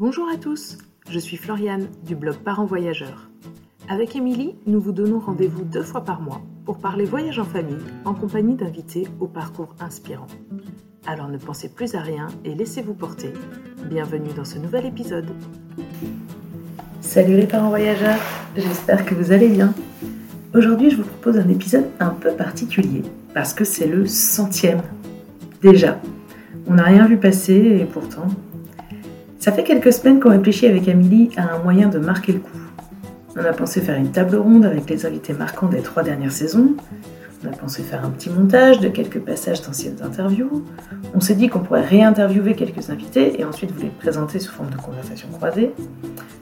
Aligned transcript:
Bonjour 0.00 0.28
à 0.32 0.36
tous, 0.36 0.78
je 1.10 1.18
suis 1.18 1.36
Floriane 1.36 1.88
du 2.06 2.14
blog 2.14 2.36
Parents 2.36 2.66
Voyageurs. 2.66 3.28
Avec 3.88 4.14
Émilie, 4.14 4.54
nous 4.64 4.80
vous 4.80 4.92
donnons 4.92 5.18
rendez-vous 5.18 5.64
deux 5.64 5.82
fois 5.82 6.04
par 6.04 6.20
mois 6.20 6.40
pour 6.64 6.78
parler 6.78 7.04
voyage 7.04 7.40
en 7.40 7.44
famille 7.44 7.82
en 8.04 8.14
compagnie 8.14 8.54
d'invités 8.54 9.08
au 9.18 9.26
parcours 9.26 9.74
inspirant. 9.80 10.28
Alors 11.04 11.26
ne 11.26 11.36
pensez 11.36 11.68
plus 11.68 11.96
à 11.96 12.00
rien 12.00 12.28
et 12.44 12.54
laissez-vous 12.54 12.94
porter. 12.94 13.32
Bienvenue 13.86 14.30
dans 14.36 14.44
ce 14.44 14.58
nouvel 14.58 14.86
épisode. 14.86 15.30
Salut 17.00 17.34
les 17.34 17.48
parents 17.48 17.70
voyageurs, 17.70 18.20
j'espère 18.56 19.04
que 19.04 19.16
vous 19.16 19.32
allez 19.32 19.48
bien. 19.48 19.74
Aujourd'hui, 20.54 20.90
je 20.90 20.98
vous 20.98 21.08
propose 21.08 21.38
un 21.38 21.48
épisode 21.48 21.86
un 21.98 22.10
peu 22.10 22.30
particulier 22.30 23.02
parce 23.34 23.52
que 23.52 23.64
c'est 23.64 23.88
le 23.88 24.06
centième. 24.06 24.82
Déjà, 25.60 26.00
on 26.68 26.74
n'a 26.74 26.84
rien 26.84 27.08
vu 27.08 27.16
passer 27.16 27.80
et 27.80 27.84
pourtant, 27.84 28.28
ça 29.38 29.52
fait 29.52 29.62
quelques 29.62 29.92
semaines 29.92 30.20
qu'on 30.20 30.30
réfléchit 30.30 30.66
avec 30.66 30.88
Amélie 30.88 31.30
à 31.36 31.54
un 31.54 31.58
moyen 31.58 31.88
de 31.88 31.98
marquer 31.98 32.32
le 32.32 32.40
coup. 32.40 32.58
On 33.36 33.44
a 33.44 33.52
pensé 33.52 33.80
faire 33.80 33.96
une 33.96 34.10
table 34.10 34.36
ronde 34.36 34.64
avec 34.64 34.90
les 34.90 35.06
invités 35.06 35.32
marquants 35.32 35.68
des 35.68 35.80
trois 35.80 36.02
dernières 36.02 36.32
saisons. 36.32 36.74
On 37.44 37.48
a 37.48 37.52
pensé 37.52 37.82
faire 37.82 38.04
un 38.04 38.10
petit 38.10 38.30
montage 38.30 38.80
de 38.80 38.88
quelques 38.88 39.20
passages 39.20 39.62
d'anciennes 39.62 39.98
interviews. 40.02 40.64
On 41.14 41.20
s'est 41.20 41.36
dit 41.36 41.48
qu'on 41.48 41.60
pourrait 41.60 41.84
réinterviewer 41.84 42.54
quelques 42.54 42.90
invités 42.90 43.40
et 43.40 43.44
ensuite 43.44 43.70
vous 43.70 43.82
les 43.82 43.90
présenter 43.90 44.40
sous 44.40 44.52
forme 44.52 44.70
de 44.70 44.76
conversation 44.76 45.28
croisée. 45.28 45.72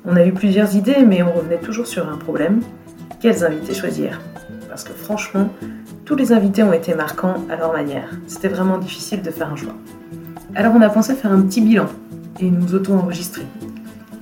On 0.06 0.16
a 0.16 0.24
eu 0.24 0.32
plusieurs 0.32 0.74
idées, 0.74 1.04
mais 1.06 1.22
on 1.22 1.32
revenait 1.32 1.58
toujours 1.58 1.86
sur 1.86 2.08
un 2.08 2.16
problème. 2.16 2.60
Quels 3.20 3.44
invités 3.44 3.74
choisir? 3.74 4.22
Parce 4.70 4.84
que 4.84 4.92
franchement, 4.94 5.50
tous 6.06 6.16
les 6.16 6.32
invités 6.32 6.62
ont 6.62 6.72
été 6.72 6.94
marquants 6.94 7.44
à 7.50 7.56
leur 7.56 7.72
manière. 7.72 8.08
C'était 8.26 8.48
vraiment 8.48 8.78
difficile 8.78 9.20
de 9.20 9.30
faire 9.30 9.52
un 9.52 9.56
choix. 9.56 9.74
Alors 10.56 10.74
on 10.74 10.80
a 10.80 10.88
pensé 10.88 11.14
faire 11.14 11.32
un 11.32 11.42
petit 11.42 11.60
bilan 11.60 11.84
et 12.40 12.50
nous 12.50 12.74
auto-enregistrer. 12.74 13.42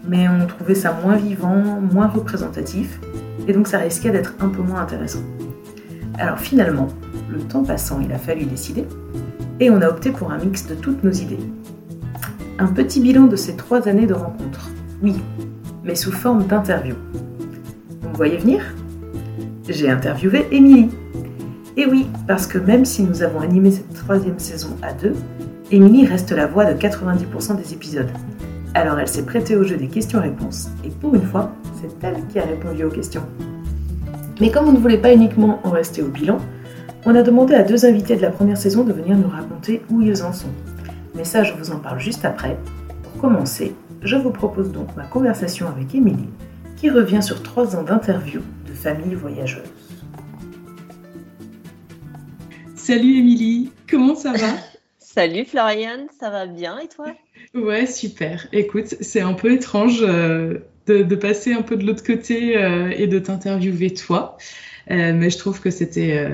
Mais 0.08 0.28
on 0.28 0.48
trouvait 0.48 0.74
ça 0.74 0.92
moins 1.00 1.14
vivant, 1.14 1.80
moins 1.80 2.08
représentatif, 2.08 2.98
et 3.46 3.52
donc 3.52 3.68
ça 3.68 3.78
risquait 3.78 4.10
d'être 4.10 4.34
un 4.40 4.48
peu 4.48 4.60
moins 4.60 4.80
intéressant. 4.80 5.22
Alors 6.18 6.40
finalement, 6.40 6.88
le 7.30 7.38
temps 7.38 7.62
passant, 7.62 8.00
il 8.00 8.12
a 8.12 8.18
fallu 8.18 8.46
décider, 8.46 8.84
et 9.60 9.70
on 9.70 9.80
a 9.80 9.86
opté 9.86 10.10
pour 10.10 10.32
un 10.32 10.38
mix 10.38 10.66
de 10.66 10.74
toutes 10.74 11.04
nos 11.04 11.12
idées. 11.12 11.38
Un 12.58 12.66
petit 12.66 13.00
bilan 13.00 13.26
de 13.26 13.36
ces 13.36 13.54
trois 13.54 13.86
années 13.86 14.08
de 14.08 14.14
rencontres, 14.14 14.70
oui, 15.04 15.14
mais 15.84 15.94
sous 15.94 16.10
forme 16.10 16.46
d'interview. 16.46 16.96
Vous 18.02 18.08
me 18.08 18.16
voyez 18.16 18.38
venir? 18.38 18.74
J'ai 19.68 19.88
interviewé 19.88 20.48
Émilie. 20.50 20.90
Et 21.76 21.86
oui, 21.86 22.08
parce 22.26 22.48
que 22.48 22.58
même 22.58 22.84
si 22.84 23.04
nous 23.04 23.22
avons 23.22 23.38
animé 23.38 23.70
cette 23.70 23.94
troisième 23.94 24.40
saison 24.40 24.76
à 24.82 24.92
deux, 24.92 25.14
Émilie 25.70 26.04
reste 26.04 26.30
la 26.32 26.46
voix 26.46 26.70
de 26.70 26.78
90% 26.78 27.56
des 27.56 27.72
épisodes. 27.72 28.10
Alors 28.74 28.98
elle 28.98 29.08
s'est 29.08 29.24
prêtée 29.24 29.56
au 29.56 29.64
jeu 29.64 29.76
des 29.76 29.88
questions-réponses, 29.88 30.68
et 30.84 30.90
pour 30.90 31.14
une 31.14 31.24
fois, 31.24 31.52
c'est 31.80 32.06
elle 32.06 32.26
qui 32.26 32.38
a 32.38 32.44
répondu 32.44 32.84
aux 32.84 32.90
questions. 32.90 33.24
Mais 34.40 34.50
comme 34.50 34.68
on 34.68 34.72
ne 34.72 34.78
voulait 34.78 34.98
pas 34.98 35.14
uniquement 35.14 35.60
en 35.64 35.70
rester 35.70 36.02
au 36.02 36.08
bilan, 36.08 36.38
on 37.06 37.14
a 37.14 37.22
demandé 37.22 37.54
à 37.54 37.62
deux 37.62 37.86
invités 37.86 38.16
de 38.16 38.22
la 38.22 38.30
première 38.30 38.58
saison 38.58 38.84
de 38.84 38.92
venir 38.92 39.16
nous 39.16 39.28
raconter 39.28 39.80
où 39.90 40.02
ils 40.02 40.22
en 40.22 40.34
sont. 40.34 40.52
Mais 41.14 41.24
ça, 41.24 41.44
je 41.44 41.54
vous 41.54 41.70
en 41.70 41.78
parle 41.78 41.98
juste 41.98 42.26
après. 42.26 42.58
Pour 43.02 43.22
commencer, 43.22 43.74
je 44.02 44.16
vous 44.16 44.30
propose 44.30 44.70
donc 44.70 44.94
ma 44.96 45.04
conversation 45.04 45.66
avec 45.66 45.94
Émilie, 45.94 46.28
qui 46.76 46.90
revient 46.90 47.22
sur 47.22 47.42
trois 47.42 47.74
ans 47.74 47.84
d'interview 47.84 48.42
de 48.68 48.72
familles 48.74 49.14
voyageuses. 49.14 49.62
Salut 52.74 53.16
Émilie, 53.16 53.72
comment 53.88 54.14
ça 54.14 54.32
va? 54.32 54.73
Salut 55.14 55.44
Floriane, 55.44 56.08
ça 56.18 56.28
va 56.28 56.44
bien 56.44 56.76
et 56.80 56.88
toi? 56.88 57.06
Ouais, 57.54 57.86
super. 57.86 58.48
Écoute, 58.52 58.96
c'est 59.00 59.20
un 59.20 59.34
peu 59.34 59.52
étrange 59.52 60.00
euh, 60.02 60.58
de, 60.86 61.14
passer 61.14 61.52
un 61.52 61.62
peu 61.62 61.76
de 61.76 61.86
l'autre 61.86 62.02
côté 62.02 62.56
euh, 62.56 62.90
et 62.90 63.06
de 63.06 63.20
t'interviewer 63.20 63.94
toi, 63.94 64.36
euh, 64.90 65.12
mais 65.14 65.30
je 65.30 65.38
trouve 65.38 65.60
que 65.60 65.70
c'était 65.70 66.28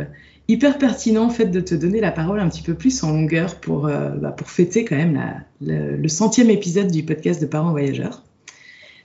hyper 0.48 0.78
pertinent 0.78 1.24
en 1.24 1.28
fait 1.28 1.48
de 1.48 1.60
te 1.60 1.74
donner 1.74 2.00
la 2.00 2.10
parole 2.10 2.40
un 2.40 2.48
petit 2.48 2.62
peu 2.62 2.72
plus 2.72 3.04
en 3.04 3.12
longueur 3.12 3.60
pour, 3.60 3.82
bah, 3.82 4.32
pour 4.32 4.48
fêter 4.48 4.86
quand 4.86 4.96
même 4.96 5.44
le 5.60 6.08
centième 6.08 6.48
épisode 6.48 6.90
du 6.90 7.02
podcast 7.02 7.38
de 7.38 7.46
Parents 7.46 7.72
Voyageurs. 7.72 8.22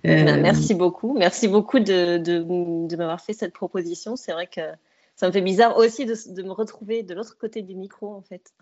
Eh 0.06 0.24
ben, 0.24 0.40
merci 0.40 0.74
beaucoup, 0.74 1.18
merci 1.18 1.50
beaucoup 1.50 1.80
de, 1.80 2.18
de, 2.18 2.96
m'avoir 2.96 3.20
fait 3.20 3.34
cette 3.34 3.52
proposition. 3.52 4.16
C'est 4.16 4.32
vrai 4.32 4.48
que 4.48 4.62
ça 5.18 5.28
me 5.28 5.34
fait 5.34 5.42
bizarre 5.42 5.76
aussi 5.76 6.06
de, 6.06 6.16
de 6.34 6.44
me 6.44 6.52
retrouver 6.52 7.04
de 7.04 7.14
l'autre 7.14 7.38
côté 7.38 7.62
du 7.62 7.76
micro 7.76 8.14
en 8.14 8.22
fait. 8.22 8.54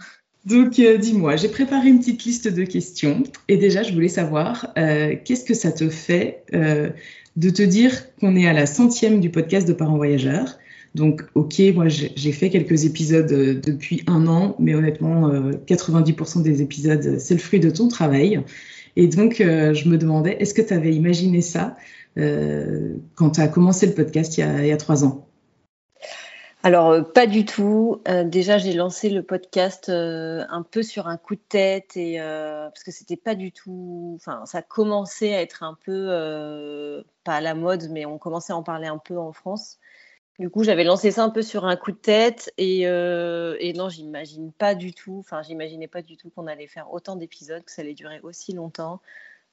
Donc, 0.46 0.78
euh, 0.80 0.98
dis-moi, 0.98 1.38
j'ai 1.38 1.48
préparé 1.48 1.88
une 1.88 2.00
petite 2.00 2.26
liste 2.26 2.48
de 2.50 2.64
questions. 2.64 3.24
Et 3.48 3.58
déjà, 3.58 3.82
je 3.82 3.94
voulais 3.94 4.10
savoir, 4.10 4.74
euh, 4.78 5.16
qu'est-ce 5.24 5.46
que 5.46 5.54
ça 5.54 5.72
te 5.72 5.88
fait 5.88 6.44
euh, 6.54 6.90
de 7.38 7.50
te 7.50 7.62
dire 7.62 8.14
qu'on 8.20 8.36
est 8.36 8.48
à 8.48 8.54
la 8.54 8.66
centième 8.66 9.22
du 9.22 9.30
podcast 9.30 9.68
de 9.68 9.74
Parents 9.74 9.96
Voyageurs? 9.96 10.58
Donc, 10.96 11.24
ok, 11.34 11.60
moi, 11.74 11.88
j'ai 11.88 12.32
fait 12.32 12.50
quelques 12.50 12.86
épisodes 12.86 13.62
depuis 13.62 14.04
un 14.06 14.28
an, 14.28 14.56
mais 14.60 14.76
honnêtement, 14.76 15.32
90% 15.66 16.44
des 16.44 16.62
épisodes, 16.62 17.18
c'est 17.18 17.34
le 17.34 17.40
fruit 17.40 17.60
de 17.60 17.72
ton 17.72 17.88
travail. 17.88 18.42
Et 18.96 19.08
donc, 19.08 19.38
je 19.40 19.90
me 19.90 19.98
demandais, 19.98 20.38
est-ce 20.40 20.54
que 20.54 20.62
tu 20.62 20.72
avais 20.72 20.94
imaginé 20.94 21.42
ça 21.42 21.76
quand 22.16 23.32
tu 23.32 23.42
as 23.42 23.48
commencé 23.48 23.88
le 23.88 23.94
podcast 23.94 24.38
il 24.38 24.68
y 24.68 24.72
a 24.72 24.78
trois 24.78 25.04
ans? 25.04 25.23
Alors, 26.66 26.92
euh, 26.92 27.02
pas 27.02 27.28
du 27.28 27.44
tout. 27.44 28.02
Euh, 28.08 28.24
déjà, 28.24 28.58
j'ai 28.58 28.72
lancé 28.72 29.10
le 29.10 29.22
podcast 29.22 29.90
euh, 29.90 30.46
un 30.50 30.64
peu 30.64 30.82
sur 30.82 31.08
un 31.08 31.18
coup 31.18 31.36
de 31.36 31.42
tête 31.42 31.98
et 31.98 32.20
parce 32.20 32.84
que 32.84 32.92
c'était 32.92 33.18
pas 33.18 33.36
du 33.36 33.52
tout. 33.52 34.14
Enfin, 34.16 34.46
ça 34.46 34.62
commençait 34.62 35.36
à 35.36 35.42
être 35.42 35.64
un 35.64 35.74
peu 35.74 37.04
pas 37.26 37.36
à 37.36 37.42
la 37.42 37.54
mode, 37.54 37.90
mais 37.92 38.06
on 38.06 38.18
commençait 38.18 38.54
à 38.54 38.56
en 38.56 38.64
parler 38.64 38.88
un 38.88 38.98
peu 38.98 39.18
en 39.18 39.34
France. 39.34 39.80
Du 40.40 40.50
coup, 40.50 40.64
j'avais 40.64 40.86
lancé 40.86 41.12
ça 41.12 41.24
un 41.24 41.30
peu 41.30 41.42
sur 41.42 41.66
un 41.66 41.76
coup 41.76 41.92
de 41.92 41.98
tête 41.98 42.52
et, 42.58 42.84
et 42.84 43.74
non, 43.74 43.90
j'imagine 43.90 44.54
pas 44.54 44.74
du 44.74 44.94
tout. 44.94 45.18
Enfin, 45.20 45.42
j'imaginais 45.42 45.90
pas 45.90 46.02
du 46.02 46.16
tout 46.16 46.30
qu'on 46.30 46.48
allait 46.48 46.68
faire 46.68 46.94
autant 46.94 47.18
d'épisodes, 47.18 47.64
que 47.66 47.72
ça 47.72 47.82
allait 47.82 47.94
durer 47.94 48.22
aussi 48.24 48.54
longtemps, 48.54 49.02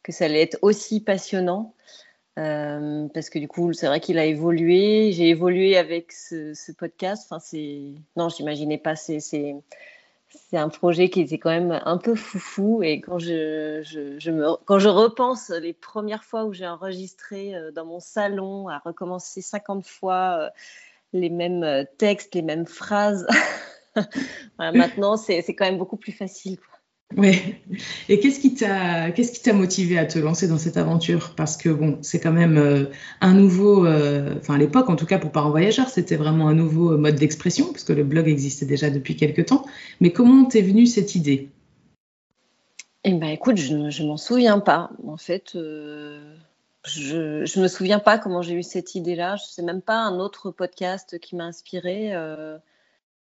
que 0.04 0.12
ça 0.12 0.26
allait 0.26 0.42
être 0.42 0.58
aussi 0.62 1.00
passionnant. 1.00 1.74
Euh, 2.38 3.08
parce 3.12 3.28
que 3.28 3.38
du 3.38 3.48
coup, 3.48 3.72
c'est 3.72 3.86
vrai 3.86 4.00
qu'il 4.00 4.18
a 4.18 4.24
évolué. 4.24 5.12
J'ai 5.12 5.28
évolué 5.28 5.76
avec 5.76 6.12
ce, 6.12 6.72
podcast. 6.72 7.26
Enfin, 7.26 7.40
c'est 7.40 7.80
non, 8.16 8.28
j'imaginais 8.28 8.78
pas. 8.78 8.96
C'est 8.96 9.20
c'est 9.20 10.56
un 10.56 10.68
projet 10.68 11.10
qui 11.10 11.22
était 11.22 11.38
quand 11.38 11.50
même 11.50 11.80
un 11.84 11.98
peu 11.98 12.14
foufou. 12.14 12.82
Et 12.82 13.00
quand 13.00 13.18
je, 13.18 13.82
je, 13.82 14.30
me 14.30 14.56
quand 14.64 14.78
je 14.78 14.88
repense 14.88 15.50
les 15.50 15.72
premières 15.72 16.24
fois 16.24 16.44
où 16.44 16.52
j'ai 16.52 16.66
enregistré 16.66 17.54
euh, 17.54 17.72
dans 17.72 17.84
mon 17.84 18.00
salon, 18.00 18.68
à 18.68 18.78
recommencer 18.78 19.42
50 19.42 19.84
fois 19.84 20.38
euh, 20.38 20.50
les 21.12 21.30
mêmes 21.30 21.84
textes, 21.98 22.34
les 22.34 22.42
mêmes 22.42 22.66
phrases. 22.66 23.26
maintenant, 24.58 25.16
c'est 25.16 25.42
quand 25.54 25.64
même 25.64 25.78
beaucoup 25.78 25.96
plus 25.96 26.12
facile. 26.12 26.58
Oui. 27.16 27.56
Et 28.08 28.20
qu'est-ce 28.20 28.38
qui 28.38 28.54
t'a 28.54 29.52
motivé 29.52 29.98
à 29.98 30.06
te 30.06 30.18
lancer 30.18 30.46
dans 30.46 30.58
cette 30.58 30.76
aventure? 30.76 31.34
Parce 31.36 31.56
que 31.56 31.68
bon, 31.68 31.98
c'est 32.02 32.20
quand 32.20 32.32
même 32.32 32.56
euh, 32.56 32.84
un 33.20 33.34
nouveau, 33.34 33.84
euh, 33.84 34.36
enfin 34.38 34.54
à 34.54 34.58
l'époque 34.58 34.88
en 34.88 34.96
tout 34.96 35.06
cas 35.06 35.18
pour 35.18 35.32
parents 35.32 35.50
voyageurs, 35.50 35.88
c'était 35.88 36.16
vraiment 36.16 36.48
un 36.48 36.54
nouveau 36.54 36.96
mode 36.96 37.16
d'expression 37.16 37.72
puisque 37.72 37.90
le 37.90 38.04
blog 38.04 38.28
existait 38.28 38.66
déjà 38.66 38.90
depuis 38.90 39.16
quelques 39.16 39.46
temps. 39.46 39.66
Mais 40.00 40.12
comment 40.12 40.44
t'es 40.44 40.62
venue 40.62 40.86
cette 40.86 41.16
idée? 41.16 41.48
Eh 43.02 43.14
ben 43.14 43.28
écoute, 43.28 43.56
je 43.56 43.74
ne 43.74 44.06
m'en 44.06 44.16
souviens 44.16 44.60
pas. 44.60 44.90
En 45.04 45.16
fait, 45.16 45.56
euh, 45.56 46.36
je 46.84 47.44
je 47.44 47.60
me 47.60 47.66
souviens 47.66 47.98
pas 47.98 48.18
comment 48.18 48.42
j'ai 48.42 48.54
eu 48.54 48.62
cette 48.62 48.94
idée-là. 48.94 49.34
Je 49.34 49.44
sais 49.44 49.62
même 49.62 49.82
pas 49.82 49.96
un 49.96 50.20
autre 50.20 50.52
podcast 50.52 51.18
qui 51.18 51.34
m'a 51.34 51.44
inspiré 51.44 52.14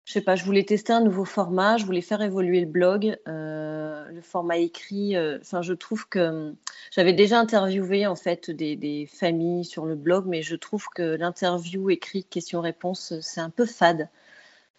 je 0.05 0.13
sais 0.15 0.21
pas, 0.23 0.35
je 0.35 0.45
voulais 0.45 0.65
tester 0.65 0.93
un 0.93 1.03
nouveau 1.03 1.25
format, 1.25 1.77
je 1.77 1.85
voulais 1.85 2.01
faire 2.01 2.23
évoluer 2.23 2.61
le 2.61 2.67
blog, 2.67 3.17
euh, 3.29 4.09
le 4.11 4.21
format 4.23 4.59
écrit. 4.59 5.17
Euh, 5.17 5.39
enfin, 5.41 5.63
je 5.63 5.73
trouve 5.73 6.09
que 6.09 6.19
hum, 6.19 6.57
j'avais 6.91 7.13
déjà 7.13 7.39
interviewé 7.39 8.07
en 8.07 8.17
fait 8.17 8.51
des, 8.51 9.09
familles 9.13 9.65
sur 9.65 9.87
le 9.87 9.95
blog, 9.95 10.25
mais 10.27 10.43
je 10.43 10.57
trouve 10.57 10.87
que 10.95 11.03
l'interview 11.17 11.91
écrite, 11.91 12.29
question-réponse, 12.29 13.21
c'est 13.21 13.41
un 13.41 13.51
peu 13.51 13.67
fade 13.67 14.09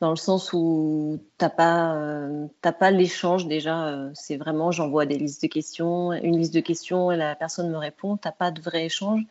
dans 0.02 0.10
le 0.10 0.16
sens 0.16 0.52
où 0.54 1.20
t'as 1.38 1.50
pas 1.50 1.96
euh, 1.96 2.48
pas 2.62 2.92
l'échange 2.92 3.48
déjà. 3.48 4.10
c'est 4.16 4.38
vraiment 4.38 4.72
j'envoie 4.72 5.06
des 5.06 5.18
listes 5.18 5.44
de 5.44 5.48
questions, 5.48 6.12
une 6.12 6.38
liste 6.38 6.54
de 6.54 6.60
questions 6.60 7.12
et 7.12 7.18
la 7.18 7.36
personne 7.36 7.70
me 7.70 7.78
répond. 7.78 8.18
T'as 8.18 8.32
pas 8.32 8.52
de 8.52 8.62
vrai 8.62 8.86
échange. 8.86 9.22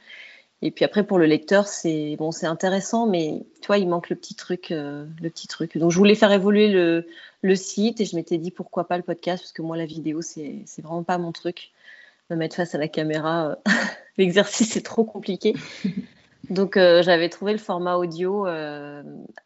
Et 0.62 0.70
puis 0.70 0.84
après, 0.84 1.06
pour 1.06 1.18
le 1.18 1.26
lecteur, 1.26 1.66
c'est 1.66 2.16
bon, 2.18 2.32
c'est 2.32 2.46
intéressant, 2.46 3.06
mais 3.06 3.42
tu 3.60 3.66
vois, 3.66 3.78
il 3.78 3.88
manque 3.88 4.10
le 4.10 4.16
petit 4.16 4.34
truc, 4.34 4.70
euh, 4.70 5.06
le 5.20 5.30
petit 5.30 5.46
truc. 5.46 5.78
Donc, 5.78 5.90
je 5.90 5.96
voulais 5.96 6.14
faire 6.14 6.32
évoluer 6.32 6.68
le, 6.68 7.06
le 7.42 7.54
site 7.56 8.00
et 8.00 8.04
je 8.04 8.14
m'étais 8.14 8.36
dit 8.36 8.50
pourquoi 8.50 8.86
pas 8.86 8.98
le 8.98 9.02
podcast, 9.02 9.42
parce 9.42 9.52
que 9.52 9.62
moi, 9.62 9.76
la 9.76 9.86
vidéo, 9.86 10.20
c'est, 10.20 10.64
vraiment 10.78 11.02
pas 11.02 11.18
mon 11.18 11.32
truc. 11.32 11.70
Me 12.28 12.36
mettre 12.36 12.56
face 12.56 12.74
à 12.74 12.78
la 12.78 12.88
caméra, 12.88 13.50
euh, 13.50 13.54
l'exercice 14.18 14.76
est 14.76 14.82
trop 14.82 15.04
compliqué. 15.04 15.54
Donc, 16.50 16.76
euh, 16.76 17.02
j'avais 17.02 17.28
trouvé 17.28 17.52
le 17.52 17.58
format 17.58 17.96
audio 17.96 18.46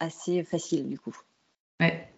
assez 0.01 0.43
facile, 0.43 0.89
du 0.89 0.99
coup. 0.99 1.17
Ouais. 1.81 2.09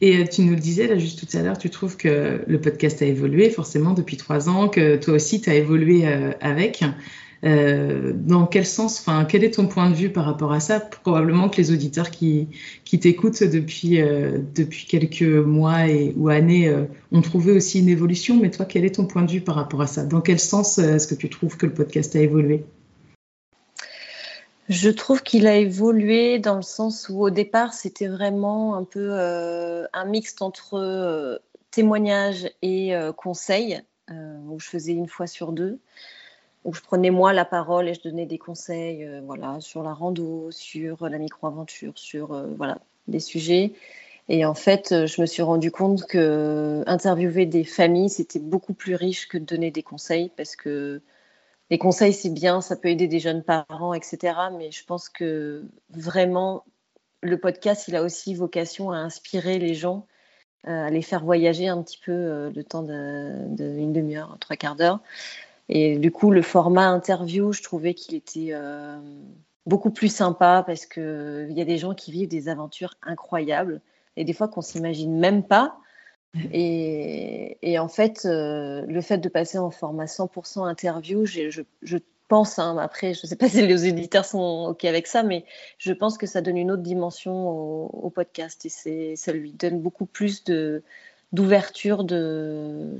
Et 0.00 0.26
tu 0.28 0.42
nous 0.42 0.54
le 0.54 0.60
disais 0.60 0.86
là 0.86 0.98
juste 0.98 1.26
tout 1.26 1.36
à 1.36 1.42
l'heure, 1.42 1.58
tu 1.58 1.70
trouves 1.70 1.96
que 1.96 2.42
le 2.46 2.60
podcast 2.60 3.02
a 3.02 3.06
évolué 3.06 3.50
forcément 3.50 3.92
depuis 3.92 4.16
trois 4.16 4.48
ans, 4.48 4.68
que 4.68 4.96
toi 4.96 5.14
aussi 5.14 5.40
tu 5.40 5.50
as 5.50 5.54
évolué 5.54 6.06
euh, 6.06 6.32
avec. 6.40 6.82
Euh, 7.44 8.12
dans 8.14 8.46
quel 8.46 8.64
sens, 8.64 9.00
enfin, 9.00 9.24
quel 9.24 9.44
est 9.44 9.52
ton 9.52 9.66
point 9.66 9.90
de 9.90 9.94
vue 9.94 10.10
par 10.10 10.24
rapport 10.24 10.52
à 10.52 10.60
ça? 10.60 10.80
Probablement 10.80 11.48
que 11.48 11.58
les 11.58 11.72
auditeurs 11.72 12.10
qui, 12.10 12.48
qui 12.84 12.98
t'écoutent 12.98 13.42
depuis, 13.42 13.98
depuis 14.54 14.86
quelques 14.86 15.22
mois 15.22 15.86
et, 15.88 16.14
ou 16.16 16.30
années 16.30 16.74
ont 17.12 17.20
trouvé 17.20 17.52
aussi 17.52 17.80
une 17.80 17.88
évolution, 17.88 18.38
mais 18.40 18.50
toi, 18.50 18.64
quel 18.64 18.84
est 18.84 18.94
ton 18.94 19.04
point 19.04 19.22
de 19.22 19.30
vue 19.30 19.42
par 19.42 19.56
rapport 19.56 19.82
à 19.82 19.86
ça? 19.86 20.04
Dans 20.04 20.20
quel 20.20 20.40
sens 20.40 20.78
est-ce 20.78 21.06
que 21.06 21.14
tu 21.14 21.28
trouves 21.28 21.56
que 21.56 21.66
le 21.66 21.74
podcast 21.74 22.16
a 22.16 22.20
évolué? 22.20 22.64
Je 24.68 24.88
trouve 24.88 25.22
qu'il 25.22 25.46
a 25.46 25.56
évolué 25.56 26.38
dans 26.38 26.56
le 26.56 26.62
sens 26.62 27.10
où 27.10 27.20
au 27.20 27.30
départ 27.30 27.74
c'était 27.74 28.08
vraiment 28.08 28.76
un 28.76 28.84
peu 28.84 29.10
euh, 29.12 29.86
un 29.92 30.06
mixte 30.06 30.40
entre 30.40 30.74
euh, 30.74 31.38
témoignages 31.70 32.50
et 32.62 32.96
euh, 32.96 33.12
conseils, 33.12 33.80
où 34.10 34.60
je 34.60 34.68
faisais 34.68 34.92
une 34.92 35.08
fois 35.08 35.26
sur 35.26 35.52
deux, 35.52 35.78
où 36.64 36.72
je 36.72 36.80
prenais 36.80 37.10
moi 37.10 37.32
la 37.32 37.44
parole 37.44 37.88
et 37.88 37.94
je 37.94 38.02
donnais 38.02 38.26
des 38.26 38.38
conseils 38.38 39.08
voilà, 39.24 39.60
sur 39.60 39.82
la 39.82 39.92
rando, 39.92 40.50
sur 40.50 41.08
la 41.08 41.18
micro-aventure, 41.18 41.92
sur 41.96 42.28
voilà, 42.56 42.78
des 43.06 43.20
sujets. 43.20 43.74
Et 44.28 44.46
en 44.46 44.54
fait, 44.54 45.06
je 45.06 45.20
me 45.20 45.26
suis 45.26 45.42
rendu 45.42 45.70
compte 45.70 46.06
que 46.06 46.82
interviewer 46.86 47.44
des 47.44 47.64
familles, 47.64 48.08
c'était 48.08 48.38
beaucoup 48.38 48.72
plus 48.72 48.94
riche 48.94 49.28
que 49.28 49.36
de 49.36 49.44
donner 49.44 49.70
des 49.70 49.82
conseils 49.82 50.30
parce 50.36 50.56
que 50.56 51.02
les 51.70 51.78
conseils, 51.78 52.12
c'est 52.12 52.30
bien, 52.30 52.60
ça 52.60 52.76
peut 52.76 52.88
aider 52.88 53.08
des 53.08 53.20
jeunes 53.20 53.42
parents, 53.42 53.94
etc. 53.94 54.34
Mais 54.56 54.70
je 54.70 54.84
pense 54.84 55.08
que 55.08 55.64
vraiment, 55.90 56.64
le 57.22 57.38
podcast, 57.38 57.88
il 57.88 57.96
a 57.96 58.02
aussi 58.02 58.34
vocation 58.34 58.90
à 58.90 58.96
inspirer 58.98 59.58
les 59.58 59.74
gens, 59.74 60.06
euh, 60.68 60.86
à 60.86 60.90
les 60.90 61.02
faire 61.02 61.24
voyager 61.24 61.68
un 61.68 61.82
petit 61.82 61.98
peu 61.98 62.12
euh, 62.12 62.50
le 62.54 62.64
temps 62.64 62.82
d'une 62.82 63.56
de, 63.56 63.92
demi-heure, 63.92 64.36
trois 64.40 64.56
quarts 64.56 64.76
d'heure. 64.76 65.00
Et 65.68 65.98
du 65.98 66.10
coup, 66.10 66.30
le 66.30 66.42
format 66.42 66.88
interview, 66.88 67.52
je 67.52 67.62
trouvais 67.62 67.94
qu'il 67.94 68.14
était 68.14 68.48
euh, 68.52 68.98
beaucoup 69.66 69.90
plus 69.90 70.14
sympa 70.14 70.62
parce 70.66 70.86
qu'il 70.86 71.52
y 71.52 71.60
a 71.60 71.64
des 71.64 71.78
gens 71.78 71.94
qui 71.94 72.12
vivent 72.12 72.28
des 72.28 72.48
aventures 72.48 72.94
incroyables 73.02 73.80
et 74.16 74.24
des 74.24 74.32
fois 74.32 74.48
qu'on 74.48 74.60
s'imagine 74.60 75.18
même 75.18 75.42
pas. 75.42 75.78
Et, 76.52 77.78
en 77.78 77.88
fait, 77.88 78.24
euh, 78.24 78.84
le 78.86 79.00
fait 79.00 79.18
de 79.18 79.28
passer 79.28 79.58
en 79.58 79.70
format 79.70 80.06
100% 80.06 80.66
interview, 80.66 81.24
je, 81.26 81.96
pense, 82.26 82.58
hein, 82.58 82.76
après, 82.78 83.14
je 83.14 83.20
ne 83.22 83.28
sais 83.28 83.36
pas 83.36 83.48
si 83.48 83.64
les 83.64 83.86
éditeurs 83.86 84.24
sont 84.24 84.66
OK 84.70 84.84
avec 84.84 85.06
ça, 85.06 85.22
mais 85.22 85.44
je 85.78 85.92
pense 85.92 86.18
que 86.18 86.26
ça 86.26 86.40
donne 86.40 86.56
une 86.56 86.72
autre 86.72 86.82
dimension 86.82 87.48
au, 87.48 88.10
podcast 88.10 88.66
et 88.86 89.16
ça 89.16 89.32
lui 89.32 89.52
donne 89.52 89.80
beaucoup 89.80 90.06
plus 90.06 90.42
d'ouverture, 91.32 92.02
de, 92.02 92.98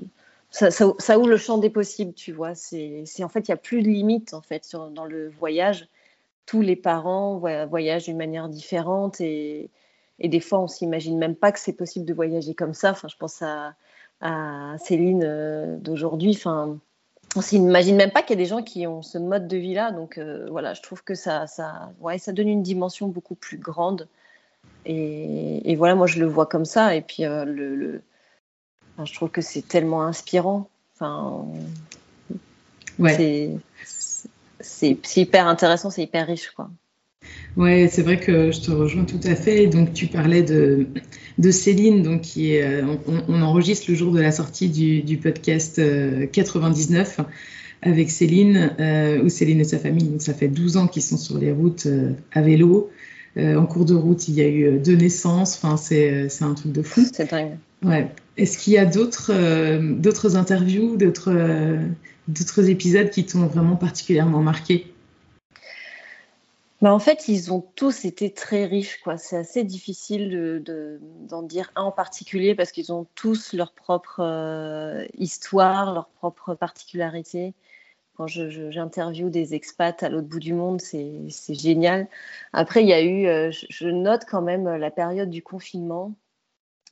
ça, 0.54 1.18
ouvre 1.18 1.28
le 1.28 1.36
champ 1.36 1.58
des 1.58 1.70
possibles, 1.70 2.14
tu 2.14 2.32
vois. 2.32 2.54
C'est, 2.54 3.04
en 3.22 3.28
fait, 3.28 3.48
il 3.48 3.50
n'y 3.50 3.54
a 3.54 3.58
plus 3.58 3.82
de 3.82 3.88
limite 3.88 4.34
en 4.34 4.40
fait 4.40 4.76
dans 4.92 5.04
le 5.04 5.28
voyage. 5.28 5.88
Tous 6.46 6.60
les 6.60 6.76
parents 6.76 7.38
voyagent 7.38 8.04
d'une 8.04 8.16
manière 8.16 8.48
différente 8.48 9.20
et, 9.20 9.70
et 10.20 10.28
des 10.28 10.40
fois, 10.40 10.60
on 10.60 10.68
s'imagine 10.68 11.18
même 11.18 11.34
pas 11.34 11.52
que 11.52 11.58
c'est 11.58 11.72
possible 11.72 12.06
de 12.06 12.14
voyager 12.14 12.54
comme 12.54 12.74
ça. 12.74 12.92
Enfin, 12.92 13.08
je 13.08 13.16
pense 13.16 13.42
à, 13.42 13.74
Céline 14.78 15.22
euh, 15.24 15.76
d'aujourd'hui. 15.76 16.34
Enfin, 16.36 16.78
on 17.36 17.40
s'imagine 17.40 17.96
même 17.96 18.10
pas 18.10 18.22
qu'il 18.22 18.38
y 18.38 18.40
a 18.40 18.42
des 18.42 18.48
gens 18.48 18.62
qui 18.62 18.86
ont 18.86 19.02
ce 19.02 19.18
mode 19.18 19.48
de 19.48 19.56
vie-là. 19.56 19.90
Donc 19.90 20.18
euh, 20.18 20.46
voilà, 20.50 20.72
je 20.72 20.82
trouve 20.82 21.02
que 21.02 21.14
ça, 21.14 21.46
ça, 21.46 21.90
ouais, 22.00 22.18
ça 22.18 22.32
donne 22.32 22.48
une 22.48 22.62
dimension 22.62 23.08
beaucoup 23.08 23.34
plus 23.34 23.58
grande. 23.58 24.08
Et, 24.86 25.74
voilà, 25.76 25.94
moi 25.94 26.06
je 26.06 26.20
le 26.20 26.26
vois 26.26 26.46
comme 26.46 26.64
ça. 26.64 26.94
Et 26.94 27.02
puis 27.02 27.24
euh, 27.24 27.44
le, 27.44 28.02
je 29.02 29.12
trouve 29.14 29.30
que 29.30 29.40
c'est 29.40 29.66
tellement 29.66 30.02
inspirant. 30.02 30.68
Enfin, 30.94 31.44
ouais. 32.98 33.58
c'est 34.60 35.16
hyper 35.16 35.46
intéressant, 35.46 35.90
c'est 35.90 36.02
hyper 36.02 36.26
riche, 36.26 36.50
quoi. 36.50 36.70
Ouais, 37.56 37.88
c'est 37.90 38.02
vrai 38.02 38.18
que 38.18 38.50
je 38.50 38.60
te 38.60 38.70
rejoins 38.70 39.04
tout 39.04 39.20
à 39.24 39.34
fait. 39.34 39.66
Donc, 39.66 39.92
tu 39.92 40.06
parlais 40.06 40.42
de, 40.42 40.86
de 41.38 41.50
Céline, 41.50 42.02
donc 42.02 42.22
qui 42.22 42.54
est, 42.54 42.62
euh, 42.62 42.96
on, 43.28 43.42
enregistre 43.42 43.86
le 43.88 43.94
jour 43.94 44.12
de 44.12 44.20
la 44.20 44.32
sortie 44.32 44.68
du, 44.68 45.02
du 45.02 45.18
podcast 45.18 45.80
99 46.32 47.20
euh, 47.20 47.22
avec 47.82 48.10
Céline, 48.10 48.74
euh, 48.80 49.22
où 49.22 49.28
Céline 49.28 49.60
et 49.60 49.64
sa 49.64 49.78
famille, 49.78 50.08
donc 50.08 50.22
ça 50.22 50.34
fait 50.34 50.48
12 50.48 50.78
ans 50.78 50.86
qu'ils 50.88 51.02
sont 51.02 51.18
sur 51.18 51.38
les 51.38 51.52
routes 51.52 51.86
à 52.32 52.42
vélo. 52.42 52.90
en 53.36 53.66
cours 53.66 53.84
de 53.84 53.94
route, 53.94 54.26
il 54.28 54.34
y 54.34 54.40
a 54.40 54.48
eu 54.48 54.78
deux 54.78 54.96
naissances. 54.96 55.56
Enfin, 55.62 55.76
c'est 55.76 56.28
un 56.40 56.54
truc 56.54 56.72
de 56.72 56.82
fou. 56.82 57.06
C'est 57.12 57.30
dingue. 57.30 57.56
Ouais. 57.84 58.08
Est-ce 58.36 58.58
qu'il 58.58 58.72
y 58.72 58.78
a 58.78 58.86
d'autres 58.86 59.32
d'autres 59.98 60.36
interviews, 60.36 60.96
d'autres 60.96 61.32
d'autres 62.28 62.68
épisodes 62.68 63.10
qui 63.10 63.26
t'ont 63.26 63.46
vraiment 63.46 63.76
particulièrement 63.76 64.40
marqué? 64.40 64.94
Bah, 66.84 66.92
en 66.92 66.98
fait, 66.98 67.28
ils 67.28 67.50
ont 67.50 67.62
tous 67.76 68.04
été 68.04 68.30
très 68.34 68.66
riches. 68.66 69.00
C'est 69.16 69.38
assez 69.38 69.64
difficile 69.64 70.62
d'en 71.28 71.42
dire 71.42 71.72
un 71.76 71.84
en 71.84 71.92
particulier 71.92 72.54
parce 72.54 72.72
qu'ils 72.72 72.92
ont 72.92 73.06
tous 73.14 73.54
leur 73.54 73.72
propre 73.72 74.20
euh, 74.20 75.06
histoire, 75.16 75.94
leur 75.94 76.08
propre 76.08 76.54
particularité. 76.54 77.54
Quand 78.16 78.26
j'interviewe 78.26 79.30
des 79.30 79.54
expats 79.54 80.02
à 80.02 80.10
l'autre 80.10 80.28
bout 80.28 80.40
du 80.40 80.52
monde, 80.52 80.80
c'est 80.80 81.54
génial. 81.54 82.06
Après, 82.52 82.82
il 82.82 82.88
y 82.88 82.92
a 82.92 83.02
eu, 83.02 83.26
euh, 83.28 83.50
je 83.50 83.88
note 83.88 84.24
quand 84.28 84.42
même 84.42 84.68
la 84.68 84.90
période 84.90 85.30
du 85.30 85.42
confinement 85.42 86.14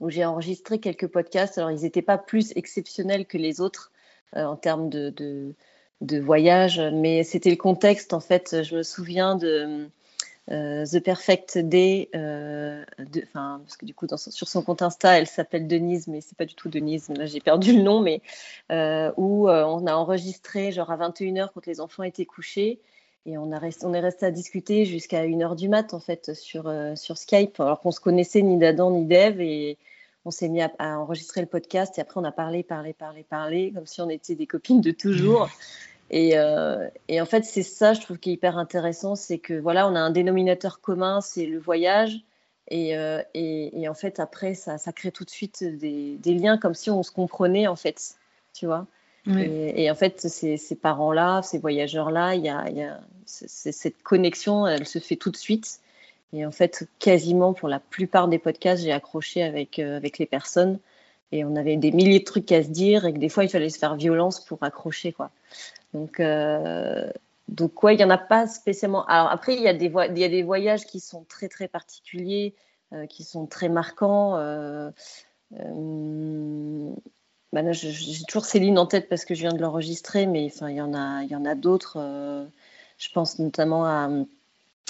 où 0.02 0.10
j'ai 0.10 0.26
enregistré 0.26 0.78
quelques 0.78 1.06
podcasts. 1.06 1.56
Alors, 1.56 1.70
ils 1.70 1.82
n'étaient 1.82 2.02
pas 2.02 2.18
plus 2.18 2.52
exceptionnels 2.56 3.24
que 3.24 3.38
les 3.38 3.62
autres 3.62 3.90
euh, 4.36 4.44
en 4.44 4.56
termes 4.56 4.90
de 4.90 5.54
de 6.02 6.18
voyage, 6.18 6.80
mais 6.92 7.22
c'était 7.22 7.50
le 7.50 7.56
contexte. 7.56 8.12
En 8.12 8.20
fait, 8.20 8.62
je 8.62 8.76
me 8.76 8.82
souviens 8.82 9.36
de 9.36 9.88
euh, 10.50 10.84
The 10.84 10.98
Perfect 10.98 11.58
Day, 11.58 12.10
euh, 12.14 12.84
parce 13.32 13.76
que 13.76 13.86
du 13.86 13.94
coup, 13.94 14.06
sur 14.16 14.48
son 14.48 14.62
compte 14.62 14.82
Insta, 14.82 15.18
elle 15.18 15.28
s'appelle 15.28 15.68
Denise, 15.68 16.08
mais 16.08 16.20
c'est 16.20 16.36
pas 16.36 16.44
du 16.44 16.54
tout 16.54 16.68
Denise. 16.68 17.08
Là, 17.10 17.26
j'ai 17.26 17.40
perdu 17.40 17.72
le 17.76 17.82
nom, 17.82 18.00
mais 18.00 18.20
euh, 18.72 19.12
où 19.16 19.48
on 19.48 19.86
a 19.86 19.94
enregistré 19.94 20.72
genre 20.72 20.90
à 20.90 20.96
21h 20.96 21.50
quand 21.54 21.66
les 21.66 21.80
enfants 21.80 22.02
étaient 22.02 22.26
couchés. 22.26 22.80
Et 23.24 23.38
on, 23.38 23.52
a 23.52 23.60
on 23.84 23.94
est 23.94 24.00
resté 24.00 24.26
à 24.26 24.32
discuter 24.32 24.84
jusqu'à 24.84 25.24
1h 25.24 25.54
du 25.54 25.68
mat, 25.68 25.94
en 25.94 26.00
fait, 26.00 26.34
sur, 26.34 26.72
sur 26.96 27.16
Skype, 27.16 27.60
alors 27.60 27.80
qu'on 27.80 27.92
se 27.92 28.00
connaissait 28.00 28.42
ni 28.42 28.58
d'Adam 28.58 28.90
ni 28.90 29.04
d'Eve. 29.04 29.40
Et, 29.40 29.78
on 30.24 30.30
s'est 30.30 30.48
mis 30.48 30.62
à, 30.62 30.70
enregistrer 30.98 31.40
le 31.40 31.46
podcast 31.46 31.98
et 31.98 32.00
après 32.00 32.20
on 32.20 32.24
a 32.24 32.32
parlé, 32.32 32.62
parlé, 32.62 32.92
parlé, 32.92 33.24
parlé, 33.24 33.72
comme 33.74 33.86
si 33.86 34.00
on 34.00 34.08
était 34.08 34.34
des 34.34 34.46
copines 34.46 34.80
de 34.80 34.90
toujours. 34.90 35.48
Euh, 36.12 36.88
et, 37.08 37.20
en 37.20 37.26
fait, 37.26 37.44
c'est 37.44 37.62
ça, 37.62 37.94
je 37.94 38.00
trouve, 38.00 38.18
qui 38.18 38.30
est 38.30 38.32
hyper 38.34 38.58
intéressant, 38.58 39.14
c'est 39.14 39.38
que 39.38 39.54
voilà, 39.54 39.88
on 39.88 39.94
a 39.94 40.00
un 40.00 40.10
dénominateur 40.10 40.80
commun, 40.80 41.20
c'est 41.20 41.46
le 41.46 41.58
voyage. 41.58 42.20
Et, 42.68 42.96
euh, 42.96 43.22
en 43.88 43.94
fait, 43.94 44.20
après, 44.20 44.54
ça, 44.54 44.78
crée 44.92 45.10
tout 45.10 45.24
de 45.24 45.30
suite 45.30 45.64
des, 45.64 46.18
liens 46.24 46.58
comme 46.58 46.74
si 46.74 46.90
on 46.90 47.02
se 47.02 47.10
comprenait, 47.10 47.66
en 47.66 47.76
fait, 47.76 48.16
tu 48.52 48.66
vois. 48.66 48.86
Et, 49.26 49.90
en 49.90 49.94
fait, 49.94 50.20
ces, 50.20 50.76
parents-là, 50.76 51.42
ces 51.42 51.58
voyageurs-là, 51.58 52.34
il 52.34 52.44
y 52.44 52.48
a, 52.48 53.00
cette 53.24 54.02
connexion, 54.02 54.66
elle 54.66 54.86
se 54.86 54.98
fait 54.98 55.16
tout 55.16 55.30
de 55.30 55.36
suite. 55.36 55.80
Et 56.32 56.46
en 56.46 56.50
fait, 56.50 56.88
quasiment 56.98 57.52
pour 57.52 57.68
la 57.68 57.78
plupart 57.78 58.28
des 58.28 58.38
podcasts, 58.38 58.82
j'ai 58.82 58.92
accroché 58.92 59.42
avec, 59.42 59.78
euh, 59.78 59.96
avec 59.96 60.18
les 60.18 60.26
personnes. 60.26 60.78
Et 61.30 61.44
on 61.44 61.56
avait 61.56 61.76
des 61.76 61.92
milliers 61.92 62.20
de 62.20 62.24
trucs 62.24 62.50
à 62.52 62.62
se 62.62 62.68
dire 62.68 63.04
et 63.04 63.12
que 63.12 63.18
des 63.18 63.28
fois, 63.28 63.44
il 63.44 63.50
fallait 63.50 63.70
se 63.70 63.78
faire 63.78 63.96
violence 63.96 64.44
pour 64.44 64.62
accrocher, 64.62 65.12
quoi. 65.12 65.30
Donc, 65.94 66.20
euh, 66.20 67.10
donc 67.48 67.82
ouais, 67.82 67.94
il 67.94 67.98
n'y 67.98 68.04
en 68.04 68.10
a 68.10 68.18
pas 68.18 68.46
spécialement. 68.46 69.04
Alors 69.06 69.30
après, 69.30 69.54
il 69.56 69.62
y, 69.62 69.68
a 69.68 69.74
des 69.74 70.42
voyages 70.42 70.86
qui 70.86 71.00
sont 71.00 71.24
très 71.24 71.48
très 71.48 71.68
particuliers, 71.68 72.54
euh, 72.92 73.06
qui 73.06 73.24
sont 73.24 73.46
très 73.46 73.68
marquants. 73.68 74.36
Bah 77.52 77.70
j'ai 77.72 78.24
toujours 78.26 78.46
Céline 78.46 78.78
en 78.78 78.86
tête 78.86 79.10
parce 79.10 79.26
que 79.26 79.34
je 79.34 79.42
viens 79.42 79.52
de 79.52 79.60
l'enregistrer, 79.60 80.26
mais 80.26 80.46
il 80.46 80.74
y 80.74 80.80
en 80.80 80.94
a, 80.94 81.22
il 81.22 81.30
y 81.30 81.36
en 81.36 81.44
a 81.44 81.54
d'autres. 81.54 81.98
je 82.96 83.08
pense 83.12 83.38
notamment 83.38 83.84
à 83.84 84.08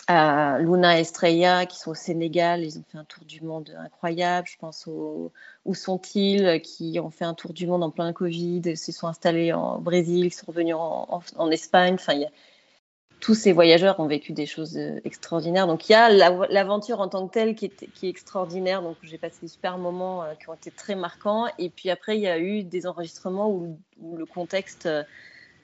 à 0.09 0.59
Luna 0.59 0.99
Estrella 0.99 1.67
qui 1.67 1.79
sont 1.79 1.93
au 1.93 1.95
Sénégal, 1.95 2.65
ils 2.65 2.79
ont 2.79 2.85
fait 2.91 2.99
un 2.99 3.05
tour 3.05 3.25
du 3.25 3.41
monde 3.43 3.75
incroyable. 3.79 4.49
Je 4.51 4.57
pense 4.59 4.87
aux 4.87 5.33
Où 5.65 5.75
sont-ils 5.75 6.61
qui 6.63 6.99
ont 7.01 7.11
fait 7.11 7.25
un 7.25 7.35
tour 7.35 7.53
du 7.53 7.67
monde 7.67 7.85
en 7.85 7.91
plein 7.91 8.13
Covid, 8.13 8.77
se 8.77 8.93
sont 8.93 9.07
installés 9.07 9.53
en 9.53 9.79
Brésil, 9.79 10.33
sont 10.33 10.47
revenus 10.49 10.75
en, 10.77 11.51
Espagne. 11.51 11.95
Enfin, 11.95 12.15
y 12.15 12.27
tous 13.23 13.37
ces 13.37 13.53
voyageurs 13.53 14.01
ont 14.01 14.09
vécu 14.09 14.33
des 14.33 14.47
choses 14.47 14.77
euh, 14.77 15.01
extraordinaires. 15.05 15.69
Donc 15.69 15.89
il 15.89 15.93
y 15.93 15.95
a 15.95 16.11
l'aventure 16.11 17.01
en 17.01 17.09
tant 17.09 17.29
que 17.29 17.33
telle 17.33 17.55
qui 17.55 17.67
est, 17.67 18.03
extraordinaire. 18.03 18.83
Donc 18.83 18.97
j'ai 19.03 19.17
passé 19.17 19.39
des 19.43 19.49
super 19.49 19.79
moments 19.79 20.25
euh, 20.25 20.35
qui 20.35 20.49
ont 20.49 20.55
été 20.55 20.73
très 20.73 20.97
marquants. 20.97 21.47
Et 21.57 21.71
puis 21.71 21.89
après, 21.89 22.17
il 22.17 22.23
y 22.23 22.27
a 22.27 22.41
eu 22.41 22.65
des 22.65 22.85
enregistrements 22.85 23.49
où, 23.49 23.79
où 24.01 24.17
le 24.17 24.27
contexte 24.27 24.87
euh, 24.87 25.05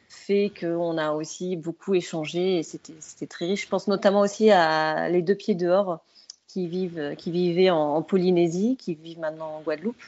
fait 0.08 0.52
qu'on 0.58 0.96
a 0.96 1.12
aussi 1.12 1.56
beaucoup 1.56 1.94
échangé 1.94 2.58
et 2.58 2.62
c'était 2.62 3.26
très 3.26 3.46
riche. 3.46 3.64
Je 3.64 3.68
pense 3.68 3.88
notamment 3.88 4.20
aussi 4.20 4.50
à 4.50 5.08
Les 5.10 5.22
Deux 5.22 5.34
Pieds 5.34 5.54
Dehors, 5.54 6.00
qui 6.46 6.66
vivent, 6.66 7.14
qui 7.16 7.30
vivaient 7.30 7.70
en, 7.70 8.02
Polynésie, 8.02 8.76
qui 8.76 8.94
vivent 8.94 9.20
maintenant 9.20 9.56
en 9.56 9.60
Guadeloupe. 9.60 10.02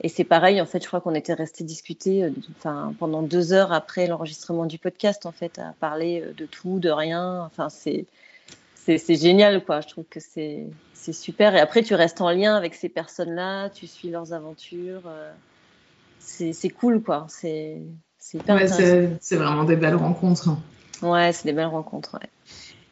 Et 0.00 0.08
c'est 0.08 0.24
pareil, 0.24 0.60
en 0.60 0.66
fait, 0.66 0.82
je 0.82 0.88
crois 0.88 1.00
qu'on 1.00 1.14
était 1.14 1.34
resté 1.34 1.64
discuter 1.64 2.32
enfin, 2.56 2.94
pendant 2.98 3.22
deux 3.22 3.52
heures 3.52 3.72
après 3.72 4.06
l'enregistrement 4.06 4.66
du 4.66 4.78
podcast, 4.78 5.26
en 5.26 5.32
fait, 5.32 5.58
à 5.58 5.74
parler 5.80 6.24
de 6.36 6.46
tout, 6.46 6.78
de 6.78 6.90
rien. 6.90 7.42
Enfin, 7.44 7.68
c'est, 7.68 8.06
c'est, 8.74 9.16
génial, 9.16 9.64
quoi. 9.64 9.80
Je 9.80 9.88
trouve 9.88 10.04
que 10.04 10.20
c'est, 10.20 10.66
super. 10.94 11.56
Et 11.56 11.60
après, 11.60 11.82
tu 11.82 11.94
restes 11.94 12.20
en 12.20 12.30
lien 12.30 12.54
avec 12.54 12.74
ces 12.74 12.88
personnes-là, 12.88 13.70
tu 13.70 13.86
suis 13.86 14.10
leurs 14.10 14.32
aventures. 14.32 15.10
c'est, 16.18 16.52
c'est 16.52 16.70
cool, 16.70 17.02
quoi. 17.02 17.26
C'est, 17.28 17.80
c'est 19.20 19.36
vraiment 19.36 19.64
des 19.64 19.76
belles 19.76 19.94
rencontres. 19.94 20.50
Ouais, 21.02 21.32
c'est 21.32 21.46
des 21.46 21.52
belles 21.52 21.66
rencontres. 21.66 22.18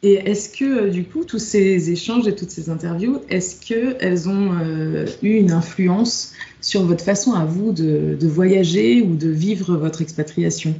Et 0.03 0.13
est-ce 0.13 0.49
que, 0.49 0.85
euh, 0.85 0.89
du 0.89 1.05
coup, 1.05 1.23
tous 1.23 1.39
ces 1.39 1.89
échanges 1.89 2.27
et 2.27 2.35
toutes 2.35 2.51
ces 2.51 2.69
interviews, 2.69 3.21
est-ce 3.29 3.59
qu'elles 3.59 4.29
ont 4.29 4.53
euh, 4.53 5.05
eu 5.23 5.35
une 5.35 5.51
influence 5.51 6.33
sur 6.61 6.83
votre 6.83 7.03
façon 7.03 7.33
à 7.33 7.45
vous 7.45 7.71
de, 7.71 8.17
voyager 8.21 9.01
ou 9.01 9.15
de 9.15 9.29
vivre 9.29 9.75
votre 9.75 10.01
expatriation? 10.01 10.75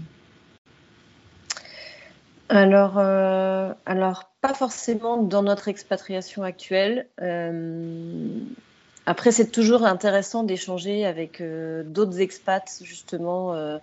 Alors, 2.50 2.98
euh, 2.98 3.74
alors, 3.86 4.30
pas 4.42 4.54
forcément 4.54 5.22
dans 5.22 5.44
notre 5.44 5.68
expatriation 5.68 6.44
actuelle. 6.44 7.08
après, 9.06 9.32
c'est 9.32 9.52
toujours 9.52 9.84
intéressant 9.84 10.44
d'échanger 10.44 11.06
avec 11.06 11.42
d'autres 11.88 12.22
expats, 12.22 12.82
justement 12.84 13.80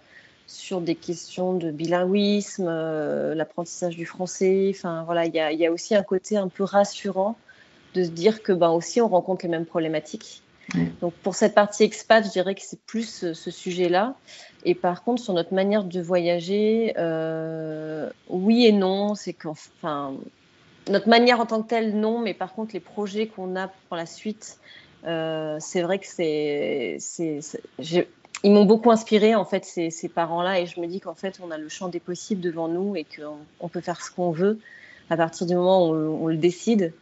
sur 0.47 0.81
des 0.81 0.95
questions 0.95 1.55
de 1.55 1.71
bilinguisme, 1.71 2.67
euh, 2.69 3.35
l'apprentissage 3.35 3.97
du 3.97 4.07
français. 4.07 4.71
Enfin, 4.75 5.03
voilà, 5.05 5.27
il 5.27 5.35
y 5.35 5.67
a, 5.67 5.73
aussi 5.73 5.95
un 5.95 6.03
côté 6.03 6.37
un 6.37 6.49
peu 6.49 6.65
rassurant 6.65 7.37
de 7.95 8.05
se 8.05 8.11
dire 8.11 8.43
que 8.43 8.53
ben 8.53 8.71
aussi 8.71 9.01
on 9.01 9.09
rencontre 9.09 9.45
les 9.45 9.51
mêmes 9.51 9.67
problématiques. 9.67 10.43
Donc 11.01 11.13
pour 11.23 11.35
cette 11.35 11.55
partie 11.55 11.85
expat, 11.85 12.25
je 12.25 12.31
dirais 12.31 12.55
que 12.55 12.63
c'est 12.63 12.81
plus 12.81 13.25
euh, 13.25 13.35
ce, 13.35 13.51
sujet-là. 13.51 14.15
Et 14.65 14.75
par 14.75 15.05
contre, 15.05 15.23
sur 15.23 15.35
notre 15.35 15.53
manière 15.53 15.85
de 15.85 16.01
voyager, 16.01 16.95
euh, 16.97 18.11
oui 18.31 18.67
et 18.67 18.73
non, 18.73 19.15
c'est 19.15 19.35
qu'enfin 19.35 20.15
notre 20.91 21.09
manière 21.09 21.41
en 21.41 21.47
tant 21.47 21.63
que 21.63 21.69
telle, 21.69 21.99
non, 21.99 22.19
mais 22.19 22.35
par 22.35 22.53
contre 22.53 22.75
les 22.75 22.81
projets 22.81 23.27
qu'on 23.27 23.57
a 23.57 23.69
pour 23.69 23.97
la 23.97 24.05
suite, 24.05 24.59
c'est 25.03 25.83
vrai 25.83 25.99
que 25.99 26.07
c'est, 26.07 26.99
ils 28.45 28.53
m'ont 28.53 28.67
beaucoup 28.67 28.91
inspiré 28.91 29.35
en 29.35 29.47
fait 29.47 29.65
ces, 29.65 30.09
parents-là 30.09 30.61
et 30.61 30.67
je 30.67 30.79
me 30.79 30.87
dis 30.87 31.01
qu'en 31.01 31.15
fait 31.15 31.41
on 31.43 31.51
a 31.51 31.57
le 31.57 31.69
champ 31.71 31.89
des 31.89 31.99
possibles 31.99 32.43
devant 32.43 32.69
nous 32.69 32.95
et 32.95 33.05
qu'on 33.05 33.69
peut 33.69 33.81
faire 33.81 34.03
ce 34.03 34.11
qu'on 34.11 34.31
veut 34.31 34.61
à 35.09 35.17
partir 35.17 35.47
du 35.47 35.55
moment 35.55 35.89
où 35.89 35.95
on, 35.95 36.29
le 36.29 36.37
décide. 36.37 36.93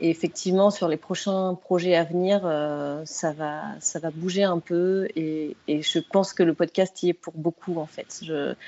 Et 0.00 0.10
effectivement, 0.10 0.70
sur 0.70 0.88
les 0.88 0.96
prochains 0.96 1.54
projets 1.54 1.94
à 1.94 2.02
venir, 2.04 2.40
euh, 2.44 3.02
ça, 3.04 3.32
va, 3.32 3.62
ça 3.78 4.00
va 4.00 4.10
bouger 4.10 4.42
un 4.42 4.58
peu 4.58 5.06
et, 5.16 5.56
je 5.68 5.98
pense 5.98 6.32
que 6.32 6.42
le 6.42 6.54
podcast 6.54 7.02
y 7.02 7.10
est 7.10 7.14
pour 7.14 7.34
beaucoup 7.34 7.78
en 7.78 7.86
fait. 7.86 8.22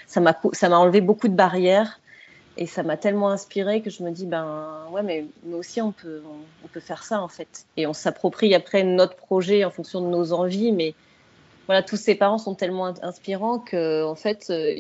Ça 0.07 0.21
m'a 0.21 0.79
enlevé 0.79 1.01
beaucoup 1.03 1.29
de 1.29 1.35
barrières 1.35 2.01
et 2.57 2.67
ça 2.67 2.83
m'a 2.83 2.97
tellement 2.97 3.31
inspiré 3.31 3.83
que 3.83 3.91
je 3.91 4.03
me 4.03 4.11
dis 4.11 4.27
ben 4.27 4.87
ouais 4.93 5.03
mais 5.03 5.27
nous 5.45 5.57
aussi 5.57 5.83
on 5.83 5.93
peut 5.93 6.23
on 6.65 6.69
peut 6.69 6.81
faire 6.81 7.03
ça 7.03 7.21
en 7.21 7.27
fait 7.27 7.67
et 7.77 7.89
on 7.89 7.93
s'approprie 7.93 8.55
après 8.55 8.85
notre 8.85 9.17
projet 9.17 9.65
en 9.65 9.71
fonction 9.71 10.01
de 10.01 10.07
nos 10.07 10.33
envies 10.33 10.71
mais 10.71 10.95
voilà, 11.67 11.83
tous 11.83 11.97
ces 11.97 12.15
parents 12.15 12.39
sont 12.39 12.55
tellement 12.55 12.93
inspirants 13.03 13.59
que, 13.59 14.05
en 14.05 14.15
fait, 14.15 14.47
euh, 14.51 14.73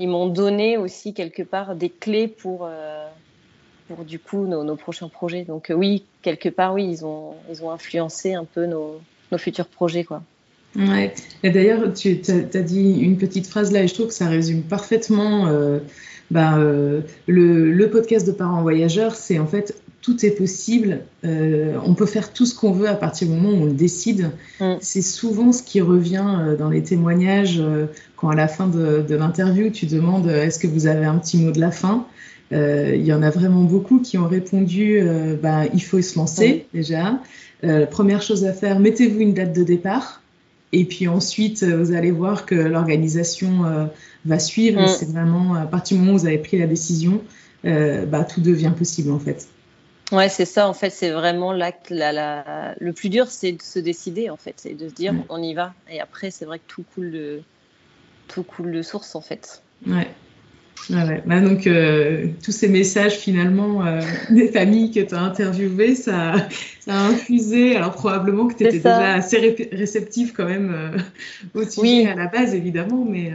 ils, 0.00 0.08
m'ont 0.08 0.28
donné 0.28 0.76
aussi 0.76 1.14
quelque 1.14 1.42
part 1.42 1.76
des 1.76 1.90
clés 1.90 2.26
pour, 2.26 2.66
euh, 2.66 3.06
pour 3.88 4.04
du 4.04 4.18
coup 4.18 4.46
nos, 4.46 4.76
prochains 4.76 5.08
projets. 5.08 5.44
Donc 5.44 5.70
euh, 5.70 5.74
oui, 5.74 6.04
quelque 6.22 6.48
part, 6.48 6.74
oui, 6.74 6.86
ils 6.90 7.04
ont, 7.04 7.34
ils 7.50 7.62
ont 7.62 7.70
influencé 7.70 8.34
un 8.34 8.44
peu 8.44 8.66
nos, 8.66 9.00
nos 9.30 9.38
futurs 9.38 9.68
projets, 9.68 10.04
quoi. 10.04 10.22
Ouais. 10.76 11.14
Et 11.44 11.50
d'ailleurs, 11.50 11.92
tu 11.92 12.20
as, 12.28 12.62
dit 12.62 12.98
une 12.98 13.16
petite 13.16 13.46
phrase 13.46 13.70
là, 13.70 13.84
et 13.84 13.88
je 13.88 13.94
trouve 13.94 14.08
que 14.08 14.14
ça 14.14 14.26
résume 14.26 14.62
parfaitement. 14.62 15.48
Ben, 16.32 16.58
le, 17.28 17.70
le, 17.70 17.90
podcast 17.90 18.26
de 18.26 18.32
parents 18.32 18.62
voyageurs, 18.62 19.14
c'est 19.14 19.38
en 19.38 19.46
fait 19.46 19.76
tout 20.04 20.26
est 20.26 20.32
possible. 20.32 21.00
Euh, 21.24 21.78
on 21.82 21.94
peut 21.94 22.04
faire 22.04 22.34
tout 22.34 22.44
ce 22.44 22.54
qu'on 22.54 22.72
veut 22.72 22.88
à 22.88 22.94
partir 22.94 23.26
du 23.26 23.32
moment 23.32 23.48
où 23.48 23.62
on 23.62 23.64
le 23.64 23.72
décide. 23.72 24.32
Mm. 24.60 24.74
C'est 24.80 25.00
souvent 25.00 25.50
ce 25.50 25.62
qui 25.62 25.80
revient 25.80 26.26
euh, 26.26 26.56
dans 26.56 26.68
les 26.68 26.82
témoignages 26.82 27.58
euh, 27.58 27.86
quand 28.14 28.28
à 28.28 28.34
la 28.34 28.46
fin 28.46 28.66
de, 28.66 29.02
l'interview, 29.14 29.70
tu 29.70 29.86
demandes 29.86 30.28
est-ce 30.28 30.58
que 30.58 30.66
vous 30.66 30.86
avez 30.86 31.06
un 31.06 31.16
petit 31.16 31.38
mot 31.38 31.52
de 31.52 31.60
la 31.60 31.70
fin? 31.70 32.06
Il 32.52 33.04
y 33.04 33.12
en 33.12 33.22
a 33.22 33.30
vraiment 33.30 33.62
beaucoup 33.62 33.98
qui 33.98 34.16
ont 34.16 34.28
répondu 34.28 35.00
bah, 35.42 35.62
il 35.72 35.82
faut 35.82 36.00
se 36.00 36.16
lancer 36.16 36.66
mm. 36.72 36.76
déjà. 36.76 37.20
première 37.90 38.22
chose 38.22 38.44
à 38.44 38.52
faire, 38.52 38.78
mettez-vous 38.78 39.18
une 39.18 39.34
date 39.34 39.52
de 39.52 39.64
départ. 39.64 40.22
Et 40.72 40.84
puis 40.84 41.08
ensuite, 41.08 41.64
vous 41.64 41.92
allez 41.92 42.12
voir 42.12 42.46
que 42.46 42.54
l'organisation 42.54 43.88
va 44.24 44.38
suivre. 44.38 44.82
Mm. 44.82 44.88
c'est 44.88 45.10
vraiment 45.10 45.54
à 45.54 45.66
partir 45.66 45.96
du 45.96 46.02
moment 46.02 46.14
où 46.14 46.18
vous 46.20 46.26
avez 46.26 46.38
pris 46.38 46.58
la 46.58 46.68
décision, 46.68 47.22
bah, 47.64 48.22
tout 48.22 48.40
devient 48.40 48.72
possible 48.76 49.10
en 49.10 49.18
fait. 49.18 49.48
Ouais, 50.12 50.28
c'est 50.28 50.44
ça. 50.44 50.68
En 50.68 50.74
fait, 50.74 50.90
c'est 50.90 51.10
vraiment 51.10 51.52
l'acte. 51.52 51.90
La, 51.90 52.74
Le 52.78 52.92
plus 52.92 53.08
dur, 53.08 53.28
c'est 53.28 53.52
de 53.52 53.62
se 53.62 53.78
décider, 53.78 54.30
en 54.30 54.36
fait, 54.36 54.54
c'est 54.58 54.74
de 54.74 54.88
se 54.88 54.94
dire, 54.94 55.14
on 55.28 55.42
y 55.42 55.54
va. 55.54 55.74
Et 55.90 56.00
après, 56.00 56.30
c'est 56.30 56.44
vrai 56.44 56.58
que 56.58 56.64
tout 56.68 56.84
coule 56.94 57.10
de, 57.10 57.42
tout 58.28 58.42
coule 58.42 58.72
de 58.72 58.82
source, 58.82 59.14
en 59.14 59.20
fait. 59.20 59.62
Ouais. 59.86 60.08
Bah, 60.90 61.40
donc, 61.40 61.66
euh, 61.66 62.28
tous 62.42 62.52
ces 62.52 62.68
messages 62.68 63.16
finalement 63.16 63.86
euh, 63.86 64.00
des 64.30 64.48
familles 64.48 64.90
que 64.90 65.00
tu 65.00 65.14
as 65.14 65.20
interviewées, 65.20 65.94
ça, 65.94 66.34
ça, 66.80 66.92
a 66.92 67.06
infusé. 67.06 67.76
Alors, 67.76 67.92
probablement 67.92 68.48
que 68.48 68.54
tu 68.54 68.64
étais 68.64 68.78
déjà 68.78 69.14
assez 69.14 69.68
réceptif 69.72 70.34
quand 70.34 70.44
même 70.44 70.72
euh, 70.74 71.60
au 71.60 71.64
sujet 71.64 72.06
à 72.08 72.14
la 72.14 72.26
base, 72.26 72.54
évidemment. 72.54 73.04
Mais, 73.04 73.32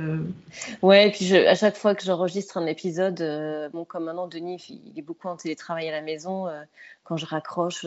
Ouais, 0.82 1.08
et 1.08 1.12
puis 1.12 1.36
à 1.36 1.56
chaque 1.56 1.76
fois 1.76 1.96
que 1.96 2.04
j'enregistre 2.04 2.58
un 2.58 2.66
épisode, 2.68 3.70
bon, 3.74 3.84
comme 3.86 4.06
maintenant, 4.06 4.28
Denis, 4.28 4.64
il 4.70 4.98
est 4.98 5.04
beaucoup 5.04 5.28
en 5.28 5.36
télétravail 5.36 5.90
à 5.90 5.92
la 5.92 6.02
maison. 6.02 6.46
quand 7.04 7.18
je 7.18 7.26
raccroche, 7.26 7.86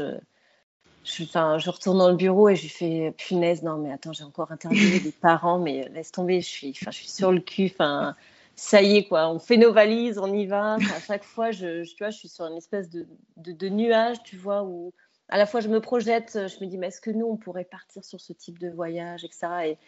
je, 1.04 1.24
je 1.24 1.70
retourne 1.70 1.98
dans 1.98 2.10
le 2.10 2.16
bureau 2.16 2.48
et 2.48 2.56
je 2.56 2.62
lui 2.62 2.68
fais 2.68 3.14
punaise, 3.16 3.62
non, 3.62 3.76
mais 3.76 3.92
attends, 3.92 4.12
j'ai 4.12 4.24
encore 4.24 4.50
interviewé 4.50 4.98
des 5.04 5.12
parents, 5.12 5.58
mais 5.58 5.88
laisse 5.94 6.10
tomber, 6.10 6.40
je 6.40 6.48
suis, 6.48 6.74
je 6.74 6.90
suis 6.90 7.08
sur 7.08 7.30
le 7.30 7.40
cul. 7.40 7.70
Enfin 7.72 8.16
ça 8.62 8.80
y 8.80 8.96
est, 8.96 9.08
quoi, 9.08 9.28
on 9.28 9.40
fait 9.40 9.56
nos 9.56 9.72
valises, 9.72 10.18
on 10.18 10.32
y 10.32 10.46
va. 10.46 10.74
à 10.74 11.00
chaque 11.04 11.24
fois, 11.24 11.50
je, 11.50 11.82
tu 11.82 11.96
vois, 11.98 12.10
je 12.10 12.18
suis 12.18 12.28
sur 12.28 12.46
une 12.46 12.56
espèce 12.56 12.88
de, 12.90 13.06
de, 13.36 13.68
nuage, 13.68 14.22
tu 14.22 14.36
vois, 14.36 14.62
où 14.62 14.92
à 15.28 15.36
la 15.36 15.46
fois 15.46 15.60
je 15.60 15.68
me 15.68 15.80
projette, 15.80 16.32
je 16.34 16.64
me 16.64 16.70
dis, 16.70 16.78
mais 16.78 16.86
est-ce 16.86 17.00
que 17.00 17.10
nous, 17.10 17.26
on 17.26 17.36
pourrait 17.36 17.64
partir 17.64 18.04
sur 18.04 18.20
ce 18.20 18.32
type 18.32 18.60
de 18.60 18.70
voyage, 18.70 19.24
etc. 19.24 19.48
Et 19.64 19.78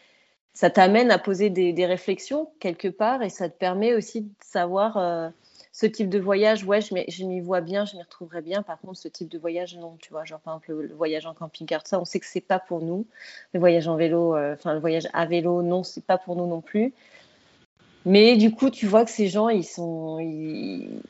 ça 0.54 0.70
t'amène 0.70 1.12
à 1.12 1.18
poser 1.20 1.50
des, 1.50 1.86
réflexions 1.86 2.50
quelque 2.58 2.88
part 2.88 3.22
et 3.22 3.30
ça 3.30 3.48
te 3.48 3.56
permet 3.56 3.94
aussi 3.94 4.22
de 4.22 4.30
savoir 4.40 4.96
euh, 4.96 5.28
ce 5.70 5.86
type 5.86 6.08
de 6.08 6.18
voyage, 6.18 6.64
ouais, 6.64 6.80
je 6.80 7.24
m'y 7.24 7.40
vois 7.40 7.60
bien, 7.60 7.84
je 7.84 7.94
m'y 7.94 8.02
retrouverai 8.02 8.42
bien. 8.42 8.62
Par 8.64 8.80
contre, 8.80 8.98
ce 8.98 9.08
type 9.08 9.28
de 9.28 9.38
voyage, 9.38 9.76
non, 9.76 9.96
tu 10.02 10.10
vois, 10.10 10.24
genre 10.24 10.40
par 10.40 10.54
exemple 10.54 10.82
le, 10.82 10.94
voyage 10.94 11.26
en 11.26 11.34
camping-car, 11.34 11.86
ça, 11.86 12.00
on 12.00 12.04
sait 12.04 12.18
que 12.18 12.26
c'est 12.26 12.40
pas 12.40 12.58
pour 12.58 12.80
nous. 12.80 13.06
Le 13.52 13.60
voyage 13.60 13.86
en 13.86 13.94
vélo, 13.94 14.34
euh, 14.34 14.54
enfin 14.54 14.74
le 14.74 14.80
voyage 14.80 15.06
à 15.12 15.26
vélo, 15.26 15.62
non, 15.62 15.84
c'est 15.84 16.04
pas 16.04 16.18
pour 16.18 16.34
nous 16.34 16.46
non 16.48 16.60
plus. 16.60 16.92
Mais 18.04 18.36
du 18.36 18.50
coup, 18.50 18.70
tu 18.70 18.86
vois 18.86 19.04
que 19.04 19.10
ces 19.10 19.28
gens, 19.28 19.48
ils 19.48 19.64
sont, 19.64 20.18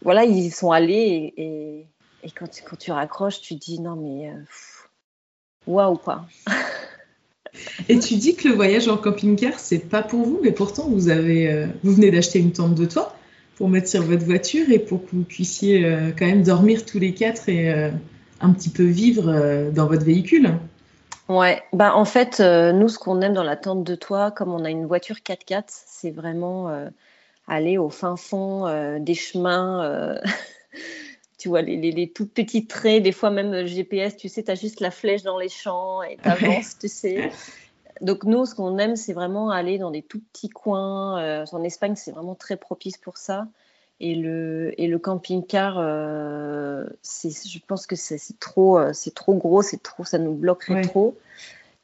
voilà, 0.03 0.25
ils 0.25 0.53
sont 0.53 0.71
allés 0.71 1.35
et, 1.37 1.87
et, 2.23 2.31
quand, 2.31 2.47
tu, 2.47 2.63
quand 2.63 2.77
tu 2.77 2.93
raccroches, 2.93 3.41
tu 3.41 3.55
dis 3.55 3.81
non 3.81 3.97
mais 3.97 4.31
euh, 4.31 4.37
waouh 5.67 5.97
quoi. 5.97 6.27
et 7.89 7.99
tu 7.99 8.15
dis 8.15 8.37
que 8.37 8.49
le 8.49 8.55
voyage 8.55 8.87
en 8.87 8.97
camping-car, 8.97 9.59
c'est 9.59 9.89
pas 9.89 10.03
pour 10.03 10.25
vous, 10.25 10.39
mais 10.43 10.53
pourtant 10.53 10.89
vous 10.89 11.09
avez, 11.09 11.51
euh, 11.51 11.67
vous 11.83 11.93
venez 11.93 12.13
d'acheter 12.13 12.39
une 12.39 12.53
tente 12.53 12.77
de 12.77 12.85
toit 12.85 13.17
pour 13.57 13.69
mettre 13.69 13.89
sur 13.89 14.03
votre 14.03 14.25
voiture 14.25 14.71
et 14.71 14.79
pour 14.79 15.05
que 15.05 15.17
vous 15.17 15.25
puissiez 15.25 15.85
euh, 15.85 16.13
quand 16.17 16.27
même 16.27 16.45
dormir 16.45 16.85
tous 16.85 17.01
les 17.01 17.13
quatre 17.13 17.49
et 17.49 17.73
un 18.41 18.53
petit 18.53 18.69
peu 18.69 18.85
vivre 18.85 19.71
dans 19.73 19.87
votre 19.87 20.05
véhicule. 20.05 20.59
Ouais, 21.28 21.62
bah 21.73 21.97
en 21.97 22.04
fait, 22.04 22.40
euh, 22.40 22.73
nous, 22.73 22.88
ce 22.88 22.99
qu'on 22.99 23.23
aime 23.23 23.33
dans 23.33 23.43
la 23.43 23.57
tente 23.57 23.83
de 23.83 23.95
toit, 23.95 24.31
comme 24.31 24.52
on 24.52 24.64
a 24.64 24.71
une 24.71 24.85
voiture 24.85 25.16
4x4, 25.16 25.64
c'est 25.69 26.11
vraiment 26.11 26.69
euh, 26.69 26.90
aller 27.49 27.78
au 27.78 27.88
fin 27.88 28.16
fond 28.16 28.66
euh, 28.66 28.99
des 28.99 29.14
chemins. 29.14 30.19
tu 31.38 31.49
vois, 31.49 31.62
les, 31.62 31.76
les, 31.78 32.11
tout 32.11 32.26
petits 32.26 32.66
traits, 32.66 33.02
des 33.02 33.12
fois 33.12 33.31
même 33.31 33.64
GPS, 33.64 34.19
tu 34.19 34.28
sais, 34.28 34.43
tu 34.43 34.50
as 34.50 34.54
juste 34.54 34.81
la 34.81 34.90
flèche 34.90 35.23
dans 35.23 35.38
les 35.38 35.49
champs 35.49 36.02
et 36.02 36.19
tu 36.23 36.28
avances, 36.28 36.78
tu 36.78 36.88
sais. 36.88 37.31
Donc 38.02 38.25
nous, 38.25 38.45
ce 38.45 38.54
qu'on 38.54 38.76
aime, 38.76 38.97
c'est 38.97 39.14
vraiment 39.14 39.50
aller 39.50 39.78
dans 39.78 39.90
des 39.90 40.02
tout 40.02 40.21
petits 40.33 40.50
coins. 40.50 41.45
en 41.50 41.62
Espagne, 41.62 41.95
c'est 41.97 42.12
vraiment 42.12 42.35
très 42.35 42.59
propice 42.59 42.99
pour 42.99 43.16
ça. 43.16 43.47
Et 44.01 44.15
le, 44.15 44.79
et 44.81 44.87
le 44.87 44.99
camping-car, 44.99 45.77
euh, 45.79 46.85
je 47.05 47.59
pense 47.67 47.87
que 47.87 47.97
c'est 47.97 48.19
trop, 48.41 48.79
euh, 48.79 48.93
c'est 48.93 49.15
trop 49.15 49.35
gros, 49.35 49.63
c'est 49.63 49.83
trop, 49.83 50.05
ça 50.05 50.19
nous 50.19 50.35
bloquerait 50.35 50.83
trop. 50.83 51.17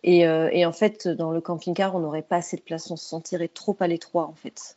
Et, 0.02 0.26
euh, 0.26 0.49
et, 0.52 0.67
en 0.67 0.73
fait, 0.73 1.09
dans 1.09 1.31
le 1.31 1.40
camping-car, 1.40 1.95
on 1.95 2.00
n'aurait 2.00 2.23
pas 2.23 2.37
assez 2.37 2.57
de 2.57 2.62
place, 2.62 2.90
on 2.90 2.97
se 2.97 3.07
sentirait 3.07 3.49
trop 3.49 3.76
à 3.81 3.87
l'étroit, 3.87 4.26
en 4.26 4.35
fait. 4.35 4.76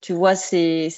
Tu 0.00 0.12
vois, 0.12 0.34
c'est 0.34 0.90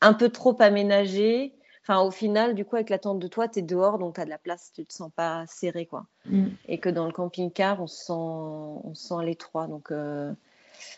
un 0.00 0.14
peu 0.14 0.28
trop 0.28 0.56
aménagé 0.60 1.52
Enfin, 1.82 2.02
au 2.02 2.10
final, 2.10 2.54
du 2.54 2.64
coup, 2.64 2.76
avec 2.76 2.90
la 2.90 2.98
tente 2.98 3.18
de 3.18 3.26
toi, 3.26 3.48
tu 3.48 3.60
es 3.60 3.62
dehors, 3.62 3.98
donc 3.98 4.14
tu 4.14 4.20
as 4.20 4.24
de 4.24 4.30
la 4.30 4.38
place, 4.38 4.70
tu 4.74 4.84
te 4.84 4.92
sens 4.92 5.10
pas 5.14 5.44
serré, 5.48 5.86
quoi. 5.86 6.06
Mm. 6.26 6.48
Et 6.68 6.78
que 6.78 6.88
dans 6.88 7.06
le 7.06 7.12
camping-car, 7.12 7.80
on 7.82 7.86
sent, 7.86 8.12
on 8.12 8.94
sent 8.94 9.24
l'étroit. 9.24 9.66
Donc, 9.66 9.90
euh, 9.90 10.32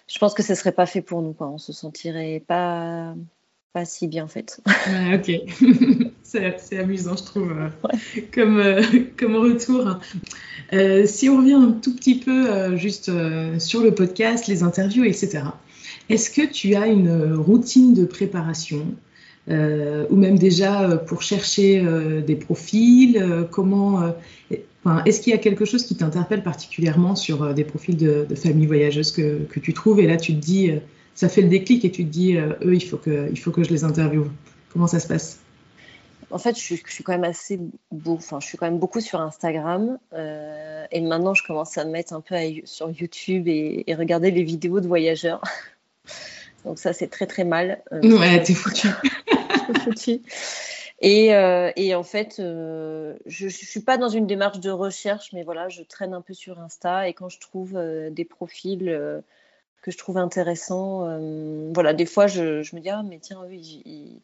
je 0.09 0.19
pense 0.19 0.35
que 0.35 0.43
ce 0.43 0.55
serait 0.55 0.73
pas 0.73 0.87
fait 0.87 1.01
pour 1.01 1.23
nous, 1.23 1.33
quoi. 1.33 1.49
On 1.49 1.59
se 1.59 1.73
sentirait 1.73 2.43
pas, 2.47 3.15
pas 3.73 3.85
si 3.85 4.07
bien, 4.07 4.25
en 4.25 4.29
fait. 4.29 4.61
ok. 5.15 5.33
c'est 6.23 6.79
amusant, 6.79 7.17
je 7.17 7.25
trouve, 7.25 7.53
euh, 7.53 7.69
comme, 8.33 8.59
euh, 8.59 8.83
comme 9.19 9.37
retour. 9.37 9.99
si 11.07 11.29
on 11.29 11.39
revient 11.39 11.55
un 11.55 11.73
tout 11.73 11.95
petit 11.95 12.19
peu 12.19 12.77
juste 12.77 13.11
sur 13.59 13.83
le 13.83 13.95
podcast, 13.95 14.47
les 14.47 14.63
interviews, 14.63 15.05
etc. 15.05 15.45
Est-ce 16.09 16.31
que 16.31 16.51
tu 16.51 16.75
as 16.75 16.87
une 16.87 17.35
routine 17.35 17.95
de 17.95 18.05
préparation 18.05 18.87
euh, 19.49 20.07
ou 20.11 20.17
même 20.17 20.39
déjà 20.39 20.83
euh, 20.83 20.97
pour 20.97 21.23
chercher 21.23 21.81
euh, 21.81 22.21
des 22.21 22.37
profils 22.37 23.47
Comment 23.51 24.15
Est-ce 25.05 25.21
qu'il 25.21 25.33
y 25.33 25.35
a 25.35 25.39
quelque 25.39 25.65
chose 25.65 25.85
qui 25.85 25.97
t'interpelle 25.97 26.43
particulièrement 26.43 27.17
sur 27.17 27.53
des 27.55 27.65
profils 27.65 27.97
de, 27.97 28.27
familles 28.35 28.67
voyageuses 28.67 29.11
que, 29.11 29.43
que, 29.45 29.61
tu 29.61 29.73
trouves? 29.73 30.01
Et 30.01 30.07
là 30.07 30.17
tu 30.17 30.35
te 30.35 30.41
dis, 30.41 30.73
ça 31.15 31.29
fait 31.29 31.43
le 31.43 31.49
déclic 31.49 31.85
et 31.85 31.91
tu 31.91 32.05
te 32.05 32.11
dis, 32.11 32.37
eux, 32.37 32.75
il 32.75 32.81
faut, 32.81 32.97
que, 32.97 33.29
il 33.31 33.39
faut 33.39 33.51
que 33.51 33.63
je 33.63 33.71
les 33.71 33.85
interviewe. 33.85 34.31
Comment 34.73 34.87
ça 34.87 35.01
se 35.01 35.07
passe? 35.07 35.39
En 36.31 36.39
fait, 36.39 36.59
je, 36.59 36.77
suis 36.87 37.05
quand 37.05 37.13
même 37.13 37.25
assez 37.25 37.61
beau, 37.91 38.15
enfin, 38.15 38.41
je 38.41 38.47
suis 38.47 38.57
quand 38.57 38.65
même 38.65 38.79
beaucoup 38.79 39.01
sur 39.01 39.21
Instagram 39.21 39.99
et 40.15 41.01
maintenant 41.03 41.35
je 41.35 41.47
commence 41.47 41.77
à 41.77 41.85
me 41.85 41.91
mettre 41.91 42.15
un 42.15 42.23
peu 42.23 42.37
sur 42.65 42.91
YouTube 42.91 43.49
et, 43.49 43.85
et, 43.87 43.95
regarder 43.95 44.31
les 44.31 44.43
vidéos 44.43 44.81
de 44.81 44.89
voyageurs. 44.89 45.43
Donc 46.65 46.79
ça, 46.79 46.93
c'est 46.93 47.09
très 47.09 47.27
très 47.27 47.45
mal. 47.45 47.83
ouais, 47.93 48.43
t'es 48.43 48.55
foutu. 48.55 48.89
Et, 51.01 51.35
euh, 51.35 51.73
et, 51.75 51.95
en 51.97 52.05
fait, 52.05 52.37
euh, 52.39 53.17
je 53.27 53.47
ne 53.47 53.51
suis 53.51 53.81
pas 53.81 53.99
dans 53.99 54.09
une 54.09 54.27
démarche 54.27 54.61
de 54.61 54.71
recherche, 54.71 55.33
mais 55.33 55.43
voilà, 55.43 55.69
je 55.69 55.83
traîne 55.83 56.15
un 56.15 56.21
peu 56.21 56.33
sur 56.33 56.61
Insta 56.61 57.09
et 57.09 57.13
quand 57.13 57.29
je 57.29 57.41
trouve 57.41 57.77
euh, 57.77 58.09
des 58.11 58.25
profils 58.25 58.89
que 59.83 59.91
je 59.91 59.99
trouve 59.99 60.17
intéressants, 60.17 61.07
voilà, 61.75 61.93
des 61.93 62.07
fois 62.07 62.27
je, 62.27 62.63
je, 62.63 62.75
me 62.75 62.81
dis, 62.81 62.89
ah, 62.89 63.03
mais 63.03 63.19
tiens, 63.19 63.41
oui, 63.47 64.21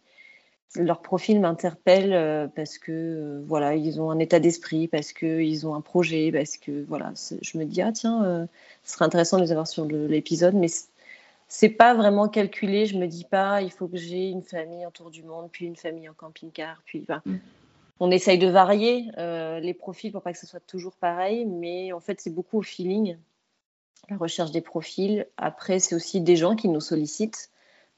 leur 0.77 1.03
profil 1.03 1.41
m'interpelle 1.41 2.51
parce 2.55 2.79
que 2.79 3.43
voilà, 3.47 3.75
ils 3.75 4.01
ont 4.01 4.11
un 4.11 4.19
état 4.19 4.41
d'esprit, 4.41 4.89
parce 4.89 5.13
qu'ils 5.13 5.67
ont 5.67 5.75
un 5.75 5.81
projet, 5.81 6.31
parce 6.33 6.57
que 6.57 6.85
voilà, 6.89 7.13
je 7.43 7.59
me 7.59 7.65
dis, 7.65 7.83
ah 7.83 7.93
tiens, 7.93 8.49
ce 8.85 8.93
serait 8.93 9.05
intéressant 9.05 9.37
de 9.39 9.43
les 9.43 9.51
avoir 9.53 9.67
sur 9.67 9.85
l'épisode, 9.85 10.55
mais 10.55 10.69
c'est 11.49 11.71
pas 11.71 11.95
vraiment 11.95 12.29
calculé. 12.29 12.87
Je 12.87 12.97
me 12.99 13.07
dis 13.07 13.25
pas, 13.25 13.63
il 13.63 13.71
faut 13.71 13.89
que 13.89 13.97
j'ai 13.97 14.29
une 14.29 14.43
famille 14.43 14.87
autour 14.87 15.11
du 15.11 15.23
monde, 15.23 15.49
puis 15.51 15.67
une 15.67 15.77
famille 15.77 16.09
en 16.09 16.15
camping-car, 16.15 16.83
puis 16.85 17.05
mm. 17.09 17.37
on 18.01 18.11
essaye 18.11 18.39
de 18.39 18.47
varier 18.47 19.07
euh, 19.17 19.59
les 19.59 19.75
profils 19.75 20.13
pour 20.13 20.23
pas 20.23 20.33
que 20.33 20.39
ce 20.39 20.47
soit 20.47 20.65
toujours 20.67 20.95
pareil, 20.95 21.47
mais 21.47 21.93
en 21.93 22.01
fait 22.01 22.21
c'est 22.21 22.33
beaucoup 22.33 22.59
au 22.59 22.63
feeling, 22.63 23.17
la 24.11 24.17
recherche 24.17 24.51
des 24.51 24.61
profils. 24.61 25.27
Après 25.37 25.79
c'est 25.79 25.95
aussi 25.95 26.21
des 26.21 26.37
gens 26.37 26.57
qui 26.57 26.69
nous 26.69 26.81
sollicitent. 26.81 27.51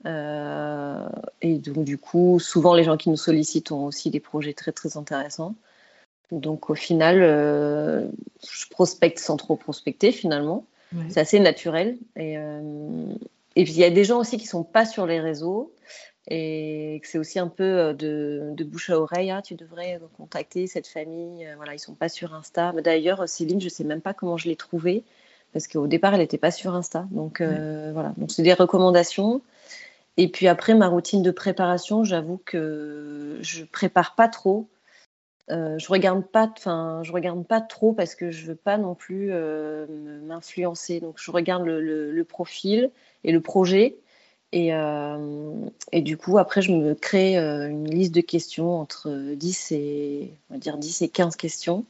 Euh, 0.07 1.09
et 1.43 1.59
donc 1.59 1.85
du 1.85 1.99
coup, 1.99 2.39
souvent 2.41 2.75
les 2.75 2.85
gens 2.85 2.97
qui 2.97 3.11
nous 3.11 3.17
sollicitent 3.17 3.71
ont 3.73 3.85
aussi 3.85 4.11
des 4.11 4.21
projets 4.21 4.55
très 4.55 4.73
très 4.73 4.97
intéressants. 4.97 5.55
Donc 6.33 6.71
au 6.71 6.75
final, 6.75 7.23
euh, 7.23 8.09
je 8.49 8.69
prospecte 8.69 9.19
sans 9.19 9.37
trop 9.37 9.57
prospecter 9.57 10.13
finalement. 10.13 10.65
C'est 11.09 11.21
assez 11.21 11.39
naturel. 11.39 11.99
Et, 12.17 12.35
et 12.35 13.65
puis 13.65 13.73
il 13.75 13.79
y 13.79 13.85
a 13.85 13.91
des 13.91 14.03
gens 14.03 14.19
aussi 14.19 14.39
qui 14.39 14.47
sont 14.47 14.65
pas 14.65 14.85
sur 14.85 15.07
les 15.07 15.21
réseaux 15.21 15.73
et 16.29 17.01
que 17.03 17.09
c'est 17.09 17.19
aussi 17.19 17.39
un 17.39 17.49
peu 17.49 17.65
euh, 17.65 17.93
de, 17.93 18.65
bouche 18.65 18.91
à 18.91 18.99
oreille. 18.99 19.31
Ah, 19.31 19.43
tu 19.43 19.55
devrais 19.55 20.01
contacter 20.17 20.67
cette 20.67 20.87
famille. 20.87 21.47
Euh, 21.47 21.57
voilà, 21.57 21.75
ils 21.75 21.79
sont 21.79 21.95
pas 21.95 22.09
sur 22.09 22.35
Insta. 22.35 22.73
D'ailleurs, 22.85 23.29
Céline, 23.29 23.61
je 23.61 23.69
sais 23.69 23.85
même 23.85 24.01
pas 24.01 24.15
comment 24.15 24.37
je 24.37 24.49
l'ai 24.49 24.57
trouvée 24.57 25.03
parce 25.53 25.69
qu'au 25.69 25.87
départ, 25.87 26.15
elle 26.15 26.21
n'était 26.21 26.39
pas 26.39 26.51
sur 26.51 26.75
Insta. 26.75 27.07
Donc 27.11 27.41
euh, 27.41 27.91
voilà. 27.93 28.13
Donc 28.17 28.31
c'est 28.31 28.43
des 28.43 28.55
recommandations. 28.55 29.43
Et 30.17 30.29
puis 30.29 30.49
après, 30.49 30.75
ma 30.75 30.89
routine 30.89 31.23
de 31.23 31.31
préparation, 31.31 32.05
j'avoue 32.05 32.41
que 32.45 33.39
je 33.41 33.65
prépare 33.65 34.15
pas 34.15 34.29
trop. 34.29 34.69
Euh, 35.51 35.79
je 35.79 35.89
regarde 35.89 36.25
pas, 36.27 36.49
enfin, 36.57 37.01
je 37.03 37.13
regarde 37.13 37.45
pas 37.47 37.61
trop 37.61 37.93
parce 37.93 38.15
que 38.15 38.31
je 38.31 38.47
veux 38.47 38.57
pas 38.57 38.77
non 38.79 38.95
plus 38.95 39.33
m'influencer. 40.23 41.01
Donc, 41.01 41.17
je 41.19 41.31
regarde 41.31 41.65
le, 41.65 42.25
profil 42.25 42.91
et 43.25 43.33
le 43.33 43.41
projet. 43.41 43.97
Et, 44.53 44.75
euh, 44.75 45.53
et, 45.93 46.03
du 46.03 46.17
coup, 46.17 46.39
après, 46.39 46.61
je 46.61 46.73
me 46.73 46.95
crée 46.95 47.39
euh, 47.39 47.69
une 47.69 47.89
liste 47.89 48.13
de 48.15 48.21
questions 48.21 48.81
entre 48.81 49.35
10 49.35 49.73
et, 49.73 50.35
on 50.51 50.55
va 50.55 50.59
dire 50.59 50.77
10 50.77 51.03
et 51.03 51.09
15 51.09 51.37
questions. 51.37 51.85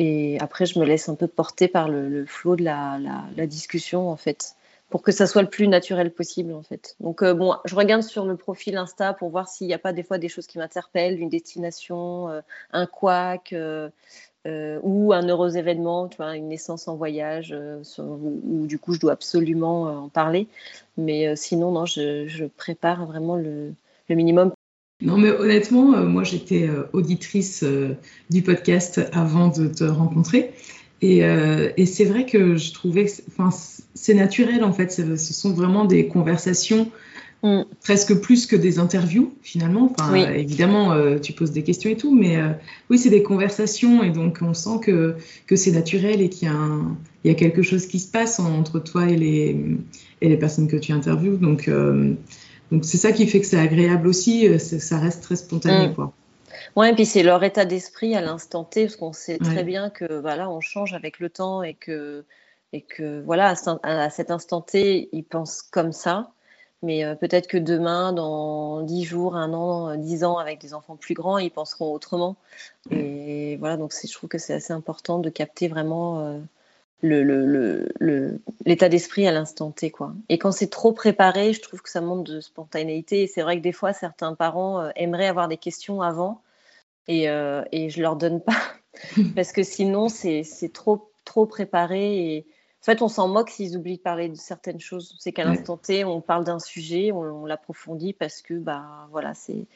Et 0.00 0.38
après, 0.40 0.64
je 0.64 0.78
me 0.78 0.84
laisse 0.84 1.08
un 1.08 1.16
peu 1.16 1.26
porter 1.26 1.66
par 1.66 1.88
le, 1.88 2.24
flot 2.24 2.56
de 2.56 2.64
la, 2.64 3.46
discussion, 3.46 4.08
en 4.08 4.16
fait, 4.16 4.54
pour 4.90 5.02
que 5.02 5.12
ça 5.12 5.26
soit 5.26 5.42
le 5.42 5.50
plus 5.50 5.68
naturel 5.68 6.12
possible, 6.12 6.52
en 6.54 6.62
fait. 6.62 6.94
Donc, 7.00 7.22
euh, 7.22 7.34
bon, 7.34 7.56
je 7.64 7.74
regarde 7.74 8.02
sur 8.02 8.24
le 8.24 8.36
profil 8.36 8.76
Insta 8.76 9.12
pour 9.12 9.30
voir 9.30 9.48
s'il 9.48 9.66
n'y 9.66 9.74
a 9.74 9.78
pas 9.78 9.92
des 9.92 10.02
fois 10.02 10.18
des 10.18 10.28
choses 10.28 10.46
qui 10.46 10.58
m'interpellent, 10.58 11.18
une 11.18 11.28
destination, 11.28 12.28
un 12.72 12.86
couac, 12.86 13.52
euh, 14.48 14.78
ou 14.82 15.12
un 15.12 15.26
heureux 15.26 15.56
événement, 15.56 16.08
tu 16.08 16.16
vois, 16.18 16.36
une 16.36 16.48
naissance 16.48 16.88
en 16.88 16.96
voyage, 16.96 17.52
euh, 17.52 17.82
où, 17.98 18.66
du 18.66 18.78
coup 18.78 18.94
je 18.94 19.00
dois 19.00 19.12
absolument 19.12 19.88
euh, 19.88 19.96
en 19.96 20.08
parler. 20.08 20.48
Mais 20.96 21.36
sinon, 21.36 21.72
non, 21.72 21.86
je, 21.86 22.46
prépare 22.56 23.04
vraiment 23.06 23.36
le, 23.36 23.74
minimum. 24.08 24.52
Non, 25.00 25.16
mais 25.16 25.30
honnêtement, 25.30 26.04
moi 26.04 26.24
j'étais 26.24 26.68
auditrice 26.92 27.64
du 28.30 28.42
podcast 28.42 29.00
avant 29.12 29.48
de 29.48 29.68
te 29.68 29.84
rencontrer. 29.84 30.50
Et, 31.02 31.18
et 31.18 31.86
c'est 31.86 32.04
vrai 32.04 32.26
que 32.26 32.56
je 32.56 32.72
trouvais, 32.72 33.06
enfin, 33.28 33.50
c'est 33.94 34.14
naturel 34.14 34.64
en 34.64 34.72
fait. 34.72 34.90
Ce 34.90 35.32
sont 35.32 35.52
vraiment 35.52 35.84
des 35.84 36.08
conversations 36.08 36.90
Mm. 37.42 37.62
Presque 37.82 38.14
plus 38.20 38.46
que 38.46 38.56
des 38.56 38.78
interviews, 38.78 39.32
finalement. 39.42 39.94
Enfin, 39.96 40.14
Évidemment, 40.32 40.92
euh, 40.92 41.18
tu 41.18 41.32
poses 41.32 41.52
des 41.52 41.62
questions 41.62 41.90
et 41.90 41.96
tout, 41.96 42.14
mais 42.14 42.36
euh, 42.36 42.48
oui, 42.90 42.98
c'est 42.98 43.10
des 43.10 43.22
conversations 43.22 44.02
et 44.02 44.10
donc 44.10 44.38
on 44.42 44.54
sent 44.54 44.80
que, 44.82 45.14
que 45.46 45.54
c'est 45.54 45.70
naturel 45.70 46.20
et 46.20 46.28
qu'il 46.28 46.48
y, 46.48 46.50
a 46.50 46.56
il 47.24 47.28
y 47.28 47.30
a 47.30 47.34
quelque 47.34 47.62
chose 47.62 47.86
qui 47.86 48.00
se 48.00 48.10
passe 48.10 48.40
entre 48.40 48.80
toi 48.80 49.08
et 49.08 49.16
les, 49.16 49.56
et 50.20 50.28
les 50.28 50.36
personnes 50.36 50.66
que 50.66 50.76
tu 50.76 50.92
interviews. 50.92 51.36
Donc, 51.36 51.68
euh, 51.68 52.14
donc 52.70 52.84
c'est 52.84 52.98
ça 52.98 53.12
qui 53.12 53.26
fait 53.26 53.40
que 53.40 53.46
c'est 53.46 53.58
agréable 53.58 54.08
aussi, 54.08 54.58
ça 54.58 54.98
reste 54.98 55.22
très 55.22 55.36
spontané. 55.36 55.88
Mm. 55.88 55.94
Quoi. 55.94 56.12
Ouais, 56.76 56.90
et 56.90 56.94
puis 56.94 57.06
c'est 57.06 57.22
leur 57.22 57.42
état 57.44 57.64
d'esprit 57.64 58.14
à 58.14 58.20
l'instant 58.20 58.64
T, 58.64 58.84
parce 58.84 58.96
qu'on 58.96 59.12
sait 59.12 59.38
très 59.38 59.64
bien 59.64 59.90
que 59.90 60.20
voilà, 60.20 60.50
on 60.50 60.60
change 60.60 60.94
avec 60.94 61.18
le 61.18 61.30
temps 61.30 61.62
et 61.62 61.74
que, 61.74 62.24
et 62.72 62.82
que 62.82 63.22
voilà, 63.22 63.54
à 63.82 64.10
cet 64.10 64.30
instant 64.30 64.60
T, 64.60 65.08
ils 65.12 65.24
pensent 65.24 65.62
comme 65.62 65.92
ça. 65.92 66.30
Mais 66.82 67.04
euh, 67.04 67.16
peut-être 67.16 67.48
que 67.48 67.58
demain, 67.58 68.12
dans 68.12 68.82
10 68.82 69.04
jours, 69.04 69.34
un 69.34 69.52
an, 69.52 69.96
10 69.96 70.22
ans, 70.22 70.38
avec 70.38 70.60
des 70.60 70.74
enfants 70.74 70.96
plus 70.96 71.14
grands, 71.14 71.38
ils 71.38 71.50
penseront 71.50 71.92
autrement. 71.92 72.36
Et 72.90 73.56
voilà, 73.56 73.76
donc 73.76 73.92
je 73.92 74.12
trouve 74.12 74.28
que 74.28 74.38
c'est 74.38 74.54
assez 74.54 74.72
important 74.72 75.18
de 75.18 75.28
capter 75.28 75.66
vraiment 75.66 76.20
euh, 76.20 76.38
l'état 77.02 77.24
le, 77.24 77.88
le, 78.00 78.88
d'esprit 78.88 79.26
à 79.26 79.32
l'instant 79.32 79.70
T. 79.70 79.90
Quoi. 79.90 80.14
Et 80.28 80.38
quand 80.38 80.52
c'est 80.52 80.70
trop 80.70 80.92
préparé, 80.92 81.52
je 81.52 81.60
trouve 81.60 81.82
que 81.82 81.90
ça 81.90 82.00
manque 82.00 82.26
de 82.26 82.40
spontanéité. 82.40 83.22
Et 83.22 83.26
c'est 83.26 83.42
vrai 83.42 83.56
que 83.58 83.62
des 83.62 83.72
fois, 83.72 83.92
certains 83.92 84.34
parents 84.34 84.80
euh, 84.80 84.90
aimeraient 84.96 85.28
avoir 85.28 85.48
des 85.48 85.58
questions 85.58 86.02
avant 86.02 86.42
et, 87.06 87.24
et 87.24 87.88
je 87.88 88.02
leur 88.02 88.16
donne 88.16 88.40
pas. 88.40 88.60
parce 89.34 89.52
que 89.52 89.62
sinon, 89.62 90.08
c'est 90.08 90.44
trop, 90.72 91.10
trop 91.24 91.46
préparé. 91.46 92.34
Et, 92.34 92.46
en 92.80 92.84
fait, 92.84 93.02
on 93.02 93.08
s'en 93.08 93.28
moque 93.28 93.50
s'ils 93.50 93.76
oublient 93.76 93.96
de 93.96 94.02
parler 94.02 94.28
de 94.28 94.36
certaines 94.36 94.80
choses. 94.80 95.16
C'est 95.18 95.32
qu'à 95.32 95.44
l'instant 95.44 95.76
T, 95.76 96.04
on 96.04 96.20
parle 96.20 96.44
d'un 96.44 96.60
sujet, 96.60 97.10
on, 97.12 97.44
l'approfondit 97.44 98.12
parce 98.12 98.40
que, 98.40 98.54
bah, 98.54 99.08
voilà, 99.10 99.34
c'est 99.34 99.66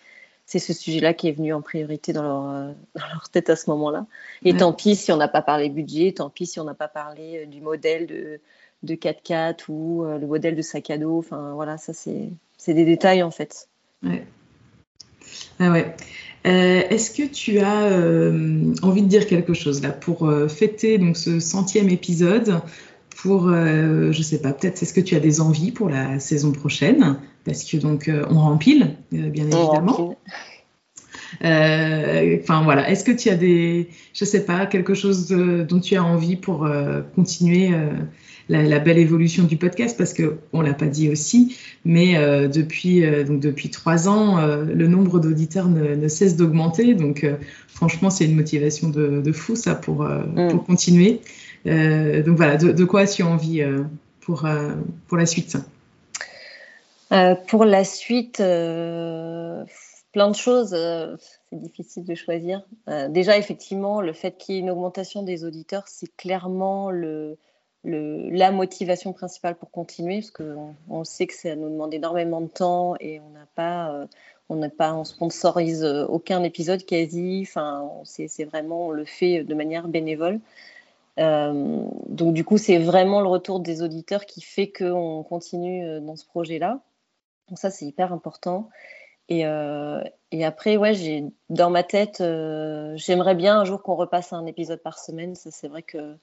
c'est 0.52 0.58
ce 0.58 0.74
sujet-là 0.74 1.14
qui 1.14 1.28
est 1.28 1.32
venu 1.32 1.54
en 1.54 1.62
priorité 1.62 2.12
dans 2.12 2.22
leur, 2.22 2.50
euh, 2.50 2.72
dans 2.94 3.06
leur 3.12 3.28
tête 3.30 3.48
à 3.48 3.56
ce 3.56 3.70
moment-là. 3.70 4.06
Et 4.44 4.54
tant 4.54 4.72
pis 4.72 4.96
si 4.96 5.10
on 5.10 5.16
n'a 5.16 5.28
pas 5.28 5.40
parlé 5.40 5.70
budget, 5.70 6.12
tant 6.12 6.28
pis 6.28 6.46
si 6.46 6.60
on 6.60 6.64
n'a 6.64 6.74
pas 6.74 6.88
parlé 6.88 7.38
euh, 7.38 7.46
du 7.46 7.60
modèle 7.62 8.06
de, 8.06 8.40
de 8.82 8.94
4x4 8.94 9.64
ou 9.68 10.04
euh, 10.04 10.18
le 10.18 10.26
modèle 10.26 10.54
de 10.54 10.62
sac 10.62 10.90
à 10.90 10.98
dos. 10.98 11.18
Enfin, 11.18 11.52
voilà, 11.54 11.78
ça, 11.78 11.94
c'est 11.94 12.74
des 12.74 12.84
détails 12.84 13.22
en 13.22 13.30
fait. 13.30 13.68
Ouais. 14.02 14.24
Ah 15.58 15.70
ouais. 15.70 15.94
Est-ce 16.44 17.12
que 17.12 17.22
tu 17.22 17.60
as 17.60 17.86
envie 18.84 19.02
de 19.02 19.06
dire 19.06 19.28
quelque 19.28 19.54
chose 19.54 19.80
là 19.80 19.90
pour 19.92 20.28
fêter 20.48 20.98
donc 20.98 21.16
ce 21.16 21.38
centième 21.38 21.88
épisode? 21.88 22.60
Pour, 23.16 23.48
euh, 23.48 24.12
je 24.12 24.22
sais 24.22 24.40
pas, 24.40 24.52
peut-être 24.52 24.82
est-ce 24.82 24.92
que 24.92 25.00
tu 25.00 25.14
as 25.14 25.20
des 25.20 25.40
envies 25.40 25.72
pour 25.72 25.88
la 25.88 26.18
saison 26.18 26.52
prochaine? 26.52 27.18
Parce 27.44 27.64
que 27.64 27.76
donc 27.76 28.08
euh, 28.08 28.24
on 28.30 28.38
rempile, 28.40 28.96
euh, 29.14 29.28
bien 29.28 29.44
évidemment. 29.44 30.16
Enfin 31.40 32.62
voilà, 32.62 32.88
est-ce 32.90 33.04
que 33.04 33.12
tu 33.12 33.28
as 33.28 33.36
des, 33.36 33.88
je 34.14 34.24
sais 34.24 34.44
pas, 34.44 34.66
quelque 34.66 34.94
chose 34.94 35.28
dont 35.28 35.80
tu 35.80 35.96
as 35.96 36.04
envie 36.04 36.36
pour 36.36 36.68
continuer 37.14 37.70
la, 38.48 38.78
belle 38.78 38.98
évolution 38.98 39.44
du 39.44 39.56
podcast 39.56 39.96
parce 39.96 40.12
que 40.12 40.38
on 40.52 40.60
l'a 40.60 40.74
pas 40.74 40.86
dit 40.86 41.08
aussi, 41.10 41.56
mais 41.84 42.14
depuis 42.48 43.02
donc 43.24 43.40
depuis 43.40 43.70
trois 43.70 44.08
ans, 44.08 44.44
le 44.46 44.86
nombre 44.88 45.20
d'auditeurs 45.20 45.68
ne, 45.68 46.08
cesse 46.08 46.36
d'augmenter. 46.36 46.94
Donc 46.94 47.26
franchement, 47.68 48.10
c'est 48.10 48.24
une 48.24 48.36
motivation 48.36 48.88
de, 48.88 49.32
fou 49.32 49.56
ça 49.56 49.74
pour, 49.74 50.02
mm. 50.04 50.48
pour 50.50 50.64
continuer. 50.64 51.20
donc 51.64 52.36
voilà, 52.36 52.56
de, 52.56 52.72
de, 52.72 52.84
quoi 52.84 53.02
as-tu 53.02 53.22
envie 53.22 53.62
pour 54.20 54.46
pour 55.08 55.16
la 55.16 55.26
suite? 55.26 55.56
Pour 57.48 57.64
la 57.64 57.84
suite 57.84 58.42
plein 60.12 60.30
de 60.30 60.36
choses. 60.36 60.74
Euh, 60.74 61.16
c'est 61.50 61.58
difficile 61.58 62.04
de 62.04 62.14
choisir. 62.14 62.62
Euh, 62.88 63.08
déjà, 63.08 63.36
effectivement, 63.36 64.00
le 64.00 64.12
fait 64.12 64.36
qu'il 64.36 64.54
y 64.54 64.58
ait 64.58 64.60
une 64.60 64.70
augmentation 64.70 65.22
des 65.22 65.44
auditeurs, 65.44 65.84
c'est 65.88 66.14
clairement 66.16 66.90
le, 66.90 67.38
la 67.84 68.52
motivation 68.52 69.12
principale 69.12 69.56
pour 69.56 69.70
continuer, 69.70 70.20
parce 70.20 70.30
qu'on 70.30 70.74
on 70.88 71.04
sait 71.04 71.26
que 71.26 71.34
ça 71.34 71.56
nous 71.56 71.68
demande 71.68 71.92
énormément 71.94 72.40
de 72.40 72.48
temps 72.48 72.94
et 73.00 73.20
on 73.20 73.30
n'a 73.30 73.46
pas, 73.54 73.92
euh, 73.92 74.06
on 74.48 74.56
n'a 74.56 74.70
pas, 74.70 74.94
on 74.94 75.04
sponsorise 75.04 75.84
aucun 75.84 76.42
épisode 76.42 76.84
quasi. 76.84 77.44
Enfin, 77.46 77.90
c'est 78.04 78.44
vraiment, 78.44 78.88
on 78.88 78.90
le 78.90 79.04
fait 79.04 79.44
de 79.44 79.54
manière 79.54 79.88
bénévole. 79.88 80.40
donc 81.16 82.34
du 82.34 82.44
coup, 82.44 82.58
c'est 82.58 82.78
vraiment 82.78 83.20
le 83.20 83.28
retour 83.28 83.60
des 83.60 83.82
auditeurs 83.82 84.26
qui 84.26 84.42
fait 84.42 84.70
qu'on 84.70 85.22
continue 85.22 86.00
dans 86.00 86.16
ce 86.16 86.26
projet-là. 86.26 86.80
Donc 87.48 87.58
ça, 87.58 87.70
c'est 87.70 87.84
hyper 87.84 88.12
important. 88.12 88.70
Et, 89.28 89.46
euh, 89.46 90.02
et, 90.30 90.44
après, 90.44 90.76
ouais, 90.76 91.24
dans 91.48 91.70
ma 91.70 91.82
tête, 91.82 92.20
euh, 92.20 92.94
j'aimerais 92.96 93.34
bien 93.34 93.60
un 93.60 93.64
jour 93.64 93.82
qu'on 93.82 93.94
repasse 93.94 94.32
un 94.32 94.46
épisode 94.46 94.80
par 94.80 94.98
semaine. 94.98 95.34
Ça, 95.34 95.50
c'est 95.50 95.68
vrai 95.68 95.82
que 95.82 96.16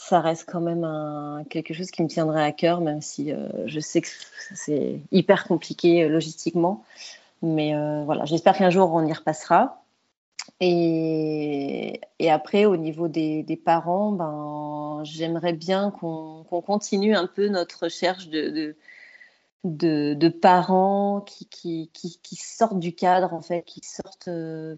ça 0.00 0.20
reste 0.20 0.48
quand 0.50 0.60
même 0.60 1.44
quelque 1.50 1.74
chose 1.74 1.90
qui 1.90 2.02
me 2.02 2.08
tiendrait 2.08 2.44
à 2.44 2.52
cœur, 2.52 2.80
même 2.80 3.02
si 3.02 3.32
euh, 3.32 3.48
je 3.66 3.80
sais 3.80 4.00
que 4.00 4.08
c'est 4.54 5.00
hyper 5.10 5.46
compliqué 5.46 6.08
logistiquement. 6.08 6.84
Mais 7.42 7.72
voilà, 8.04 8.24
j'espère 8.24 8.56
qu'un 8.56 8.70
jour 8.70 8.92
on 8.94 9.06
y 9.06 9.12
repassera. 9.12 9.82
Et, 10.60 12.00
après, 12.28 12.64
au 12.64 12.76
niveau 12.76 13.06
des, 13.08 13.60
parents, 13.64 14.12
ben, 14.12 15.02
j'aimerais 15.04 15.52
bien 15.52 15.90
qu'on 15.90 16.44
continue 16.66 17.14
un 17.14 17.26
peu 17.26 17.48
notre 17.48 17.84
recherche 17.84 18.28
de, 18.28 18.50
de 18.50 18.76
de, 19.64 20.28
parents 20.28 21.20
qui, 21.20 21.46
qui, 21.48 21.90
qui, 22.22 22.36
sortent 22.36 22.78
du 22.78 22.94
cadre, 22.94 23.34
en 23.34 23.42
fait, 23.42 23.62
qui 23.62 23.80
sortent, 23.82 24.28
euh, 24.28 24.76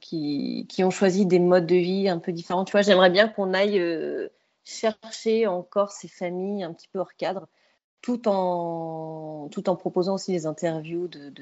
qui, 0.00 0.66
qui, 0.68 0.84
ont 0.84 0.90
choisi 0.90 1.26
des 1.26 1.38
modes 1.38 1.66
de 1.66 1.76
vie 1.76 2.08
un 2.08 2.18
peu 2.18 2.32
différents. 2.32 2.64
Tu 2.64 2.72
vois, 2.72 2.82
j'aimerais 2.82 3.10
bien 3.10 3.28
qu'on 3.28 3.54
aille 3.54 3.78
euh, 3.78 4.28
chercher 4.68 5.46
encore 5.46 5.92
ces 5.92 6.08
familles 6.08 6.62
un 6.62 6.72
petit 6.72 6.88
peu 6.92 6.98
hors 6.98 7.14
cadre, 7.14 7.48
tout 8.02 8.28
en, 8.28 9.48
tout 9.50 9.68
en 9.68 9.76
proposant 9.76 10.14
aussi 10.14 10.32
des 10.32 10.46
interviews 10.46 11.08
de, 11.08 11.32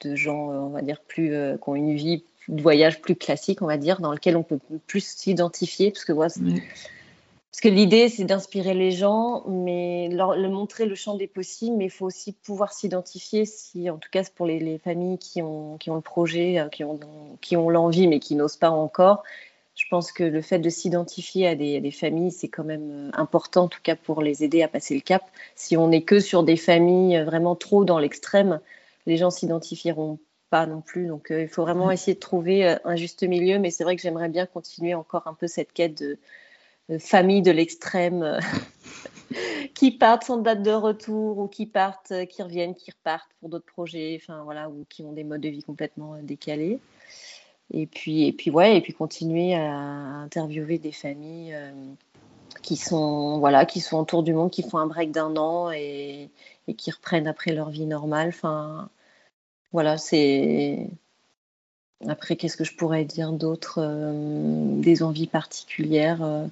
de, 0.00 0.14
gens, 0.16 0.48
on 0.48 0.70
va 0.70 0.82
dire, 0.82 1.00
plus, 1.00 1.28
qui 1.30 1.68
ont 1.68 1.76
une 1.76 1.94
vie 1.94 2.24
de 2.48 2.60
voyage 2.60 3.00
plus 3.00 3.14
classique, 3.14 3.62
on 3.62 3.66
va 3.66 3.76
dire, 3.76 4.00
dans 4.00 4.12
lequel 4.12 4.36
on 4.36 4.42
peut 4.42 4.58
plus 4.86 5.04
s'identifier, 5.04 5.92
parce 5.92 6.04
que 6.04 6.12
parce 7.52 7.60
que 7.60 7.68
l'idée, 7.68 8.08
c'est 8.08 8.24
d'inspirer 8.24 8.72
les 8.72 8.92
gens, 8.92 9.44
mais 9.46 10.08
leur, 10.10 10.36
montrer 10.48 10.86
le 10.86 10.94
champ 10.94 11.16
des 11.16 11.26
possibles, 11.26 11.76
mais 11.76 11.84
il 11.84 11.90
faut 11.90 12.06
aussi 12.06 12.32
pouvoir 12.32 12.72
s'identifier, 12.72 13.44
si, 13.44 13.90
en 13.90 13.98
tout 13.98 14.08
cas 14.10 14.22
pour 14.34 14.46
les, 14.46 14.78
familles 14.78 15.18
qui 15.18 15.42
ont, 15.42 15.76
qui 15.76 15.90
ont 15.90 15.96
le 15.96 16.00
projet, 16.00 16.58
euh, 16.58 16.68
qui 16.70 16.82
ont, 16.82 16.98
qui 17.42 17.58
ont 17.58 17.68
l'envie, 17.68 18.08
mais 18.08 18.20
qui 18.20 18.36
n'osent 18.36 18.56
pas 18.56 18.70
encore. 18.70 19.22
Je 19.74 19.84
pense 19.90 20.12
que 20.12 20.22
le 20.22 20.42
fait 20.42 20.58
de 20.58 20.68
s'identifier 20.68 21.48
à 21.48 21.54
des, 21.54 21.90
familles, 21.90 22.30
c'est 22.30 22.48
quand 22.48 22.64
même 22.64 22.90
euh, 22.90 23.10
important, 23.14 23.64
en 23.64 23.68
tout 23.68 23.80
cas 23.82 23.96
pour 23.96 24.22
les 24.22 24.44
aider 24.44 24.62
à 24.62 24.68
passer 24.68 24.94
le 24.94 25.00
cap. 25.00 25.22
Si 25.54 25.76
on 25.76 25.88
n'est 25.88 26.02
que 26.02 26.20
sur 26.20 26.42
des 26.42 26.56
familles 26.56 27.16
euh, 27.16 27.24
vraiment 27.24 27.56
trop 27.56 27.84
dans 27.84 27.98
l'extrême, 27.98 28.60
les 29.06 29.16
gens 29.16 29.30
s'identifieront 29.30 30.18
pas 30.50 30.66
non 30.66 30.82
plus. 30.82 31.06
Donc 31.06 31.28
il 31.30 31.48
faut 31.48 31.62
vraiment 31.62 31.86
mmh. 31.86 31.92
essayer 31.92 32.14
de 32.14 32.20
trouver 32.20 32.76
un 32.84 32.96
juste 32.96 33.22
milieu, 33.22 33.58
mais 33.58 33.70
c'est 33.70 33.84
vrai 33.84 33.96
que 33.96 34.02
j'aimerais 34.02 34.28
bien 34.28 34.44
continuer 34.44 34.94
encore 34.94 35.26
un 35.26 35.34
peu 35.34 35.46
cette 35.46 35.72
quête 35.72 35.98
de 35.98 36.18
euh, 36.90 36.98
famille 36.98 37.42
de 37.42 37.50
l'extrême 37.50 38.22
euh, 38.22 38.40
qui 39.74 39.92
partent 39.92 40.24
sans 40.24 40.38
date 40.38 40.62
de 40.62 40.72
retour 40.72 41.38
ou 41.38 41.48
qui 41.48 41.66
partent, 41.66 42.12
euh, 42.12 42.24
qui 42.24 42.42
reviennent, 42.42 42.74
qui 42.74 42.90
repartent 42.90 43.30
pour 43.40 43.48
d'autres 43.48 43.66
projets, 43.66 44.18
enfin 44.20 44.42
voilà, 44.42 44.68
ou 44.68 44.84
qui 44.88 45.04
ont 45.04 45.12
des 45.12 45.24
modes 45.24 45.40
de 45.40 45.48
vie 45.48 45.62
complètement 45.62 46.16
décalés. 46.22 46.80
Et 47.72 47.86
puis, 47.86 48.26
et 48.26 48.32
puis 48.32 48.50
ouais, 48.50 48.76
et 48.76 48.80
puis 48.80 48.92
continuer 48.92 49.54
à 49.54 49.72
interviewer 49.72 50.78
des 50.78 50.92
familles 50.92 51.56
qui 52.62 52.76
sont 52.76 53.38
voilà, 53.38 53.66
qui 53.66 53.80
sont 53.80 53.98
autour 53.98 54.22
du 54.22 54.34
monde, 54.34 54.50
qui 54.50 54.62
font 54.62 54.78
un 54.78 54.86
break 54.86 55.10
d'un 55.10 55.36
an 55.36 55.70
et, 55.70 56.30
qui 56.76 56.90
reprennent 56.90 57.26
après 57.26 57.52
leur 57.52 57.70
vie 57.70 57.86
normale. 57.86 58.28
Enfin, 58.28 58.90
voilà, 59.72 59.98
c'est 59.98 60.88
après, 62.08 62.36
qu'est-ce 62.36 62.56
que 62.56 62.64
je 62.64 62.76
pourrais 62.76 63.04
dire 63.04 63.32
d'autre 63.32 63.80
Des 64.80 65.02
envies 65.02 65.26
particulières 65.26 66.48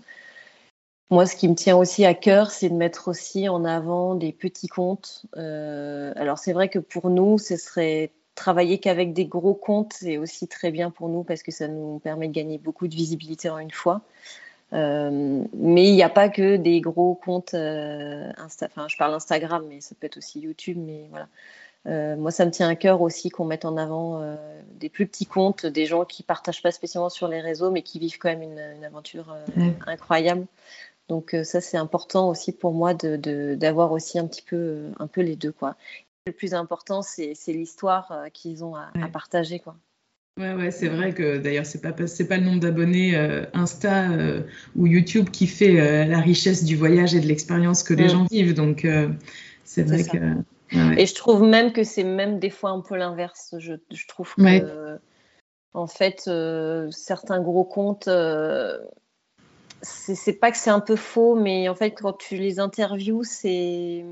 moi, 1.10 1.26
ce 1.26 1.34
qui 1.34 1.48
me 1.48 1.56
tient 1.56 1.76
aussi 1.76 2.04
à 2.04 2.14
cœur, 2.14 2.52
c'est 2.52 2.68
de 2.68 2.74
mettre 2.74 3.08
aussi 3.08 3.48
en 3.48 3.64
avant 3.64 4.14
des 4.14 4.32
petits 4.32 4.68
comptes. 4.68 5.26
Euh, 5.36 6.12
alors, 6.14 6.38
c'est 6.38 6.52
vrai 6.52 6.68
que 6.68 6.78
pour 6.78 7.10
nous, 7.10 7.36
ce 7.36 7.56
serait 7.56 8.12
travailler 8.34 8.78
qu'avec 8.78 9.12
des 9.12 9.26
gros 9.26 9.54
comptes, 9.54 9.94
c'est 9.94 10.18
aussi 10.18 10.48
très 10.48 10.70
bien 10.70 10.90
pour 10.90 11.08
nous 11.08 11.24
parce 11.24 11.42
que 11.42 11.50
ça 11.50 11.68
nous 11.68 11.98
permet 11.98 12.28
de 12.28 12.32
gagner 12.32 12.58
beaucoup 12.58 12.88
de 12.88 12.94
visibilité 12.94 13.50
en 13.50 13.58
une 13.58 13.70
fois. 13.70 14.02
Euh, 14.72 15.42
mais 15.52 15.88
il 15.88 15.94
n'y 15.94 16.02
a 16.02 16.08
pas 16.08 16.28
que 16.28 16.56
des 16.56 16.80
gros 16.80 17.16
comptes 17.16 17.54
euh, 17.54 18.30
Enfin, 18.38 18.86
je 18.88 18.96
parle 18.96 19.14
Instagram, 19.14 19.64
mais 19.68 19.80
ça 19.80 19.94
peut 19.98 20.06
être 20.06 20.18
aussi 20.18 20.40
YouTube. 20.40 20.78
Mais 20.78 21.08
voilà. 21.10 22.16
moi, 22.16 22.30
ça 22.30 22.46
me 22.46 22.50
tient 22.50 22.68
à 22.68 22.76
cœur 22.76 23.02
aussi 23.02 23.30
qu'on 23.30 23.44
mette 23.44 23.64
en 23.64 23.76
avant 23.76 24.22
des 24.78 24.88
plus 24.88 25.06
petits 25.06 25.26
comptes, 25.26 25.66
des 25.66 25.86
gens 25.86 26.04
qui 26.04 26.22
partagent 26.22 26.62
pas 26.62 26.70
spécialement 26.70 27.10
sur 27.10 27.26
les 27.28 27.40
réseaux, 27.40 27.70
mais 27.70 27.82
qui 27.82 27.98
vivent 27.98 28.18
quand 28.18 28.28
même 28.28 28.42
une, 28.42 28.84
aventure 28.84 29.36
incroyable. 29.86 30.46
Donc 31.10 31.34
euh, 31.34 31.42
ça, 31.42 31.60
c'est 31.60 31.76
important 31.76 32.28
aussi 32.28 32.52
pour 32.52 32.72
moi 32.72 32.94
d'avoir 32.94 33.90
aussi 33.90 34.18
un 34.20 34.28
petit 34.28 34.42
peu, 34.42 34.92
un 35.00 35.08
peu 35.08 35.22
les 35.22 35.34
deux. 35.34 35.50
Quoi. 35.50 35.74
Le 36.26 36.32
plus 36.32 36.54
important, 36.54 37.02
c'est 37.02 37.34
l'histoire 37.48 38.12
euh, 38.12 38.28
qu'ils 38.32 38.64
ont 38.64 38.74
à, 38.74 38.90
partager. 39.12 39.58
Quoi. 39.58 39.76
Ouais, 40.38 40.54
ouais, 40.54 40.70
c'est 40.70 40.88
vrai 40.88 41.12
que 41.12 41.38
d'ailleurs, 41.38 41.66
c'est 41.66 41.80
pas, 41.80 41.92
pas 41.92 42.36
le 42.36 42.44
nombre 42.44 42.60
d'abonnés 42.60 43.16
euh, 43.16 43.44
Insta 43.52 44.08
ou 44.76 44.86
YouTube 44.86 45.30
qui 45.30 45.46
fait 45.46 46.06
la 46.06 46.20
richesse 46.20 46.64
du 46.64 46.76
voyage 46.76 47.14
et 47.14 47.20
de 47.20 47.26
l'expérience 47.26 47.82
que 47.82 47.94
les 47.94 48.04
mm. 48.04 48.08
gens 48.08 48.24
vivent. 48.24 48.54
Donc, 48.54 48.86
c'est 49.64 49.82
vrai 49.82 50.04
que. 50.04 50.96
Et 50.96 51.06
je 51.06 51.14
trouve 51.14 51.42
même 51.42 51.72
que 51.72 51.82
c'est 51.82 52.04
même 52.04 52.38
des 52.38 52.50
fois 52.50 52.70
un 52.70 52.80
peu 52.80 52.96
l'inverse. 52.96 53.56
Je, 53.58 53.74
je, 53.90 54.06
trouve 54.06 54.34
que, 54.36 54.98
en 55.74 55.86
fait, 55.86 56.30
certains 56.90 57.40
gros 57.40 57.64
comptes 57.64 58.08
c'est 59.82 60.34
pas 60.34 60.50
que 60.50 60.58
c'est 60.58 60.70
un 60.70 60.80
peu 60.80 60.96
faux, 60.96 61.34
mais 61.34 61.68
en 61.68 61.74
fait, 61.74 61.92
quand 61.92 62.12
tu 62.12 62.36
les 62.36 62.58
interviews, 62.60 63.24
c'est. 63.24 64.04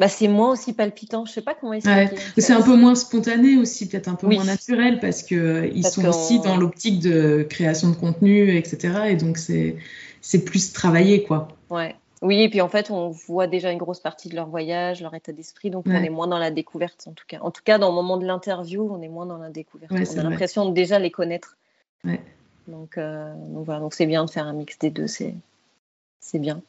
Bah, 0.00 0.08
c'est 0.08 0.28
moins 0.28 0.52
aussi 0.52 0.72
palpitant. 0.72 1.26
Je 1.26 1.32
sais 1.32 1.42
pas 1.42 1.52
comment 1.54 1.74
expliquer. 1.74 2.16
C'est 2.38 2.54
un 2.54 2.62
peu 2.62 2.74
moins 2.74 2.94
spontané 2.94 3.58
aussi, 3.58 3.86
peut-être 3.86 4.08
un 4.08 4.14
peu 4.14 4.28
moins 4.28 4.44
naturel 4.44 4.98
parce 4.98 5.22
que 5.22 5.34
euh, 5.34 5.70
ils 5.74 5.86
sont 5.86 6.06
aussi 6.08 6.40
dans 6.40 6.56
l'optique 6.56 7.00
de 7.00 7.46
création 7.48 7.90
de 7.90 7.96
contenu, 7.96 8.56
etc. 8.56 9.10
Et 9.10 9.16
donc 9.16 9.36
c'est 9.36 9.76
c'est 10.22 10.42
plus 10.42 10.72
travaillé, 10.72 11.22
quoi. 11.24 11.48
Ouais. 11.68 11.94
Oui, 12.22 12.40
et 12.40 12.48
puis 12.48 12.62
en 12.62 12.68
fait, 12.68 12.90
on 12.90 13.10
voit 13.10 13.46
déjà 13.46 13.72
une 13.72 13.78
grosse 13.78 14.00
partie 14.00 14.30
de 14.30 14.36
leur 14.36 14.48
voyage, 14.48 15.02
leur 15.02 15.14
état 15.14 15.32
d'esprit, 15.32 15.70
donc 15.70 15.84
on 15.86 15.92
est 15.92 16.10
moins 16.10 16.28
dans 16.28 16.38
la 16.38 16.50
découverte 16.50 17.06
en 17.06 17.12
tout 17.12 17.24
cas. 17.28 17.38
En 17.42 17.50
tout 17.50 17.62
cas, 17.62 17.76
dans 17.76 17.88
le 17.88 17.94
moment 17.94 18.16
de 18.16 18.26
l'interview, 18.26 18.88
on 18.90 19.02
est 19.02 19.08
moins 19.08 19.26
dans 19.26 19.38
la 19.38 19.50
découverte. 19.50 19.92
on 19.92 20.18
a 20.18 20.22
l'impression 20.22 20.66
de 20.66 20.72
déjà 20.72 20.98
les 20.98 21.10
connaître. 21.10 21.58
Ouais. 22.04 22.20
Donc, 22.68 22.96
euh, 22.96 23.34
donc 23.34 23.66
voilà, 23.66 23.80
donc 23.80 23.92
c'est 23.92 24.06
bien 24.06 24.24
de 24.24 24.30
faire 24.30 24.46
un 24.46 24.54
mix 24.54 24.78
des 24.78 24.90
deux, 24.90 25.06
c'est 25.06 25.34
c'est 26.20 26.38
bien. 26.38 26.62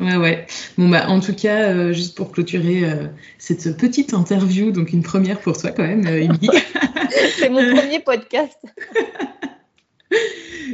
Ouais, 0.00 0.16
ouais. 0.16 0.46
Bon, 0.76 0.88
bah, 0.88 1.08
en 1.08 1.20
tout 1.20 1.34
cas, 1.34 1.70
euh, 1.70 1.92
juste 1.92 2.16
pour 2.16 2.32
clôturer 2.32 2.84
euh, 2.84 3.06
cette 3.38 3.76
petite 3.76 4.12
interview, 4.12 4.70
donc 4.70 4.92
une 4.92 5.02
première 5.02 5.40
pour 5.40 5.56
toi 5.56 5.70
quand 5.70 5.86
même, 5.86 6.04
c'est 7.38 7.48
mon 7.48 7.74
premier 7.74 8.00
podcast. 8.00 8.58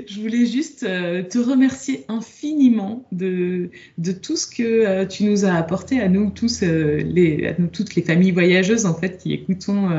je 0.06 0.20
voulais 0.20 0.46
juste 0.46 0.84
euh, 0.84 1.22
te 1.22 1.38
remercier 1.38 2.04
infiniment 2.08 3.04
de, 3.12 3.70
de 3.98 4.12
tout 4.12 4.36
ce 4.36 4.46
que 4.46 4.62
euh, 4.62 5.06
tu 5.06 5.24
nous 5.24 5.44
as 5.44 5.54
apporté 5.54 6.00
à 6.00 6.08
nous 6.08 6.30
tous, 6.30 6.62
euh, 6.62 7.02
les, 7.04 7.46
à 7.46 7.54
nous 7.58 7.68
toutes 7.68 7.94
les 7.94 8.02
familles 8.02 8.32
voyageuses 8.32 8.86
en 8.86 8.94
fait 8.94 9.18
qui 9.18 9.32
écoutons 9.32 9.90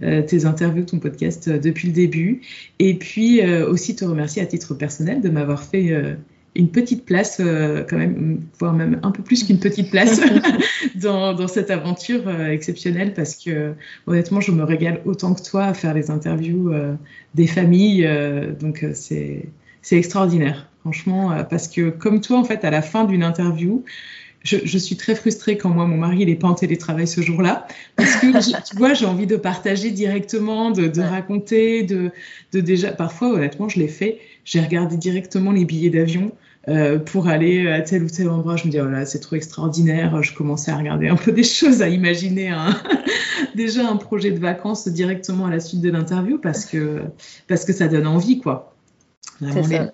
tes 0.00 0.44
interviews, 0.44 0.84
ton 0.84 0.98
podcast 0.98 1.48
depuis 1.48 1.88
le 1.88 1.94
début. 1.94 2.42
Et 2.78 2.94
puis 2.94 3.42
aussi 3.42 3.96
te 3.96 4.04
remercier 4.04 4.42
à 4.42 4.46
titre 4.46 4.74
personnel 4.74 5.20
de 5.20 5.28
m'avoir 5.28 5.62
fait 5.62 5.92
une 6.58 6.70
petite 6.70 7.06
place, 7.06 7.38
euh, 7.40 7.84
quand 7.88 7.96
même, 7.96 8.40
voire 8.58 8.74
même 8.74 8.98
un 9.04 9.12
peu 9.12 9.22
plus 9.22 9.44
qu'une 9.44 9.60
petite 9.60 9.90
place 9.90 10.20
dans, 10.96 11.32
dans, 11.32 11.46
cette 11.46 11.70
aventure 11.70 12.22
euh, 12.26 12.50
exceptionnelle 12.50 13.14
parce 13.14 13.36
que 13.36 13.74
honnêtement, 14.08 14.40
je 14.40 14.50
me 14.50 14.64
régale 14.64 15.00
autant 15.04 15.34
que 15.34 15.42
toi 15.42 15.64
à 15.64 15.74
faire 15.74 15.94
les 15.94 16.10
interviews 16.10 16.72
euh, 16.72 16.94
des 17.34 17.46
familles. 17.46 18.06
donc 18.58 18.84
c'est 18.92 19.46
extraordinaire. 19.92 20.68
franchement, 20.80 21.44
parce 21.48 21.68
que 21.68 21.90
comme 21.90 22.20
toi, 22.20 22.38
en 22.38 22.44
fait, 22.44 22.64
à 22.64 22.70
la 22.70 22.82
fin 22.82 23.04
d'une 23.04 23.22
interview, 23.22 23.84
je, 24.42 24.78
suis 24.78 24.96
très 24.96 25.14
frustrée 25.14 25.58
quand 25.58 25.68
moi, 25.68 25.86
mon 25.86 25.98
mari, 25.98 26.18
il 26.20 26.26
n'est 26.26 26.36
pas 26.36 26.48
en 26.48 26.54
télétravail 26.54 27.06
ce 27.06 27.20
jour-là. 27.20 27.66
Parce 27.96 28.16
que, 28.16 28.68
tu 28.68 28.76
vois, 28.76 28.94
j'ai 28.94 29.06
envie 29.06 29.26
de 29.26 29.36
partager 29.36 29.90
directement, 29.90 30.70
de, 30.70 31.00
raconter, 31.00 31.82
de, 31.82 32.10
de, 32.52 32.60
déjà, 32.60 32.92
parfois, 32.92 33.28
honnêtement, 33.30 33.68
je 33.68 33.78
l'ai 33.78 33.88
fait. 33.88 34.18
J'ai 34.44 34.60
regardé 34.60 34.96
directement 34.96 35.52
les 35.52 35.64
billets 35.64 35.90
d'avion. 35.90 36.32
Euh, 36.66 36.98
pour 36.98 37.28
aller 37.28 37.66
à 37.68 37.80
tel 37.80 38.02
ou 38.02 38.08
tel 38.08 38.28
endroit. 38.28 38.56
Je 38.56 38.66
me 38.66 38.70
dis, 38.70 38.80
oh 38.80 38.88
là, 38.88 39.06
c'est 39.06 39.20
trop 39.20 39.36
extraordinaire. 39.36 40.22
Je 40.22 40.34
commençais 40.34 40.70
à 40.70 40.76
regarder 40.76 41.08
un 41.08 41.16
peu 41.16 41.32
des 41.32 41.44
choses, 41.44 41.80
à 41.80 41.88
imaginer 41.88 42.54
déjà 43.54 43.88
un 43.88 43.96
projet 43.96 44.32
de 44.32 44.38
vacances 44.38 44.86
directement 44.88 45.46
à 45.46 45.50
la 45.50 45.60
suite 45.60 45.80
de 45.80 45.90
l'interview 45.90 46.38
parce 46.38 46.66
que, 46.66 47.02
parce 47.46 47.64
que 47.64 47.72
ça 47.72 47.88
donne 47.88 48.06
envie, 48.06 48.40
quoi. 48.40 48.74
Vraiment, 49.40 49.90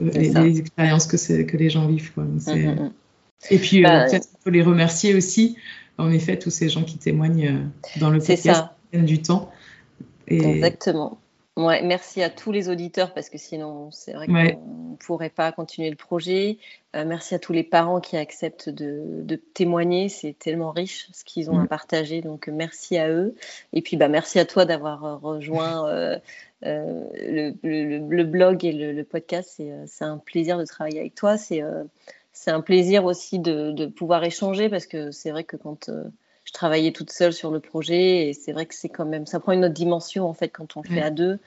les, 0.00 0.30
les, 0.30 0.58
expériences 0.60 1.06
que, 1.06 1.42
que 1.42 1.56
les 1.56 1.70
gens 1.70 1.86
vivent, 1.86 2.12
quoi. 2.12 2.24
Mm, 2.24 2.38
mm, 2.46 2.84
mm. 2.84 2.92
Et 3.50 3.58
puis, 3.58 3.84
euh, 3.84 3.88
bah, 3.88 4.06
peut-être 4.08 4.30
qu'on 4.30 4.38
peut 4.44 4.50
les 4.50 4.62
remercier 4.62 5.14
aussi, 5.14 5.56
en 5.98 6.10
effet, 6.10 6.38
tous 6.38 6.50
ces 6.50 6.68
gens 6.68 6.84
qui 6.84 6.98
témoignent 6.98 7.48
euh, 7.48 8.00
dans 8.00 8.10
le 8.10 8.18
podcast, 8.20 8.64
du 8.92 9.20
temps. 9.20 9.50
Exactement. 10.28 11.18
Ouais, 11.58 11.82
merci 11.82 12.22
à 12.22 12.30
tous 12.30 12.50
les 12.50 12.70
auditeurs 12.70 13.12
parce 13.12 13.28
que 13.28 13.36
sinon, 13.36 13.90
c'est 13.90 14.14
vrai 14.14 14.26
qu'on 14.26 14.32
ne 14.92 14.96
pourrait 14.96 15.28
pas 15.28 15.52
continuer 15.52 15.90
le 15.90 15.96
projet. 15.96 16.56
Euh, 16.96 17.04
merci 17.04 17.34
à 17.34 17.38
tous 17.38 17.52
les 17.52 17.62
parents 17.62 18.00
qui 18.00 18.16
acceptent 18.16 18.70
de, 18.70 19.36
témoigner. 19.52 20.08
C'est 20.08 20.32
tellement 20.38 20.70
riche 20.70 21.08
ce 21.12 21.24
qu'ils 21.24 21.50
ont 21.50 21.58
à 21.58 21.64
mm. 21.64 21.68
partager. 21.68 22.22
Donc, 22.22 22.48
merci 22.48 22.96
à 22.96 23.10
eux. 23.10 23.34
Et 23.74 23.82
puis, 23.82 23.98
bah, 23.98 24.08
merci 24.08 24.38
à 24.38 24.46
toi 24.46 24.64
d'avoir 24.64 25.20
rejoint 25.20 26.18
le, 26.62 28.22
blog 28.24 28.64
et 28.64 28.72
le, 28.72 29.04
podcast. 29.04 29.60
C'est 29.86 30.04
un 30.04 30.16
plaisir 30.16 30.56
de 30.56 30.64
travailler 30.64 31.00
avec 31.00 31.14
toi. 31.14 31.36
C'est 32.32 32.50
un 32.50 32.60
plaisir 32.62 33.04
aussi 33.04 33.38
de, 33.38 33.86
pouvoir 33.86 34.24
échanger 34.24 34.70
parce 34.70 34.86
que 34.86 35.10
c'est 35.10 35.30
vrai 35.30 35.44
que 35.44 35.56
quand 35.56 35.90
euh, 35.90 36.04
je 36.52 36.58
travaillais 36.58 36.92
toute 36.92 37.10
seule 37.10 37.32
sur 37.32 37.50
le 37.50 37.60
projet, 37.60 38.28
et 38.28 38.34
c'est 38.34 38.52
vrai 38.52 38.66
que 38.66 38.74
c'est 38.74 38.90
quand 38.90 39.06
même, 39.06 39.24
ça 39.24 39.40
prend 39.40 39.52
une 39.52 39.64
autre 39.64 39.72
dimension 39.72 40.28
en 40.28 40.34
fait 40.34 40.50
quand 40.50 40.76
on 40.76 40.82
fait 40.82 41.00
à 41.00 41.10
deux. 41.10 41.38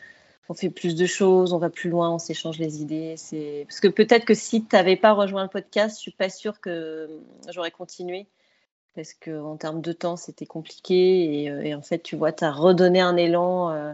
On 0.49 0.53
fait 0.53 0.69
plus 0.69 0.95
de 0.95 1.05
choses, 1.05 1.53
on 1.53 1.57
va 1.59 1.69
plus 1.69 1.89
loin, 1.89 2.11
on 2.11 2.19
s'échange 2.19 2.59
les 2.59 2.81
idées. 2.81 3.15
C'est 3.17 3.65
parce 3.67 3.79
que 3.79 3.87
peut-être 3.87 4.25
que 4.25 4.33
si 4.35 4.63
tu 4.65 4.75
n'avais 4.75 4.95
pas 4.95 5.13
rejoint 5.13 5.43
le 5.43 5.49
podcast, 5.49 5.97
je 5.97 6.01
suis 6.01 6.11
pas 6.11 6.29
sûre 6.29 6.59
que 6.59 7.09
j'aurais 7.49 7.71
continué 7.71 8.27
parce 8.95 9.13
que 9.13 9.39
en 9.39 9.57
termes 9.57 9.81
de 9.81 9.91
temps, 9.91 10.17
c'était 10.17 10.45
compliqué 10.45 11.43
et, 11.43 11.49
euh, 11.49 11.77
en 11.77 11.81
fait, 11.81 11.99
tu 11.99 12.15
vois, 12.15 12.31
tu 12.31 12.43
as 12.43 12.51
redonné 12.51 13.01
un 13.01 13.17
élan. 13.17 13.71
Euh, 13.71 13.93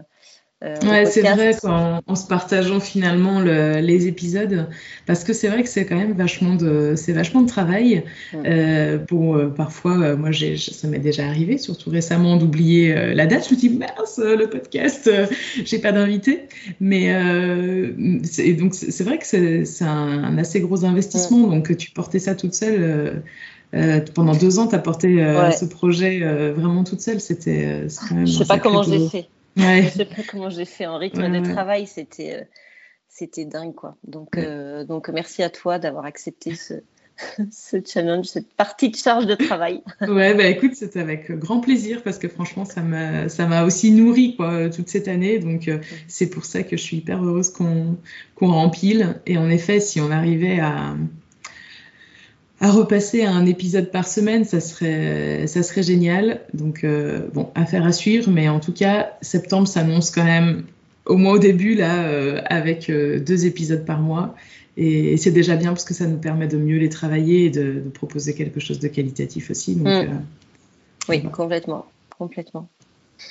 ouais, 0.62 1.06
c'est 1.06 1.22
vrai 1.22 1.54
en, 1.64 2.14
se 2.14 2.26
partageant 2.26 2.80
finalement 2.80 3.40
les 3.40 4.06
épisodes, 4.06 4.68
parce 5.06 5.24
que 5.24 5.32
c'est 5.32 5.48
vrai 5.48 5.62
que 5.62 5.68
c'est 5.68 5.86
quand 5.86 5.96
même 5.96 6.12
vachement 6.12 6.54
de, 6.54 6.94
c'est 6.96 7.12
vachement 7.12 7.42
de 7.42 7.48
travail. 7.48 8.04
Euh, 8.34 8.98
bon, 8.98 9.36
euh, 9.36 9.48
parfois, 9.48 10.16
moi, 10.16 10.30
j'ai, 10.30 10.56
ça 10.56 10.86
m'est 10.88 10.98
déjà 10.98 11.26
arrivé, 11.26 11.58
surtout 11.58 11.90
récemment, 11.90 12.36
d'oublier 12.36 13.14
la 13.14 13.26
date. 13.26 13.48
Je 13.48 13.54
me 13.54 13.58
dis 13.58 13.70
mince, 13.70 14.18
le 14.18 14.46
podcast, 14.46 15.10
j'ai 15.64 15.78
pas 15.78 15.92
d'invité. 15.92 16.44
Mais 16.80 17.12
donc 18.58 18.74
c'est 18.74 19.04
vrai 19.04 19.18
que 19.18 19.26
c'est, 19.26 19.84
un, 19.84 20.38
assez 20.38 20.60
gros 20.60 20.84
investissement. 20.84 21.48
Donc 21.48 21.76
tu 21.76 21.90
portais 21.90 22.18
ça 22.18 22.34
toute 22.34 22.54
seule. 22.54 23.22
pendant 24.14 24.34
deux 24.34 24.58
ans, 24.58 24.68
tu 24.68 24.74
as 24.74 24.78
porté 24.78 25.16
ce 25.58 25.64
projet 25.64 26.20
vraiment 26.52 26.84
toute 26.84 27.00
seule. 27.00 27.20
C'était, 27.20 27.86
quand 28.08 28.14
même. 28.14 28.26
Je 28.26 28.32
sais 28.32 28.44
pas 28.44 28.58
comment 28.58 28.82
j'ai 28.82 29.08
fait. 29.08 29.28
Ouais. 29.56 29.82
Je 29.84 29.88
sais 29.90 30.04
pas 30.04 30.22
comment 30.28 30.50
j'ai 30.50 30.64
fait 30.64 30.86
en 30.86 30.98
rythme 30.98 31.28
de 31.30 31.52
travail, 31.52 31.86
c'était 31.86 32.40
euh, 32.40 32.44
c'était 33.08 33.44
dingue 33.44 33.74
quoi. 33.74 33.96
Donc 34.04 34.36
euh, 34.38 34.84
donc 34.84 35.08
merci 35.08 35.42
à 35.42 35.50
toi 35.50 35.78
d'avoir 35.78 36.06
accepté 36.06 36.54
ce, 36.54 36.74
ce 37.50 37.76
challenge, 37.84 38.26
cette 38.26 38.52
partie 38.54 38.90
de 38.90 38.96
charge 38.96 39.26
de 39.26 39.34
travail. 39.34 39.82
ouais, 40.00 40.34
bah 40.34 40.46
écoute, 40.46 40.74
c'était 40.74 41.00
avec 41.00 41.30
grand 41.32 41.60
plaisir 41.60 42.02
parce 42.02 42.18
que 42.18 42.28
franchement, 42.28 42.64
ça 42.64 42.80
m'a, 42.82 43.28
ça 43.28 43.46
m'a 43.46 43.64
aussi 43.64 43.92
nourri 43.92 44.36
quoi, 44.36 44.70
toute 44.70 44.88
cette 44.88 45.08
année. 45.08 45.38
Donc, 45.38 45.68
euh, 45.68 45.78
c'est 46.08 46.30
pour 46.30 46.44
ça 46.44 46.62
que 46.62 46.76
je 46.76 46.82
suis 46.82 46.98
hyper 46.98 47.22
heureuse 47.24 47.50
qu'on, 47.50 47.96
qu'on 48.34 48.52
rempile. 48.52 49.20
Et 49.26 49.38
en 49.38 49.48
effet, 49.48 49.80
si 49.80 50.00
on 50.00 50.10
arrivait 50.10 50.60
à, 50.60 50.96
à 52.62 52.70
repasser 52.70 53.24
à 53.24 53.32
un 53.32 53.44
épisode 53.44 53.90
par 53.90 54.06
semaine, 54.06 54.44
ça 54.44 54.60
serait, 54.60 55.48
ça 55.48 55.64
serait 55.64 55.82
génial. 55.82 56.42
Donc, 56.54 56.84
euh, 56.84 57.26
bon, 57.34 57.50
affaire 57.56 57.84
à 57.84 57.90
suivre, 57.90 58.30
mais 58.30 58.48
en 58.48 58.60
tout 58.60 58.72
cas, 58.72 59.14
septembre 59.20 59.66
s'annonce 59.66 60.12
quand 60.12 60.22
même, 60.22 60.62
au 61.04 61.16
moins 61.16 61.32
au 61.32 61.38
début, 61.38 61.74
là, 61.74 62.04
euh, 62.04 62.40
avec 62.44 62.88
euh, 62.88 63.18
deux 63.18 63.46
épisodes 63.46 63.84
par 63.84 64.00
mois. 64.00 64.36
Et, 64.76 65.16
c'est 65.16 65.32
déjà 65.32 65.56
bien 65.56 65.70
parce 65.70 65.84
que 65.84 65.92
ça 65.92 66.06
nous 66.06 66.18
permet 66.18 66.46
de 66.46 66.56
mieux 66.56 66.78
les 66.78 66.88
travailler 66.88 67.46
et 67.46 67.50
de, 67.50 67.82
proposer 67.92 68.32
quelque 68.32 68.60
chose 68.60 68.78
de 68.78 68.86
qualitatif 68.86 69.50
aussi. 69.50 69.74
Donc, 69.74 69.88
mm. 69.88 70.22
oui, 71.08 71.22
complètement, 71.24 71.86
complètement. 72.16 72.68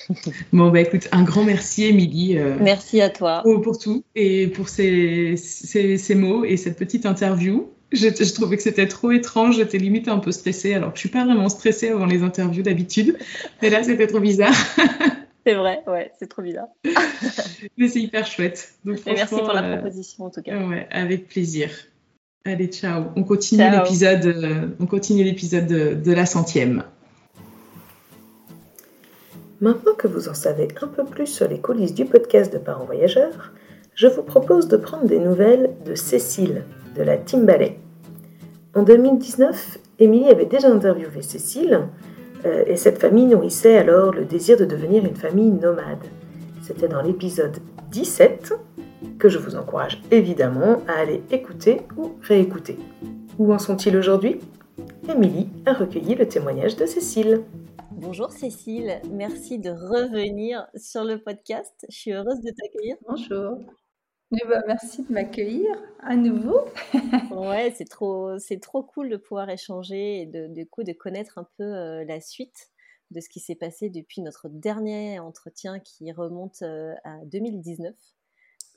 Bon, 0.52 0.72
bah 0.72 0.82
écoute, 0.82 1.08
un 1.13 1.24
grand 1.24 1.46
merci, 1.46 1.86
Émilie. 1.86 2.38
merci 2.62 3.00
à 3.00 3.10
toi. 3.10 3.41
Pour, 3.44 3.62
pour, 3.62 3.80
tout 3.80 4.04
et 4.13 4.48
pour 4.48 4.67
ces, 4.67 5.36
ces, 5.38 5.98
ces 5.98 6.15
mots 6.15 6.44
et 6.44 6.58
cette 6.58 6.78
petite 6.78 7.06
interview 7.06 7.70
je, 7.91 8.34
trouvais 8.34 8.58
que 8.58 8.63
c'était 8.63 8.88
trop 8.88 9.12
étrange, 9.12 9.58
j'étais 9.58 9.77
limite 9.77 10.08
un 10.08 10.19
peu 10.19 10.32
stressée, 10.32 10.73
alors 10.73 10.91
que 10.91 10.95
je 10.95 11.01
suis 11.01 11.10
pas 11.10 11.25
vraiment 11.25 11.49
stressée 11.49 11.89
avant 11.89 12.06
les 12.06 12.23
interviews 12.23 12.63
d'habitude, 12.63 13.17
mais 13.62 13.69
là 13.69 13.84
c'était 13.84 14.08
trop 14.08 14.19
bizarre. 14.19 14.54
c'est 15.45 15.56
vrai, 15.56 15.82
ouais, 15.88 16.12
c'est 16.19 16.27
trop 16.27 16.41
bizarre. 16.41 16.67
mais 17.77 17.88
c'est 17.88 18.01
hyper 18.01 18.25
chouette. 18.25 18.73
merci 18.86 19.36
pour 19.36 19.54
la 19.54 19.63
euh, 19.63 19.77
proposition 19.77 20.25
en 20.25 20.30
tout 20.30 20.41
cas. 20.41 20.58
Ouais, 20.58 20.88
avec 20.91 21.27
plaisir. 21.27 21.69
Allez, 22.45 22.67
ciao. 22.67 23.06
On 23.15 23.23
continue 23.23 23.69
l'épisode, 23.69 24.25
euh, 24.25 24.67
on 24.80 24.88
continue 24.88 25.23
l'épisode 25.23 25.67
de, 25.67 25.93
de 25.93 26.12
la 26.12 26.25
centième. 26.25 26.84
Maintenant 29.60 29.93
que 29.93 30.08
vous 30.08 30.27
en 30.27 30.34
savez 30.34 30.69
un 30.82 30.88
peu 30.88 31.06
plus 31.06 31.27
sur 31.27 31.47
les 31.47 31.60
coulisses 31.60 31.93
du 31.93 32.06
podcast 32.06 32.51
de 32.51 32.58
Parents 32.58 32.86
Voyageurs, 32.86 33.51
je 33.93 34.08
vous 34.08 34.23
propose 34.23 34.67
de 34.67 34.77
prendre 34.77 35.06
des 35.06 35.19
nouvelles 35.19 35.69
de 35.86 35.93
Cécile, 35.93 36.63
de 36.95 37.04
la 37.04 37.17
Team 37.17 37.45
Ballet. 37.45 37.77
En 38.73 38.84
2019, 38.84 39.79
Émilie 39.99 40.29
avait 40.29 40.45
déjà 40.45 40.69
interviewé 40.69 41.21
Cécile 41.21 41.89
euh, 42.45 42.63
et 42.67 42.77
cette 42.77 42.99
famille 42.99 43.25
nourrissait 43.25 43.77
alors 43.77 44.13
le 44.13 44.23
désir 44.23 44.57
de 44.57 44.63
devenir 44.63 45.03
une 45.05 45.15
famille 45.15 45.51
nomade. 45.51 46.05
C'était 46.62 46.88
dans 46.88 47.01
l'épisode 47.01 47.57
17 47.91 48.53
que 49.19 49.27
je 49.27 49.39
vous 49.39 49.57
encourage 49.57 50.01
évidemment 50.10 50.81
à 50.88 50.99
aller 51.01 51.21
écouter 51.31 51.81
ou 51.97 52.13
réécouter. 52.21 52.77
Où 53.38 53.51
en 53.51 53.60
sont-ils 53.60 53.97
aujourd'hui? 53.97 54.39
Émilie 55.10 55.49
a 55.65 55.73
recueilli 55.73 56.15
le 56.15 56.29
témoignage 56.29 56.77
de 56.77 56.86
Cécile. 56.86 57.43
Bonjour 57.91 58.31
Cécile, 58.31 59.01
merci 59.12 59.60
de 59.60 59.69
revenir 59.69 60.65
sur 60.75 61.03
le 61.03 61.21
podcast. 61.21 61.86
Je 61.89 61.95
suis 61.95 62.13
heureuse 62.13 62.39
de 62.39 62.51
t'accueillir. 62.51 62.95
Bonjour. 63.05 63.57
Eh 64.34 64.48
ben, 64.48 64.63
merci 64.65 65.04
de 65.04 65.12
m'accueillir 65.12 65.76
à 66.00 66.15
nouveau. 66.15 66.62
ouais, 67.32 67.74
c'est 67.76 67.89
trop, 67.89 68.38
c'est 68.39 68.62
trop 68.62 68.82
cool 68.82 69.10
de 69.10 69.17
pouvoir 69.17 69.50
échanger 69.50 70.22
et 70.22 70.26
de, 70.26 70.48
du 70.48 70.65
coup 70.65 70.84
de 70.84 70.94
connaître 70.94 71.38
un 71.38 71.48
peu 71.58 71.63
euh, 71.63 72.06
la 72.06 72.22
suite 72.22 72.70
de 73.12 73.20
ce 73.20 73.28
qui 73.28 73.41
s'est 73.41 73.56
passé 73.56 73.89
depuis 73.89 74.22
notre 74.22 74.48
dernier 74.48 75.20
entretien 75.20 75.80
qui 75.80 76.13
remonte 76.13 76.62
euh, 76.62 76.96
à 77.04 77.17
2019. 77.26 77.94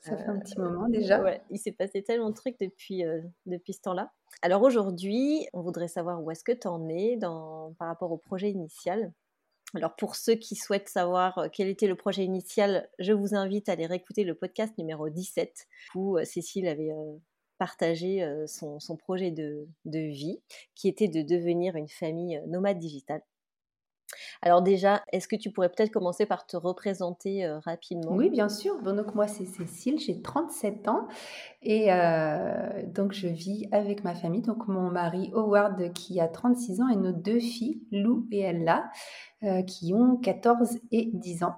Ça 0.01 0.17
fait 0.17 0.27
un 0.27 0.39
petit 0.39 0.59
moment 0.59 0.89
déjà. 0.89 1.23
Ouais, 1.23 1.41
il 1.49 1.57
s'est 1.57 1.71
passé 1.71 2.03
tellement 2.03 2.29
de 2.29 2.35
trucs 2.35 2.59
depuis, 2.59 3.05
euh, 3.05 3.21
depuis 3.45 3.73
ce 3.73 3.81
temps-là. 3.81 4.11
Alors 4.41 4.61
aujourd'hui, 4.61 5.47
on 5.53 5.61
voudrait 5.61 5.87
savoir 5.87 6.21
où 6.21 6.29
est-ce 6.31 6.43
que 6.43 6.51
tu 6.51 6.67
en 6.67 6.87
es 6.89 7.15
dans, 7.15 7.73
par 7.79 7.87
rapport 7.87 8.11
au 8.11 8.17
projet 8.17 8.51
initial. 8.51 9.13
Alors 9.75 9.95
pour 9.95 10.15
ceux 10.15 10.35
qui 10.35 10.55
souhaitent 10.55 10.87
savoir 10.87 11.37
euh, 11.37 11.47
quel 11.51 11.67
était 11.67 11.87
le 11.87 11.95
projet 11.95 12.23
initial, 12.23 12.89
je 12.97 13.11
vous 13.11 13.35
invite 13.35 13.67
à 13.67 13.73
aller 13.73 13.85
réécouter 13.85 14.23
le 14.23 14.33
podcast 14.33 14.77
numéro 14.77 15.09
17 15.09 15.67
où 15.95 16.17
euh, 16.17 16.23
Cécile 16.23 16.67
avait 16.67 16.91
euh, 16.91 17.17
partagé 17.57 18.25
son, 18.47 18.79
projet 18.97 19.31
de, 19.31 19.67
vie 19.85 20.41
qui 20.75 20.89
était 20.89 21.07
de 21.07 21.21
devenir 21.21 21.77
une 21.77 21.87
famille 21.87 22.41
nomade 22.47 22.79
digitale. 22.79 23.21
Alors 24.41 24.61
déjà, 24.61 25.03
est-ce 25.11 25.27
que 25.27 25.35
tu 25.35 25.51
pourrais 25.51 25.69
peut-être 25.69 25.91
commencer 25.91 26.25
par 26.25 26.45
te 26.45 26.55
représenter 26.57 27.47
rapidement? 27.65 28.11
Oui, 28.11 28.29
bien 28.29 28.49
sûr. 28.49 28.81
Donc 28.81 29.15
moi, 29.15 29.27
c'est 29.27 29.45
Cécile, 29.45 29.99
j'ai 29.99 30.21
37 30.21 30.87
ans 30.87 31.07
et 31.63 31.87
donc 32.87 33.13
je 33.13 33.27
vis 33.27 33.67
avec 33.71 34.03
ma 34.03 34.13
famille, 34.13 34.41
donc 34.41 34.67
mon 34.67 34.91
mari 34.91 35.31
Howard 35.33 35.93
qui 35.93 36.19
a 36.19 36.27
36 36.27 36.81
ans 36.81 36.89
et 36.89 36.95
nos 36.95 37.11
deux 37.11 37.39
filles, 37.39 37.81
Lou 37.91 38.27
et 38.31 38.41
Ella. 38.41 38.91
Euh, 39.45 39.61
qui 39.61 39.93
ont 39.93 40.15
14 40.15 40.79
et 40.91 41.11
10 41.13 41.43
ans. 41.43 41.55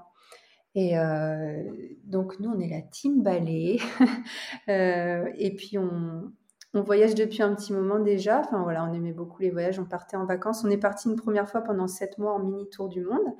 Et 0.75 0.97
euh, 0.97 1.63
donc 2.03 2.39
nous, 2.39 2.49
on 2.49 2.59
est 2.59 2.67
la 2.69 2.81
team 2.81 3.21
ballet. 3.23 3.77
Euh, 4.69 5.31
et 5.37 5.55
puis 5.55 5.77
on, 5.77 6.33
on, 6.77 6.81
voyage 6.81 7.15
depuis 7.15 7.41
un 7.41 7.53
petit 7.55 7.73
moment 7.73 7.99
déjà. 7.99 8.39
Enfin 8.39 8.63
voilà, 8.63 8.83
on 8.83 8.93
aimait 8.93 9.13
beaucoup 9.13 9.41
les 9.41 9.49
voyages. 9.49 9.79
On 9.79 9.85
partait 9.85 10.17
en 10.17 10.25
vacances. 10.25 10.63
On 10.63 10.69
est 10.69 10.77
parti 10.77 11.09
une 11.09 11.15
première 11.15 11.49
fois 11.49 11.61
pendant 11.61 11.87
7 11.87 12.17
mois 12.17 12.33
en 12.33 12.39
mini 12.39 12.69
tour 12.69 12.89
du 12.89 13.01
monde. 13.01 13.33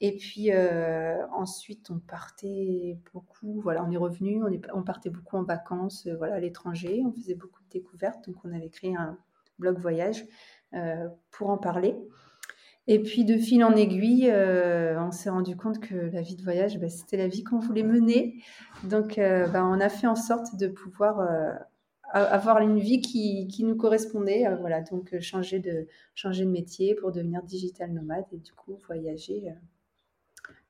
Et 0.00 0.16
puis 0.16 0.50
euh, 0.50 1.26
ensuite, 1.32 1.90
on 1.90 1.98
partait 1.98 2.98
beaucoup, 3.12 3.60
voilà, 3.60 3.84
on 3.84 3.90
est 3.90 3.98
revenu, 3.98 4.42
on 4.72 4.82
partait 4.82 5.10
beaucoup 5.10 5.36
en 5.36 5.42
vacances 5.42 6.06
euh, 6.06 6.16
voilà, 6.16 6.36
à 6.36 6.40
l'étranger, 6.40 7.02
on 7.04 7.12
faisait 7.12 7.34
beaucoup 7.34 7.62
de 7.64 7.68
découvertes, 7.68 8.26
donc 8.26 8.36
on 8.44 8.52
avait 8.54 8.70
créé 8.70 8.96
un 8.96 9.18
blog 9.58 9.78
voyage 9.78 10.24
euh, 10.72 11.06
pour 11.30 11.50
en 11.50 11.58
parler. 11.58 11.96
Et 12.86 13.02
puis 13.02 13.26
de 13.26 13.36
fil 13.36 13.62
en 13.62 13.76
aiguille, 13.76 14.32
on 14.32 15.12
s'est 15.12 15.30
rendu 15.30 15.54
compte 15.54 15.80
que 15.80 15.94
la 15.94 16.22
vie 16.22 16.34
de 16.34 16.42
voyage, 16.42 16.80
bah, 16.80 16.88
c'était 16.88 17.18
la 17.18 17.28
vie 17.28 17.44
qu'on 17.44 17.58
voulait 17.58 17.84
mener. 17.84 18.42
Donc 18.84 19.16
bah, 19.18 19.64
on 19.64 19.78
a 19.80 19.88
fait 19.88 20.08
en 20.08 20.16
sorte 20.16 20.56
de 20.56 20.66
pouvoir 20.66 21.20
avoir 22.12 22.58
une 22.60 22.78
vie 22.78 23.00
qui, 23.00 23.48
qui 23.48 23.64
nous 23.64 23.76
correspondait. 23.76 24.44
voilà, 24.60 24.82
donc 24.82 25.18
changer 25.20 25.58
de, 25.58 25.86
changer 26.14 26.44
de 26.44 26.50
métier 26.50 26.94
pour 26.94 27.12
devenir 27.12 27.42
digital 27.42 27.92
nomade 27.92 28.24
et 28.32 28.38
du 28.38 28.52
coup 28.52 28.76
voyager 28.86 29.54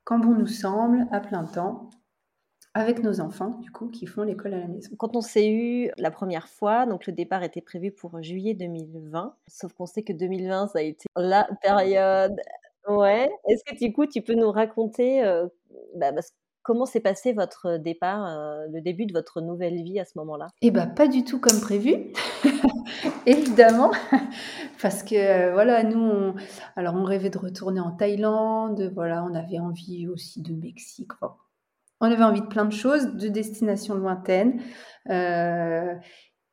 quand 0.03 0.19
bon 0.19 0.33
nous 0.33 0.47
semble, 0.47 1.07
à 1.11 1.19
plein 1.19 1.45
temps, 1.45 1.89
avec 2.73 3.03
nos 3.03 3.19
enfants, 3.19 3.59
du 3.59 3.71
coup, 3.71 3.89
qui 3.89 4.05
font 4.05 4.23
l'école 4.23 4.53
à 4.53 4.59
la 4.59 4.67
maison. 4.67 4.91
Quand 4.97 5.15
on 5.15 5.21
s'est 5.21 5.49
eu 5.49 5.91
la 5.97 6.11
première 6.11 6.47
fois, 6.47 6.85
donc 6.85 7.05
le 7.05 7.13
départ 7.13 7.43
était 7.43 7.61
prévu 7.61 7.91
pour 7.91 8.21
juillet 8.21 8.53
2020, 8.53 9.35
sauf 9.47 9.73
qu'on 9.73 9.85
sait 9.85 10.03
que 10.03 10.13
2020, 10.13 10.67
ça 10.67 10.79
a 10.79 10.81
été 10.81 11.07
la 11.15 11.47
période. 11.61 12.35
Ouais. 12.87 13.29
Est-ce 13.47 13.63
que 13.63 13.77
du 13.77 13.93
coup, 13.93 14.05
tu 14.07 14.21
peux 14.21 14.33
nous 14.33 14.51
raconter 14.51 15.23
euh, 15.23 15.47
bah, 15.95 16.11
comment 16.71 16.85
s'est 16.85 17.01
passé 17.01 17.33
votre 17.33 17.75
départ, 17.75 18.25
euh, 18.25 18.65
le 18.71 18.79
début 18.79 19.05
de 19.05 19.11
votre 19.11 19.41
nouvelle 19.41 19.83
vie 19.83 19.99
à 19.99 20.05
ce 20.05 20.13
moment-là? 20.19 20.47
Eh 20.61 20.71
bien, 20.71 20.87
pas 20.87 21.09
du 21.09 21.25
tout 21.25 21.37
comme 21.37 21.59
prévu, 21.59 22.13
évidemment, 23.25 23.91
parce 24.81 25.03
que 25.03 25.15
euh, 25.15 25.51
voilà, 25.51 25.83
nous, 25.83 26.33
alors 26.77 26.95
on 26.95 27.03
rêvait 27.03 27.29
de 27.29 27.37
retourner 27.37 27.81
en 27.81 27.91
Thaïlande, 27.91 28.89
voilà, 28.95 29.25
on 29.25 29.35
avait 29.35 29.59
envie 29.59 30.07
aussi 30.07 30.41
de 30.41 30.53
Mexique, 30.53 31.11
on 31.99 32.05
avait 32.05 32.23
envie 32.23 32.39
de 32.39 32.47
plein 32.47 32.63
de 32.63 32.71
choses, 32.71 33.15
de 33.15 33.27
destinations 33.27 33.95
lointaines. 33.95 34.61
Euh, 35.09 35.93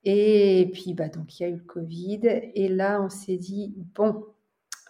et 0.03 0.69
puis, 0.73 0.95
bah, 0.95 1.09
donc, 1.09 1.39
il 1.39 1.43
y 1.45 1.47
a 1.47 1.49
eu 1.49 1.59
le 1.59 1.65
Covid. 1.65 2.23
Et 2.25 2.69
là, 2.69 3.01
on 3.01 3.09
s'est 3.09 3.37
dit, 3.37 3.73
bon, 3.95 4.25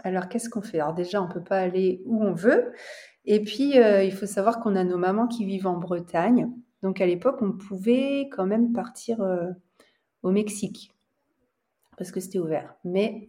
alors 0.04 0.28
qu'est-ce 0.28 0.48
qu'on 0.48 0.62
fait? 0.62 0.80
Alors 0.80 0.94
déjà, 0.94 1.22
on 1.22 1.28
ne 1.28 1.32
peut 1.32 1.44
pas 1.44 1.58
aller 1.58 2.02
où 2.06 2.24
on 2.24 2.32
veut. 2.32 2.72
Et 3.28 3.40
puis, 3.40 3.78
euh, 3.78 4.02
il 4.02 4.12
faut 4.12 4.26
savoir 4.26 4.58
qu'on 4.58 4.74
a 4.74 4.82
nos 4.82 4.98
mamans 4.98 5.28
qui 5.28 5.44
vivent 5.44 5.68
en 5.68 5.76
Bretagne. 5.76 6.50
Donc, 6.82 7.00
à 7.00 7.06
l'époque, 7.06 7.38
on 7.42 7.52
pouvait 7.52 8.28
quand 8.32 8.46
même 8.46 8.72
partir 8.72 9.20
au 10.22 10.30
Mexique 10.30 10.92
parce 11.98 12.12
que 12.12 12.20
c'était 12.20 12.38
ouvert. 12.38 12.74
Mais 12.84 13.28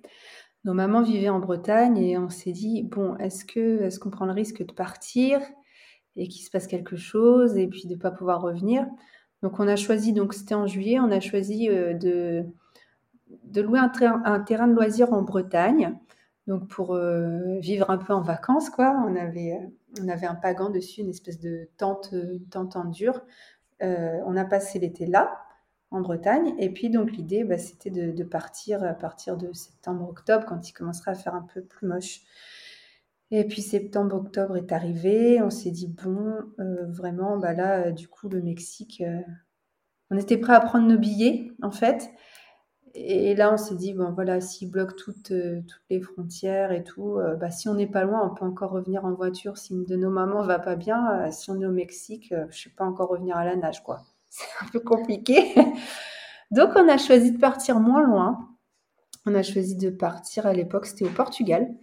nos 0.63 0.73
mamans 0.73 1.01
vivaient 1.01 1.29
en 1.29 1.39
Bretagne 1.39 1.97
et 1.97 2.17
on 2.17 2.29
s'est 2.29 2.51
dit 2.51 2.83
bon, 2.83 3.17
est-ce 3.17 3.43
que 3.43 3.81
est-ce 3.81 3.99
qu'on 3.99 4.11
prend 4.11 4.25
le 4.25 4.31
risque 4.31 4.65
de 4.65 4.71
partir 4.71 5.41
et 6.15 6.27
qu'il 6.27 6.43
se 6.43 6.51
passe 6.51 6.67
quelque 6.67 6.95
chose 6.95 7.57
et 7.57 7.67
puis 7.67 7.87
de 7.87 7.95
pas 7.95 8.11
pouvoir 8.11 8.41
revenir? 8.41 8.85
Donc 9.41 9.59
on 9.59 9.67
a 9.67 9.75
choisi 9.75 10.13
donc 10.13 10.33
c'était 10.33 10.55
en 10.55 10.67
juillet, 10.67 10.99
on 10.99 11.11
a 11.11 11.19
choisi 11.19 11.69
euh, 11.69 11.93
de 11.93 12.45
de 13.43 13.61
louer 13.61 13.79
un, 13.79 13.89
terrain 13.89 14.67
de 14.67 14.73
loisirs 14.73 15.13
en 15.13 15.21
Bretagne. 15.23 15.97
Donc 16.47 16.67
pour 16.67 16.95
euh, 16.95 17.59
vivre 17.59 17.89
un 17.89 17.97
peu 17.97 18.13
en 18.13 18.21
vacances 18.21 18.69
quoi, 18.69 18.95
on 19.07 19.15
avait 19.15 19.53
on 20.01 20.07
avait 20.07 20.27
un 20.27 20.35
pagan 20.35 20.69
dessus, 20.69 21.01
une 21.01 21.09
espèce 21.09 21.39
de 21.39 21.69
tente 21.77 22.09
une 22.11 22.47
tente 22.47 22.75
en 22.75 22.85
dur. 22.85 23.21
Euh, 23.81 24.19
on 24.25 24.35
a 24.35 24.45
passé 24.45 24.79
l'été 24.79 25.05
là 25.05 25.41
en 25.91 26.01
Bretagne. 26.01 26.53
Et 26.59 26.69
puis 26.71 26.89
donc 26.89 27.11
l'idée, 27.11 27.43
bah, 27.43 27.57
c'était 27.57 27.89
de, 27.89 28.23
partir 28.23 28.83
à 28.83 28.93
partir 28.93 29.37
de 29.37 29.51
septembre-octobre, 29.53 30.45
quand 30.45 30.69
il 30.69 30.73
commencera 30.73 31.11
à 31.11 31.15
faire 31.15 31.35
un 31.35 31.47
peu 31.53 31.61
plus 31.61 31.87
moche. 31.87 32.21
Et 33.31 33.45
puis 33.45 33.61
septembre-octobre 33.61 34.57
est 34.57 34.71
arrivé, 34.71 35.41
on 35.41 35.49
s'est 35.51 35.71
dit, 35.71 35.87
bon, 35.87 36.35
euh, 36.59 36.85
vraiment, 36.87 37.37
bah 37.37 37.53
là, 37.53 37.87
euh, 37.87 37.91
du 37.91 38.07
coup, 38.07 38.27
le 38.27 38.41
Mexique, 38.41 39.03
on 40.09 40.17
était 40.17 40.37
prêt 40.37 40.53
à 40.53 40.59
prendre 40.59 40.87
nos 40.87 40.97
billets, 40.97 41.51
en 41.61 41.71
fait. 41.71 42.09
Et 42.93 43.35
là, 43.35 43.53
on 43.53 43.57
s'est 43.57 43.75
dit, 43.75 43.93
bon, 43.93 44.11
voilà, 44.11 44.41
s'ils 44.41 44.69
bloquent 44.69 44.95
toutes, 44.97 45.33
toutes 45.33 45.83
les 45.89 46.01
frontières 46.01 46.71
et 46.71 46.83
tout, 46.83 47.17
bah, 47.39 47.51
si 47.51 47.69
on 47.69 47.75
n'est 47.75 47.87
pas 47.87 48.03
loin, 48.03 48.29
on 48.29 48.33
peut 48.33 48.45
encore 48.45 48.71
revenir 48.71 49.05
en 49.05 49.13
voiture. 49.13 49.57
Si 49.57 49.73
une 49.73 49.85
de 49.85 49.95
nos 49.95 50.09
mamans 50.09 50.43
va 50.43 50.59
pas 50.59 50.75
bien, 50.75 51.31
si 51.31 51.51
on 51.51 51.61
est 51.61 51.65
au 51.65 51.71
Mexique, 51.71 52.27
je 52.31 52.45
ne 52.45 52.51
sais 52.51 52.69
pas 52.69 52.85
encore 52.85 53.09
revenir 53.09 53.37
à 53.37 53.45
la 53.45 53.55
nage, 53.55 53.83
quoi 53.83 54.01
c'est 54.29 54.45
un 54.61 54.67
peu 54.69 54.79
compliqué. 54.79 55.55
Donc, 56.51 56.71
on 56.75 56.87
a 56.87 56.97
choisi 56.97 57.31
de 57.31 57.37
partir 57.37 57.79
moins 57.79 58.01
loin. 58.01 58.49
On 59.25 59.35
a 59.35 59.43
choisi 59.43 59.75
de 59.75 59.89
partir 59.89 60.45
à 60.47 60.53
l'époque, 60.53 60.85
c'était 60.85 61.05
au 61.05 61.09
Portugal. 61.09 61.75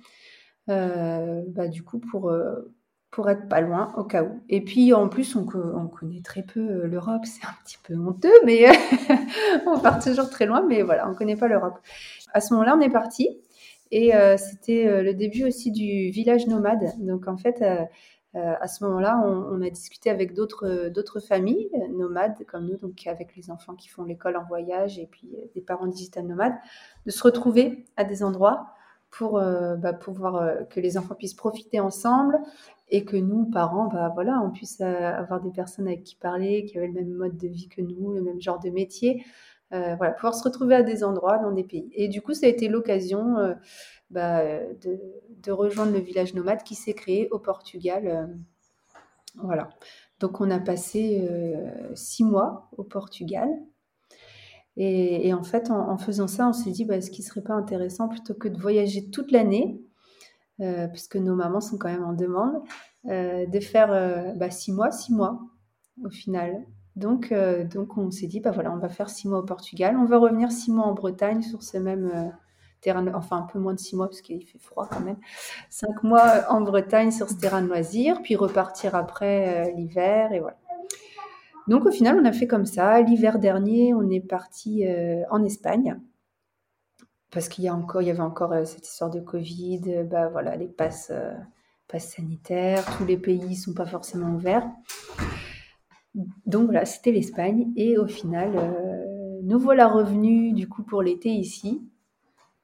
Euh, 0.69 1.43
bah, 1.49 1.69
du 1.69 1.83
coup, 1.83 1.99
pour, 1.99 2.31
euh, 2.31 2.75
pour 3.17 3.29
être 3.29 3.49
pas 3.49 3.61
loin, 3.61 3.93
au 3.97 4.05
cas 4.05 4.23
où. 4.23 4.41
Et 4.49 4.61
puis, 4.61 4.93
en 4.93 5.09
plus, 5.09 5.35
on, 5.35 5.47
on 5.75 5.89
connaît 5.89 6.21
très 6.21 6.43
peu 6.43 6.61
euh, 6.61 6.87
l'Europe. 6.87 7.23
C'est 7.25 7.45
un 7.45 7.55
petit 7.65 7.79
peu 7.83 7.97
honteux, 7.97 8.39
mais 8.45 8.67
on 9.67 9.81
part 9.81 9.99
toujours 9.99 10.31
très 10.31 10.47
loin. 10.47 10.63
Mais 10.63 10.83
voilà, 10.83 11.11
on 11.11 11.15
connaît 11.15 11.37
pas 11.37 11.49
l'Europe. 11.49 11.79
À 12.33 12.41
ce 12.41 12.55
moment-là, 12.55 12.77
on 12.77 12.81
est 12.81 12.91
parti. 12.91 13.29
Et 13.93 14.11
c'était 14.37 15.01
le 15.01 15.15
début 15.15 15.45
aussi 15.45 15.71
du 15.71 16.11
village 16.11 16.49
nomade. 16.49 16.93
Donc, 16.99 17.29
en 17.29 17.37
fait, 17.37 17.63
euh, 18.37 18.55
à 18.61 18.69
ce 18.69 18.85
moment-là, 18.85 19.19
on, 19.25 19.63
a 19.63 19.71
discuté 19.71 20.11
avec 20.11 20.35
d'autres, 20.35 21.21
familles 21.27 21.71
euh, 21.75 21.89
nomades 21.97 22.45
comme 22.47 22.67
nous, 22.67 22.77
donc 22.77 23.07
avec 23.07 23.35
les 23.35 23.51
enfants 23.51 23.75
qui 23.75 23.89
font 23.89 24.05
l'école 24.05 24.37
en 24.37 24.45
voyage 24.45 24.99
et 24.99 25.07
puis 25.07 25.31
euh, 25.37 25.47
des 25.55 25.63
parents 25.63 25.87
digital 25.87 26.27
nomades, 26.27 26.57
de 27.07 27.11
se 27.11 27.23
retrouver 27.23 27.87
à 27.97 28.05
des 28.05 28.23
endroits 28.23 28.75
pour 29.11 29.41
bah, 29.41 29.93
pouvoir 29.93 30.69
que 30.69 30.81
les 30.81 30.99
enfants 30.99 31.15
puissent 31.15 31.35
profiter 31.35 31.81
ensemble 31.81 32.39
et 32.89 33.05
que 33.05 33.17
nous, 33.17 33.47
parents, 33.47 33.89
bah, 33.89 34.11
voilà, 34.15 34.41
on 34.45 34.51
puisse 34.51 34.81
avoir 34.81 35.41
des 35.41 35.51
personnes 35.51 35.87
avec 35.87 36.05
qui 36.05 36.17
parler, 36.17 36.65
qui 36.65 36.77
avaient 36.77 36.89
le 36.89 36.93
même 36.93 37.13
mode 37.13 37.37
de 37.37 37.49
vie 37.49 37.69
que 37.69 37.81
nous, 37.81 38.13
le 38.13 38.21
même 38.21 38.41
genre 38.41 38.59
de 38.59 38.69
métier. 38.71 39.25
voilà, 39.71 40.11
pouvoir 40.11 40.35
se 40.35 40.45
retrouver 40.45 40.75
à 40.75 40.83
des 40.83 41.03
endroits 41.03 41.39
dans 41.39 41.53
des 41.53 41.65
pays. 41.65 41.91
Et 41.95 42.09
du 42.09 42.21
coup, 42.21 42.35
ça 42.35 42.47
a 42.47 42.49
été 42.49 42.69
l'occasion 42.69 43.37
bah, 44.11 44.43
de, 44.83 45.51
rejoindre 45.51 45.93
le 45.93 45.99
village 45.99 46.35
nomade 46.35 46.63
qui 46.63 46.75
s'est 46.75 46.95
créé 46.95 47.29
au 47.31 47.39
Portugal. 47.39 48.07
Euh, 48.07 48.27
voilà. 49.43 49.69
Donc 50.21 50.41
on 50.41 50.51
a 50.51 50.59
passé 50.59 51.27
euh, 51.29 51.95
six 51.95 52.25
mois 52.25 52.69
au 52.77 52.85
Portugal. 52.85 53.49
Et, 54.79 55.33
en 55.33 55.43
fait, 55.43 55.71
en, 55.71 55.97
faisant 55.97 56.29
ça, 56.29 56.49
on 56.49 56.53
s'est 56.53 56.71
dit, 56.71 56.85
bah, 56.85 56.97
est-ce 56.97 57.11
qu'il 57.11 57.25
ne 57.25 57.29
serait 57.29 57.43
pas 57.43 57.55
intéressant, 57.55 58.09
plutôt 58.09 58.35
que 58.35 58.49
de 58.49 58.61
voyager 58.61 59.09
toute 59.11 59.33
l'année, 59.33 59.81
euh, 60.61 60.87
puisque 60.89 61.17
nos 61.17 61.35
mamans 61.35 61.63
sont 61.63 61.79
quand 61.79 61.89
même 61.89 62.05
en 62.05 62.13
demande, 62.13 62.63
de 63.05 63.61
faire 63.61 64.35
bah, 64.37 64.51
six 64.51 64.73
mois, 64.73 64.91
six 64.91 65.15
mois 65.15 65.41
au 66.05 66.11
final. 66.11 66.67
Donc, 66.95 67.33
donc 67.73 67.97
on 67.97 68.11
s'est 68.11 68.27
dit, 68.27 68.41
bah, 68.41 68.51
voilà, 68.51 68.71
on 68.73 68.79
va 68.79 68.91
faire 68.91 69.09
six 69.09 69.29
mois 69.29 69.39
au 69.39 69.45
Portugal, 69.45 69.97
on 69.97 70.05
va 70.05 70.19
revenir 70.19 70.53
six 70.53 70.71
mois 70.71 70.85
en 70.85 70.93
Bretagne 70.93 71.41
sur 71.41 71.63
ce 71.63 71.79
même 71.79 72.33
enfin 73.15 73.39
un 73.39 73.43
peu 73.43 73.59
moins 73.59 73.75
de 73.75 73.79
six 73.79 73.97
mois 73.97 74.09
parce 74.09 74.21
qu'il 74.21 74.45
fait 74.45 74.59
froid 74.59 74.89
quand 74.91 75.01
même, 75.01 75.19
cinq 75.71 76.03
mois 76.03 76.45
en 76.49 76.61
Bretagne 76.61 77.11
sur 77.11 77.29
ce 77.29 77.35
terrain 77.35 77.63
de 77.63 77.69
loisirs, 77.69 78.21
puis 78.23 78.37
repartir 78.37 78.95
après 78.95 79.69
euh, 79.69 79.73
l'hiver 79.73 80.33
et 80.33 80.41
voilà. 80.41 80.57
Donc 81.69 81.85
au 81.87 81.91
final, 81.91 82.19
on 82.21 82.25
a 82.25 82.33
fait 82.33 82.47
comme 82.47 82.67
ça. 82.67 83.01
L'hiver 83.01 83.39
dernier, 83.39 83.95
on 83.95 84.09
est 84.11 84.21
parti 84.21 84.87
euh, 84.87 85.23
en 85.31 85.43
Espagne 85.45 85.99
parce 87.33 87.49
qu'il 87.49 87.65
y 87.65 87.67
y 87.67 88.11
avait 88.11 88.21
encore 88.21 88.53
euh, 88.53 88.65
cette 88.65 88.87
histoire 88.87 89.11
de 89.11 89.21
Covid, 89.21 90.05
bah 90.11 90.29
voilà, 90.29 90.57
les 90.57 90.69
passes, 90.69 91.13
sanitaires, 91.99 92.85
tous 92.97 93.05
les 93.05 93.17
pays 93.17 93.57
sont 93.57 93.75
pas 93.75 93.87
forcément 93.87 94.35
ouverts. 94.35 94.69
Donc 96.47 96.67
voilà, 96.67 96.85
c'était 96.85 97.13
l'Espagne 97.13 97.73
et 97.77 97.99
au 97.99 98.07
final, 98.07 98.53
nous 99.43 99.59
voilà 99.59 99.89
revenus 99.89 100.55
du 100.55 100.69
coup 100.69 100.83
pour 100.83 101.03
l'été 101.03 101.31
ici 101.31 101.83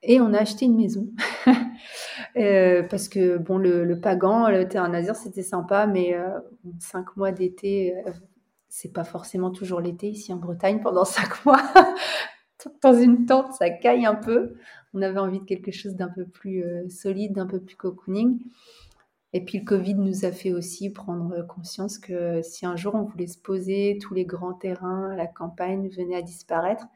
et 0.03 0.21
on 0.21 0.35
a 0.35 0.39
acheté 0.39 0.67
une 0.67 0.77
maison. 0.77 1.09
euh, 2.37 2.83
parce 2.83 3.09
que, 3.09 3.39
bon, 3.39 3.59
le, 3.59 3.99
Pagan, 4.01 4.49
le 4.51 4.69
terrain 4.69 4.89
nazir, 4.89 5.17
c'était 5.17 5.43
sympa, 5.43 5.87
mais 5.87 6.15
euh, 6.15 6.29
cinq 6.81 7.17
mois 7.17 7.33
d'été, 7.33 7.95
euh, 8.07 8.11
c'est 8.75 8.91
pas 8.91 9.05
forcément 9.05 9.51
toujours 9.51 9.83
l'été 9.83 10.09
ici 10.09 10.33
en 10.33 10.37
Bretagne 10.37 10.81
pendant 10.81 11.05
cinq 11.05 11.45
mois. 11.45 11.63
Dans 12.83 12.95
une 12.95 13.27
tente, 13.27 13.53
ça 13.53 13.69
caille 13.69 14.07
un 14.07 14.15
peu. 14.15 14.55
On 14.95 15.03
avait 15.03 15.19
envie 15.19 15.41
de 15.41 15.45
quelque 15.45 15.73
chose 15.73 15.95
d'un 15.95 16.09
peu 16.09 16.25
plus 16.25 16.65
euh, 16.65 16.89
solide, 16.89 17.35
d'un 17.35 17.47
peu 17.47 17.61
plus 17.61 17.77
cocooning. 17.77 18.41
Et 19.35 19.45
puis 19.45 19.59
le 19.59 19.67
Covid 19.67 19.97
nous 19.97 20.25
a 20.25 20.33
fait 20.33 20.53
aussi 20.53 20.91
prendre 20.91 21.47
conscience 21.47 21.99
que 21.99 22.41
si 22.41 22.65
un 22.65 22.75
jour 22.75 22.95
on 22.95 23.03
voulait 23.03 23.27
se 23.27 23.39
poser, 23.39 23.99
tous 24.01 24.15
les 24.15 24.25
grands 24.25 24.55
terrains, 24.55 25.15
la 25.17 25.27
campagne 25.27 25.91
venaient 25.91 26.17
à 26.17 26.23
disparaître. 26.23 26.87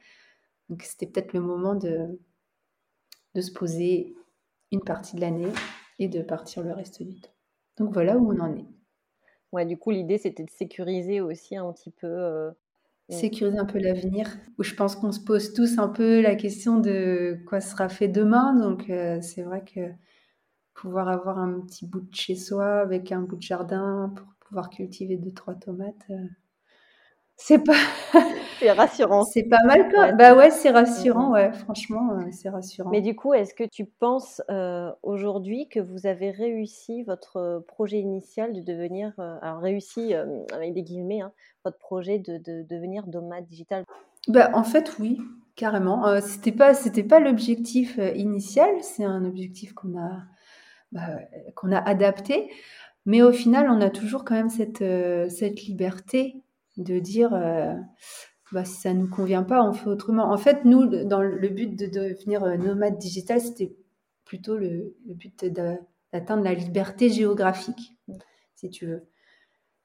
Donc 0.70 0.82
c'était 0.82 1.07
peut-être 1.07 1.34
le 1.34 1.40
moment 1.40 1.74
de, 1.74 2.18
de 3.34 3.40
se 3.42 3.53
poser 3.53 4.16
une 4.72 4.82
partie 4.82 5.14
de 5.16 5.20
l'année 5.20 5.53
et 5.98 6.09
de 6.09 6.22
partir 6.22 6.62
le 6.62 6.72
reste 6.72 7.03
du 7.03 7.20
temps. 7.20 7.34
Donc 7.76 7.92
voilà 7.92 8.16
où 8.16 8.32
on 8.32 8.40
en 8.40 8.55
est. 8.57 8.66
Du 9.64 9.76
coup, 9.76 9.90
l'idée, 9.90 10.18
c'était 10.18 10.44
de 10.44 10.50
sécuriser 10.50 11.20
aussi 11.20 11.57
un 11.57 11.72
petit 11.72 11.90
peu. 11.90 12.07
Euh, 12.07 12.50
sécuriser 13.09 13.59
un 13.59 13.64
peu 13.64 13.78
l'avenir, 13.78 14.28
où 14.59 14.62
je 14.62 14.74
pense 14.74 14.96
qu'on 14.96 15.12
se 15.12 15.20
pose 15.20 15.54
tous 15.54 15.78
un 15.78 15.88
peu 15.88 16.20
la 16.20 16.34
question 16.34 16.78
de 16.80 17.38
quoi 17.46 17.61
sera 17.61 17.88
fait 17.88 18.09
demain. 18.09 18.54
Donc 18.54 18.90
euh, 18.90 19.20
c'est 19.22 19.42
vrai 19.42 19.64
que 19.64 19.92
pouvoir 20.74 21.09
avoir 21.09 21.38
un 21.38 21.61
petit 21.61 21.86
bout 21.86 22.00
de 22.00 22.14
chez 22.14 22.36
soi 22.36 22.80
avec 22.80 23.12
un 23.12 23.22
bout 23.22 23.36
de 23.36 23.42
jardin 23.42 24.12
pour 24.14 24.26
pouvoir 24.40 24.70
cultiver 24.70 25.16
deux 25.16 25.32
trois 25.32 25.54
tomates. 25.54 26.11
C'est 27.37 27.62
pas. 27.62 27.76
c'est 28.59 28.72
rassurant. 28.72 29.24
C'est 29.24 29.43
pas 29.45 29.62
mal 29.66 29.91
quoi. 29.93 30.12
Bah 30.12 30.34
ouais, 30.34 30.51
c'est 30.51 30.70
rassurant, 30.70 31.32
ouais. 31.32 31.53
Franchement, 31.53 32.12
euh, 32.12 32.24
c'est 32.32 32.49
rassurant. 32.49 32.91
Mais 32.91 33.03
du 33.03 33.14
coup, 33.14 33.34
est-ce 33.34 33.55
que 33.55 33.64
tu 33.64 33.84
penses 33.84 34.41
euh, 34.51 34.91
aujourd'hui 35.03 35.68
que 35.68 35.78
vous 35.78 36.07
avez 36.07 36.30
réussi 36.30 37.03
votre 37.03 37.62
projet 37.68 37.99
initial 37.99 38.55
de 38.55 38.61
devenir, 38.61 39.12
euh, 39.18 39.37
alors 39.43 39.61
réussi 39.61 40.14
avec 40.14 40.72
des 40.72 40.82
guillemets, 40.82 41.20
hein, 41.20 41.32
votre 41.64 41.78
projet 41.78 42.18
de, 42.18 42.39
devenir 42.39 43.07
nomade 43.07 43.47
digital? 43.47 43.84
Bah 44.28 44.51
en 44.55 44.64
fait, 44.64 44.97
oui, 44.99 45.20
carrément. 45.57 46.20
c'était 46.22 46.53
pas, 46.53 46.72
c'était 46.72 47.05
pas 47.05 47.20
l'objectif 47.20 48.01
initial. 48.14 48.70
C'est 48.80 49.05
un 49.05 49.24
objectif 49.26 49.74
qu'on 49.74 49.99
a, 49.99 50.22
bah, 50.91 51.20
qu'on 51.55 51.70
a 51.70 51.78
adapté. 51.78 52.51
Mais 53.05 53.22
au 53.22 53.30
final, 53.30 53.68
on 53.70 53.80
a 53.80 53.91
toujours 53.91 54.24
quand 54.24 54.34
même 54.34 54.49
cette, 54.49 54.82
cette 55.30 55.62
liberté 55.62 56.43
de 56.77 56.99
dire 56.99 57.35
euh, 57.35 57.74
bah, 58.53 58.64
si 58.64 58.81
ça 58.81 58.95
ne 58.95 59.01
nous 59.01 59.09
convient 59.09 59.43
pas, 59.43 59.62
on 59.62 59.72
fait 59.72 59.89
autrement. 59.89 60.31
En 60.33 60.37
fait, 60.37 60.64
nous, 60.64 60.87
dans 61.05 61.22
le 61.22 61.49
but 61.49 61.77
de 61.77 61.87
devenir 61.87 62.45
euh, 62.45 62.57
nomade 62.57 62.99
digital, 62.99 63.41
c'était 63.41 63.74
plutôt 64.24 64.57
le, 64.57 64.97
but 65.07 65.45
d'atteindre 65.45 66.43
la 66.43 66.55
liberté 66.55 67.09
géographique, 67.09 67.97
si 68.55 68.70
tu 68.70 68.87
veux. 68.87 69.07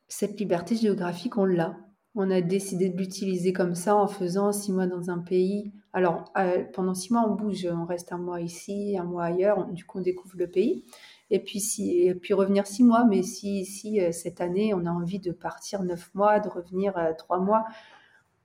Cette 0.07 0.39
liberté 0.39 0.75
géographique, 0.75 1.37
on 1.37 1.45
l'a. 1.45 1.77
On 2.13 2.29
a 2.29 2.41
décidé 2.41 2.89
de 2.89 2.97
l'utiliser 2.97 3.53
comme 3.53 3.73
ça 3.73 3.95
en 3.95 4.07
faisant 4.07 4.51
six 4.51 4.73
mois 4.73 4.87
dans 4.87 5.09
un 5.09 5.19
pays. 5.19 5.71
Alors, 5.93 6.25
euh, 6.37 6.63
pendant 6.73 6.93
six 6.93 7.13
mois, 7.13 7.25
on 7.27 7.35
bouge, 7.35 7.65
on 7.71 7.85
reste 7.85 8.11
un 8.11 8.17
mois 8.17 8.41
ici, 8.41 8.97
un 8.99 9.05
mois 9.05 9.25
ailleurs, 9.25 9.67
du 9.67 9.85
coup, 9.85 9.99
on 9.99 10.01
découvre 10.01 10.35
le 10.37 10.49
pays 10.49 10.83
et 11.31 11.39
puis, 11.39 11.61
si, 11.61 12.01
et 12.01 12.13
puis 12.13 12.33
revenir 12.33 12.67
six 12.67 12.83
mois. 12.83 13.05
Mais 13.05 13.23
si, 13.23 13.65
si 13.65 14.01
euh, 14.01 14.11
cette 14.11 14.41
année, 14.41 14.73
on 14.73 14.85
a 14.85 14.91
envie 14.91 15.19
de 15.19 15.31
partir 15.31 15.81
neuf 15.81 16.13
mois, 16.13 16.41
de 16.41 16.49
revenir 16.49 16.97
euh, 16.97 17.13
trois 17.17 17.39
mois, 17.39 17.65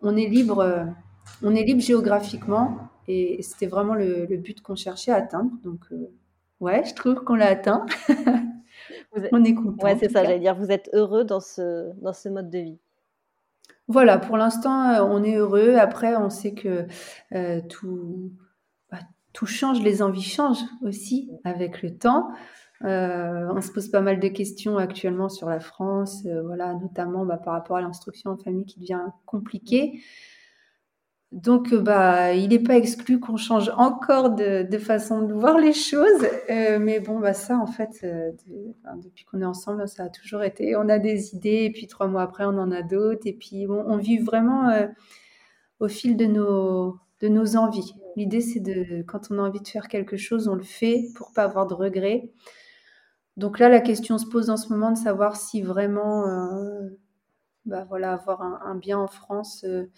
on 0.01 0.16
est 0.16 0.28
libre, 0.28 0.61
euh, 0.61 0.84
on 1.43 1.55
est 1.55 1.64
libre 1.64 1.82
géographiquement. 1.82 2.78
Et 3.09 3.43
c'était 3.43 3.66
vraiment 3.66 3.95
le, 3.95 4.26
but 4.37 4.62
qu'on 4.62 4.76
cherchait 4.76 5.11
à 5.11 5.16
atteindre. 5.16 5.51
Donc, 5.64 5.84
ouais, 6.61 6.84
je 6.84 6.95
trouve 6.95 7.24
qu'on 7.24 7.34
l'a 7.34 7.49
atteint. 7.49 7.87
on 9.32 9.45
est 9.45 9.55
content. 9.55 9.84
Ouais, 9.84 9.97
c'est 9.99 10.11
ça, 10.11 10.22
j'allais 10.22 10.39
dire. 10.39 10.55
Vous 10.55 10.70
êtes 10.70 10.89
heureux 10.93 11.24
dans 11.24 11.41
ce, 11.41 11.93
dans 12.01 12.12
ce 12.12 12.28
mode 12.28 12.51
de 12.51 12.59
vie. 12.59 12.78
Voilà, 13.89 14.18
pour 14.18 14.37
l'instant, 14.37 15.05
on 15.09 15.22
est 15.22 15.37
heureux. 15.37 15.74
Après, 15.76 16.16
on 16.16 16.30
sait 16.30 16.53
que 16.53 16.87
tout, 17.68 18.32
bah, 18.91 18.99
tout 19.32 19.47
change, 19.47 19.80
les 19.82 20.03
envies 20.03 20.22
changent 20.22 20.64
aussi 20.82 21.30
avec 21.45 21.82
le 21.82 21.97
temps. 21.97 22.28
Euh, 22.85 23.49
on 23.55 23.61
se 23.61 23.72
pose 23.72 23.89
pas 23.89 24.03
mal 24.03 24.20
de 24.20 24.29
questions 24.29 24.77
actuellement 24.77 25.29
sur 25.29 25.49
la 25.49 25.61
France, 25.61 26.24
euh, 26.27 26.43
voilà, 26.43 26.74
notamment 26.74 27.24
bah, 27.24 27.39
par 27.39 27.55
rapport 27.55 27.77
à 27.77 27.81
l'instruction 27.81 28.33
en 28.33 28.37
famille 28.37 28.66
qui 28.66 28.81
devient 28.81 29.01
compliquée. 29.24 30.01
Donc, 31.33 31.72
euh, 31.72 31.81
bah, 31.81 32.35
il 32.35 32.51
n'est 32.51 32.59
pas 32.59 32.77
exclu 32.77 33.18
qu'on 33.18 33.37
change 33.37 33.70
encore 33.77 34.31
de, 34.31 34.79
façon 34.79 35.22
de 35.22 35.33
voir 35.33 35.59
les 35.59 35.72
choses. 35.72 36.27
mais 36.49 37.01
bon, 37.01 37.18
bah, 37.18 37.35
ça, 37.35 37.57
en 37.59 37.66
fait, 37.66 38.07
depuis 39.03 39.24
qu'on 39.24 39.41
est 39.41 39.47
ensemble, 39.47 39.89
ça 39.89 40.05
a 40.05 40.09
toujours 40.09 40.43
été. 40.43 40.77
On 40.77 40.89
a 40.89 40.99
des 40.99 41.35
idées, 41.35 41.64
et 41.64 41.70
puis 41.72 41.87
trois 41.87 42.07
mois 42.07 42.22
après, 42.22 42.45
on 42.45 42.59
en 42.59 42.70
a 42.70 42.83
d'autres. 42.83 43.27
Et 43.27 43.33
puis, 43.33 43.66
on 43.68 43.97
vit 43.97 44.18
vraiment 44.18 44.70
au 45.81 45.89
fil 45.89 46.16
de 46.16 46.27
nos, 46.27 46.99
de 47.20 47.29
nos 47.29 47.57
envies. 47.57 47.95
L'idée, 48.16 48.41
c'est 48.41 48.61
de, 48.61 49.03
quand 49.03 49.31
on 49.31 49.39
a 49.39 49.43
envie 49.43 49.61
de 49.61 49.68
faire 49.68 49.89
quelque 49.89 50.16
chose, 50.16 50.49
on 50.49 50.55
le 50.55 50.62
fait 50.62 51.07
pour 51.16 51.33
pas 51.33 51.43
avoir 51.43 51.66
de 51.66 51.74
regrets. 51.74 52.31
Donc 53.37 53.59
là, 53.59 53.68
la 53.68 53.80
question 53.80 54.16
se 54.18 54.26
pose 54.26 54.49
en 54.49 54.57
ce 54.57 54.72
moment 54.72 54.91
de 54.91 54.97
savoir 54.97 55.37
si 55.37 55.61
vraiment, 55.61 56.26
euh, 56.26 56.89
bah 57.66 57.84
voilà, 57.84 58.14
avoir 58.14 58.43
un, 58.43 58.74
bien 58.76 58.99
en 58.99 59.09
France 59.09 59.64
euh, 59.64 59.91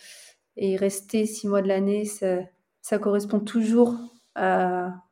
et 0.57 0.77
rester 0.77 1.25
six 1.25 1.47
mois 1.47 1.63
de 1.63 1.69
l'année, 1.69 2.05
ça, 2.05 2.99
correspond 2.99 3.39
toujours 3.39 3.95
à, 4.35 5.05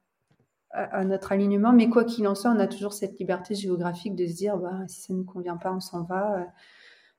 notre 1.05 1.33
alignement. 1.33 1.73
Mais 1.73 1.89
quoi 1.89 2.05
qu'il 2.05 2.27
en 2.27 2.35
soit, 2.35 2.51
on 2.51 2.59
a 2.59 2.67
toujours 2.67 2.93
cette 2.93 3.19
liberté 3.19 3.55
géographique 3.55 4.17
de 4.17 4.27
se 4.27 4.35
dire, 4.35 4.59
bah, 4.59 4.81
si 4.89 5.03
ça 5.03 5.13
ne 5.13 5.19
nous 5.19 5.25
convient 5.25 5.57
pas, 5.57 5.73
on 5.73 5.81
s'en 5.81 6.03
va. 6.03 6.41
Euh, 6.41 6.45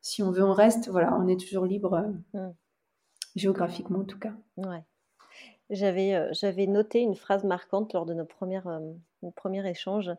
si 0.01 0.21
on 0.23 0.31
veut, 0.31 0.43
on 0.43 0.53
reste. 0.53 0.89
Voilà, 0.89 1.17
on 1.17 1.27
est 1.27 1.39
toujours 1.39 1.65
libre, 1.65 2.13
mmh. 2.33 2.49
géographiquement 3.35 3.99
en 3.99 4.05
tout 4.05 4.19
cas. 4.19 4.33
Ouais. 4.57 4.83
J'avais, 5.69 6.33
j'avais 6.33 6.67
noté 6.67 6.99
une 6.99 7.15
phrase 7.15 7.43
marquante 7.45 7.93
lors 7.93 8.05
de 8.05 8.13
nos 8.13 8.25
premières, 8.25 8.79
nos 9.21 9.31
premiers 9.31 9.67
échanges. 9.69 10.11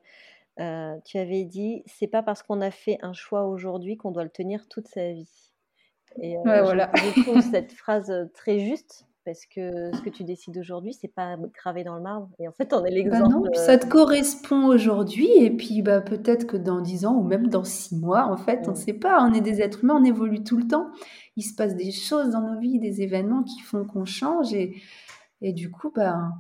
Euh, 0.61 0.97
tu 1.05 1.19
avais 1.19 1.45
dit, 1.45 1.83
c'est 1.87 2.09
pas 2.09 2.23
parce 2.23 2.43
qu'on 2.43 2.61
a 2.61 2.71
fait 2.71 2.99
un 3.03 3.13
choix 3.13 3.47
aujourd'hui 3.47 3.97
qu'on 3.97 4.11
doit 4.11 4.25
le 4.25 4.31
tenir 4.31 4.67
toute 4.69 4.89
sa 4.89 5.13
vie. 5.13 5.53
Et 6.21 6.37
euh, 6.37 6.41
voilà. 6.43 6.91
je, 6.97 7.23
trouve 7.23 7.41
cette 7.53 7.73
phrase 7.73 8.11
euh, 8.11 8.25
très 8.35 8.59
juste 8.59 9.07
parce 9.25 9.45
que 9.45 9.95
ce 9.95 10.01
que 10.01 10.09
tu 10.09 10.25
décides 10.25 10.57
aujourd'hui, 10.57 10.95
c'est 10.95 11.13
pas 11.13 11.37
gravé 11.55 11.85
dans 11.85 11.95
le 11.95 12.01
marbre. 12.01 12.31
Et 12.39 12.49
en 12.49 12.53
fait, 12.53 12.73
on 12.73 12.79
est 12.79 12.89
bah 12.89 12.89
l'exemple. 12.89 13.51
ça 13.53 13.77
te 13.77 13.87
correspond 13.87 14.69
aujourd'hui, 14.69 15.29
et 15.37 15.51
puis 15.51 15.83
bah, 15.83 16.01
peut-être 16.01 16.47
que 16.47 16.57
dans 16.57 16.81
10 16.81 17.05
ans 17.05 17.15
ou 17.15 17.23
même 17.23 17.49
dans 17.49 17.63
6 17.63 17.97
mois, 17.97 18.25
en 18.25 18.39
fait, 18.39 18.67
on 18.69 18.71
ne 18.71 18.77
sait 18.77 18.95
pas. 18.95 19.23
On 19.23 19.35
est 19.35 19.43
des 19.43 19.61
êtres 19.61 19.85
humains, 19.85 19.99
on 20.01 20.05
évolue 20.05 20.43
tout 20.45 20.57
le 20.57 20.67
temps. 20.67 20.89
Il 21.37 21.43
se 21.43 21.55
passe 21.55 21.77
des 21.77 21.91
choses 21.91 22.31
dans 22.31 22.41
nos 22.41 22.59
vies, 22.59 22.79
des 22.79 23.03
événements 23.03 23.43
qui 23.43 23.61
font 23.61 23.85
qu'on 23.85 24.07
change, 24.07 24.55
et, 24.55 24.77
et 25.43 25.53
du 25.53 25.71
coup, 25.71 25.93
bah, 25.95 26.31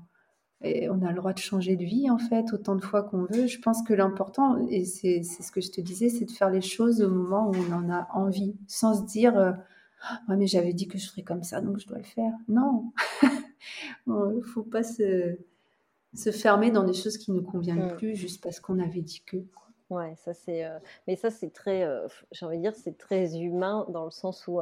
et 0.62 0.90
on 0.90 1.02
a 1.02 1.10
le 1.10 1.16
droit 1.16 1.32
de 1.32 1.38
changer 1.38 1.76
de 1.76 1.84
vie, 1.84 2.10
en 2.10 2.18
fait, 2.18 2.52
autant 2.52 2.74
de 2.74 2.82
fois 2.82 3.04
qu'on 3.04 3.24
veut. 3.24 3.46
Je 3.46 3.60
pense 3.60 3.82
que 3.82 3.94
l'important, 3.94 4.66
et 4.68 4.84
c'est 4.84 5.22
ce 5.22 5.52
que 5.52 5.60
je 5.60 5.70
te 5.70 5.80
disais, 5.80 6.08
c'est 6.08 6.24
de 6.24 6.30
faire 6.32 6.50
les 6.50 6.60
choses 6.60 7.00
au 7.00 7.08
moment 7.08 7.48
où 7.48 7.54
on 7.54 7.72
en 7.72 7.90
a 7.90 8.08
envie, 8.12 8.56
sans 8.66 8.94
se 8.94 9.06
dire 9.06 9.38
euh, 9.38 9.52
ouais, 10.28 10.36
mais 10.36 10.46
j'avais 10.48 10.72
dit 10.72 10.88
que 10.88 10.98
je 10.98 11.08
ferais 11.08 11.22
comme 11.22 11.44
ça, 11.44 11.60
donc 11.60 11.78
je 11.78 11.86
dois 11.86 11.98
le 11.98 12.04
faire. 12.04 12.32
Non, 12.48 12.92
il 14.06 14.12
ne 14.12 14.42
faut 14.42 14.64
pas 14.64 14.82
se, 14.82 15.38
se, 16.12 16.32
fermer 16.32 16.72
dans 16.72 16.82
des 16.82 16.94
choses 16.94 17.18
qui 17.18 17.30
ne 17.30 17.40
conviennent 17.40 17.92
mm. 17.92 17.96
plus 17.96 18.16
juste 18.16 18.42
parce 18.42 18.58
qu'on 18.58 18.80
avait 18.80 19.02
dit 19.02 19.22
que. 19.24 19.36
Ouais, 19.90 20.14
ça 20.16 20.34
c'est. 20.34 20.64
Euh, 20.64 20.78
mais 21.06 21.14
ça 21.14 21.30
c'est 21.30 21.52
très, 21.52 21.84
euh, 21.84 22.08
j'ai 22.32 22.44
envie 22.44 22.56
de 22.56 22.62
dire, 22.62 22.74
c'est 22.74 22.98
très 22.98 23.38
humain 23.38 23.86
dans 23.90 24.04
le 24.04 24.10
sens 24.10 24.46
où 24.48 24.60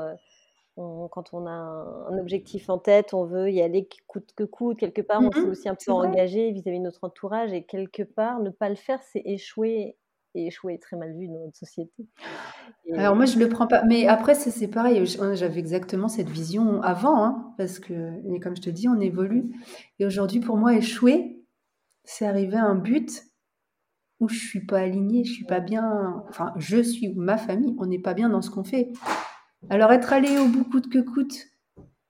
quand 0.76 1.32
on 1.32 1.46
a 1.46 1.50
un, 1.50 2.18
objectif 2.18 2.68
en 2.68 2.78
tête, 2.78 3.14
on 3.14 3.24
veut 3.24 3.50
y 3.50 3.62
aller 3.62 3.88
coûte 4.06 4.30
que 4.36 4.44
coûte. 4.44 4.78
Quelque 4.78 5.00
part, 5.00 5.22
on 5.22 5.32
s'est 5.32 5.40
mmh 5.40 5.50
aussi 5.50 5.68
un 5.68 5.74
peu 5.74 5.92
engagé 5.92 6.52
vis-à-vis 6.52 6.78
de 6.78 6.84
notre 6.84 7.04
entourage 7.04 7.52
et 7.52 7.64
quelque 7.64 8.02
part, 8.02 8.40
ne 8.40 8.50
pas 8.50 8.68
le 8.68 8.74
faire, 8.74 9.00
c'est 9.02 9.22
échouer. 9.24 9.96
Et 10.34 10.48
échouer 10.48 10.74
est 10.74 10.82
très 10.82 10.98
mal 10.98 11.16
vu 11.16 11.28
dans 11.28 11.46
notre 11.46 11.56
société. 11.56 12.06
Alors 12.92 13.16
moi, 13.16 13.24
je 13.24 13.38
le 13.38 13.48
prends 13.48 13.66
pas. 13.66 13.82
Mais 13.84 14.06
après, 14.06 14.34
c'est 14.34 14.68
pareil. 14.68 15.02
J'avais 15.06 15.60
exactement 15.60 16.08
cette 16.08 16.28
vision 16.28 16.82
avant, 16.82 17.24
hein, 17.24 17.54
parce 17.56 17.78
que, 17.78 18.38
comme 18.40 18.54
je 18.54 18.60
te 18.60 18.68
dis, 18.68 18.86
on 18.86 19.00
évolue. 19.00 19.54
Et 19.98 20.04
aujourd'hui, 20.04 20.40
pour 20.40 20.58
moi, 20.58 20.74
échouer, 20.74 21.42
c'est 22.04 22.26
arriver 22.26 22.58
à 22.58 22.64
un 22.64 22.74
but 22.74 23.24
où 24.20 24.28
je 24.28 24.38
suis 24.38 24.64
pas 24.64 24.80
alignée, 24.80 25.24
je 25.24 25.32
suis 25.32 25.46
pas 25.46 25.60
bien. 25.60 26.22
Enfin, 26.28 26.52
je 26.56 26.82
suis 26.82 27.14
ma 27.14 27.38
famille, 27.38 27.74
on 27.78 27.86
n'est 27.86 27.98
pas 27.98 28.12
bien 28.12 28.28
dans 28.28 28.42
ce 28.42 28.50
qu'on 28.50 28.64
fait. 28.64 28.92
Alors 29.70 29.92
être 29.92 30.12
allé 30.12 30.38
au 30.38 30.48
bout 30.48 30.64
coûte 30.64 30.88
que 30.88 30.98
coûte, 30.98 31.46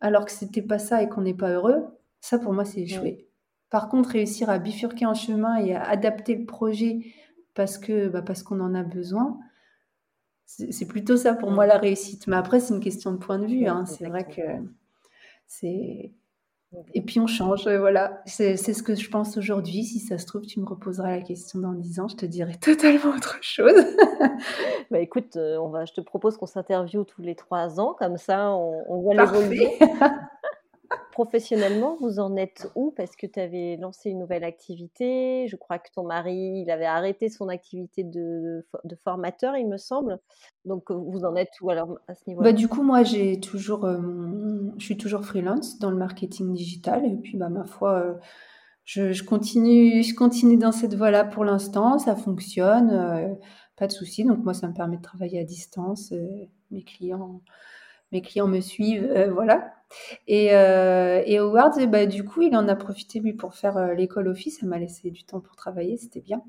alors 0.01 0.25
que 0.25 0.33
c'était 0.33 0.63
pas 0.63 0.79
ça 0.79 1.03
et 1.03 1.09
qu'on 1.09 1.23
n'est 1.23 1.35
pas 1.35 1.51
heureux, 1.51 1.87
ça 2.21 2.39
pour 2.39 2.53
moi 2.53 2.65
c'est 2.65 2.81
échoué. 2.81 3.29
Par 3.71 3.89
contre, 3.89 4.11
réussir 4.11 4.49
à 4.49 4.59
bifurquer 4.59 5.07
en 5.07 5.15
chemin 5.15 5.57
et 5.57 5.75
à 5.75 5.83
adapter 5.83 6.37
le 6.37 6.47
projet 6.47 7.13
parce 7.55 7.79
que 7.79 8.09
bah, 8.09 8.23
parce 8.23 8.43
qu'on 8.43 8.61
en 8.61 8.75
a 8.75 8.83
besoin, 8.83 9.39
c'est 10.47 10.87
plutôt 10.87 11.17
ça 11.17 11.35
pour 11.35 11.51
moi 11.51 11.67
la 11.67 11.79
réussite. 11.79 12.27
Mais 12.29 12.37
après, 12.37 12.61
c'est 12.61 12.75
une 12.75 12.81
question 12.81 13.13
de 13.13 13.17
point 13.17 13.39
de 13.39 13.47
vue. 13.47 13.67
Hein. 13.67 13.85
C'est 13.87 14.07
vrai 14.07 14.25
que 14.25 14.43
c'est 15.47 16.13
et 16.95 17.03
puis 17.03 17.21
on 17.21 17.27
change, 17.27 17.69
voilà. 17.69 18.23
C'est 18.27 18.57
ce 18.57 18.83
que 18.83 18.95
je 18.95 19.09
pense 19.09 19.37
aujourd'hui. 19.37 19.85
Si 19.85 19.99
ça 19.99 20.19
se 20.19 20.27
trouve, 20.27 20.43
tu 20.43 20.61
me 20.61 20.67
reposeras 20.67 21.11
la 21.11 21.23
question 21.23 21.59
dans 21.59 21.73
10 21.73 22.01
ans, 22.01 22.09
je 22.09 22.17
te 22.17 22.27
dirai 22.27 22.55
totalement 22.61 23.15
autre 23.15 23.39
chose. 23.41 23.85
bah 24.91 24.99
écoute, 24.99 25.37
euh, 25.37 25.57
on 25.59 25.69
va, 25.69 25.85
je 25.85 25.93
te 25.93 26.01
propose 26.01 26.37
qu'on 26.37 26.47
s'interviewe 26.47 27.05
tous 27.05 27.23
les 27.23 27.35
trois 27.35 27.81
ans, 27.81 27.95
comme 27.99 28.17
ça 28.17 28.51
on, 28.53 28.85
on 28.89 29.01
voit 29.01 29.15
l'évolution. 29.15 29.71
Professionnellement, 31.17 31.97
vous 31.99 32.19
en 32.19 32.37
êtes 32.37 32.71
où? 32.75 32.93
Parce 32.95 33.17
que 33.17 33.27
tu 33.27 33.41
avais 33.41 33.79
lancé 33.81 34.11
une 34.11 34.19
nouvelle 34.19 34.45
activité. 34.45 35.47
Je 35.49 35.57
crois 35.57 35.79
que 35.79 35.89
ton 35.91 36.05
mari, 36.05 36.61
il 36.63 36.71
avait 36.71 36.85
arrêté 36.85 37.31
son 37.31 37.49
activité 37.49 38.05
de, 38.05 38.67
formateur, 39.03 39.57
il 39.57 39.67
me 39.67 39.79
semble. 39.79 40.19
Donc, 40.67 40.91
vous 40.91 41.25
en 41.25 41.35
êtes 41.35 41.59
où 41.63 41.71
alors 41.71 41.99
à 42.07 42.15
ce 42.15 42.21
niveau-là? 42.27 42.51
Bah, 42.51 42.53
Du 42.53 42.69
coup, 42.69 42.83
moi, 42.83 43.03
j'ai 43.03 43.41
toujours, 43.41 43.87
euh, 43.87 43.99
je 44.77 44.85
suis 44.85 44.99
toujours 44.99 45.25
freelance 45.25 45.79
dans 45.79 45.91
le 45.91 45.97
marketing 45.97 46.53
digital. 46.53 47.07
Et 47.07 47.17
puis, 47.17 47.39
bah, 47.39 47.49
ma 47.49 47.65
foi, 47.65 47.95
euh, 47.95 48.15
je, 48.85 49.23
continue, 49.23 50.03
je 50.03 50.15
continue 50.15 50.59
dans 50.59 50.73
cette 50.73 50.93
voie-là 50.93 51.25
pour 51.25 51.47
l'instant. 51.47 51.99
Ça 51.99 52.15
fonctionne, 52.15 52.91
euh, 52.91 53.35
pas 53.79 53.87
de 53.87 53.93
souci. 53.93 54.25
Donc, 54.25 54.45
moi, 54.45 54.53
ça 54.53 54.69
me 54.69 54.75
permet 54.75 54.99
de 54.99 55.03
travailler 55.03 55.41
à 55.41 55.45
distance. 55.45 56.13
mes 56.71 56.85
clients 56.85 57.41
mes 58.13 58.23
clients 58.23 58.47
me 58.49 58.61
suivent, 58.61 59.31
voilà. 59.33 59.73
Et, 60.27 60.47
et 60.47 61.39
Howard, 61.39 61.79
bah, 61.91 62.07
du 62.07 62.25
coup, 62.25 62.43
il 62.43 62.57
en 62.57 62.69
a 62.69 62.77
profité 62.77 63.21
lui 63.21 63.35
pour 63.35 63.55
faire 63.55 63.95
l'école 63.95 64.29
office. 64.29 64.61
Ça 64.61 64.67
m'a 64.67 64.79
laissé 64.79 65.11
du 65.11 65.25
temps 65.25 65.41
pour 65.41 65.57
travailler, 65.57 65.97
c'était 65.97 66.21
bien. 66.21 66.43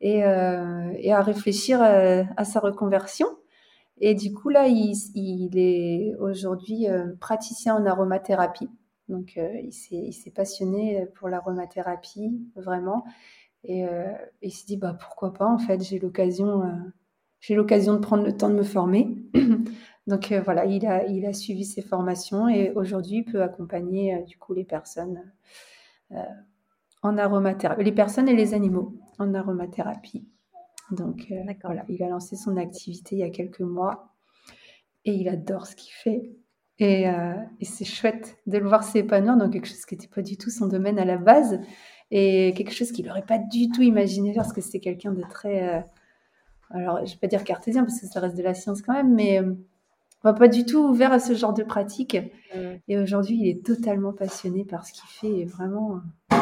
Et, 0.00 0.18
et, 0.18 1.12
à 1.12 1.22
réfléchir 1.22 1.82
à, 1.82 2.44
sa 2.44 2.60
reconversion. 2.60 3.26
Et 3.98 4.14
du 4.14 4.32
coup, 4.32 4.48
là, 4.48 4.66
il, 4.66 4.94
il 5.14 5.58
est 5.58 6.14
aujourd'hui 6.18 6.86
praticien 7.20 7.76
en 7.76 7.84
aromathérapie. 7.86 8.70
Donc, 9.08 9.38
il 9.38 9.72
s'est 9.72 10.30
passionné 10.30 11.06
pour 11.16 11.28
l'aromathérapie, 11.28 12.30
vraiment. 12.56 13.04
Et 13.64 13.84
il 14.42 14.50
s'est 14.52 14.66
dit, 14.66 14.76
bah, 14.76 14.96
pourquoi 14.98 15.34
pas, 15.34 15.46
en 15.46 15.58
fait, 15.58 15.82
j'ai 15.82 15.98
l'occasion 15.98 16.62
j'ai 17.40 17.54
l'occasion 17.54 17.94
de 17.94 17.98
prendre 17.98 18.24
le 18.24 18.36
temps 18.36 18.50
de 18.50 18.54
me 18.54 18.62
former. 18.62 19.16
Donc 20.10 20.32
euh, 20.32 20.40
voilà, 20.40 20.64
il 20.64 20.84
a, 20.86 21.06
il 21.06 21.24
a 21.24 21.32
suivi 21.32 21.64
ses 21.64 21.82
formations 21.82 22.48
et 22.48 22.72
aujourd'hui 22.72 23.18
il 23.18 23.24
peut 23.24 23.42
accompagner 23.42 24.14
euh, 24.14 24.22
du 24.22 24.36
coup 24.36 24.52
les 24.52 24.64
personnes 24.64 25.22
euh, 26.10 26.16
en 27.02 27.16
aromathérapie, 27.16 27.84
les 27.84 27.92
personnes 27.92 28.28
et 28.28 28.34
les 28.34 28.52
animaux 28.52 28.92
en 29.20 29.32
aromathérapie. 29.34 30.26
Donc 30.90 31.32
voilà, 31.62 31.84
il 31.88 32.02
a 32.02 32.08
lancé 32.08 32.34
son 32.34 32.56
activité 32.56 33.14
il 33.14 33.18
y 33.20 33.22
a 33.22 33.30
quelques 33.30 33.60
mois 33.60 34.12
et 35.04 35.12
il 35.12 35.28
adore 35.28 35.68
ce 35.68 35.76
qu'il 35.76 35.92
fait. 35.92 36.32
Et, 36.80 37.04
et 37.04 37.64
c'est 37.64 37.84
chouette 37.84 38.38
de 38.46 38.58
le 38.58 38.66
voir 38.66 38.82
s'épanouir 38.82 39.36
dans 39.36 39.48
quelque 39.48 39.68
chose 39.68 39.84
qui 39.84 39.94
n'était 39.94 40.08
pas 40.08 40.22
du 40.22 40.36
tout 40.36 40.50
son 40.50 40.66
domaine 40.66 40.98
à 40.98 41.04
la 41.04 41.16
base 41.16 41.60
et 42.10 42.52
quelque 42.56 42.72
chose 42.72 42.90
qu'il 42.90 43.06
n'aurait 43.06 43.24
pas 43.24 43.38
du 43.38 43.68
tout 43.68 43.82
imaginé 43.82 44.34
parce 44.34 44.52
que 44.52 44.60
c'est 44.60 44.80
quelqu'un 44.80 45.12
de 45.12 45.22
très 45.22 45.84
alors 46.70 46.98
je 46.98 47.02
ne 47.02 47.08
vais 47.08 47.20
pas 47.20 47.28
dire 47.28 47.44
cartésien 47.44 47.84
parce 47.84 48.00
que 48.00 48.06
ça 48.08 48.18
reste 48.18 48.36
de 48.36 48.42
la 48.42 48.54
science 48.54 48.82
quand 48.82 48.94
même, 48.94 49.14
mais 49.14 49.40
euh, 50.24 50.28
on 50.28 50.32
va 50.32 50.38
pas 50.38 50.48
du 50.48 50.64
tout 50.64 50.78
ouvert 50.78 51.12
à 51.12 51.18
ce 51.18 51.34
genre 51.34 51.52
de 51.52 51.62
pratique. 51.62 52.16
Et 52.88 52.98
aujourd'hui, 52.98 53.38
il 53.40 53.48
est 53.48 53.64
totalement 53.64 54.12
passionné 54.12 54.64
par 54.64 54.86
ce 54.86 54.92
qu'il 54.92 55.08
fait 55.08 55.40
et 55.40 55.44
vraiment, 55.44 56.00
euh, 56.32 56.36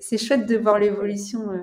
c'est 0.00 0.18
chouette 0.18 0.46
de 0.46 0.56
voir 0.56 0.78
l'évolution. 0.78 1.50
Euh, 1.50 1.62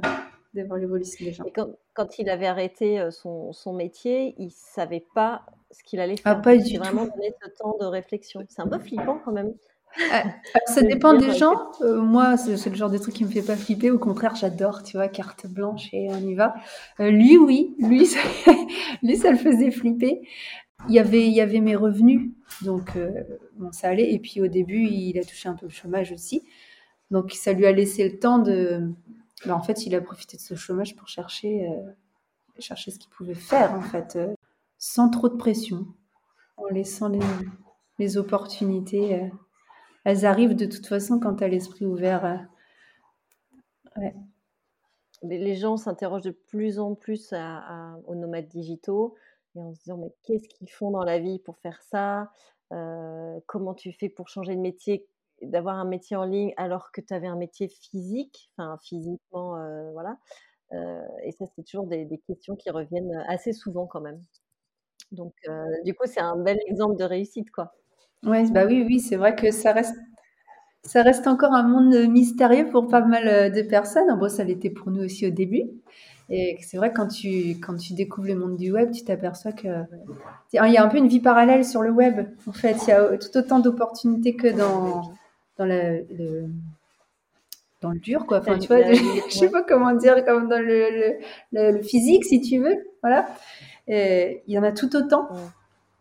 de 0.54 0.62
voir 0.64 0.78
l'évolution 0.78 1.26
des 1.26 1.34
gens. 1.34 1.46
quand, 1.94 2.20
il 2.20 2.30
avait 2.30 2.46
arrêté 2.46 3.08
son, 3.10 3.54
son 3.54 3.74
métier, 3.74 4.36
il 4.38 4.52
savait 4.52 5.06
pas 5.16 5.44
ce 5.72 5.84
qu'il 5.84 6.00
allait 6.00 6.16
ah, 6.20 6.30
faire. 6.30 6.38
Ah, 6.38 6.42
pas 6.42 6.58
du 6.58 6.76
tout. 6.76 6.80
vraiment 6.80 7.06
donné 7.06 7.34
ce 7.44 7.50
temps 7.50 7.76
de 7.80 7.86
réflexion. 7.86 8.46
C'est 8.50 8.62
un 8.62 8.68
peu 8.68 8.78
flippant 8.78 9.20
quand 9.26 9.32
même. 9.32 9.54
Ah, 10.12 10.24
ça 10.66 10.82
dépend 10.82 11.14
des 11.14 11.34
gens. 11.34 11.72
Euh, 11.82 12.02
moi, 12.02 12.38
c'est 12.38 12.70
le 12.70 12.76
genre 12.76 12.90
de 12.90 12.98
truc 12.98 13.14
qui 13.14 13.26
me 13.26 13.30
fait 13.30 13.42
pas 13.42 13.56
flipper. 13.56 13.92
Au 13.92 14.00
contraire, 14.00 14.36
j'adore, 14.36 14.84
tu 14.84 14.98
vois, 14.98 15.08
carte 15.08 15.48
blanche 15.48 15.90
et 15.94 16.08
on 16.10 16.18
y 16.18 16.34
va. 16.34 16.56
Euh, 17.00 17.12
lui, 17.12 17.38
oui, 17.38 17.76
lui, 17.80 18.06
ça, 18.06 18.20
lui, 19.02 19.18
ça 19.18 19.32
le 19.32 19.38
faisait 19.38 19.72
flipper. 19.72 20.22
Il 20.90 20.96
y 20.96 21.00
avait, 21.00 21.60
mes 21.60 21.76
revenus, 21.76 22.32
donc 22.62 22.96
euh, 22.96 23.24
ça 23.72 23.90
allait. 23.90 24.12
Et 24.12 24.20
puis 24.20 24.42
au 24.42 24.48
début, 24.48 24.86
il 24.86 25.18
a 25.18 25.24
touché 25.24 25.48
un 25.48 25.56
peu 25.56 25.66
le 25.66 25.72
chômage 25.72 26.12
aussi, 26.12 26.44
donc 27.10 27.32
ça 27.32 27.54
lui 27.54 27.66
a 27.66 27.72
laissé 27.72 28.08
le 28.08 28.20
temps 28.20 28.40
de. 28.40 28.92
Ben, 29.46 29.54
en 29.54 29.62
fait, 29.62 29.86
il 29.86 29.96
a 29.96 30.02
profité 30.02 30.38
de 30.38 30.42
ce 30.42 30.56
chômage 30.56 30.96
pour 30.96 31.08
chercher, 31.08 31.70
chercher 32.60 32.92
ce 32.92 33.00
qu'il 33.00 33.10
pouvait 33.10 33.34
faire, 33.34 33.74
en 33.74 33.82
fait, 33.82 34.18
sans 34.78 35.10
trop 35.10 35.30
de 35.30 35.36
pression, 35.36 35.88
en 36.58 36.68
laissant 36.68 37.08
les, 37.08 37.20
les 38.00 38.18
opportunités 38.18 39.30
elles 40.04 40.26
arrivent 40.26 40.56
de 40.56 40.66
toute 40.66 40.86
façon 40.86 41.20
quand 41.20 41.36
tu 41.36 41.44
as 41.44 41.48
l'esprit 41.48 41.86
ouvert. 41.86 42.48
Euh, 43.98 44.10
les 45.24 45.56
gens 45.56 45.78
s'interrogent 45.78 46.24
de 46.24 46.32
plus 46.32 46.80
en 46.80 46.96
plus 46.96 47.34
aux 48.08 48.16
nomades 48.16 48.48
digitaux 48.48 49.16
et 49.56 49.60
en 49.60 49.74
se 49.74 49.80
disant 49.80 49.98
mais 49.98 50.14
qu'est-ce 50.24 50.48
qu'ils 50.48 50.70
font 50.70 50.92
dans 50.92 51.04
la 51.04 51.20
vie 51.20 51.40
pour 51.40 51.58
faire 51.60 51.82
ça? 51.82 52.32
Euh, 52.72 53.40
Comment 53.48 53.74
tu 53.74 53.92
fais 53.94 54.10
pour 54.10 54.28
changer 54.28 54.56
de 54.56 54.62
métier 54.62 55.08
d'avoir 55.42 55.78
un 55.78 55.86
métier 55.86 56.16
en 56.16 56.24
ligne 56.24 56.54
alors 56.56 56.92
que 56.92 57.02
tu 57.02 57.14
avais 57.14 57.28
un 57.28 57.36
métier 57.36 57.68
physique, 57.68 58.50
enfin 58.58 58.78
physiquement, 58.82 59.58
euh, 59.58 59.92
voilà. 59.92 60.18
et 61.24 61.32
ça, 61.34 61.46
c'est 61.56 61.64
toujours 61.64 61.86
des, 61.86 62.08
questions 62.26 62.56
qui 62.56 62.70
reviennent 62.70 63.14
assez 63.28 63.52
souvent 63.52 63.86
quand 63.86 64.00
même. 64.00 64.22
Donc, 65.12 65.34
du 65.84 65.94
coup, 65.94 66.06
c'est 66.08 66.22
un 66.22 66.38
bel 66.38 66.60
exemple 66.68 66.96
de 66.96 67.04
réussite, 67.04 67.52
quoi. 67.52 67.74
Ouais, 68.24 68.50
bah 68.52 68.66
oui, 68.66 68.84
oui, 68.88 69.02
c'est 69.02 69.18
vrai 69.18 69.36
que 69.36 69.52
ça 69.52 69.74
reste, 69.74 69.96
ça 70.84 71.02
reste 71.02 71.28
encore 71.28 71.54
un 71.54 71.64
monde 71.64 71.96
mystérieux 72.10 72.70
pour 72.70 72.88
pas 72.88 73.02
mal 73.02 73.28
euh, 73.28 73.50
de 73.50 73.62
personnes. 73.62 74.18
Bon, 74.20 74.30
ça 74.30 74.44
l'était 74.44 74.70
pour 74.70 74.92
nous 74.92 75.04
aussi 75.04 75.28
au 75.28 75.30
début. 75.30 75.64
Et 76.30 76.58
c'est 76.62 76.78
vrai 76.78 76.94
quand 76.94 77.08
tu, 77.08 77.52
quand 77.60 77.76
tu 77.76 77.94
découvres 77.94 78.28
le 78.28 78.36
monde 78.36 78.58
du 78.58 78.72
web, 78.72 78.92
tu 78.92 79.04
t'aperçois 79.04 79.52
que 79.52 79.68
il 80.54 80.72
y 80.72 80.78
a 80.78 80.84
un 80.84 80.88
peu 80.88 80.98
une 80.98 81.08
vie 81.08 81.20
parallèle 81.20 81.66
sur 81.66 81.82
le 81.82 81.92
web. 81.92 82.28
En 82.48 82.54
fait, 82.54 82.78
il 82.88 82.90
y 82.90 82.94
a 82.94 83.18
tout 83.18 83.38
autant 83.38 83.60
d'opportunités 83.60 84.36
que 84.36 84.48
dans, 84.48 85.14
dans 85.58 85.66
le, 85.66 86.06
dans 87.82 87.92
le 87.92 88.00
dur, 88.00 88.26
quoi. 88.26 88.40
Enfin, 88.40 88.58
tu 88.58 88.68
vois, 88.68 88.82
je 88.94 89.30
sais 89.30 89.50
pas 89.50 89.64
comment 89.64 89.94
dire, 89.94 90.24
comme 90.26 90.48
dans 90.48 90.62
le, 90.62 91.18
le, 91.52 91.82
physique, 91.82 92.24
si 92.24 92.40
tu 92.42 92.60
veux. 92.60 92.78
Voilà. 93.02 93.28
il 93.88 94.42
y 94.48 94.58
en 94.58 94.64
a 94.64 94.72
tout 94.72 94.96
autant 94.96 95.28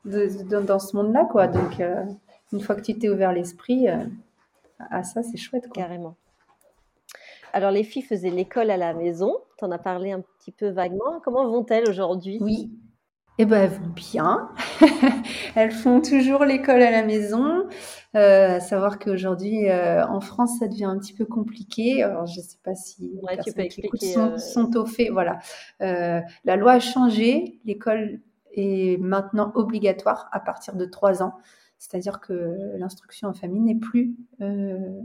dans 0.04 0.78
ce 0.78 0.96
monde-là, 0.96 1.26
quoi. 1.30 1.46
Donc, 1.46 1.80
euh, 1.80 2.04
une 2.52 2.60
fois 2.60 2.74
que 2.74 2.82
tu 2.82 2.94
t'es 2.94 3.08
ouvert 3.08 3.32
l'esprit 3.32 3.88
euh, 3.88 3.96
à 4.90 5.02
ça, 5.02 5.22
c'est 5.22 5.36
chouette, 5.36 5.68
quoi. 5.68 5.82
Carrément. 5.82 6.16
Alors, 7.52 7.70
les 7.70 7.84
filles 7.84 8.02
faisaient 8.02 8.30
l'école 8.30 8.70
à 8.70 8.76
la 8.76 8.94
maison. 8.94 9.36
Tu 9.58 9.64
en 9.64 9.70
as 9.70 9.78
parlé 9.78 10.12
un 10.12 10.20
petit 10.20 10.52
peu 10.52 10.68
vaguement. 10.68 11.20
Comment 11.22 11.46
vont-elles 11.48 11.88
aujourd'hui? 11.88 12.38
Oui. 12.40 12.70
Eh 13.38 13.44
ben, 13.44 13.62
elles 13.62 13.78
vont 13.78 13.92
bien. 13.94 14.50
elles 15.54 15.70
font 15.70 16.00
toujours 16.00 16.44
l'école 16.44 16.82
à 16.82 16.90
la 16.90 17.02
maison. 17.02 17.66
Euh, 18.14 18.56
à 18.56 18.60
savoir 18.60 18.98
qu'aujourd'hui, 18.98 19.70
en 19.70 20.20
France, 20.20 20.58
ça 20.60 20.68
devient 20.68 20.84
un 20.84 20.98
petit 20.98 21.14
peu 21.14 21.24
compliqué. 21.24 22.02
Alors, 22.02 22.26
je 22.26 22.40
ne 22.40 22.44
sais 22.44 22.58
pas 22.62 22.74
si 22.74 23.12
les 23.28 23.36
personnes 23.36 23.68
qui 23.68 24.06
sont, 24.06 24.38
sont, 24.38 24.76
au 24.76 24.86
fait. 24.86 25.10
Voilà. 25.10 25.38
la 25.80 26.56
loi 26.56 26.72
a 26.72 26.80
changé. 26.80 27.60
L'école 27.64 28.20
est 28.54 29.00
maintenant 29.00 29.52
obligatoire 29.54 30.28
à 30.32 30.40
partir 30.40 30.74
de 30.74 30.84
3 30.84 31.22
ans. 31.22 31.34
C'est-à-dire 31.82 32.20
que 32.20 32.76
l'instruction 32.78 33.26
en 33.26 33.32
famille 33.32 33.60
n'est 33.60 33.74
plus, 33.74 34.14
euh, 34.40 35.00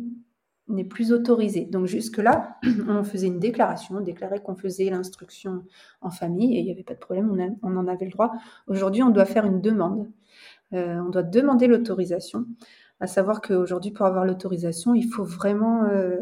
plus 0.92 1.12
autorisée. 1.12 1.66
Donc 1.66 1.88
jusque-là, 1.88 2.60
on 2.88 3.04
faisait 3.04 3.26
une 3.26 3.40
déclaration, 3.40 3.96
on 3.96 4.02
déclarait 4.02 4.44
qu'on 4.44 4.56
faisait 4.56 4.88
l'instruction 4.92 5.64
en 6.02 6.12
famille 6.12 6.56
et 6.56 6.60
il 6.60 6.66
n'y 6.66 6.72
avait 6.72 6.84
pas 6.84 6.94
de 6.94 7.00
problème, 7.00 7.58
on, 7.64 7.78
en 7.78 7.88
avait 7.88 8.06
le 8.06 8.12
droit. 8.12 8.32
Aujourd'hui, 8.68 9.02
on 9.02 9.10
doit 9.10 9.26
faire 9.26 9.48
une 9.48 9.60
demande. 9.60 10.08
Euh, 10.74 11.00
on 11.00 11.10
doit 11.10 11.24
demander 11.24 11.66
l'autorisation. 11.66 12.46
À 13.00 13.08
savoir 13.08 13.42
qu'aujourd'hui, 13.42 13.90
pour 13.90 14.06
avoir 14.06 14.24
l'autorisation, 14.24 14.94
il 14.94 15.08
faut 15.12 15.24
vraiment 15.24 15.86
euh, 15.86 16.20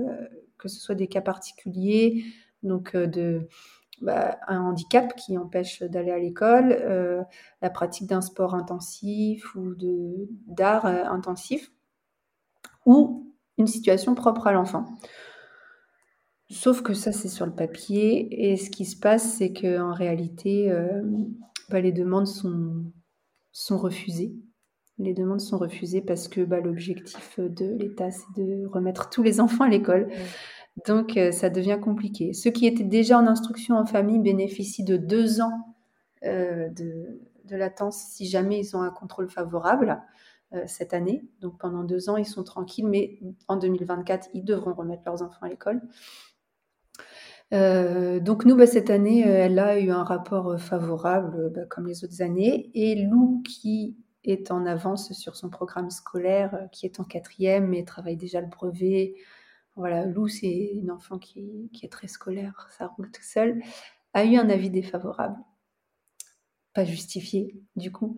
que 0.58 0.70
ce 0.70 0.80
soit 0.80 0.96
des 0.96 1.08
cas 1.08 1.22
particuliers, 1.22 2.24
donc 2.64 2.96
de 2.96 3.42
bah, 4.02 4.38
un 4.48 4.62
handicap 4.62 5.16
qui 5.16 5.38
empêche 5.38 5.82
d'aller 5.84 6.12
à 6.12 6.20
l'école, 6.20 6.72
euh, 6.72 7.22
la 7.62 7.70
pratique 7.70 8.08
d'un 8.08 8.22
sport 8.22 8.56
intensif 8.56 9.56
ou 9.56 9.74
d'art 10.48 10.86
euh, 10.86 11.06
intensif, 11.06 11.72
ou 12.86 13.34
une 13.58 13.68
situation 13.68 14.16
propre 14.16 14.48
à 14.48 14.52
l'enfant. 14.52 14.86
Sauf 16.50 16.84
que 16.84 16.94
ça, 16.94 17.12
c'est 17.12 17.28
sur 17.28 17.46
le 17.46 17.54
papier. 17.54 18.50
Et 18.52 18.58
ce 18.58 18.70
qui 18.70 18.86
se 18.86 18.98
passe, 18.98 19.38
c'est 19.38 19.52
qu'en 19.52 19.94
réalité, 19.94 20.72
euh, 20.72 21.02
bah, 21.70 21.82
les 21.82 21.92
demandes 21.92 22.28
sont, 22.28 22.92
refusées. 23.78 24.36
Les 24.98 25.14
demandes 25.14 25.42
sont 25.42 25.58
refusées 25.58 26.02
parce 26.02 26.28
que 26.28 26.42
bah, 26.42 26.60
l'objectif 26.60 27.40
de 27.40 27.76
l'État, 27.78 28.12
c'est 28.12 28.42
de 28.42 28.68
remettre 28.68 29.10
tous 29.10 29.24
les 29.24 29.40
enfants 29.42 29.64
à 29.64 29.70
l'école. 29.70 30.08
Donc, 30.84 31.16
euh, 31.16 31.32
ça 31.32 31.50
devient 31.50 31.80
compliqué. 31.82 32.34
Ceux 32.34 32.52
qui 32.52 32.68
étaient 32.68 32.84
déjà 32.84 33.18
en 33.18 33.28
instruction 33.28 33.76
en 33.78 33.86
famille 33.86 34.20
bénéficient 34.20 34.84
de 34.84 34.98
deux 34.98 35.42
ans 35.42 35.76
euh, 36.26 36.70
de, 36.70 37.22
latence 37.50 37.98
si 37.98 38.26
jamais 38.26 38.60
ils 38.60 38.76
ont 38.76 38.82
un 38.82 38.90
contrôle 38.90 39.30
favorable 39.30 40.02
euh, 40.54 40.64
cette 40.68 40.94
année. 40.94 41.24
Donc, 41.40 41.58
pendant 41.58 41.84
deux 41.84 42.10
ans, 42.10 42.18
ils 42.18 42.26
sont 42.26 42.44
tranquilles, 42.44 42.88
mais 42.88 43.20
en 43.48 43.56
2024, 43.56 44.30
ils 44.34 44.44
devront 44.44 44.74
remettre 44.74 45.04
leurs 45.06 45.22
enfants 45.22 45.44
à 45.44 45.50
l'école. 45.50 45.82
donc 47.52 48.44
nous, 48.44 48.58
bah, 48.58 48.68
cette 48.68 48.90
année, 48.90 49.22
elle 49.22 49.60
a 49.60 49.80
eu 49.80 49.92
un 49.92 50.04
rapport 50.04 50.60
favorable 50.60 51.52
bah, 51.56 51.66
comme 51.70 51.88
les 51.88 52.04
autres 52.04 52.22
années. 52.22 52.70
Et 52.74 52.96
Lou, 52.96 53.42
qui 53.44 53.96
est 54.26 54.52
en 54.52 54.66
avance 54.66 55.14
sur 55.14 55.38
son 55.38 55.50
programme 55.50 55.90
scolaire, 55.90 56.68
qui 56.74 56.86
est 56.86 57.00
en 57.00 57.06
quatrième 57.06 57.74
et 57.74 57.86
travaille 57.86 58.18
déjà 58.18 58.42
le 58.42 58.48
brevet, 58.48 59.16
voilà, 59.76 60.06
Lou, 60.06 60.28
c'est 60.28 60.72
une 60.74 60.92
enfant 60.92 61.20
qui, 61.20 61.70
est 61.84 61.92
très 61.92 62.08
scolaire, 62.08 62.70
ça 62.78 62.88
roule 62.88 63.12
tout 63.12 63.24
seul, 63.24 63.62
a 64.14 64.24
eu 64.26 64.38
un 64.38 64.50
avis 64.50 64.70
défavorable. 64.70 65.38
Pas 66.74 66.86
justifié, 66.86 67.56
du 67.76 67.92
coup. 67.92 68.18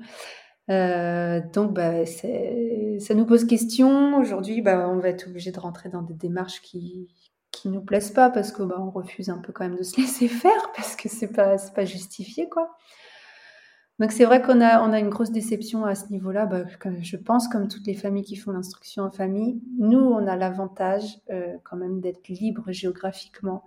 Euh, 0.70 1.42
donc, 1.54 1.74
bah, 1.74 2.06
ça 2.06 3.14
nous 3.14 3.26
pose 3.26 3.46
question. 3.46 4.18
Aujourd'hui, 4.20 4.62
bah, 4.62 4.90
on 4.90 5.00
va 5.00 5.10
être 5.10 5.28
obligé 5.28 5.52
de 5.52 5.60
rentrer 5.60 5.90
dans 5.90 6.02
des 6.02 6.16
démarches 6.16 6.62
qui 6.62 7.08
qui 7.52 7.70
nous 7.70 7.82
plaisent 7.82 8.12
pas 8.12 8.30
parce 8.30 8.52
que 8.52 8.64
bah, 8.64 8.76
refuse 8.78 9.30
un 9.30 9.40
peu 9.40 9.52
quand 9.52 9.64
même 9.64 9.78
de 9.78 9.84
se 9.84 10.00
laisser 10.00 10.28
faire 10.28 10.72
parce 10.76 10.96
que 10.96 11.10
c'est 11.10 11.32
pas 11.32 11.58
pas 11.74 11.86
justifié 11.86 12.50
quoi. 12.50 12.78
Donc 14.00 14.12
c'est 14.12 14.26
vrai 14.26 14.44
qu'on 14.44 14.62
a, 14.62 14.88
on 14.88 14.94
a 14.94 15.00
une 15.00 15.10
grosse 15.10 15.32
déception 15.32 15.86
à 15.86 15.96
ce 15.96 16.10
niveau-là. 16.10 16.46
Bah, 16.46 16.66
je 17.02 17.18
pense, 17.18 17.48
comme 17.48 17.68
toutes 17.68 17.88
les 17.88 17.96
familles 17.96 18.24
qui 18.24 18.36
font 18.36 18.52
l'instruction 18.52 19.04
en 19.04 19.12
famille, 19.12 19.60
nous, 19.80 20.00
on 20.00 20.28
a 20.28 20.36
l'avantage 20.36 21.20
euh, 21.32 21.58
quand 21.64 21.78
même 21.78 22.00
d'être 22.00 22.28
libre 22.28 22.72
géographiquement. 22.72 23.64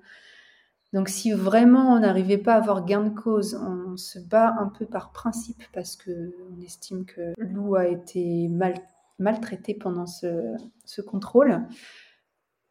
Donc 0.93 1.09
si 1.09 1.31
vraiment 1.33 1.93
on 1.95 2.01
n'arrivait 2.01 2.39
pas 2.39 2.55
à 2.55 2.57
avoir 2.57 2.85
gain 2.85 3.03
de 3.03 3.11
cause, 3.11 3.55
on 3.55 3.97
se 3.97 4.19
bat 4.19 4.57
un 4.59 4.67
peu 4.69 4.87
par 4.87 5.13
principe 5.13 5.63
parce 5.73 5.95
que 5.97 6.35
on 6.51 6.61
estime 6.61 7.05
que 7.05 7.33
Lou 7.39 7.77
a 7.77 7.87
été 7.87 8.49
mal, 8.49 8.75
maltraité 9.19 9.75
pendant 9.75 10.07
ce, 10.07 10.57
ce 10.85 11.01
contrôle. 11.01 11.63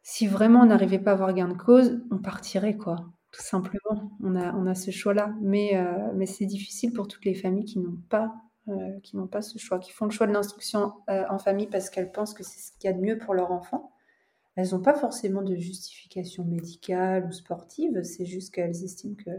Si 0.02 0.26
vraiment 0.26 0.60
on 0.60 0.66
n'arrivait 0.66 0.98
pas 0.98 1.12
à 1.12 1.14
avoir 1.14 1.32
gain 1.32 1.48
de 1.48 1.56
cause, 1.56 2.02
on 2.10 2.18
partirait 2.18 2.76
quoi 2.76 3.06
tout 3.32 3.42
simplement. 3.42 4.10
On 4.22 4.34
a, 4.34 4.52
on 4.54 4.66
a 4.66 4.74
ce 4.74 4.90
choix-là. 4.90 5.34
Mais, 5.40 5.76
euh, 5.76 6.12
mais 6.14 6.26
c'est 6.26 6.46
difficile 6.46 6.92
pour 6.92 7.08
toutes 7.08 7.24
les 7.24 7.34
familles 7.34 7.64
qui 7.64 7.78
n'ont 7.78 7.98
pas, 8.08 8.34
euh, 8.68 9.26
pas 9.30 9.42
ce 9.42 9.58
choix, 9.58 9.78
qui 9.78 9.92
font 9.92 10.06
le 10.06 10.10
choix 10.10 10.26
de 10.26 10.32
l'instruction 10.32 10.94
euh, 11.08 11.24
en 11.30 11.38
famille 11.38 11.68
parce 11.68 11.90
qu'elles 11.90 12.12
pensent 12.12 12.34
que 12.34 12.42
c'est 12.42 12.60
ce 12.60 12.72
qu'il 12.78 12.90
y 12.90 12.92
a 12.92 12.96
de 12.96 13.00
mieux 13.00 13.18
pour 13.18 13.34
leur 13.34 13.52
enfant. 13.52 13.92
Elles 14.56 14.70
n'ont 14.72 14.82
pas 14.82 14.94
forcément 14.94 15.42
de 15.42 15.54
justification 15.54 16.44
médicale 16.44 17.24
ou 17.26 17.32
sportive, 17.32 18.02
c'est 18.02 18.26
juste 18.26 18.52
qu'elles 18.52 18.84
estiment 18.84 19.14
que 19.14 19.30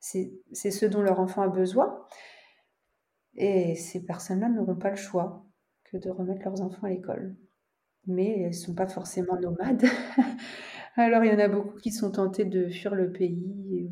c'est 0.00 0.70
ce 0.70 0.86
dont 0.86 1.02
leur 1.02 1.20
enfant 1.20 1.42
a 1.42 1.48
besoin. 1.48 2.04
Et 3.36 3.74
ces 3.76 4.04
personnes-là 4.04 4.48
n'auront 4.48 4.76
pas 4.76 4.90
le 4.90 4.96
choix 4.96 5.44
que 5.84 5.98
de 5.98 6.10
remettre 6.10 6.42
leurs 6.44 6.60
enfants 6.62 6.86
à 6.86 6.90
l'école. 6.90 7.36
Mais 8.06 8.40
elles 8.40 8.48
ne 8.48 8.52
sont 8.52 8.74
pas 8.74 8.88
forcément 8.88 9.38
nomades. 9.38 9.84
Alors, 10.98 11.24
il 11.24 11.30
y 11.30 11.34
en 11.34 11.38
a 11.38 11.46
beaucoup 11.46 11.78
qui 11.78 11.92
sont 11.92 12.10
tentés 12.10 12.44
de 12.44 12.68
fuir 12.68 12.92
le 12.96 13.12
pays. 13.12 13.88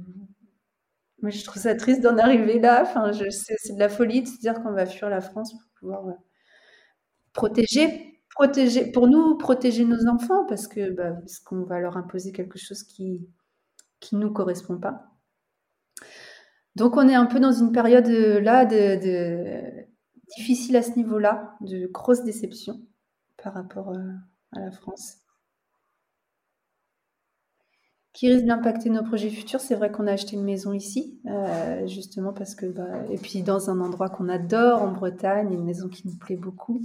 Moi, 1.23 1.31
je 1.31 1.45
trouve 1.45 1.63
ça 1.63 1.77
triste 1.77 2.03
d'en 2.03 2.19
arriver 2.19 2.59
là. 2.59 2.85
C'est 3.31 3.75
de 3.75 3.79
la 3.79 3.89
folie 3.89 4.23
de 4.23 4.27
se 4.27 4.41
dire 4.41 4.61
qu'on 4.61 4.73
va 4.73 4.87
fuir 4.87 5.09
la 5.09 5.21
France 5.21 5.53
pour 5.53 5.71
pouvoir 5.79 6.09
euh, 6.09 6.15
protéger, 7.33 8.21
protéger, 8.31 8.91
pour 8.91 9.07
nous, 9.07 9.39
protéger 9.39 9.85
nos 9.85 10.09
enfants, 10.09 10.47
parce 10.47 10.67
que 10.67 10.91
bah, 10.91 11.13
qu'on 11.45 11.63
va 11.63 11.79
leur 11.79 11.97
imposer 11.97 12.33
quelque 12.33 12.59
chose 12.59 12.83
qui 12.83 13.29
qui 14.01 14.17
nous 14.17 14.33
correspond 14.33 14.79
pas. 14.79 15.07
Donc, 16.75 16.97
on 16.97 17.09
est 17.09 17.15
un 17.15 17.27
peu 17.27 17.39
dans 17.39 17.53
une 17.53 17.71
période 17.71 18.09
euh, 18.09 18.41
là 18.41 18.65
de, 18.67 19.87
difficile 20.37 20.75
à 20.75 20.83
ce 20.83 20.97
niveau-là, 20.97 21.57
de 21.61 21.87
grosse 21.87 22.25
déception 22.25 22.81
par 23.37 23.55
rapport 23.55 23.91
euh, 23.91 24.11
à 24.57 24.61
la 24.61 24.73
France 24.73 25.26
qui 28.17 28.33
risque 28.33 28.47
d'impacter 28.47 28.89
nos 28.89 29.03
projets 29.03 29.29
futurs. 29.29 29.61
C'est 29.61 29.75
vrai 29.75 29.93
qu'on 29.93 30.07
a 30.07 30.13
acheté 30.13 30.37
une 30.37 30.43
maison 30.43 30.73
ici, 30.73 31.21
euh, 31.27 31.87
justement 31.87 32.33
parce 32.33 32.55
que, 32.55 32.65
bah, 32.65 33.05
et 33.11 33.19
puis 33.19 33.43
dans 33.43 33.69
un 33.69 33.79
endroit 33.79 34.09
qu'on 34.09 34.31
adore, 34.31 34.81
en 34.81 34.91
Bretagne, 34.91 35.53
une 35.53 35.65
maison 35.65 35.91
qui 35.91 36.09
nous 36.09 36.17
plaît 36.17 36.39
beaucoup. 36.39 36.83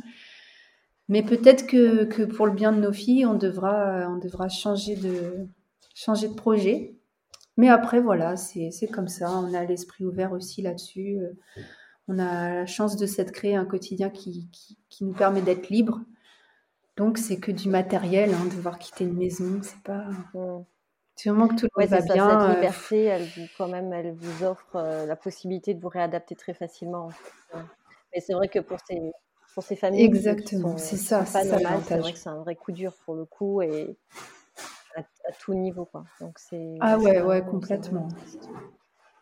Mais 1.07 1.23
peut-être 1.23 1.67
que, 1.67 2.25
pour 2.25 2.47
le 2.47 2.51
bien 2.51 2.73
de 2.73 2.81
nos 2.81 2.91
filles, 2.91 3.25
on 3.25 3.35
devra, 3.35 4.09
changer, 4.49 4.97
de, 4.97 5.47
projet. 6.35 6.97
Mais 7.55 7.69
après, 7.69 8.01
voilà, 8.01 8.35
c'est 8.35 8.87
comme 8.91 9.07
ça. 9.07 9.31
On 9.31 9.53
a 9.53 9.63
l'esprit 9.63 10.03
ouvert 10.03 10.33
aussi 10.33 10.61
là-dessus. 10.61 11.17
On 12.09 12.19
a 12.19 12.55
la 12.55 12.65
chance 12.65 12.97
de 12.97 13.05
s'être 13.05 13.31
créé 13.31 13.55
un 13.55 13.65
quotidien 13.65 14.09
qui, 14.09 14.49
nous 14.99 15.13
permet 15.13 15.41
d'être 15.41 15.69
libre. 15.69 16.01
Donc, 16.97 17.17
c'est 17.17 17.37
que 17.37 17.53
du 17.53 17.69
matériel, 17.69 18.33
hein, 18.33 18.45
devoir 18.53 18.79
quitter 18.79 19.05
une 19.05 19.17
maison, 19.17 19.61
c'est 19.63 19.81
pas. 19.83 20.09
Vraiment 21.25 21.47
que 21.47 21.55
tout 21.55 21.67
le 21.75 21.81
monde 21.81 21.89
va 21.89 22.01
bien. 22.01 22.29
Cette 22.29 22.49
euh, 22.49 22.55
liberté, 22.55 23.03
elle 23.03 23.23
vous, 23.23 23.47
quand 23.57 23.67
même, 23.67 23.93
elle 23.93 24.13
vous 24.13 24.43
offre 24.43 24.75
euh, 24.75 25.05
la 25.05 25.15
possibilité 25.15 25.73
de 25.73 25.81
vous 25.81 25.89
réadapter 25.89 26.35
très 26.35 26.53
facilement. 26.53 27.09
Mais 28.13 28.19
c'est 28.19 28.33
vrai 28.33 28.47
que 28.47 28.59
pour 28.59 28.77
ces, 28.87 28.99
pour 29.53 29.63
ces 29.63 29.75
familles, 29.75 30.03
exactement, 30.03 30.77
c'est 30.77 30.97
ça, 30.97 31.25
c'est 31.25 31.47
vrai 31.47 32.11
que 32.11 32.17
c'est 32.17 32.29
un 32.29 32.39
vrai 32.39 32.55
coup 32.55 32.71
dur 32.71 32.93
pour 33.05 33.15
le 33.15 33.25
coup 33.25 33.61
et 33.61 33.95
à, 34.95 35.03
tout 35.39 35.53
niveau, 35.53 35.85
quoi. 35.85 36.03
Donc 36.19 36.37
c'est. 36.37 36.75
Ah 36.81 36.97
ouais, 36.97 37.21
ouais, 37.21 37.41
complètement. 37.41 38.07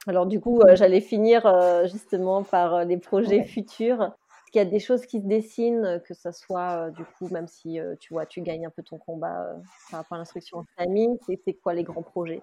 Alors 0.07 0.25
du 0.25 0.39
coup, 0.39 0.61
euh, 0.61 0.75
j'allais 0.75 1.01
finir 1.01 1.43
justement 1.87 2.43
par 2.43 2.85
les 2.85 2.97
projets 2.97 3.43
futurs 3.43 4.11
qu'il 4.49 4.59
y 4.59 4.65
a 4.65 4.69
des 4.69 4.79
choses 4.79 5.05
qui 5.05 5.21
se 5.21 5.25
dessinent, 5.25 5.85
euh, 5.85 5.99
que 5.99 6.13
ce 6.13 6.31
soit 6.31 6.87
euh, 6.87 6.91
du 6.91 7.03
coup, 7.03 7.27
même 7.29 7.47
si 7.47 7.79
euh, 7.79 7.95
tu 7.99 8.13
vois, 8.13 8.25
tu 8.25 8.41
gagnes 8.41 8.65
un 8.65 8.69
peu 8.69 8.83
ton 8.83 8.97
combat 8.97 9.55
par 9.89 10.01
rapport 10.01 10.15
à 10.15 10.17
l'instruction 10.19 10.59
en 10.59 10.65
famille, 10.77 11.09
c'est 11.45 11.53
quoi 11.53 11.73
les 11.73 11.83
grands 11.83 12.03
projets? 12.03 12.41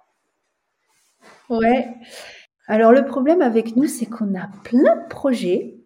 Ouais. 1.49 1.95
Alors 2.69 2.93
le 2.93 3.05
problème 3.05 3.43
avec 3.43 3.77
nous, 3.77 3.87
c'est 3.87 4.07
qu'on 4.07 4.35
a 4.35 4.49
plein 4.65 4.97
de 4.97 5.09
projets 5.09 5.77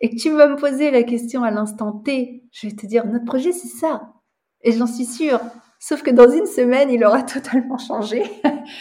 et 0.00 0.10
que 0.10 0.16
tu 0.16 0.30
vas 0.30 0.46
me 0.48 0.56
poser 0.56 0.90
la 0.90 1.02
question 1.02 1.42
à 1.42 1.50
l'instant 1.50 1.92
T, 1.92 2.44
je 2.52 2.68
vais 2.68 2.74
te 2.74 2.86
dire 2.86 3.06
notre 3.06 3.24
projet 3.24 3.52
c'est 3.52 3.68
ça 3.68 4.14
et 4.62 4.72
j'en 4.72 4.86
suis 4.86 5.04
sûre. 5.04 5.40
Sauf 5.78 6.02
que 6.02 6.10
dans 6.10 6.30
une 6.30 6.46
semaine, 6.46 6.90
il 6.90 7.04
aura 7.04 7.22
totalement 7.24 7.78
changé. 7.78 8.22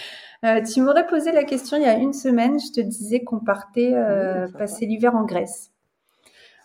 tu 0.74 0.82
m'aurais 0.82 1.08
posé 1.08 1.32
la 1.32 1.44
question 1.44 1.78
il 1.78 1.84
y 1.84 1.88
a 1.88 1.96
une 1.96 2.14
semaine, 2.14 2.60
je 2.60 2.72
te 2.72 2.82
disais 2.82 3.24
qu'on 3.24 3.40
partait 3.40 3.94
passer 4.58 4.86
l'hiver 4.86 5.16
en 5.16 5.26
Grèce. 5.26 5.72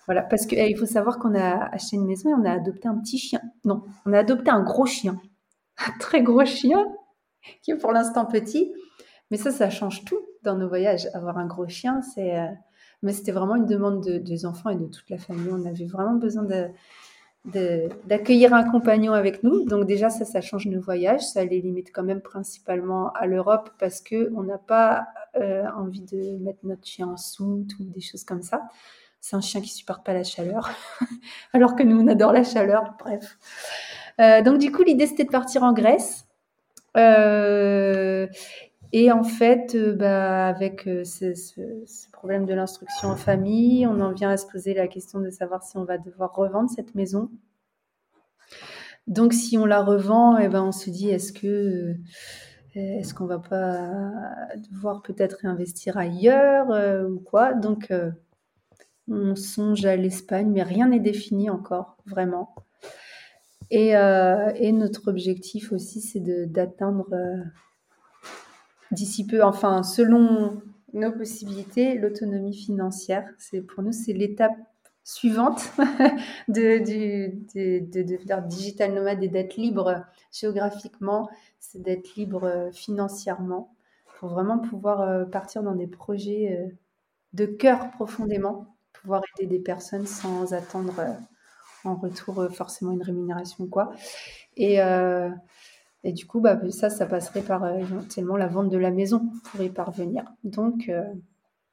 Voilà, 0.07 0.23
parce 0.23 0.47
qu'il 0.47 0.59
eh, 0.59 0.75
faut 0.75 0.87
savoir 0.87 1.19
qu'on 1.19 1.35
a 1.35 1.67
acheté 1.73 1.97
une 1.97 2.07
maison 2.07 2.31
et 2.31 2.35
on 2.35 2.45
a 2.45 2.53
adopté 2.53 2.89
un 2.89 2.99
petit 2.99 3.19
chien. 3.19 3.41
Non, 3.65 3.83
on 4.07 4.13
a 4.13 4.19
adopté 4.19 4.51
un 4.51 4.63
gros 4.63 4.87
chien. 4.87 5.21
Un 5.79 5.99
très 5.99 6.23
gros 6.23 6.45
chien, 6.45 6.87
qui 7.63 7.73
est 7.73 7.77
pour 7.77 7.91
l'instant 7.91 8.27
petit. 8.27 8.73
Mais 9.31 9.37
ça, 9.37 9.51
ça 9.51 9.71
change 9.71 10.05
tout 10.05 10.21
dans 10.45 10.57
nos 10.57 10.69
voyages. 10.69 11.09
Avoir 11.15 11.39
un 11.39 11.47
gros 11.47 11.67
chien, 11.67 12.01
c'est. 12.03 12.39
Euh, 12.39 12.47
mais 13.03 13.13
c'était 13.13 13.33
vraiment 13.33 13.57
une 13.57 13.67
demande 13.67 14.07
des 14.07 14.47
enfants 14.47 14.71
et 14.71 14.77
de 14.77 14.87
toute 14.87 15.11
la 15.11 15.19
famille. 15.19 15.51
On 15.51 15.67
avait 15.67 15.85
vraiment 15.85 16.15
besoin 16.15 16.47
d'accueillir 17.45 18.55
un 18.55 18.63
compagnon 18.71 19.13
avec 19.13 19.43
nous. 19.43 19.65
Donc 19.65 19.87
déjà, 19.87 20.09
ça, 20.11 20.25
ça 20.25 20.41
change 20.41 20.67
nos 20.67 20.81
voyages. 20.81 21.23
Ça 21.23 21.45
les 21.45 21.61
limite 21.61 21.91
quand 21.93 22.05
même 22.05 22.23
principalement 22.23 23.13
à 23.13 23.27
l'Europe 23.27 23.71
parce 23.79 24.01
qu'on 24.01 24.43
n'a 24.45 24.59
pas 24.59 25.09
euh, 25.37 25.65
envie 25.77 26.01
de 26.01 26.39
mettre 26.39 26.61
notre 26.63 26.87
chien 26.87 27.09
en 27.09 27.17
soute 27.17 27.73
ou 27.81 27.85
des 27.85 28.01
choses 28.01 28.25
comme 28.25 28.43
ça. 28.43 28.63
C'est 29.27 29.37
un 29.37 29.41
chien 29.41 29.63
qui 29.63 29.71
supporte 29.71 30.05
pas 30.05 30.13
la 30.13 30.23
chaleur, 30.23 30.69
alors 31.55 31.77
que 31.77 31.83
nous, 31.83 31.99
on 31.99 32.09
adore 32.09 32.35
la 32.35 32.45
chaleur. 32.45 32.95
Bref. 32.99 33.39
Euh, 34.21 34.43
donc, 34.43 34.59
du 34.59 34.71
coup, 34.71 34.83
l'idée, 34.83 35.07
c'était 35.07 35.25
de 35.25 35.31
partir 35.31 35.63
en 35.63 35.73
Grèce. 35.73 36.27
Euh, 36.99 38.27
et 38.93 39.11
en 39.11 39.25
fait, 39.25 39.77
euh, 39.77 39.95
bah, 39.95 40.47
avec 40.47 40.83
ce, 40.83 41.33
problème 42.13 42.45
de 42.45 42.53
l'instruction 42.53 43.09
en 43.09 43.17
famille, 43.17 43.87
on 43.87 43.99
en 44.03 44.13
vient 44.13 44.29
à 44.29 44.37
se 44.37 44.47
poser 44.47 44.75
la 44.75 44.89
question 44.89 45.21
de 45.21 45.31
savoir 45.31 45.63
si 45.63 45.79
on 45.79 45.85
va 45.85 45.97
devoir 45.97 46.35
revendre 46.35 46.69
cette 46.69 46.95
maison. 46.95 47.31
Donc, 49.07 49.33
si 49.33 49.57
on 49.57 49.65
la 49.65 49.83
revend, 49.83 50.37
eh 50.37 50.49
ben, 50.49 50.65
on 50.65 50.73
se 50.73 50.91
dit, 50.91 51.09
est-ce 51.09 51.33
que 51.33 51.95
est-ce 52.75 53.15
qu'on 53.15 53.27
va 53.27 53.39
pas 53.39 53.89
devoir 54.71 55.01
peut-être 55.01 55.39
réinvestir 55.41 55.97
ailleurs 55.97 56.67
ou 57.09 57.21
quoi? 57.21 57.55
Donc, 57.55 57.91
on 59.09 59.37
songe 59.37 59.85
à 59.85 59.97
l'Espagne, 59.97 60.51
mais 60.51 60.63
rien 60.63 60.89
n'est 60.89 61.01
défini 61.01 61.51
encore, 61.51 61.97
vraiment. 62.07 62.55
Et, 63.71 63.97
euh, 63.97 64.53
notre 64.73 65.09
objectif 65.09 65.73
aussi, 65.73 66.01
c'est 66.01 66.21
d'atteindre 66.21 67.07
euh, 67.13 67.43
d'ici 68.91 69.27
peu, 69.27 69.43
enfin, 69.43 69.83
selon 69.83 70.63
nos 70.93 71.13
possibilités, 71.13 71.99
l'autonomie 71.99 72.57
financière. 72.57 73.29
Pour 73.69 73.83
nous, 73.83 73.93
c'est 73.93 74.13
l'étape 74.13 74.57
suivante 75.03 75.73
de, 76.49 76.79
de, 76.79 78.03
devenir 78.03 78.43
digital 78.43 78.95
nomade 78.95 79.23
et 79.23 79.29
d'être 79.29 79.57
libre 79.57 80.05
géographiquement, 80.33 81.29
c'est 81.59 81.83
d'être 81.83 82.15
libre 82.17 82.71
financièrement 82.73 83.75
pour 84.19 84.31
vraiment 84.31 84.59
pouvoir 84.59 85.03
euh, 85.03 85.25
partir 85.25 85.63
dans 85.63 85.75
des 85.75 85.89
projets 85.89 86.73
de 87.35 87.45
cœur 87.45 87.91
profondément 87.91 88.74
pouvoir 89.05 89.23
aider 89.39 89.47
des 89.47 89.63
personnes 89.63 90.07
sans 90.07 90.55
attendre 90.55 90.95
euh, 90.99 91.13
en 91.85 91.95
retour 91.95 92.41
euh, 92.41 92.49
forcément 92.49 92.93
une 92.93 93.03
rémunération 93.03 93.67
quoi. 93.67 93.93
Et, 94.57 94.81
euh, 94.81 95.29
et 96.05 96.13
du 96.13 96.27
coup, 96.27 96.41
bah, 96.41 96.59
ça, 96.71 96.89
ça 96.89 97.05
passerait 97.05 97.43
par 97.43 97.69
éventuellement 97.77 98.37
la 98.37 98.47
vente 98.47 98.71
de 98.71 98.79
la 98.79 98.91
maison 98.91 99.31
pour 99.45 99.61
y 99.61 99.69
parvenir. 99.69 100.25
Donc, 100.43 100.91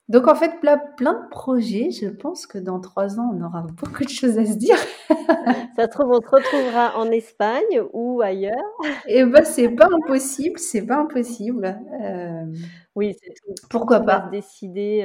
donc 0.09 0.27
en 0.27 0.35
fait, 0.35 0.59
plein, 0.59 0.77
plein 0.97 1.13
de 1.13 1.29
projets. 1.29 1.91
Je 1.91 2.07
pense 2.07 2.47
que 2.47 2.57
dans 2.57 2.79
trois 2.79 3.19
ans, 3.19 3.31
on 3.33 3.41
aura 3.43 3.61
beaucoup 3.61 4.03
de 4.03 4.09
choses 4.09 4.37
à 4.37 4.45
se 4.45 4.55
dire. 4.55 4.77
ça 5.75 5.83
se 5.83 5.89
trouve, 5.89 6.11
on 6.11 6.21
se 6.21 6.29
retrouvera 6.29 6.97
en 6.97 7.11
Espagne 7.11 7.81
ou 7.93 8.21
ailleurs. 8.21 8.55
Et 9.05 9.19
eh 9.19 9.25
bah, 9.25 9.43
c'est 9.43 9.69
pas 9.69 9.87
impossible, 9.91 10.59
c'est 10.59 10.85
pas 10.85 10.97
impossible. 10.97 11.77
oui, 12.95 13.15
c'est 13.21 13.33
tout. 13.33 13.67
Pourquoi 13.69 13.99
pas 13.99 14.27
décider 14.31 15.03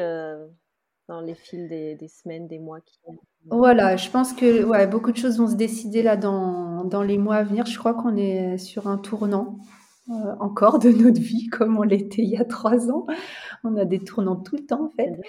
dans 1.08 1.20
les 1.20 1.34
fils 1.34 1.68
des, 1.68 2.08
semaines, 2.08 2.48
des 2.48 2.58
mois 2.58 2.80
qui 2.80 2.98
Voilà, 3.46 3.96
je 3.96 4.10
pense 4.10 4.32
que 4.32 4.64
ouais, 4.64 4.86
beaucoup 4.86 5.12
de 5.12 5.16
choses 5.16 5.38
vont 5.38 5.48
se 5.48 5.54
décider 5.54 6.02
là 6.02 6.16
dans, 6.16 6.84
dans 6.84 7.02
les 7.02 7.18
mois 7.18 7.36
à 7.36 7.42
venir. 7.44 7.66
Je 7.66 7.78
crois 7.78 7.94
qu'on 7.94 8.16
est 8.16 8.58
sur 8.58 8.88
un 8.88 8.98
tournant 8.98 9.58
euh, 10.08 10.36
encore 10.38 10.78
de 10.78 10.90
notre 10.90 11.20
vie, 11.20 11.48
comme 11.50 11.78
on 11.78 11.82
l'était 11.82 12.22
il 12.22 12.28
y 12.28 12.36
a 12.36 12.44
trois 12.44 12.90
ans. 12.90 13.06
on 13.64 13.76
a 13.76 13.84
des 13.84 13.98
tournants 13.98 14.36
tout 14.36 14.56
le 14.56 14.64
temps 14.64 14.84
en 14.84 14.90
fait. 14.90 15.20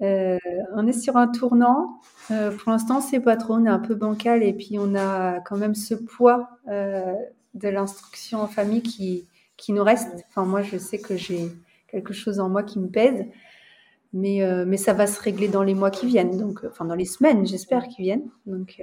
Euh, 0.00 0.38
on 0.74 0.86
est 0.86 0.98
sur 0.98 1.16
un 1.16 1.28
tournant. 1.28 2.00
Euh, 2.30 2.50
pour 2.50 2.72
l'instant, 2.72 3.00
c'est 3.00 3.20
pas 3.20 3.36
trop. 3.36 3.54
On 3.54 3.66
est 3.66 3.70
un 3.70 3.78
peu 3.78 3.94
bancal 3.94 4.42
et 4.42 4.54
puis 4.54 4.78
on 4.78 4.94
a 4.94 5.40
quand 5.40 5.56
même 5.56 5.74
ce 5.74 5.94
poids 5.94 6.48
de 6.66 7.68
l'instruction 7.68 8.40
en 8.40 8.46
famille 8.46 8.82
qui, 8.82 9.26
qui 9.58 9.72
nous 9.72 9.84
reste. 9.84 10.24
Enfin, 10.28 10.46
moi, 10.46 10.62
je 10.62 10.78
sais 10.78 10.98
que 10.98 11.16
j'ai 11.16 11.52
quelque 11.88 12.14
chose 12.14 12.40
en 12.40 12.48
moi 12.48 12.62
qui 12.62 12.78
me 12.78 12.88
pèse. 12.88 13.26
Mais, 14.12 14.40
mais 14.66 14.76
ça 14.76 14.92
va 14.92 15.06
se 15.06 15.20
régler 15.20 15.48
dans 15.48 15.62
les 15.62 15.74
mois 15.74 15.90
qui 15.90 16.06
viennent, 16.06 16.36
donc, 16.36 16.60
enfin 16.64 16.84
dans 16.84 16.94
les 16.94 17.06
semaines, 17.06 17.46
j'espère, 17.46 17.88
qui 17.88 18.02
viennent. 18.02 18.28
Donc, 18.44 18.82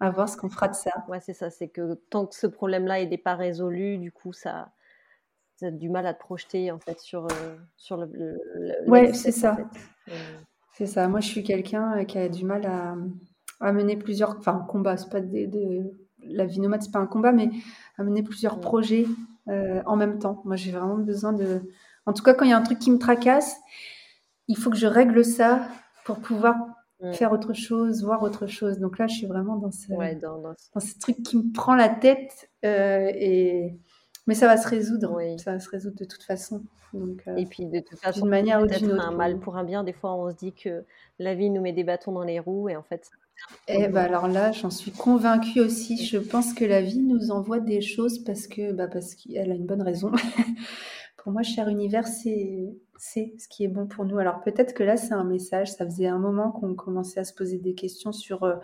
à 0.00 0.10
voir 0.10 0.28
ce 0.28 0.36
qu'on 0.36 0.48
fera 0.48 0.68
de 0.68 0.74
ça. 0.74 0.90
Ouais, 1.08 1.20
c'est 1.20 1.32
ça. 1.32 1.50
C'est 1.50 1.68
que 1.68 1.94
tant 2.10 2.26
que 2.26 2.34
ce 2.34 2.46
problème-là 2.46 3.04
n'est 3.04 3.18
pas 3.18 3.34
résolu, 3.34 3.98
du 3.98 4.12
coup, 4.12 4.32
ça, 4.32 4.70
ça 5.56 5.66
a 5.66 5.70
du 5.70 5.88
mal 5.88 6.06
à 6.06 6.14
te 6.14 6.20
projeter 6.20 6.70
en 6.70 6.78
fait 6.78 7.00
sur, 7.00 7.24
euh, 7.24 7.56
sur 7.76 7.96
le. 7.96 8.10
le, 8.14 8.90
ouais, 8.90 9.12
c'est 9.14 9.32
ça. 9.32 9.56
Euh. 10.08 10.12
C'est 10.72 10.86
ça. 10.86 11.08
Moi, 11.08 11.20
je 11.20 11.28
suis 11.28 11.42
quelqu'un 11.42 11.98
euh, 11.98 12.04
qui 12.04 12.18
a 12.18 12.28
du 12.28 12.44
mal 12.44 12.66
à, 12.66 12.94
à 13.60 13.72
mener 13.72 13.96
plusieurs. 13.96 14.36
Enfin, 14.38 14.64
combat, 14.68 14.96
c'est 14.98 15.10
pas 15.10 15.22
de, 15.22 15.94
la 16.22 16.44
vie 16.44 16.60
nomade, 16.60 16.82
c'est 16.82 16.92
pas 16.92 16.98
un 16.98 17.06
combat, 17.06 17.32
mais 17.32 17.48
à 17.96 18.04
mener 18.04 18.22
plusieurs 18.22 18.60
projets 18.60 19.06
en 19.48 19.96
même 19.96 20.18
temps. 20.18 20.42
Moi, 20.44 20.56
j'ai 20.56 20.72
vraiment 20.72 20.98
besoin 20.98 21.32
de. 21.32 21.62
En 22.04 22.12
tout 22.12 22.22
cas, 22.22 22.34
quand 22.34 22.44
il 22.44 22.50
y 22.50 22.54
a 22.54 22.58
un 22.58 22.62
truc 22.62 22.78
qui 22.78 22.90
me 22.90 22.98
tracasse, 22.98 23.56
il 24.48 24.56
faut 24.56 24.70
que 24.70 24.76
je 24.76 24.86
règle 24.86 25.24
ça 25.24 25.68
pour 26.04 26.20
pouvoir 26.20 26.56
Mm. 27.00 27.12
faire 27.12 27.32
autre 27.32 27.52
chose, 27.52 28.02
voir 28.02 28.22
autre 28.22 28.46
chose. 28.46 28.78
Donc 28.78 28.98
là, 28.98 29.06
je 29.06 29.16
suis 29.16 29.26
vraiment 29.26 29.56
dans 29.56 29.70
ce, 29.70 29.88
dans, 30.20 30.80
ce 30.80 30.98
truc 30.98 31.22
qui 31.22 31.36
me 31.36 31.52
prend 31.52 31.74
la 31.74 31.88
tête. 31.88 32.50
Euh, 32.64 33.10
et... 33.14 33.74
Mais 34.26 34.34
ça 34.34 34.46
va 34.46 34.56
se 34.56 34.66
résoudre. 34.66 35.20
Ça 35.38 35.52
va 35.52 35.60
se 35.60 35.68
résoudre 35.68 35.96
de 35.96 36.04
toute 36.04 36.22
façon. 36.22 36.62
Donc, 36.94 37.22
euh, 37.28 37.36
et 37.36 37.44
puis 37.46 37.66
de 37.66 37.80
toute 37.80 37.98
façon, 37.98 38.22
d'une 38.22 38.30
manière 38.30 38.62
ou 38.62 38.66
d'une 38.66 38.92
autre. 38.92 39.06
Un 39.06 39.14
mal 39.14 39.38
pour 39.38 39.56
un 39.56 39.64
bien. 39.64 39.84
Des 39.84 39.92
fois, 39.92 40.14
on 40.14 40.30
se 40.30 40.36
dit 40.36 40.52
que 40.52 40.84
la 41.18 41.34
vie 41.34 41.50
nous 41.50 41.60
met 41.60 41.72
des 41.72 41.84
bâtons 41.84 42.12
dans 42.12 42.22
les 42.22 42.40
roues 42.40 42.68
et 42.68 42.76
en 42.76 42.82
fait. 42.82 43.10
Eh 43.68 43.88
ben 43.88 44.04
alors 44.04 44.28
là, 44.28 44.50
j'en 44.50 44.70
suis 44.70 44.90
convaincue 44.90 45.60
aussi. 45.60 46.04
Je 46.06 46.16
pense 46.16 46.54
que 46.54 46.64
la 46.64 46.80
vie 46.80 47.02
nous 47.02 47.30
envoie 47.30 47.60
des 47.60 47.82
choses 47.82 48.24
parce 48.24 48.46
que, 48.46 48.72
bah 48.72 48.88
parce 48.88 49.14
qu'elle 49.14 49.52
a 49.52 49.54
une 49.54 49.66
bonne 49.66 49.82
raison. 49.82 50.10
pour 51.26 51.32
moi, 51.32 51.42
cher 51.42 51.66
univers, 51.68 52.06
c'est 52.06 52.78
ce 52.98 53.48
qui 53.48 53.64
est 53.64 53.68
bon 53.68 53.88
pour 53.88 54.04
nous. 54.04 54.18
Alors 54.18 54.42
peut-être 54.42 54.74
que 54.74 54.84
là, 54.84 54.96
c'est 54.96 55.12
un 55.12 55.24
message. 55.24 55.72
Ça 55.72 55.84
faisait 55.84 56.06
un 56.06 56.20
moment 56.20 56.52
qu'on 56.52 56.76
commençait 56.76 57.18
à 57.18 57.24
se 57.24 57.34
poser 57.34 57.58
des 57.58 57.74
questions 57.74 58.12
sur 58.12 58.44
euh, 58.44 58.54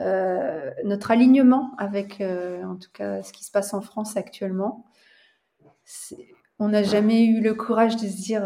euh, 0.00 0.72
notre 0.82 1.12
alignement 1.12 1.70
avec, 1.78 2.20
euh, 2.20 2.64
en 2.64 2.74
tout 2.74 2.90
cas, 2.92 3.22
ce 3.22 3.32
qui 3.32 3.44
se 3.44 3.52
passe 3.52 3.74
en 3.74 3.80
France 3.80 4.16
actuellement. 4.16 4.86
On 6.58 6.66
n'a 6.66 6.82
jamais 6.82 7.26
eu 7.26 7.40
le 7.40 7.54
courage 7.54 7.94
de 7.94 8.08
se 8.08 8.20
dire 8.20 8.44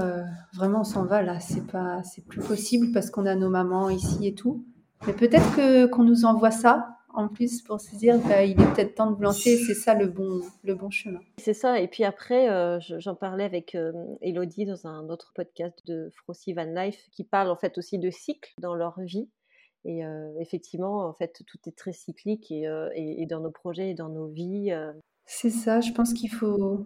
vraiment 0.52 0.80
on 0.80 0.84
s'en 0.84 1.06
va 1.06 1.22
là, 1.22 1.40
c'est 1.40 1.66
pas, 1.66 2.02
c'est 2.02 2.26
plus 2.26 2.42
possible 2.42 2.92
parce 2.92 3.08
qu'on 3.08 3.24
a 3.24 3.34
nos 3.34 3.48
mamans 3.48 3.88
ici 3.88 4.26
et 4.26 4.34
tout. 4.34 4.66
Mais 5.06 5.14
peut-être 5.14 5.56
que 5.56 5.86
qu'on 5.86 6.04
nous 6.04 6.26
envoie 6.26 6.50
ça 6.50 6.95
en 7.16 7.28
plus 7.28 7.62
pour 7.62 7.80
se 7.80 7.96
dire 7.96 8.18
bah, 8.28 8.44
il 8.44 8.60
est 8.60 8.74
peut-être 8.74 8.94
temps 8.94 9.10
de 9.10 9.22
lancer, 9.22 9.56
c'est 9.56 9.74
ça 9.74 9.94
le 9.94 10.06
bon, 10.06 10.40
le 10.64 10.74
bon 10.74 10.90
chemin. 10.90 11.20
C'est 11.38 11.54
ça, 11.54 11.80
et 11.80 11.88
puis 11.88 12.04
après, 12.04 12.48
euh, 12.50 12.78
j'en 12.80 13.14
parlais 13.14 13.44
avec 13.44 13.74
euh, 13.74 13.92
Elodie 14.20 14.66
dans 14.66 14.86
un 14.86 15.08
autre 15.08 15.32
podcast 15.34 15.78
de 15.86 16.10
Frosty 16.14 16.52
Van 16.52 16.64
Life 16.64 17.08
qui 17.10 17.24
parle 17.24 17.50
en 17.50 17.56
fait 17.56 17.78
aussi 17.78 17.98
de 17.98 18.10
cycles 18.10 18.52
dans 18.60 18.74
leur 18.74 19.00
vie. 19.00 19.28
Et 19.84 20.04
euh, 20.04 20.32
effectivement, 20.40 21.06
en 21.06 21.12
fait, 21.12 21.42
tout 21.46 21.58
est 21.66 21.76
très 21.76 21.92
cyclique 21.92 22.50
et, 22.50 22.68
et, 22.94 23.26
dans 23.26 23.40
nos 23.40 23.52
projets 23.52 23.90
et 23.90 23.94
dans 23.94 24.08
nos 24.08 24.26
vies. 24.26 24.74
C'est 25.26 25.50
ça, 25.50 25.80
je 25.80 25.92
pense 25.92 26.12
qu'il 26.12 26.30
faut 26.30 26.84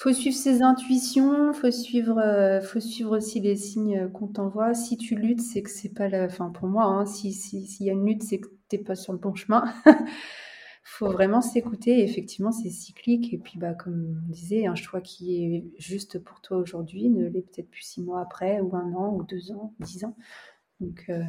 faut 0.00 0.14
suivre 0.14 0.36
ses 0.36 0.62
intuitions, 0.62 1.52
faut 1.52 1.70
suivre, 1.70 2.18
euh, 2.18 2.62
faut 2.62 2.80
suivre 2.80 3.18
aussi 3.18 3.38
les 3.38 3.54
signes 3.54 4.08
qu'on 4.08 4.28
t'envoie. 4.28 4.72
Si 4.72 4.96
tu 4.96 5.14
luttes, 5.14 5.42
c'est 5.42 5.62
que 5.62 5.70
c'est 5.70 5.92
pas 5.92 6.08
la, 6.08 6.24
enfin 6.24 6.48
pour 6.48 6.68
moi, 6.68 6.84
hein, 6.84 7.04
si 7.04 7.34
s'il 7.34 7.86
y 7.86 7.90
a 7.90 7.92
une 7.92 8.06
lutte, 8.06 8.22
c'est 8.22 8.40
que 8.40 8.48
t'es 8.70 8.78
pas 8.78 8.94
sur 8.94 9.12
le 9.12 9.18
bon 9.18 9.34
chemin. 9.34 9.64
faut 10.82 11.10
vraiment 11.10 11.40
s'écouter. 11.40 12.02
Effectivement, 12.02 12.52
c'est 12.52 12.70
cyclique. 12.70 13.32
Et 13.34 13.38
puis, 13.38 13.58
bah, 13.58 13.74
comme 13.74 14.22
on 14.26 14.32
disait, 14.32 14.66
un 14.66 14.74
choix 14.74 15.00
qui 15.00 15.44
est 15.44 15.64
juste 15.78 16.18
pour 16.18 16.40
toi 16.40 16.56
aujourd'hui 16.56 17.10
ne 17.10 17.28
l'est 17.28 17.42
peut-être 17.42 17.70
plus 17.70 17.82
six 17.82 18.02
mois 18.02 18.20
après, 18.20 18.60
ou 18.60 18.74
un 18.74 18.92
an, 18.94 19.14
ou 19.14 19.22
deux 19.22 19.52
ans, 19.52 19.74
dix 19.80 20.04
ans. 20.04 20.16
Donc, 20.80 21.04
euh, 21.08 21.22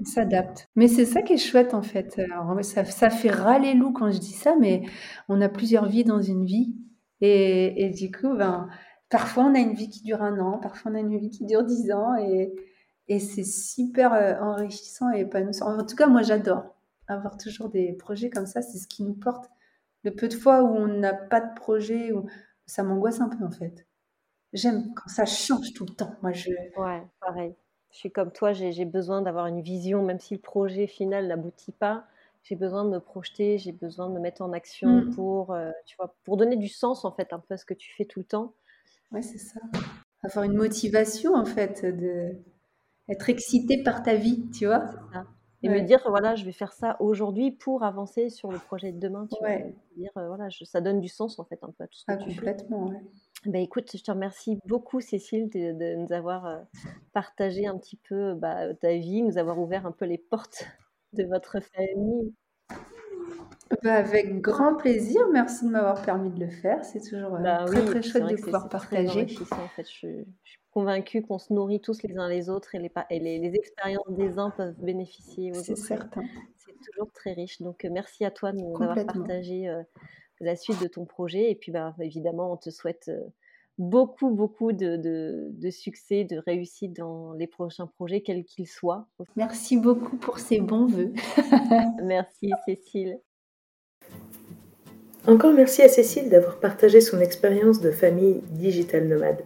on 0.00 0.04
s'adapte. 0.04 0.68
Mais 0.76 0.88
c'est 0.88 1.06
ça 1.06 1.22
qui 1.22 1.32
est 1.32 1.38
chouette 1.38 1.74
en 1.74 1.82
fait. 1.82 2.20
ça, 2.62 3.10
fait 3.10 3.30
râler 3.30 3.74
loup 3.74 3.92
quand 3.92 4.10
je 4.10 4.18
dis 4.18 4.32
ça, 4.32 4.54
mais 4.60 4.82
on 5.28 5.40
a 5.40 5.48
plusieurs 5.48 5.86
vies 5.86 6.04
dans 6.04 6.22
une 6.22 6.44
vie. 6.44 6.74
Et, 7.20 7.90
du 7.90 8.10
coup, 8.12 8.36
ben, 8.36 8.68
parfois 9.08 9.44
on 9.44 9.54
a 9.54 9.58
une 9.58 9.72
vie 9.72 9.88
qui 9.88 10.02
dure 10.02 10.22
un 10.22 10.38
an, 10.38 10.58
parfois 10.58 10.92
on 10.92 10.94
a 10.94 11.00
une 11.00 11.16
vie 11.16 11.30
qui 11.30 11.46
dure 11.46 11.64
dix 11.64 11.90
ans, 11.90 12.14
et, 12.16 12.52
c'est 13.08 13.44
super 13.44 14.12
euh, 14.12 14.34
enrichissant 14.40 15.12
et 15.12 15.20
épanouissant. 15.20 15.78
En 15.78 15.84
tout 15.84 15.96
cas, 15.96 16.06
moi 16.06 16.22
j'adore 16.22 16.64
avoir 17.06 17.36
toujours 17.36 17.68
des 17.68 17.92
projets 17.92 18.30
comme 18.30 18.46
ça, 18.46 18.62
c'est 18.62 18.78
ce 18.78 18.88
qui 18.88 19.02
nous 19.02 19.14
porte. 19.14 19.50
Le 20.04 20.14
peu 20.14 20.28
de 20.28 20.34
fois 20.34 20.62
où 20.62 20.68
on 20.68 20.86
n'a 20.86 21.12
pas 21.12 21.40
de 21.40 21.54
projet, 21.54 22.12
où 22.12 22.26
ça 22.66 22.82
m'angoisse 22.82 23.20
un 23.20 23.28
peu 23.28 23.44
en 23.44 23.50
fait. 23.50 23.86
J'aime 24.52 24.94
quand 24.94 25.08
ça 25.08 25.26
change 25.26 25.72
tout 25.74 25.84
le 25.84 25.94
temps. 25.94 26.14
Moi, 26.22 26.32
je... 26.32 26.50
Ouais, 26.76 27.02
pareil. 27.20 27.54
Je 27.90 27.98
suis 27.98 28.10
comme 28.10 28.32
toi, 28.32 28.52
j'ai 28.52 28.84
besoin 28.84 29.22
d'avoir 29.22 29.46
une 29.46 29.60
vision, 29.60 30.02
même 30.02 30.18
si 30.18 30.34
le 30.34 30.40
projet 30.40 30.86
final 30.86 31.26
n'aboutit 31.26 31.72
pas 31.72 32.06
j'ai 32.44 32.56
besoin 32.56 32.84
de 32.84 32.90
me 32.90 33.00
projeter, 33.00 33.58
j'ai 33.58 33.72
besoin 33.72 34.08
de 34.08 34.14
me 34.14 34.20
mettre 34.20 34.42
en 34.42 34.52
action 34.52 34.88
mmh. 34.88 35.14
pour, 35.14 35.52
euh, 35.52 35.70
tu 35.86 35.96
vois, 35.96 36.14
pour 36.24 36.36
donner 36.36 36.56
du 36.56 36.68
sens 36.68 37.04
en 37.04 37.12
fait 37.12 37.32
un 37.32 37.38
peu 37.38 37.54
à 37.54 37.56
ce 37.56 37.64
que 37.64 37.74
tu 37.74 37.92
fais 37.94 38.04
tout 38.04 38.20
le 38.20 38.26
temps. 38.26 38.52
Ouais, 39.10 39.22
c'est 39.22 39.38
ça. 39.38 39.60
Avoir 40.22 40.44
une 40.44 40.56
motivation 40.56 41.34
en 41.34 41.46
fait, 41.46 41.84
de 41.84 42.36
être 43.08 43.28
excité 43.30 43.82
par 43.82 44.02
ta 44.02 44.14
vie, 44.14 44.48
tu 44.50 44.66
vois. 44.66 44.86
Ça. 45.12 45.26
Et 45.62 45.68
me 45.70 45.80
dire 45.80 46.02
voilà, 46.06 46.34
je 46.34 46.44
vais 46.44 46.52
faire 46.52 46.74
ça 46.74 46.96
aujourd'hui 47.00 47.50
pour 47.50 47.84
avancer 47.84 48.28
sur 48.28 48.52
le 48.52 48.58
projet 48.58 48.92
de 48.92 48.98
demain. 48.98 49.26
Tu 49.32 49.38
vois. 49.40 49.56
Dire 49.96 50.10
euh, 50.18 50.48
ça 50.64 50.82
donne 50.82 51.00
du 51.00 51.08
sens 51.08 51.38
en 51.38 51.44
fait 51.44 51.58
un 51.62 51.70
peu 51.70 51.84
à 51.84 51.86
tout 51.86 51.96
ce 51.96 52.04
que 52.04 52.12
ah, 52.12 52.16
complètement, 52.16 52.90
fais. 52.90 53.50
Bah, 53.50 53.58
écoute, 53.58 53.90
je 53.96 54.02
te 54.02 54.10
remercie 54.10 54.58
beaucoup, 54.66 55.00
Cécile, 55.00 55.48
de, 55.48 55.96
nous 55.96 56.12
avoir 56.12 56.46
euh, 56.46 56.58
partagé 57.14 57.66
un 57.66 57.78
petit 57.78 57.96
peu 57.96 58.34
bah, 58.34 58.74
ta 58.74 58.94
vie, 58.96 59.22
nous 59.22 59.38
avoir 59.38 59.58
ouvert 59.58 59.86
un 59.86 59.92
peu 59.92 60.04
les 60.04 60.18
portes 60.18 60.66
de 61.14 61.24
votre 61.24 61.60
famille 61.60 62.34
bah, 63.82 63.94
avec 63.94 64.40
grand 64.40 64.74
plaisir. 64.74 65.22
Merci 65.32 65.66
de 65.66 65.70
m'avoir 65.70 66.02
permis 66.02 66.30
de 66.30 66.40
le 66.40 66.50
faire. 66.50 66.84
C'est 66.84 67.00
toujours 67.00 67.36
euh, 67.36 67.40
bah 67.40 67.64
très 67.66 67.84
très 67.84 68.02
chouette 68.02 68.26
de 68.26 68.36
pouvoir 68.36 68.68
partager. 68.68 69.26
En 69.50 69.68
fait. 69.68 69.84
je, 69.84 69.90
suis 69.90 70.58
convaincue 70.74 71.22
qu'on 71.22 71.38
se 71.38 71.52
nourrit 71.52 71.80
tous 71.80 72.02
les 72.02 72.18
uns 72.18 72.28
les 72.28 72.50
autres 72.50 72.74
et 72.74 72.78
les, 72.78 72.90
et 73.10 73.20
les, 73.20 73.54
expériences 73.54 74.10
des 74.10 74.38
uns 74.38 74.50
peuvent 74.50 74.78
bénéficier 74.80 75.52
aux 75.52 75.58
autres. 75.58 75.64
C'est 75.64 75.76
certain. 75.76 76.22
C'est 76.56 76.74
toujours 76.90 77.10
très 77.12 77.32
riche. 77.32 77.62
Donc 77.62 77.84
euh, 77.84 77.88
merci 77.90 78.24
à 78.24 78.30
toi 78.30 78.52
de 78.52 78.58
nous 78.58 78.74
avoir 78.74 79.06
partagé 79.06 79.68
euh, 79.68 79.82
la 80.40 80.56
suite 80.56 80.82
de 80.82 80.88
ton 80.88 81.06
projet. 81.06 81.50
Et 81.50 81.54
puis 81.54 81.72
bah, 81.72 81.94
évidemment, 82.00 82.52
on 82.52 82.56
te 82.56 82.70
souhaite 82.70 83.10
beaucoup, 83.78 84.30
beaucoup 84.30 84.72
de, 84.72 84.96
de, 84.96 85.70
succès, 85.70 86.24
de 86.24 86.38
réussite 86.38 86.96
dans 86.96 87.32
les 87.32 87.46
prochains 87.46 87.86
projets, 87.86 88.20
quels 88.20 88.44
qu'ils 88.44 88.68
soient. 88.68 89.06
Merci 89.36 89.76
beaucoup 89.76 90.16
pour 90.16 90.38
ces 90.38 90.60
bons 90.60 90.86
voeux. 90.86 91.12
merci 92.02 92.50
Cécile. 92.66 93.20
Encore 95.26 95.54
merci 95.54 95.82
à 95.82 95.88
Cécile 95.88 96.28
d'avoir 96.28 96.60
partagé 96.60 97.00
son 97.00 97.20
expérience 97.20 97.80
de 97.80 97.90
famille 97.90 98.42
digital 98.50 99.08
nomade. 99.08 99.42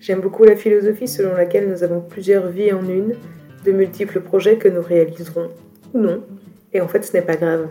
J'aime 0.00 0.20
beaucoup 0.20 0.44
la 0.44 0.54
philosophie 0.54 1.08
selon 1.08 1.34
laquelle 1.34 1.68
nous 1.68 1.82
avons 1.82 2.00
plusieurs 2.00 2.48
vies 2.48 2.72
en 2.72 2.88
une, 2.88 3.14
de 3.64 3.72
multiples 3.72 4.20
projets 4.20 4.56
que 4.56 4.68
nous 4.68 4.82
réaliserons 4.82 5.48
ou 5.92 5.98
non, 5.98 6.22
et 6.72 6.80
en 6.80 6.88
fait 6.88 7.04
ce 7.04 7.12
n'est 7.12 7.22
pas 7.22 7.36
grave. 7.36 7.68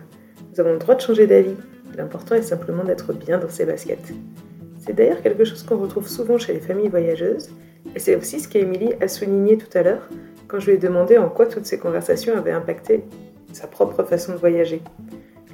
Nous 0.52 0.60
avons 0.60 0.74
le 0.74 0.80
droit 0.80 0.96
de 0.96 1.02
changer 1.02 1.26
d'avis. 1.26 1.56
L'important 1.96 2.36
est 2.36 2.42
simplement 2.42 2.84
d'être 2.84 3.14
bien 3.14 3.38
dans 3.38 3.50
ses 3.50 3.66
baskets. 3.66 4.14
C'est 4.80 4.94
d'ailleurs 4.94 5.22
quelque 5.22 5.46
chose 5.46 5.64
qu'on 5.64 5.78
retrouve 5.78 6.08
souvent 6.08 6.38
chez 6.38 6.54
les 6.54 6.60
familles 6.60 6.90
voyageuses, 6.90 7.50
et 7.96 8.00
c'est 8.00 8.16
aussi 8.16 8.40
ce 8.40 8.48
qu'Emilie 8.48 8.94
a 9.00 9.08
souligné 9.08 9.58
tout 9.58 9.76
à 9.78 9.84
l'heure 9.84 10.10
quand 10.48 10.60
je 10.60 10.68
lui 10.68 10.74
ai 10.74 10.78
demandé 10.78 11.18
en 11.18 11.30
quoi 11.30 11.46
toutes 11.46 11.66
ces 11.66 11.80
conversations 11.80 12.38
avaient 12.38 12.52
impacté 12.52 13.04
sa 13.54 13.68
propre 13.68 14.04
façon 14.04 14.34
de 14.34 14.38
voyager. 14.38 14.82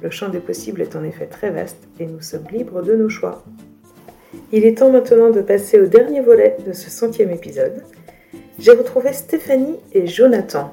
Le 0.02 0.10
champ 0.10 0.28
des 0.28 0.40
possibles 0.40 0.82
est 0.82 0.96
en 0.96 1.04
effet 1.04 1.26
très 1.26 1.50
vaste 1.50 1.88
et 1.98 2.06
nous 2.06 2.20
sommes 2.20 2.46
libres 2.52 2.82
de 2.82 2.94
nos 2.94 3.08
choix. 3.08 3.44
Il 4.56 4.64
est 4.64 4.78
temps 4.78 4.92
maintenant 4.92 5.30
de 5.30 5.40
passer 5.40 5.80
au 5.80 5.86
dernier 5.86 6.20
volet 6.20 6.56
de 6.64 6.72
ce 6.72 6.88
centième 6.88 7.32
épisode. 7.32 7.82
J'ai 8.60 8.70
retrouvé 8.70 9.12
Stéphanie 9.12 9.80
et 9.92 10.06
Jonathan, 10.06 10.72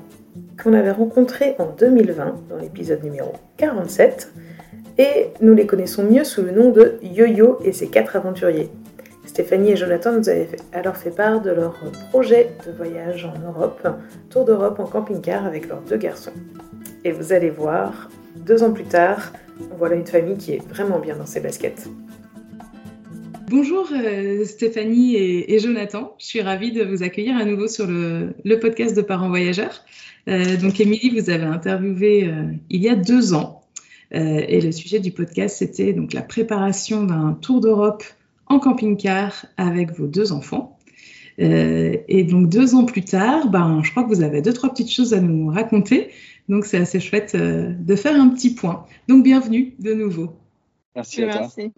qu'on 0.61 0.73
avait 0.73 0.91
rencontrés 0.91 1.55
en 1.57 1.65
2020 1.65 2.36
dans 2.47 2.57
l'épisode 2.57 3.03
numéro 3.03 3.34
47 3.57 4.34
et 4.99 5.29
nous 5.41 5.55
les 5.55 5.65
connaissons 5.65 6.03
mieux 6.03 6.23
sous 6.23 6.43
le 6.43 6.51
nom 6.51 6.69
de 6.69 6.99
Yo-Yo 7.01 7.57
et 7.65 7.71
ses 7.71 7.88
quatre 7.88 8.15
aventuriers. 8.15 8.69
Stéphanie 9.25 9.71
et 9.71 9.75
Jonathan 9.75 10.11
nous 10.11 10.29
avaient 10.29 10.49
alors 10.73 10.95
fait 10.95 11.09
part 11.09 11.41
de 11.41 11.49
leur 11.49 11.73
projet 12.11 12.51
de 12.67 12.71
voyage 12.71 13.25
en 13.25 13.47
Europe, 13.47 13.88
tour 14.29 14.45
d'Europe 14.45 14.79
en 14.79 14.86
camping-car 14.86 15.43
avec 15.43 15.67
leurs 15.67 15.82
deux 15.82 15.97
garçons. 15.97 16.34
Et 17.03 17.11
vous 17.11 17.34
allez 17.34 17.49
voir, 17.49 18.11
deux 18.36 18.61
ans 18.61 18.73
plus 18.73 18.84
tard, 18.84 19.34
voilà 19.79 19.95
une 19.95 20.05
famille 20.05 20.38
qui 20.38 20.53
est 20.53 20.67
vraiment 20.69 20.99
bien 20.99 21.15
dans 21.15 21.25
ses 21.25 21.39
baskets. 21.39 21.88
Bonjour 23.51 23.89
euh, 23.91 24.45
Stéphanie 24.45 25.15
et, 25.17 25.59
Jonathan. 25.59 26.15
Je 26.17 26.25
suis 26.25 26.41
ravie 26.41 26.71
de 26.71 26.83
vous 26.83 27.03
accueillir 27.03 27.35
à 27.35 27.43
nouveau 27.43 27.67
sur 27.67 27.85
le, 27.85 28.33
podcast 28.61 28.95
de 28.95 29.01
Parents 29.01 29.27
Voyageurs. 29.27 29.83
Euh, 30.29 30.55
donc, 30.55 30.79
Émilie, 30.79 31.09
vous 31.09 31.29
avez 31.29 31.43
interviewé 31.43 32.27
euh, 32.27 32.45
il 32.69 32.81
y 32.81 32.87
a 32.87 32.95
deux 32.95 33.33
ans. 33.33 33.61
et 34.11 34.61
le 34.61 34.71
sujet 34.71 34.99
du 34.99 35.11
podcast, 35.11 35.57
c'était 35.59 35.93
donc 35.93 36.13
la 36.13 36.21
préparation 36.21 37.03
d'un 37.03 37.33
tour 37.33 37.59
d'Europe 37.59 38.03
en 38.47 38.59
camping-car 38.59 39.45
avec 39.57 39.91
vos 39.91 40.07
deux 40.07 40.31
enfants. 40.31 40.77
et 41.37 42.23
donc, 42.29 42.49
deux 42.49 42.75
ans 42.75 42.85
plus 42.85 43.03
tard, 43.03 43.49
ben, 43.49 43.81
je 43.83 43.91
crois 43.91 44.03
que 44.03 44.09
vous 44.09 44.21
avez 44.21 44.41
deux, 44.41 44.53
trois 44.53 44.69
petites 44.69 44.91
choses 44.91 45.13
à 45.13 45.19
nous 45.19 45.47
raconter. 45.47 46.09
Donc, 46.47 46.65
c'est 46.65 46.77
assez 46.77 46.99
chouette 46.99 47.35
de 47.35 47.95
faire 47.95 48.15
un 48.15 48.29
petit 48.29 48.53
point. 48.53 48.85
Donc, 49.07 49.23
bienvenue 49.23 49.73
de 49.79 49.93
nouveau. 49.93 50.33
Merci 50.95 51.23
à 51.23 51.31
toi. 51.31 51.41
Merci. 51.41 51.71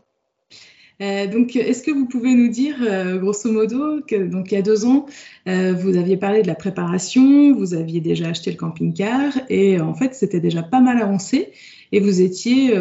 Euh, 1.02 1.28
donc, 1.28 1.56
est-ce 1.56 1.84
que 1.84 1.91
vous 1.91 2.06
pouvez 2.06 2.34
nous 2.36 2.50
dire, 2.50 2.76
euh, 2.82 3.18
grosso 3.18 3.52
modo, 3.52 4.02
que 4.02 4.16
donc 4.16 4.52
il 4.52 4.56
y 4.56 4.58
a 4.58 4.62
deux 4.62 4.86
ans, 4.86 5.06
euh, 5.48 5.74
vous 5.74 5.98
aviez 5.98 6.18
parlé 6.18 6.41
de 6.41 6.48
la 6.48 6.56
préparation, 6.56 7.54
vous 7.54 7.74
aviez 7.74 8.00
déjà 8.00 8.28
acheté 8.28 8.52
le 8.52 8.58
camping-car 8.58 9.34
et 9.50 9.80
en 9.82 9.94
fait, 9.94 10.14
c'était 10.14 10.39
déjà 10.39 10.62
pas 10.62 10.82
mal 10.82 11.02
avancé 11.02 11.52
et 11.91 12.00
vous 12.00 12.22
étiez 12.22 12.74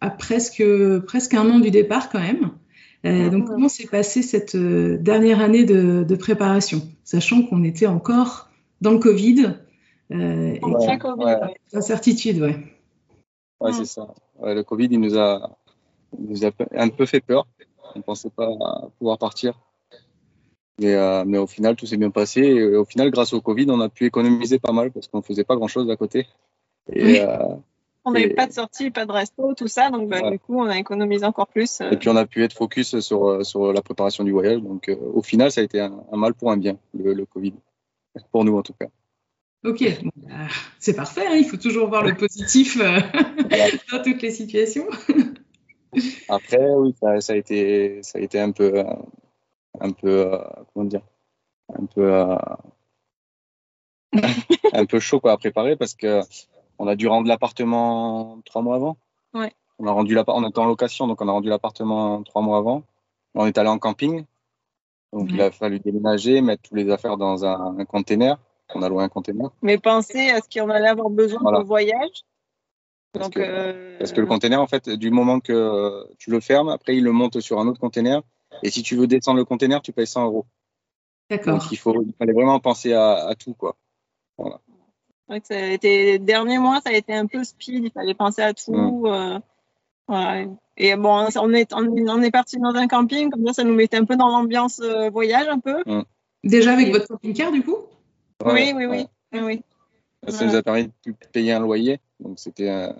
à 0.00 0.10
presque 0.10 0.64
presque 1.06 1.34
un 1.34 1.48
an 1.50 1.58
du 1.58 1.70
départ 1.70 2.10
quand 2.10 2.20
même. 2.20 2.50
donc, 3.30 3.46
comment 3.46 3.68
s'est 3.68 3.86
passée 3.86 4.22
cette 4.22 4.56
dernière 4.56 5.40
année 5.40 5.64
de, 5.64 6.16
préparation, 6.16 6.82
sachant 7.04 7.42
qu'on 7.42 7.64
était 7.64 7.86
encore 7.86 8.48
dans 8.80 8.92
le 8.92 8.98
Covid 8.98 9.54
et 10.10 10.60
ouais, 10.62 11.54
incertitude, 11.72 12.40
ouais. 12.40 12.56
Ouais, 13.60 13.72
c'est 13.72 13.86
ça. 13.86 14.14
le 14.42 14.62
Covid, 14.62 14.88
il 14.90 15.00
nous 15.00 15.16
a 15.16 15.56
nous 16.18 16.44
a 16.44 16.50
un 16.76 16.88
peu 16.88 17.06
fait 17.06 17.20
peur. 17.20 17.46
On 17.94 17.98
ne 17.98 18.02
pensait 18.02 18.30
pas 18.30 18.48
pouvoir 18.98 19.18
partir. 19.18 19.54
Mais, 20.78 20.94
euh, 20.94 21.24
mais 21.24 21.38
au 21.38 21.46
final, 21.46 21.76
tout 21.76 21.86
s'est 21.86 21.96
bien 21.96 22.10
passé. 22.10 22.40
Et 22.40 22.76
au 22.76 22.84
final, 22.84 23.10
grâce 23.10 23.32
au 23.32 23.40
Covid, 23.40 23.66
on 23.68 23.80
a 23.80 23.88
pu 23.88 24.06
économiser 24.06 24.58
pas 24.58 24.72
mal 24.72 24.90
parce 24.90 25.08
qu'on 25.08 25.18
ne 25.18 25.22
faisait 25.22 25.44
pas 25.44 25.56
grand-chose 25.56 25.88
à 25.90 25.96
côté. 25.96 26.26
Et, 26.92 27.20
euh, 27.20 27.38
on 28.04 28.10
n'avait 28.10 28.34
pas 28.34 28.46
de 28.46 28.52
sortie, 28.52 28.90
pas 28.90 29.06
de 29.06 29.12
resto, 29.12 29.54
tout 29.54 29.68
ça. 29.68 29.90
Donc, 29.90 30.08
bah, 30.08 30.30
du 30.30 30.38
coup, 30.38 30.60
on 30.60 30.66
a 30.66 30.78
économisé 30.78 31.24
encore 31.24 31.46
plus. 31.46 31.80
Euh. 31.80 31.90
Et 31.90 31.96
puis, 31.96 32.08
on 32.08 32.16
a 32.16 32.26
pu 32.26 32.42
être 32.44 32.52
focus 32.52 32.98
sur, 33.00 33.46
sur 33.46 33.72
la 33.72 33.82
préparation 33.82 34.24
du 34.24 34.32
voyage. 34.32 34.60
Donc, 34.60 34.90
au 35.14 35.22
final, 35.22 35.50
ça 35.50 35.60
a 35.60 35.64
été 35.64 35.80
un, 35.80 36.04
mal 36.12 36.34
pour 36.34 36.50
un 36.50 36.56
bien, 36.56 36.76
le, 36.92 37.24
Covid. 37.24 37.54
Pour 38.30 38.44
nous, 38.44 38.56
en 38.56 38.62
tout 38.62 38.74
cas. 38.78 38.88
Ok, 39.64 39.82
bah, 40.16 40.34
c'est 40.78 40.94
parfait. 40.94 41.26
Hein. 41.26 41.36
il 41.36 41.46
faut 41.46 41.56
toujours 41.56 41.88
voir 41.88 42.04
le 42.04 42.14
positif 42.14 42.76
dans 43.92 44.02
toutes 44.02 44.20
les 44.20 44.30
situations. 44.30 44.86
Après, 46.28 46.70
oui, 46.74 46.94
ça, 47.00 47.32
a 47.32 47.36
été, 47.36 48.02
ça 48.02 48.18
a 48.18 48.20
été 48.20 48.40
un 48.40 48.52
peu, 48.52 48.84
un 49.80 49.90
peu, 49.90 50.32
euh, 50.32 50.38
comment 50.72 50.86
dire, 50.86 51.02
un 51.72 51.86
peu, 51.86 52.12
euh, 52.12 52.36
un 54.72 54.84
peu 54.86 55.00
chaud 55.00 55.20
quoi, 55.20 55.32
à 55.32 55.36
préparer 55.36 55.76
parce 55.76 55.94
que 55.94 56.20
on 56.78 56.86
a 56.88 56.96
dû 56.96 57.06
rendre 57.06 57.28
l'appartement 57.28 58.40
trois 58.44 58.62
mois 58.62 58.76
avant. 58.76 58.96
Ouais. 59.32 59.52
On 59.78 59.86
a 59.86 59.92
rendu 59.92 60.16
on 60.26 60.48
était 60.48 60.58
en 60.58 60.66
location, 60.66 61.06
donc 61.06 61.20
on 61.20 61.28
a 61.28 61.32
rendu 61.32 61.48
l'appartement 61.48 62.22
trois 62.22 62.42
mois 62.42 62.58
avant. 62.58 62.84
On 63.34 63.46
est 63.46 63.58
allé 63.58 63.68
en 63.68 63.78
camping, 63.78 64.24
donc 65.12 65.30
il 65.30 65.40
a 65.40 65.50
fallu 65.50 65.80
déménager, 65.80 66.40
mettre 66.40 66.62
toutes 66.62 66.76
les 66.76 66.90
affaires 66.90 67.16
dans 67.16 67.44
un, 67.44 67.84
container. 67.84 68.38
On 68.74 68.82
a 68.82 68.88
loué 68.88 69.04
un 69.04 69.08
container. 69.08 69.50
Mais 69.62 69.78
penser 69.78 70.30
à 70.30 70.40
ce 70.40 70.48
qu'on 70.48 70.70
allait 70.70 70.88
avoir 70.88 71.10
besoin 71.10 71.40
pour 71.40 71.52
le 71.52 71.64
voyage. 71.64 72.24
Parce, 73.14 73.30
que, 73.30 73.40
euh, 73.40 73.98
parce 73.98 74.12
que 74.12 74.20
le 74.20 74.26
container, 74.26 74.60
en 74.60 74.66
fait, 74.66 74.90
du 74.90 75.10
moment 75.10 75.40
que 75.40 76.06
tu 76.18 76.30
le 76.30 76.40
fermes, 76.40 76.68
après, 76.68 76.96
il 76.96 77.04
le 77.04 77.12
monte 77.12 77.40
sur 77.40 77.60
un 77.60 77.68
autre 77.68 77.80
container. 77.80 78.22
Et 78.62 78.70
si 78.70 78.82
tu 78.82 78.96
veux 78.96 79.06
descendre 79.06 79.38
le 79.38 79.44
container, 79.44 79.80
tu 79.82 79.92
payes 79.92 80.06
100 80.06 80.24
euros. 80.24 80.46
D'accord. 81.30 81.58
Donc, 81.58 81.72
il, 81.72 81.78
faut, 81.78 82.02
il 82.02 82.12
fallait 82.18 82.32
vraiment 82.32 82.58
penser 82.60 82.92
à, 82.92 83.32
tout, 83.38 83.54
quoi. 83.54 83.76
Voilà. 84.36 84.60
ça 85.44 85.54
a 85.54 85.68
été, 85.68 86.18
derniers 86.18 86.58
mois, 86.58 86.80
ça 86.80 86.90
a 86.90 86.92
été 86.92 87.14
un 87.14 87.26
peu 87.26 87.44
speed, 87.44 87.84
il 87.84 87.90
fallait 87.92 88.14
penser 88.14 88.42
à 88.42 88.52
tout. 88.52 88.74
Mm. 88.74 89.06
Euh, 89.06 89.38
voilà. 90.08 90.46
Et 90.76 90.96
bon, 90.96 91.28
on 91.36 91.52
est, 91.52 91.72
on 91.72 92.22
est 92.22 92.30
parti 92.32 92.58
dans 92.58 92.74
un 92.74 92.88
camping, 92.88 93.30
comme 93.30 93.46
ça, 93.46 93.52
ça 93.52 93.64
nous 93.64 93.74
mettait 93.74 93.96
un 93.96 94.04
peu 94.04 94.16
dans 94.16 94.28
l'ambiance 94.28 94.80
euh, 94.80 95.08
voyage, 95.08 95.46
un 95.48 95.60
peu. 95.60 95.82
Mm. 95.86 96.02
Déjà 96.42 96.72
avec 96.72 96.90
votre 96.90 97.06
camping-car, 97.06 97.52
du 97.52 97.62
coup? 97.62 97.78
Oui, 98.44 98.72
oui, 98.74 98.86
oui, 98.86 99.06
oui, 99.32 99.62
Ça 100.28 100.46
nous 100.46 100.54
a 100.54 100.62
permis 100.62 100.90
de 101.06 101.12
payer 101.32 101.52
un 101.52 101.60
loyer. 101.60 102.00
Donc 102.20 102.38
c'était 102.38 102.92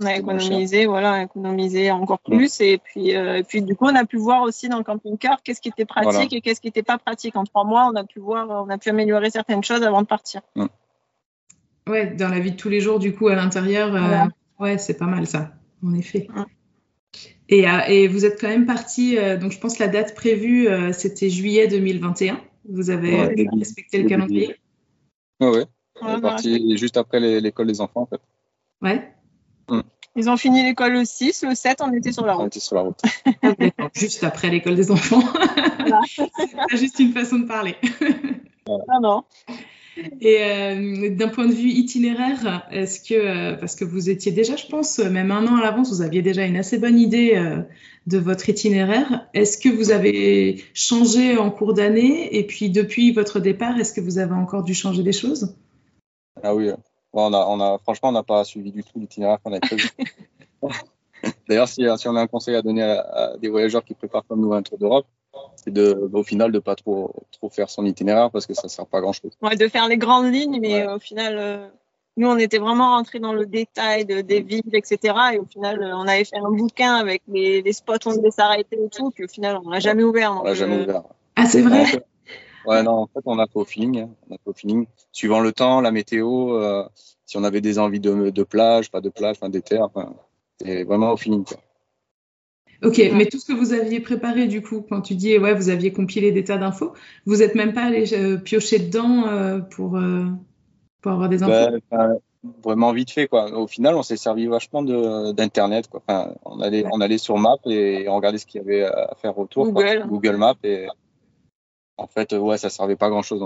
on 0.00 0.06
a 0.06 0.16
économisé, 0.16 0.86
voilà, 0.86 1.22
économisé 1.22 1.90
encore 1.90 2.20
plus. 2.20 2.60
Et 2.60 2.78
puis, 2.78 3.14
euh, 3.14 3.38
et 3.38 3.42
puis, 3.42 3.60
du 3.60 3.76
coup, 3.76 3.84
on 3.84 3.94
a 3.94 4.06
pu 4.06 4.16
voir 4.16 4.42
aussi 4.42 4.68
dans 4.68 4.78
le 4.78 4.84
camping-car 4.84 5.42
qu'est-ce 5.42 5.60
qui 5.60 5.68
était 5.68 5.84
pratique 5.84 6.32
et 6.32 6.40
qu'est-ce 6.40 6.60
qui 6.60 6.68
n'était 6.68 6.82
pas 6.82 6.98
pratique. 6.98 7.36
En 7.36 7.44
trois 7.44 7.64
mois, 7.64 7.90
on 7.92 7.96
a 7.96 8.04
pu 8.04 8.18
voir, 8.18 8.48
on 8.48 8.70
a 8.70 8.78
pu 8.78 8.88
améliorer 8.88 9.30
certaines 9.30 9.62
choses 9.62 9.82
avant 9.82 10.00
de 10.00 10.06
partir. 10.06 10.40
Ouais, 11.86 12.14
dans 12.14 12.28
la 12.28 12.40
vie 12.40 12.52
de 12.52 12.56
tous 12.56 12.70
les 12.70 12.80
jours, 12.80 12.98
du 12.98 13.14
coup, 13.14 13.28
à 13.28 13.34
l'intérieur, 13.34 13.94
euh, 13.94 14.26
ouais, 14.58 14.78
c'est 14.78 14.96
pas 14.96 15.06
mal 15.06 15.26
ça, 15.26 15.52
en 15.84 15.92
effet. 15.92 16.28
Et, 17.50 17.68
euh, 17.68 17.80
et, 17.88 18.08
vous 18.08 18.24
êtes 18.24 18.40
quand 18.40 18.48
même 18.48 18.66
parti, 18.66 19.18
donc 19.38 19.52
je 19.52 19.58
pense 19.58 19.78
la 19.78 19.88
date 19.88 20.14
prévue, 20.14 20.68
c'était 20.92 21.28
juillet 21.28 21.68
2021. 21.68 22.40
Vous 22.68 22.90
avez 22.90 23.46
respecté 23.58 24.02
le 24.02 24.08
calendrier? 24.08 24.56
Oui, 25.40 25.48
ouais. 25.48 25.64
On 26.02 26.16
est 26.16 26.20
parti 26.20 26.76
juste 26.76 26.96
après 26.96 27.20
l'école 27.40 27.66
des 27.66 27.80
enfants, 27.80 28.02
en 28.02 28.06
fait. 28.06 28.20
Ouais. 28.82 29.12
Mm. 29.68 29.80
Ils 30.16 30.28
ont 30.28 30.36
fini 30.36 30.62
l'école 30.64 30.92
le 30.92 31.04
6, 31.04 31.44
le 31.44 31.54
7, 31.54 31.80
on 31.82 31.92
était 31.92 32.12
sur 32.12 32.26
la 32.26 32.34
route. 32.34 32.44
On 32.44 32.46
était 32.48 32.60
sur 32.60 32.74
la 32.74 32.82
route. 32.82 33.00
juste 33.94 34.24
après 34.24 34.50
l'école 34.50 34.74
des 34.74 34.90
enfants. 34.90 35.22
C'est 36.06 36.56
pas 36.56 36.76
juste 36.76 36.98
une 36.98 37.12
façon 37.12 37.38
de 37.38 37.46
parler. 37.46 37.76
Non, 38.66 39.00
non. 39.00 39.24
Et 40.20 40.38
euh, 40.42 41.14
d'un 41.14 41.28
point 41.28 41.46
de 41.46 41.52
vue 41.52 41.68
itinéraire, 41.68 42.66
est-ce 42.70 43.00
que, 43.00 43.14
euh, 43.14 43.56
parce 43.56 43.76
que 43.76 43.84
vous 43.84 44.08
étiez 44.08 44.32
déjà, 44.32 44.56
je 44.56 44.66
pense, 44.66 44.98
même 44.98 45.30
un 45.30 45.46
an 45.46 45.56
à 45.56 45.62
l'avance, 45.62 45.92
vous 45.92 46.02
aviez 46.02 46.22
déjà 46.22 46.44
une 46.44 46.56
assez 46.56 46.78
bonne 46.78 46.98
idée 46.98 47.32
euh, 47.34 47.62
de 48.06 48.18
votre 48.18 48.48
itinéraire, 48.48 49.26
est-ce 49.34 49.58
que 49.58 49.68
vous 49.68 49.90
avez 49.90 50.64
changé 50.74 51.36
en 51.36 51.50
cours 51.50 51.74
d'année? 51.74 52.36
Et 52.36 52.46
puis 52.46 52.70
depuis 52.70 53.12
votre 53.12 53.40
départ, 53.40 53.78
est-ce 53.78 53.92
que 53.92 54.00
vous 54.00 54.18
avez 54.18 54.34
encore 54.34 54.62
dû 54.62 54.74
changer 54.74 55.02
des 55.02 55.12
choses? 55.12 55.54
Ah 56.42 56.54
oui, 56.54 56.70
on 57.12 57.32
a, 57.32 57.38
on 57.46 57.60
a, 57.60 57.78
franchement, 57.78 58.10
on 58.10 58.12
n'a 58.12 58.22
pas 58.22 58.44
suivi 58.44 58.72
du 58.72 58.82
tout 58.82 58.98
l'itinéraire 58.98 59.38
qu'on 59.42 59.52
a 59.52 59.60
prévu. 59.60 59.88
D'ailleurs, 61.48 61.68
si, 61.68 61.84
si, 61.96 62.08
on 62.08 62.16
a 62.16 62.20
un 62.20 62.26
conseil 62.26 62.54
à 62.54 62.62
donner 62.62 62.82
à, 62.82 63.36
des 63.38 63.48
voyageurs 63.48 63.84
qui 63.84 63.94
préparent 63.94 64.24
comme 64.26 64.40
nous 64.40 64.52
un 64.52 64.62
tour 64.62 64.78
d'Europe, 64.78 65.06
c'est 65.56 65.72
de, 65.72 66.10
au 66.12 66.22
final 66.22 66.50
de 66.50 66.58
pas 66.58 66.74
trop, 66.74 67.14
trop 67.30 67.50
faire 67.50 67.68
son 67.68 67.84
itinéraire 67.84 68.30
parce 68.30 68.46
que 68.46 68.54
ça 68.54 68.68
sert 68.68 68.86
pas 68.86 68.98
à 68.98 69.00
grand 69.00 69.12
chose. 69.12 69.32
Ouais, 69.42 69.56
de 69.56 69.68
faire 69.68 69.86
les 69.88 69.98
grandes 69.98 70.32
lignes, 70.32 70.58
mais 70.60 70.86
au 70.86 70.98
final, 70.98 71.36
euh, 71.38 71.68
nous, 72.16 72.28
on 72.28 72.36
était 72.38 72.58
vraiment 72.58 72.96
rentrés 72.96 73.18
dans 73.18 73.32
le 73.32 73.46
détail 73.46 74.04
de, 74.04 74.20
des 74.20 74.40
villes, 74.40 74.74
etc. 74.74 75.14
Et 75.34 75.38
au 75.38 75.44
final, 75.44 75.82
euh, 75.82 75.96
on 75.96 76.06
avait 76.06 76.24
fait 76.24 76.38
un 76.38 76.50
bouquin 76.50 76.94
avec 76.94 77.22
les, 77.28 77.62
les 77.62 77.72
spots 77.72 77.94
où 78.06 78.10
on 78.10 78.16
devait 78.16 78.30
s'arrêter 78.30 78.78
et 78.82 78.88
tout, 78.88 79.10
puis 79.10 79.24
au 79.24 79.28
final, 79.28 79.58
on 79.64 79.70
l'a 79.70 79.80
jamais 79.80 80.02
ouvert. 80.02 80.38
on 80.40 80.44
l'a 80.44 80.54
jamais 80.54 80.78
euh, 80.78 80.84
ouvert. 80.84 81.02
Ah, 81.36 81.46
c'est 81.46 81.62
vrai? 81.62 81.84
Ouais, 82.66 82.82
non, 82.82 82.92
en 82.92 83.06
fait, 83.06 83.20
on 83.24 83.38
a 83.38 83.46
fait 83.46 83.58
au 83.58 83.64
feeling. 83.64 84.08
On 84.28 84.34
a 84.34 84.38
fait 84.38 84.50
au 84.50 84.52
feeling. 84.52 84.86
Suivant 85.12 85.40
le 85.40 85.52
temps, 85.52 85.80
la 85.80 85.90
météo, 85.90 86.54
euh, 86.54 86.84
si 87.24 87.36
on 87.36 87.44
avait 87.44 87.60
des 87.60 87.78
envies 87.78 88.00
de, 88.00 88.30
de 88.30 88.42
plage, 88.42 88.90
pas 88.90 89.00
de 89.00 89.08
plage, 89.08 89.36
enfin, 89.40 89.48
des 89.48 89.62
terres, 89.62 89.84
enfin, 89.84 90.14
c'est 90.60 90.84
vraiment 90.84 91.12
au 91.12 91.16
feeling. 91.16 91.44
Quoi. 91.44 91.58
Ok, 92.82 93.00
mais 93.14 93.26
tout 93.26 93.38
ce 93.38 93.46
que 93.46 93.52
vous 93.52 93.72
aviez 93.72 94.00
préparé, 94.00 94.46
du 94.46 94.62
coup, 94.62 94.84
quand 94.88 95.00
tu 95.00 95.14
dis, 95.14 95.36
ouais, 95.38 95.54
vous 95.54 95.68
aviez 95.68 95.92
compilé 95.92 96.32
des 96.32 96.44
tas 96.44 96.58
d'infos, 96.58 96.92
vous 97.26 97.36
n'êtes 97.36 97.54
même 97.54 97.72
pas 97.72 97.84
allé 97.84 98.12
euh, 98.14 98.38
piocher 98.38 98.78
dedans 98.78 99.26
euh, 99.26 99.58
pour, 99.58 99.98
pour 101.00 101.12
avoir 101.12 101.28
des 101.28 101.42
infos? 101.42 101.78
Bah, 101.90 102.08
Vraiment 102.64 102.94
vite 102.94 103.10
fait, 103.10 103.28
quoi. 103.28 103.52
Au 103.52 103.66
final, 103.66 103.94
on 103.96 104.02
s'est 104.02 104.16
servi 104.16 104.46
vachement 104.46 104.82
d'Internet, 104.82 105.88
quoi. 105.88 106.00
Enfin, 106.06 106.32
on 106.46 106.60
allait, 106.60 106.86
on 106.90 107.02
allait 107.02 107.18
sur 107.18 107.36
Map 107.36 107.58
et 107.66 108.08
on 108.08 108.16
regardait 108.16 108.38
ce 108.38 108.46
qu'il 108.46 108.62
y 108.62 108.64
avait 108.64 108.84
à 108.84 109.14
faire 109.20 109.38
autour. 109.38 109.66
Google. 109.70 110.06
Google 110.08 110.36
Maps 110.36 110.54
et 110.64 110.86
en 112.00 112.06
fait, 112.06 112.32
ouais, 112.32 112.58
ça 112.58 112.70
servait 112.70 112.96
pas 112.96 113.10
grand 113.10 113.22
chose. 113.22 113.42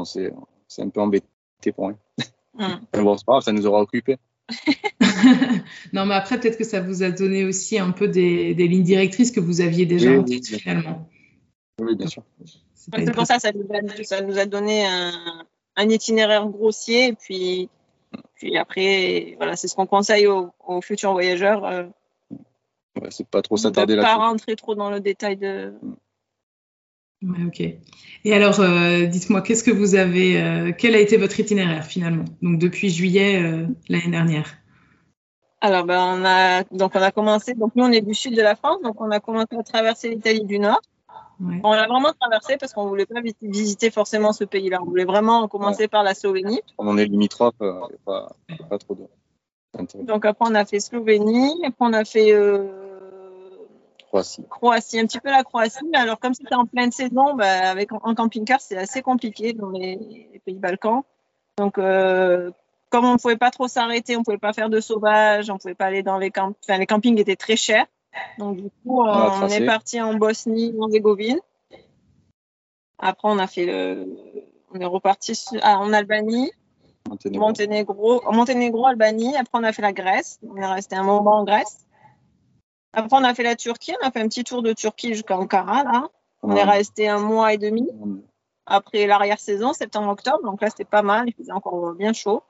C'est 0.69 0.83
un 0.83 0.89
peu 0.89 1.01
embêté 1.01 1.27
pour 1.75 1.89
rien. 1.89 1.99
Hum. 2.57 2.79
bon, 2.93 3.17
c'est 3.17 3.27
pas 3.27 3.33
grave, 3.33 3.43
ça 3.43 3.51
nous 3.51 3.67
aura 3.67 3.81
occupé. 3.81 4.17
non, 5.93 6.07
mais 6.07 6.15
après, 6.15 6.39
peut-être 6.39 6.57
que 6.57 6.63
ça 6.63 6.81
vous 6.81 7.03
a 7.03 7.11
donné 7.11 7.45
aussi 7.45 7.81
un 7.81 7.91
peu 7.91 8.07
des, 8.07 8.55
des 8.55 8.69
lignes 8.69 8.85
directrices 8.85 9.33
que 9.33 9.41
vous 9.41 9.61
aviez 9.61 9.87
déjà 9.87 10.13
en 10.13 10.23
tête 10.23 10.47
finalement. 10.47 11.09
Oui, 11.81 11.97
bien 11.97 12.07
sûr. 12.07 12.23
C'est 12.37 13.13
pour 13.13 13.27
ça, 13.27 13.41
ça 13.41 13.51
nous, 13.51 13.67
a, 13.75 14.05
ça 14.05 14.21
nous 14.21 14.39
a 14.39 14.47
donné 14.47 14.87
un, 14.87 15.45
un, 15.75 15.89
itinéraire 15.89 16.47
grossier. 16.47 17.09
Et 17.09 17.13
puis, 17.15 17.69
puis 18.37 18.57
après, 18.57 19.35
voilà, 19.37 19.57
c'est 19.57 19.67
ce 19.67 19.75
qu'on 19.75 19.87
conseille 19.87 20.29
aux, 20.29 20.81
futurs 20.81 21.11
voyageurs. 21.11 21.65
Euh, 21.65 21.85
ouais, 23.01 23.09
c'est 23.11 23.27
pas 23.27 23.43
trop 23.43 23.57
s'attarder 23.57 23.97
là-dessus. 23.97 24.15
Pas 24.15 24.25
rentrer 24.25 24.55
trop 24.55 24.77
dans 24.77 24.91
le 24.91 25.01
détail 25.01 25.39
de. 25.39 25.75
Ok. 27.47 27.61
Et 27.61 28.35
alors, 28.35 28.61
euh, 28.61 29.07
dites-moi, 29.07 29.43
qu'est-ce 29.43 29.65
que 29.65 29.71
vous 29.71 29.95
avez, 29.95 30.41
euh, 30.41 30.73
quel 30.77 30.95
a 30.95 30.99
été 30.99 31.17
votre 31.17 31.39
itinéraire 31.39 31.85
finalement? 31.85 32.25
Donc 32.43 32.59
depuis 32.59 32.91
juillet 32.91 33.43
euh, 33.43 33.67
l'année 33.89 34.11
dernière. 34.11 34.55
Alors, 35.61 35.85
ben, 35.85 35.99
on 35.99 36.25
a, 36.25 36.65
donc, 36.65 36.93
on 36.95 37.03
a 37.03 37.11
commencé, 37.11 37.55
donc 37.55 37.73
nous, 37.75 37.85
on 37.85 37.93
est 37.93 38.03
du 38.03 38.15
sud 38.15 38.37
de 38.37 38.43
la 38.43 38.55
France, 38.55 38.83
donc 38.83 39.01
on 39.01 39.11
a 39.11 39.21
commencé 39.21 39.57
à 39.59 39.63
traverser 39.63 40.11
l'Italie 40.11 40.45
du 40.45 40.59
Nord. 40.59 40.81
On 41.41 41.73
l'a 41.73 41.87
vraiment 41.89 42.13
traversé 42.19 42.57
parce 42.59 42.73
qu'on 42.73 42.85
ne 42.85 42.89
voulait 42.89 43.07
pas 43.07 43.21
visiter 43.43 43.91
forcément 43.91 44.33
ce 44.33 44.45
pays-là. 44.45 44.79
On 44.83 44.85
voulait 44.85 45.05
vraiment 45.05 45.49
commencer 45.49 45.89
par 45.89 46.05
la 46.05 46.15
Slovénie. 46.15 46.61
On 46.79 46.97
est 46.97 47.07
limitrophe, 47.07 47.57
pas, 48.05 48.37
pas 48.71 48.79
trop 48.79 48.95
de. 48.95 49.03
Donc 50.05 50.25
après, 50.25 50.47
on 50.49 50.55
a 50.55 50.65
fait 50.65 50.81
Slovénie, 50.81 51.61
après, 51.65 51.87
on 51.87 51.93
a 51.93 52.05
fait 52.05 52.33
euh, 52.33 52.84
Croatie. 54.15 54.45
Croatie, 54.49 55.01
un 55.01 55.07
petit 55.07 55.19
peu 55.19 55.29
la 55.29 55.43
Croatie. 55.43 55.85
Mais 55.91 55.99
alors, 55.99 56.21
comme 56.21 56.35
c'était 56.35 56.55
en 56.55 56.67
pleine 56.67 56.93
saison, 56.93 57.35
bah, 57.35 57.71
avec, 57.71 57.91
en 57.91 58.15
camping-car, 58.15 58.61
c'est 58.61 58.77
assez 58.77 59.03
compliqué 59.03 59.55
dans 59.55 59.71
les, 59.71 60.41
pays 60.47 60.55
Balkans. 60.55 61.03
Donc, 61.59 61.79
euh, 61.79 62.53
comme 62.91 63.05
on 63.07 63.15
ne 63.15 63.19
pouvait 63.19 63.37
pas 63.37 63.51
trop 63.51 63.67
s'arrêter, 63.67 64.15
on 64.15 64.21
ne 64.21 64.25
pouvait 64.25 64.39
pas 64.39 64.53
faire 64.53 64.71
de 64.71 64.79
sauvage, 64.79 65.51
on 65.51 65.55
ne 65.55 65.59
pouvait 65.59 65.75
pas 65.75 65.87
aller 65.87 66.05
dans 66.05 66.19
les 66.19 66.31
camps. 66.31 66.55
Enfin, 66.63 66.79
les 66.79 66.87
campings 66.87 67.19
étaient 67.19 67.35
très 67.35 67.57
chers. 67.57 67.87
Donc, 68.39 68.57
du 68.57 68.71
coup, 68.85 69.03
on, 69.03 69.49
est 69.49 69.67
parti 69.67 70.01
en 70.01 70.15
Bosnie, 70.15 70.73
en 70.79 70.87
Herzégovine. 70.87 71.41
Après, 73.01 73.29
on 73.29 73.39
a 73.41 73.49
fait 73.49 73.67
le. 73.67 74.07
On 74.73 74.79
est 74.79 74.85
reparti 74.85 75.41
ah, 75.63 75.79
en 75.79 75.93
Albanie, 75.93 76.53
Monténégro. 77.09 77.47
Monténégro, 77.47 78.23
Monténégro, 78.33 78.87
Albanie. 78.87 79.37
Après, 79.37 79.59
on 79.59 79.65
a 79.65 79.73
fait 79.73 79.83
la 79.83 79.93
Grèce. 79.93 80.39
On 80.49 80.57
est 80.57 80.67
resté 80.67 80.95
un 80.95 81.03
moment 81.03 81.39
en 81.41 81.45
Grèce. 81.45 81.84
Après, 82.95 83.17
on 83.17 83.25
a 83.25 83.35
fait 83.35 83.43
la 83.43 83.57
Turquie. 83.57 83.95
On 84.03 84.07
a 84.07 84.11
fait 84.11 84.21
un 84.21 84.29
petit 84.29 84.45
tour 84.45 84.63
de 84.63 84.73
Turquie 84.73 85.15
jusqu'à 85.15 85.37
Ankara. 85.37 85.85
Là. 85.85 86.09
On 86.43 86.55
est 86.55 86.63
resté 86.63 87.09
un 87.09 87.19
mois 87.19 87.53
et 87.53 87.59
demi. 87.59 87.89
Après 88.67 89.07
l'arrière-saison, 89.07 89.73
septembre-octobre. 89.73 90.45
Donc 90.45 90.61
là, 90.61 90.71
c'était 90.71 90.85
pas 90.85 91.03
mal. 91.03 91.25
Il 91.29 91.35
faisait 91.35 91.53
encore 91.53 91.95
bien 91.95 92.13
chaud. 92.13 92.43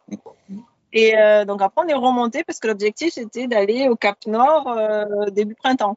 Et 0.92 1.18
euh, 1.18 1.44
donc 1.44 1.60
après, 1.60 1.82
on 1.84 1.88
est 1.88 1.94
remonté 1.94 2.44
parce 2.44 2.60
que 2.60 2.68
l'objectif, 2.68 3.14
c'était 3.14 3.48
d'aller 3.48 3.88
au 3.88 3.96
Cap 3.96 4.18
Nord 4.26 4.68
euh, 4.68 5.30
début 5.30 5.54
printemps. 5.56 5.96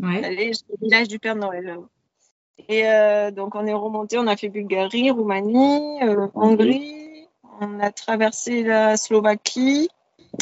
Ouais. 0.00 0.20
D'aller 0.20 0.48
jusqu'au 0.48 0.76
village 0.80 1.08
du 1.08 1.18
Père 1.18 1.36
Noël. 1.36 1.78
Et 2.68 2.88
euh, 2.88 3.30
donc, 3.30 3.54
on 3.54 3.66
est 3.66 3.74
remonté, 3.74 4.18
on 4.18 4.26
a 4.26 4.36
fait 4.36 4.48
Bulgarie, 4.48 5.10
Roumanie, 5.10 6.00
Hongrie, 6.34 7.28
on 7.60 7.80
a 7.80 7.90
traversé 7.90 8.62
la 8.62 8.96
Slovaquie, 8.96 9.88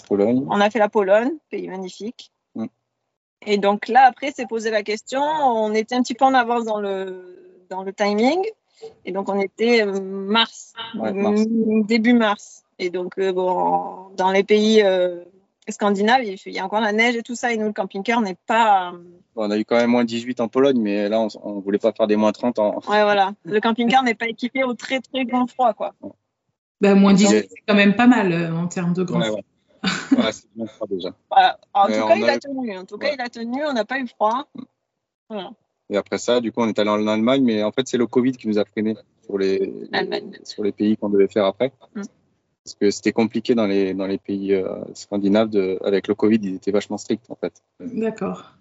Pologne. 0.08 0.46
on 0.48 0.60
a 0.60 0.70
fait 0.70 0.78
la 0.78 0.88
Pologne, 0.88 1.32
pays 1.50 1.68
magnifique. 1.68 2.31
Mm. 3.46 3.50
Et 3.50 3.58
donc 3.58 3.88
là, 3.88 4.06
après, 4.06 4.32
c'est 4.34 4.48
posé 4.48 4.70
la 4.70 4.82
question, 4.82 5.20
on 5.22 5.74
était 5.74 5.94
un 5.94 6.02
petit 6.02 6.14
peu 6.14 6.24
en 6.24 6.34
avance 6.34 6.64
dans 6.64 6.80
le, 6.80 7.64
dans 7.70 7.82
le 7.82 7.92
timing. 7.92 8.42
Et 9.04 9.12
donc, 9.12 9.28
on 9.28 9.40
était 9.40 9.84
mars, 9.84 10.72
mars. 10.94 11.42
début 11.86 12.14
mars. 12.14 12.62
Et 12.78 12.90
donc, 12.90 13.18
euh, 13.18 13.32
bon, 13.32 14.10
dans 14.16 14.32
les 14.32 14.42
pays 14.42 14.82
euh, 14.82 15.22
scandinaves, 15.68 16.24
il 16.24 16.52
y 16.52 16.58
a 16.58 16.64
encore 16.64 16.80
la 16.80 16.92
neige 16.92 17.16
et 17.16 17.22
tout 17.22 17.36
ça. 17.36 17.52
Et 17.52 17.56
nous, 17.56 17.66
le 17.66 17.72
camping-car 17.72 18.20
n'est 18.20 18.36
pas. 18.46 18.92
Euh, 18.92 18.98
on 19.36 19.50
a 19.50 19.58
eu 19.58 19.64
quand 19.64 19.76
même 19.76 19.90
moins 19.90 20.04
18 20.04 20.40
en 20.40 20.48
Pologne, 20.48 20.80
mais 20.80 21.08
là, 21.08 21.20
on 21.42 21.56
ne 21.56 21.60
voulait 21.60 21.78
pas 21.78 21.92
faire 21.92 22.06
des 22.06 22.16
moins 22.16 22.32
30 22.32 22.58
en. 22.58 22.74
Ouais, 22.88 23.02
voilà. 23.02 23.34
Le 23.44 23.60
camping-car 23.60 24.02
n'est 24.04 24.14
pas 24.14 24.26
équipé 24.26 24.64
au 24.64 24.74
très, 24.74 25.00
très 25.00 25.24
grand 25.24 25.46
froid, 25.46 25.72
quoi. 25.74 25.94
Bah, 26.80 26.96
moins 26.96 27.14
18, 27.14 27.46
c'est 27.48 27.62
quand 27.68 27.76
même 27.76 27.94
pas 27.94 28.08
mal 28.08 28.52
en 28.52 28.66
termes 28.66 28.92
de 28.92 29.04
grand 29.04 29.20
froid. 29.20 29.36
Ouais, 29.36 29.44
c'est 30.32 30.54
bien 30.54 30.66
froid 30.66 30.86
déjà. 30.88 31.08
en, 31.74 31.86
tout 31.86 32.06
cas, 32.06 32.16
il 32.16 32.28
a 32.28 32.38
tenu. 32.38 32.78
En 32.78 32.84
tout 32.84 32.98
cas, 32.98 33.12
il 33.12 33.20
a 33.20 33.28
tenu. 33.28 33.64
On 33.64 33.72
n'a 33.72 33.84
pas 33.84 33.98
eu 33.98 34.06
froid. 34.06 34.48
Voilà. 35.28 35.52
Et 35.90 35.96
après 35.96 36.18
ça, 36.18 36.40
du 36.40 36.52
coup, 36.52 36.62
on 36.62 36.68
est 36.68 36.78
allé 36.78 36.90
en 36.90 37.06
Allemagne, 37.06 37.42
mais 37.42 37.62
en 37.62 37.72
fait, 37.72 37.86
c'est 37.88 37.98
le 37.98 38.06
Covid 38.06 38.32
qui 38.32 38.48
nous 38.48 38.58
a 38.58 38.64
freiné 38.64 38.96
sur 39.24 39.36
les, 39.38 39.72
sur 40.44 40.62
les 40.62 40.72
pays 40.72 40.96
qu'on 40.96 41.10
devait 41.10 41.28
faire 41.28 41.44
après. 41.44 41.72
Mm 41.94 42.02
parce 42.64 42.74
que 42.76 42.90
c'était 42.90 43.12
compliqué 43.12 43.54
dans 43.54 43.66
les, 43.66 43.94
dans 43.94 44.06
les 44.06 44.18
pays 44.18 44.54
euh, 44.54 44.84
scandinaves. 44.94 45.50
De, 45.50 45.78
avec 45.84 46.08
le 46.08 46.14
Covid, 46.14 46.38
ils 46.42 46.54
étaient 46.54 46.70
vachement 46.70 46.98
stricts 46.98 47.30
en 47.30 47.34
fait. 47.34 47.62
D'accord. 47.80 48.52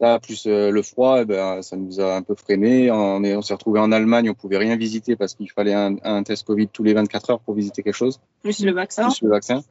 Là, 0.00 0.18
plus 0.18 0.46
euh, 0.46 0.70
le 0.70 0.82
froid, 0.82 1.20
eh 1.20 1.24
ben, 1.24 1.62
ça 1.62 1.76
nous 1.76 2.00
a 2.00 2.16
un 2.16 2.22
peu 2.22 2.34
freiné. 2.34 2.90
On, 2.90 3.22
on 3.22 3.42
s'est 3.42 3.54
retrouvé 3.54 3.78
en 3.78 3.92
Allemagne, 3.92 4.28
on 4.28 4.34
pouvait 4.34 4.58
rien 4.58 4.76
visiter 4.76 5.14
parce 5.14 5.34
qu'il 5.34 5.50
fallait 5.50 5.72
un, 5.72 5.96
un, 6.02 6.22
test 6.24 6.44
Covid 6.44 6.68
tous 6.68 6.82
les 6.82 6.94
24 6.94 7.30
heures 7.30 7.40
pour 7.40 7.54
visiter 7.54 7.82
quelque 7.82 7.94
chose. 7.94 8.20
Plus 8.42 8.64
le 8.64 8.72
vaccin. 8.72 9.04
Plus 9.08 9.22
le 9.22 9.30
vaccin. 9.30 9.62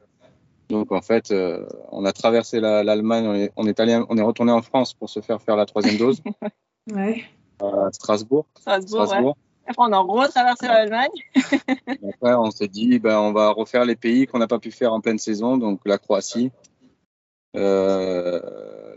Donc 0.68 0.92
en 0.92 1.02
fait, 1.02 1.30
euh, 1.30 1.66
on 1.90 2.04
a 2.04 2.12
traversé 2.12 2.60
l'Allemagne, 2.60 3.26
on, 3.26 3.34
est, 3.34 3.52
on, 3.56 3.66
est 3.66 3.80
allé, 3.80 4.02
on 4.08 4.16
est 4.16 4.22
retourné 4.22 4.52
en 4.52 4.62
France 4.62 4.94
pour 4.94 5.08
se 5.08 5.20
faire 5.20 5.42
faire 5.42 5.56
la 5.56 5.66
troisième 5.66 5.96
dose. 5.96 6.22
ouais. 6.92 7.24
À 7.60 7.90
Strasbourg. 7.92 8.46
Strasbourg. 8.58 9.06
Strasbourg. 9.06 9.36
Après, 9.66 9.84
on 9.86 9.92
a 9.92 9.98
retraversé 9.98 10.66
l'Allemagne. 10.66 11.10
Après, 12.14 12.34
on 12.34 12.50
s'est 12.50 12.68
dit, 12.68 12.98
ben, 12.98 13.18
on 13.18 13.32
va 13.32 13.50
refaire 13.50 13.84
les 13.84 13.96
pays 13.96 14.26
qu'on 14.26 14.38
n'a 14.38 14.46
pas 14.46 14.58
pu 14.58 14.70
faire 14.70 14.92
en 14.92 15.00
pleine 15.00 15.18
saison, 15.18 15.56
donc 15.56 15.80
la 15.86 15.98
Croatie. 15.98 16.50
Euh, 17.56 18.40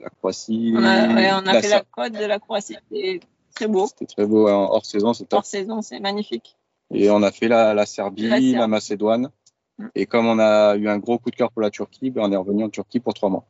la 0.01 0.09
Croatie. 0.09 0.73
On 0.75 0.83
a, 0.83 1.41
on 1.41 1.45
a 1.45 1.61
fait 1.61 1.69
la 1.69 1.83
côte 1.83 2.13
de 2.13 2.25
la 2.25 2.39
Croatie. 2.39 2.75
C'était 2.89 3.19
très 3.55 3.67
beau. 3.67 3.87
C'était 3.87 4.07
très 4.07 4.25
beau. 4.25 4.49
En 4.49 4.71
hors 4.71 4.85
saison, 4.85 5.13
c'est 5.13 5.31
Hors 5.33 5.45
saison, 5.45 5.81
c'est 5.81 5.99
magnifique. 5.99 6.57
Et 6.93 7.09
on 7.09 7.21
a 7.23 7.31
fait 7.31 7.47
la, 7.47 7.73
la 7.73 7.85
Serbie, 7.85 8.53
la, 8.53 8.67
Macédoine. 8.67 9.31
Mm. 9.77 9.87
Et 9.95 10.05
comme 10.05 10.27
on 10.27 10.39
a 10.39 10.75
eu 10.75 10.87
un 10.87 10.97
gros 10.97 11.17
coup 11.17 11.31
de 11.31 11.35
cœur 11.35 11.51
pour 11.51 11.61
la 11.61 11.69
Turquie, 11.69 12.09
ben, 12.09 12.23
on 12.23 12.31
est 12.31 12.37
revenu 12.37 12.63
en 12.63 12.69
Turquie 12.69 12.99
pour 12.99 13.13
trois 13.13 13.29
mois. 13.29 13.45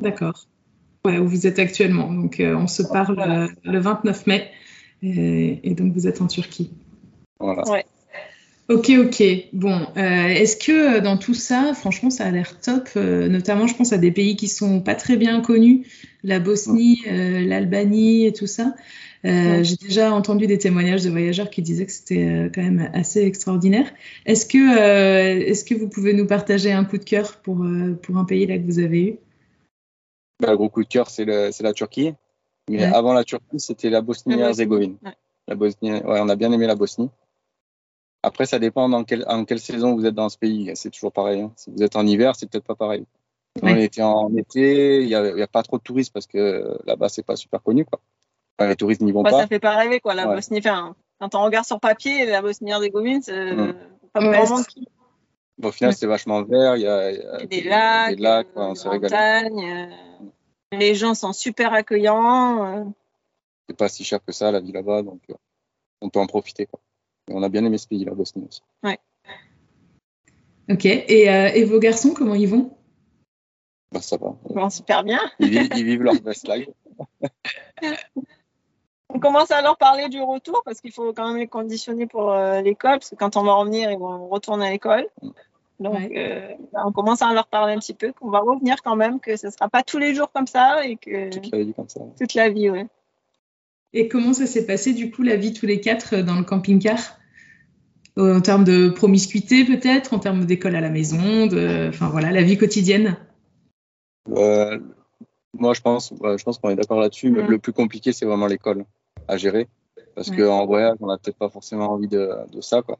D'accord. 0.00 0.46
Ouais, 1.04 1.18
où 1.18 1.28
vous 1.28 1.46
êtes 1.46 1.58
actuellement. 1.58 2.10
Donc, 2.12 2.40
euh, 2.40 2.56
on 2.56 2.66
se 2.66 2.82
parle 2.82 3.20
euh, 3.20 3.48
le 3.64 3.78
29 3.78 4.26
mai. 4.26 4.50
Et, 5.02 5.74
donc, 5.74 5.92
vous 5.92 6.06
êtes 6.06 6.22
en 6.22 6.26
Turquie. 6.26 6.70
Voilà. 7.38 7.62
Ouais. 7.68 7.84
Ok, 8.70 8.90
ok. 8.98 9.22
Bon, 9.52 9.86
euh, 9.98 10.28
est-ce 10.28 10.56
que 10.56 11.00
dans 11.00 11.18
tout 11.18 11.34
ça, 11.34 11.74
franchement, 11.74 12.08
ça 12.08 12.24
a 12.24 12.30
l'air 12.30 12.58
top 12.58 12.88
euh, 12.96 13.28
Notamment, 13.28 13.66
je 13.66 13.76
pense 13.76 13.92
à 13.92 13.98
des 13.98 14.10
pays 14.10 14.36
qui 14.36 14.48
sont 14.48 14.80
pas 14.80 14.94
très 14.94 15.18
bien 15.18 15.42
connus, 15.42 15.86
la 16.22 16.40
Bosnie, 16.40 17.02
l'Albanie 17.06 18.24
et 18.24 18.32
tout 18.32 18.46
ça. 18.46 18.74
J'ai 19.24 19.76
déjà 19.76 20.12
entendu 20.12 20.46
des 20.46 20.58
témoignages 20.58 21.02
de 21.02 21.10
voyageurs 21.10 21.50
qui 21.50 21.62
disaient 21.62 21.86
que 21.86 21.92
c'était 21.92 22.50
quand 22.54 22.62
même 22.62 22.90
assez 22.92 23.22
extraordinaire. 23.24 23.90
Est-ce 24.26 24.46
que, 24.46 25.40
est-ce 25.48 25.64
que 25.64 25.74
vous 25.74 25.88
pouvez 25.88 26.12
nous 26.12 26.26
partager 26.26 26.72
un 26.72 26.84
coup 26.84 26.98
de 26.98 27.04
cœur 27.04 27.36
pour, 27.38 27.64
pour 28.02 28.16
un 28.18 28.24
pays 28.24 28.46
là 28.46 28.58
que 28.58 28.64
vous 28.64 28.78
avez 28.78 29.02
eu? 29.02 29.18
Bah, 30.40 30.50
Le 30.50 30.56
gros 30.56 30.68
coup 30.68 30.82
de 30.82 30.88
cœur, 30.88 31.08
c'est 31.08 31.24
la 31.24 31.72
Turquie. 31.72 32.12
Mais 32.70 32.82
avant 32.82 33.12
la 33.12 33.24
Turquie, 33.24 33.60
c'était 33.60 33.90
la 33.90 34.00
Bosnie-Herzégovine. 34.00 34.96
La 35.46 35.54
Bosnie, 35.54 35.92
ouais, 35.92 36.20
on 36.20 36.28
a 36.28 36.36
bien 36.36 36.52
aimé 36.52 36.66
la 36.66 36.74
Bosnie. 36.74 37.10
Après, 38.22 38.46
ça 38.46 38.58
dépend 38.58 38.88
dans 38.88 39.04
quelle, 39.04 39.24
en 39.28 39.44
quelle 39.44 39.60
saison 39.60 39.94
vous 39.94 40.06
êtes 40.06 40.14
dans 40.14 40.30
ce 40.30 40.38
pays. 40.38 40.70
C'est 40.74 40.90
toujours 40.90 41.12
pareil. 41.12 41.42
Hein. 41.42 41.52
Si 41.56 41.70
vous 41.70 41.82
êtes 41.82 41.96
en 41.96 42.06
hiver, 42.06 42.34
c'est 42.36 42.48
peut-être 42.48 42.64
pas 42.64 42.74
pareil. 42.74 43.04
On 43.62 43.76
était 43.76 44.02
en 44.02 44.34
été, 44.34 45.02
il 45.02 45.06
n'y 45.06 45.14
a, 45.14 45.22
a, 45.22 45.46
pas 45.46 45.62
trop 45.62 45.76
de 45.76 45.82
touristes 45.82 46.12
parce 46.12 46.26
que 46.26 46.76
là-bas, 46.86 47.08
c'est 47.08 47.22
pas 47.22 47.36
super 47.36 47.62
connu. 47.62 47.84
Quoi. 47.84 48.00
Les 48.60 48.76
touristes 48.76 49.00
n'y 49.00 49.12
vont 49.12 49.22
pas. 49.22 49.30
Ça 49.30 49.46
fait 49.46 49.58
pas 49.58 49.76
rêver, 49.76 50.00
quoi, 50.00 50.14
la 50.14 50.26
Bosnie. 50.26 50.58
Enfin, 50.58 50.94
quand 51.20 51.34
on 51.34 51.42
regarde 51.42 51.66
sur 51.66 51.80
papier, 51.80 52.26
la 52.26 52.42
Bosnie-Herzégovine, 52.42 53.22
c'est 53.22 53.52
mm. 53.52 53.74
pas 54.12 54.20
vraiment 54.20 54.62
qui. 54.62 54.88
Bon, 55.58 55.68
au 55.68 55.72
final, 55.72 55.94
c'est 55.94 56.06
vachement 56.06 56.42
vert. 56.42 56.76
Il 56.76 56.82
y 56.82 56.88
a, 56.88 57.12
y 57.12 57.20
a 57.20 57.46
des, 57.46 57.62
lacs, 57.62 58.16
des 58.16 58.22
lacs 58.22 58.48
on 58.56 58.72
des 58.72 58.98
montagnes. 58.98 59.90
Les 60.72 60.94
gens 60.94 61.14
sont 61.14 61.32
super 61.32 61.72
accueillants. 61.72 62.66
Euh. 62.66 62.84
C'est 63.68 63.76
pas 63.76 63.88
si 63.88 64.04
cher 64.04 64.18
que 64.24 64.32
ça, 64.32 64.50
la 64.50 64.60
vie 64.60 64.72
là-bas, 64.72 65.02
donc 65.02 65.20
euh, 65.30 65.34
on 66.00 66.10
peut 66.10 66.18
en 66.18 66.26
profiter. 66.26 66.66
Quoi. 66.66 66.80
on 67.30 67.42
a 67.42 67.48
bien 67.48 67.64
aimé 67.64 67.78
ce 67.78 67.86
pays, 67.86 68.04
la 68.04 68.14
Bosnie 68.14 68.44
aussi. 68.48 68.62
Ouais. 68.82 68.98
Ok. 70.70 70.84
Et, 70.86 71.30
euh, 71.30 71.50
et, 71.54 71.64
vos 71.64 71.78
garçons, 71.78 72.14
comment 72.14 72.34
ils 72.34 72.48
vont? 72.48 72.76
Bah, 73.92 74.00
Ça 74.00 74.16
va. 74.16 74.34
Ils 74.50 74.56
vont 74.56 74.70
super 74.70 75.04
bien. 75.04 75.20
Ils, 75.38 75.84
vivent, 75.84 76.02
leur 76.02 76.20
best 76.20 76.48
life. 76.48 76.68
on 79.08 79.18
commence 79.18 79.50
à 79.50 79.62
leur 79.62 79.76
parler 79.76 80.08
du 80.08 80.20
retour 80.20 80.62
parce 80.64 80.80
qu'il 80.80 80.92
faut 80.92 81.12
quand 81.12 81.28
même 81.28 81.38
les 81.38 81.46
conditionner 81.46 82.06
pour 82.06 82.34
l'école, 82.62 82.98
parce 82.98 83.10
que 83.10 83.16
quand 83.16 83.36
on 83.36 83.42
va 83.44 83.54
revenir, 83.54 83.90
ils 83.90 83.98
vont 83.98 84.28
retourner 84.28 84.66
à 84.66 84.70
l'école. 84.70 85.06
Donc, 85.80 86.12
euh, 86.12 86.52
on 86.72 86.92
commence 86.92 87.20
à 87.22 87.32
leur 87.32 87.46
parler 87.48 87.74
un 87.74 87.78
petit 87.78 87.94
peu, 87.94 88.12
qu'on 88.12 88.30
va 88.30 88.38
revenir 88.38 88.76
quand 88.82 88.96
même, 88.96 89.18
que 89.18 89.36
ce 89.36 89.48
ne 89.48 89.52
sera 89.52 89.68
pas 89.68 89.82
tous 89.82 89.98
les 89.98 90.14
jours 90.14 90.30
comme 90.32 90.46
ça 90.46 90.86
et 90.86 90.96
que. 90.96 91.30
Toute 91.30 91.50
la 91.52 91.64
vie 91.64 91.74
comme 91.74 91.88
ça. 91.88 92.00
Toute 92.18 92.34
la 92.34 92.48
vie, 92.48 92.70
ouais. 92.70 92.86
Et 93.92 94.08
comment 94.08 94.32
ça 94.32 94.46
s'est 94.46 94.66
passé, 94.66 94.92
du 94.92 95.10
coup, 95.10 95.22
la 95.22 95.36
vie 95.36 95.52
tous 95.52 95.66
les 95.66 95.80
quatre 95.80 96.14
euh, 96.14 96.22
dans 96.22 96.36
le 96.36 96.44
camping-car? 96.44 97.18
En 98.16 98.40
termes 98.40 98.62
de 98.62 98.88
promiscuité, 98.90 99.64
peut-être? 99.64 100.14
En 100.14 100.20
termes 100.20 100.44
d'école 100.44 100.76
à 100.76 100.80
la 100.80 100.90
maison 100.90 101.46
de... 101.46 101.88
Enfin, 101.88 102.08
voilà, 102.08 102.30
la 102.30 102.42
vie 102.42 102.56
quotidienne? 102.56 103.16
Euh, 104.30 104.78
Moi, 105.54 105.74
je 105.74 105.80
pense, 105.80 106.12
je 106.12 106.42
pense 106.42 106.58
qu'on 106.58 106.70
est 106.70 106.76
d'accord 106.76 107.00
là-dessus. 107.00 107.30
Mm. 107.30 107.46
Le 107.46 107.58
plus 107.58 107.72
compliqué, 107.72 108.12
c'est 108.12 108.26
vraiment 108.26 108.46
l'école 108.46 108.84
à 109.28 109.36
gérer. 109.36 109.68
Parce 110.14 110.30
qu'en 110.30 110.66
voyage, 110.66 110.96
on 111.00 111.08
n'a 111.08 111.18
peut-être 111.18 111.36
pas 111.36 111.48
forcément 111.48 111.90
envie 111.90 112.08
de, 112.08 112.30
de 112.52 112.60
ça, 112.60 112.82
quoi 112.82 112.98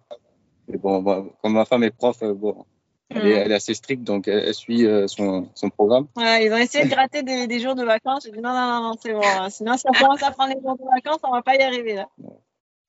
bon, 0.68 1.30
comme 1.42 1.52
ma 1.52 1.64
femme 1.64 1.84
est 1.84 1.90
prof, 1.90 2.22
euh, 2.22 2.34
bon, 2.34 2.64
elle, 3.10 3.26
est, 3.26 3.54
assez 3.54 3.74
stricte, 3.74 4.02
donc 4.02 4.28
elle, 4.28 4.54
suit 4.54 4.86
euh, 4.86 5.06
son, 5.06 5.48
son, 5.54 5.70
programme. 5.70 6.06
Ouais, 6.16 6.46
ils 6.46 6.52
ont 6.52 6.56
essayé 6.56 6.84
de 6.84 6.90
gratter 6.90 7.22
des, 7.22 7.46
des 7.46 7.60
jours 7.60 7.74
de 7.74 7.84
vacances. 7.84 8.24
J'ai 8.24 8.32
dit 8.32 8.40
non, 8.40 8.52
non, 8.52 8.66
non, 8.66 8.82
non 8.88 8.94
c'est 9.00 9.12
bon. 9.12 9.20
Hein. 9.22 9.50
Sinon, 9.50 9.76
si 9.76 9.84
on 9.88 9.92
commence 9.92 10.22
à 10.22 10.30
prendre 10.30 10.54
les 10.54 10.60
jours 10.60 10.76
de 10.76 10.84
vacances, 10.94 11.20
on 11.22 11.32
va 11.32 11.42
pas 11.42 11.54
y 11.54 11.62
arriver. 11.62 11.94
Là. 11.94 12.08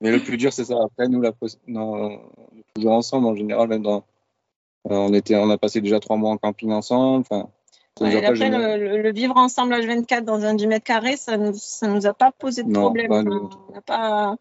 Mais 0.02 0.12
le 0.12 0.20
plus 0.20 0.38
dur, 0.38 0.52
c'est 0.54 0.66
ça. 0.66 0.76
Après, 0.84 1.08
nous, 1.08 1.22
la, 1.22 1.32
non, 1.68 2.20
toujours 2.74 2.94
ensemble, 2.94 3.28
en 3.28 3.36
général, 3.36 3.68
même 3.68 3.84
dans. 3.84 4.04
Euh, 4.90 4.96
on, 4.96 5.14
était, 5.14 5.36
on 5.36 5.50
a 5.50 5.58
passé 5.58 5.82
déjà 5.82 6.00
trois 6.00 6.16
mois 6.16 6.32
en 6.32 6.38
camping 6.38 6.72
ensemble. 6.72 7.26
Enfin, 7.30 7.50
après, 8.02 8.50
le, 8.50 9.12
vivre 9.12 9.38
ensemble 9.38 9.74
H24 9.74 10.22
dans 10.22 10.44
un 10.44 10.54
10 10.54 10.68
mètres 10.68 10.86
carrés, 10.86 11.16
ça 11.16 11.38
ne 11.38 11.48
nous, 11.48 11.54
ça 11.56 11.88
nous 11.88 12.06
a 12.06 12.14
pas 12.14 12.32
posé 12.32 12.64
de 12.64 12.72
problème. 12.72 13.12
on 13.12 13.82
pas... 13.82 14.36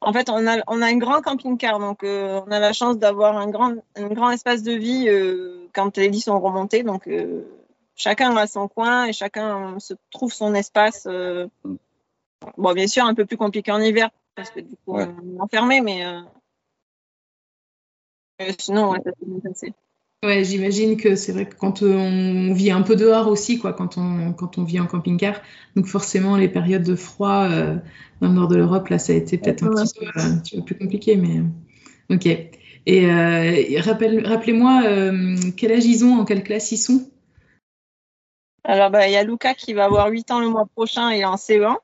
En 0.00 0.12
fait, 0.12 0.28
on 0.30 0.46
a, 0.46 0.58
on 0.68 0.80
a 0.80 0.86
un 0.86 0.96
grand 0.96 1.20
camping-car, 1.22 1.80
donc 1.80 2.04
euh, 2.04 2.40
on 2.46 2.50
a 2.52 2.60
la 2.60 2.72
chance 2.72 2.98
d'avoir 2.98 3.36
un 3.36 3.50
grand, 3.50 3.74
un 3.96 4.08
grand 4.08 4.30
espace 4.30 4.62
de 4.62 4.72
vie 4.72 5.08
euh, 5.08 5.68
quand 5.72 5.96
les 5.96 6.08
lits 6.08 6.20
sont 6.20 6.38
remontés. 6.38 6.84
Donc, 6.84 7.08
euh, 7.08 7.42
chacun 7.96 8.36
a 8.36 8.46
son 8.46 8.68
coin 8.68 9.06
et 9.06 9.12
chacun 9.12 9.80
se 9.80 9.94
trouve 10.12 10.32
son 10.32 10.54
espace. 10.54 11.06
Mm. 11.06 11.74
Bon, 12.56 12.72
bien 12.74 12.86
sûr, 12.86 13.04
un 13.06 13.14
peu 13.14 13.26
plus 13.26 13.36
compliqué 13.36 13.72
en 13.72 13.80
hiver 13.80 14.10
parce 14.36 14.50
que 14.50 14.60
du 14.60 14.76
coup, 14.76 14.94
on 14.94 15.00
est 15.00 15.40
enfermé, 15.40 15.80
mais 15.80 16.04
sinon, 18.58 18.92
ça 18.92 19.02
s'est 19.02 19.26
bien 19.26 19.40
passé. 19.40 19.74
Ouais, 20.24 20.42
j'imagine 20.42 20.96
que 20.96 21.14
c'est 21.14 21.30
vrai 21.30 21.48
que 21.48 21.54
quand 21.54 21.82
on 21.82 22.52
vit 22.52 22.72
un 22.72 22.82
peu 22.82 22.96
dehors 22.96 23.28
aussi, 23.28 23.58
quoi, 23.58 23.72
quand 23.72 23.98
on, 23.98 24.32
quand 24.32 24.58
on 24.58 24.64
vit 24.64 24.80
en 24.80 24.86
camping-car, 24.86 25.40
donc 25.76 25.86
forcément 25.86 26.36
les 26.36 26.48
périodes 26.48 26.82
de 26.82 26.96
froid 26.96 27.48
euh, 27.48 27.76
dans 28.20 28.28
le 28.28 28.34
nord 28.34 28.48
de 28.48 28.56
l'Europe, 28.56 28.88
là, 28.88 28.98
ça 28.98 29.12
a 29.12 29.16
été 29.16 29.38
peut-être 29.38 29.64
un, 29.64 29.84
petit 30.40 30.56
peu, 30.56 30.64
plus 30.64 30.76
compliqué, 30.76 31.16
mais 31.16 31.42
ok. 32.10 32.26
Et 32.26 33.06
euh, 33.06 33.80
rappelez-moi, 33.80 34.82
euh, 34.86 35.36
quel 35.56 35.70
âge 35.70 35.84
ils 35.84 36.04
ont, 36.04 36.18
en 36.18 36.24
quelle 36.24 36.42
classe 36.42 36.72
ils 36.72 36.78
sont? 36.78 37.08
Alors, 38.64 38.90
bah, 38.90 39.06
il 39.06 39.12
y 39.12 39.16
a 39.16 39.22
Luca 39.22 39.54
qui 39.54 39.72
va 39.72 39.84
avoir 39.84 40.08
8 40.08 40.32
ans 40.32 40.40
le 40.40 40.48
mois 40.48 40.66
prochain, 40.66 41.12
il 41.12 41.20
est 41.20 41.24
en 41.24 41.36
CE1. 41.36 41.76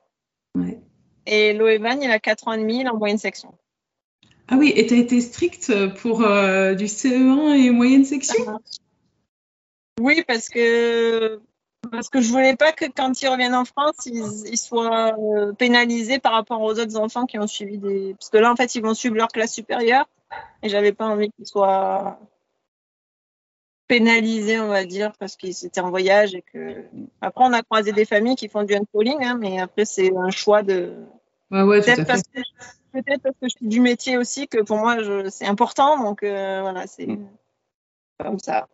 Ouais. 0.56 0.80
Et 1.26 1.52
Loevan, 1.52 2.02
il 2.02 2.10
a 2.10 2.18
4 2.18 2.48
ans 2.48 2.52
et 2.52 2.58
demi, 2.58 2.80
il 2.80 2.86
est 2.86 2.90
en 2.90 2.98
moyenne 2.98 3.18
section. 3.18 3.54
Ah 4.48 4.56
oui, 4.58 4.72
et 4.76 4.86
tu 4.86 4.94
as 4.94 4.98
été 4.98 5.20
stricte 5.20 5.72
pour 5.96 6.22
euh, 6.22 6.74
du 6.74 6.84
CE1 6.86 7.54
et 7.54 7.70
moyenne 7.70 8.04
section? 8.04 8.60
Oui, 10.00 10.22
parce 10.26 10.48
que 10.48 11.40
parce 11.90 12.08
que 12.08 12.20
je 12.20 12.30
voulais 12.30 12.56
pas 12.56 12.72
que 12.72 12.86
quand 12.86 13.20
ils 13.20 13.28
reviennent 13.28 13.54
en 13.54 13.64
France, 13.64 14.06
ils, 14.06 14.58
soient 14.58 15.14
euh, 15.18 15.52
pénalisés 15.52 16.18
par 16.18 16.32
rapport 16.32 16.60
aux 16.60 16.78
autres 16.78 16.96
enfants 16.96 17.26
qui 17.26 17.38
ont 17.38 17.46
suivi 17.46 17.78
des. 17.78 18.14
Parce 18.18 18.30
que 18.30 18.38
là, 18.38 18.52
en 18.52 18.56
fait, 18.56 18.74
ils 18.74 18.82
vont 18.82 18.94
suivre 18.94 19.16
leur 19.16 19.28
classe 19.28 19.52
supérieure 19.52 20.08
et 20.62 20.68
j'avais 20.68 20.92
pas 20.92 21.06
envie 21.06 21.30
qu'ils 21.30 21.46
soient 21.46 22.18
pénalisés, 23.86 24.58
on 24.60 24.68
va 24.68 24.84
dire, 24.84 25.12
parce 25.18 25.36
qu'ils 25.36 25.54
étaient 25.64 25.80
en 25.80 25.90
voyage 25.90 26.34
et 26.34 26.42
que. 26.42 26.84
Après, 27.20 27.44
on 27.44 27.52
a 27.52 27.62
croisé 27.62 27.92
des 27.92 28.04
familles 28.04 28.36
qui 28.36 28.48
font 28.48 28.64
du 28.64 28.74
unpolling, 28.74 29.22
hein, 29.22 29.36
mais 29.38 29.60
après, 29.60 29.84
c'est 29.84 30.14
un 30.16 30.30
choix 30.30 30.62
de. 30.62 30.94
Ouais, 31.50 31.62
ouais, 31.62 31.82
tout 31.82 31.90
à 31.90 32.16
fait 32.16 32.42
peut-être 32.94 33.22
parce 33.22 33.34
que 33.36 33.48
je 33.48 33.56
suis 33.56 33.68
du 33.68 33.80
métier 33.80 34.16
aussi 34.16 34.48
que 34.48 34.62
pour 34.62 34.78
moi 34.78 34.96
c'est 35.30 35.46
important. 35.46 36.02
Donc 36.02 36.22
euh, 36.22 36.60
voilà, 36.62 36.86
c'est 36.86 37.06
mm. 37.06 37.26
comme 38.22 38.38
ça. 38.38 38.68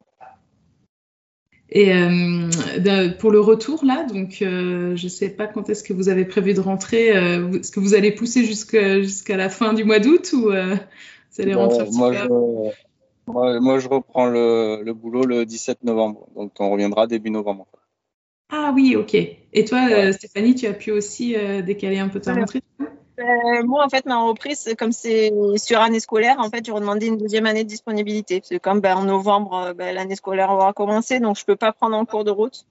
Et 1.72 1.94
euh, 1.94 3.10
pour 3.18 3.30
le 3.30 3.38
retour 3.38 3.84
là, 3.84 4.04
donc 4.04 4.42
euh, 4.42 4.96
je 4.96 5.04
ne 5.04 5.08
sais 5.08 5.30
pas 5.30 5.46
quand 5.46 5.70
est-ce 5.70 5.84
que 5.84 5.92
vous 5.92 6.08
avez 6.08 6.24
prévu 6.24 6.52
de 6.52 6.60
rentrer. 6.60 7.08
est-ce 7.08 7.70
que 7.70 7.80
vous 7.80 7.94
allez 7.94 8.12
pousser 8.12 8.44
jusqu'à 8.44 9.36
la 9.36 9.48
fin 9.48 9.72
du 9.72 9.84
mois 9.84 10.00
d'août 10.00 10.32
ou 10.32 10.50
vous 10.50 11.40
allez 11.40 11.54
rentrer 11.54 11.88
moi, 11.92 12.12
je, 12.12 13.60
moi, 13.60 13.78
je 13.78 13.88
reprends 13.88 14.26
le, 14.26 14.82
le, 14.82 14.92
boulot 14.92 15.24
le 15.24 15.46
17 15.46 15.84
novembre, 15.84 16.26
donc 16.34 16.52
on 16.58 16.70
reviendra 16.70 17.06
début 17.06 17.30
novembre. 17.30 17.68
Ah 18.52 18.72
oui, 18.74 18.96
ok. 18.96 19.14
Et 19.14 19.64
toi, 19.64 20.12
Stéphanie, 20.12 20.56
tu 20.56 20.66
as 20.66 20.72
pu 20.72 20.90
aussi 20.90 21.36
décaler 21.64 22.00
un 22.00 22.08
peu 22.08 22.20
ta 22.20 22.34
rentrée 22.34 22.62
euh, 23.30 23.62
moi, 23.64 23.84
en 23.84 23.88
fait, 23.88 24.06
ma 24.06 24.22
reprise, 24.22 24.74
comme 24.78 24.92
c'est 24.92 25.32
sur 25.56 25.80
année 25.80 26.00
scolaire, 26.00 26.36
en 26.38 26.50
fait, 26.50 26.64
j'aurais 26.64 26.80
demandé 26.80 27.06
une 27.06 27.16
deuxième 27.16 27.46
année 27.46 27.64
de 27.64 27.68
disponibilité. 27.68 28.40
Parce 28.40 28.50
que 28.50 28.58
comme 28.58 28.80
ben, 28.80 28.96
en 28.96 29.04
novembre, 29.04 29.54
euh, 29.54 29.72
ben, 29.74 29.94
l'année 29.94 30.16
scolaire 30.16 30.50
aura 30.50 30.72
commencé, 30.72 31.20
donc 31.20 31.36
je 31.36 31.42
ne 31.42 31.46
peux 31.46 31.56
pas 31.56 31.72
prendre 31.72 31.96
en 31.96 32.04
cours 32.04 32.24
de 32.24 32.30
route. 32.30 32.66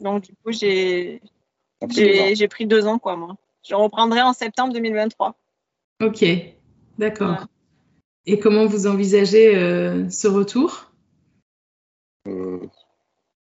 Donc, 0.00 0.24
du 0.24 0.32
coup, 0.44 0.52
j'ai 0.52 1.20
j'ai 1.88 2.48
pris 2.48 2.66
deux 2.66 2.86
ans, 2.86 2.98
quoi, 2.98 3.16
moi. 3.16 3.36
Je 3.62 3.74
reprendrai 3.74 4.22
en 4.22 4.32
septembre 4.32 4.72
2023. 4.72 5.34
Ok, 6.02 6.24
d'accord. 6.98 7.46
Et 8.26 8.38
comment 8.38 8.66
vous 8.66 8.86
envisagez 8.86 9.56
euh, 9.56 10.08
ce 10.10 10.28
retour? 10.28 10.90
Alors, 12.26 12.68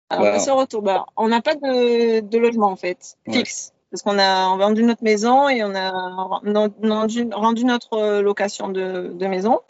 bah, 0.09 0.39
ce 0.39 0.51
retour, 0.51 0.81
bah, 0.81 1.05
on 1.17 1.27
n'a 1.27 1.41
pas 1.41 1.55
de, 1.55 2.19
de, 2.21 2.37
logement, 2.37 2.71
en 2.71 2.75
fait, 2.75 3.17
fixe 3.31 3.74
parce 3.91 4.01
qu'on 4.01 4.19
a 4.19 4.57
vendu 4.57 4.83
notre 4.83 5.03
maison 5.03 5.47
et 5.47 5.63
on 5.63 5.73
a 5.75 5.91
rendu, 5.91 7.65
notre 7.65 7.93
euh, 7.93 8.21
location 8.21 8.69
de, 8.69 9.27
maison. 9.27 9.61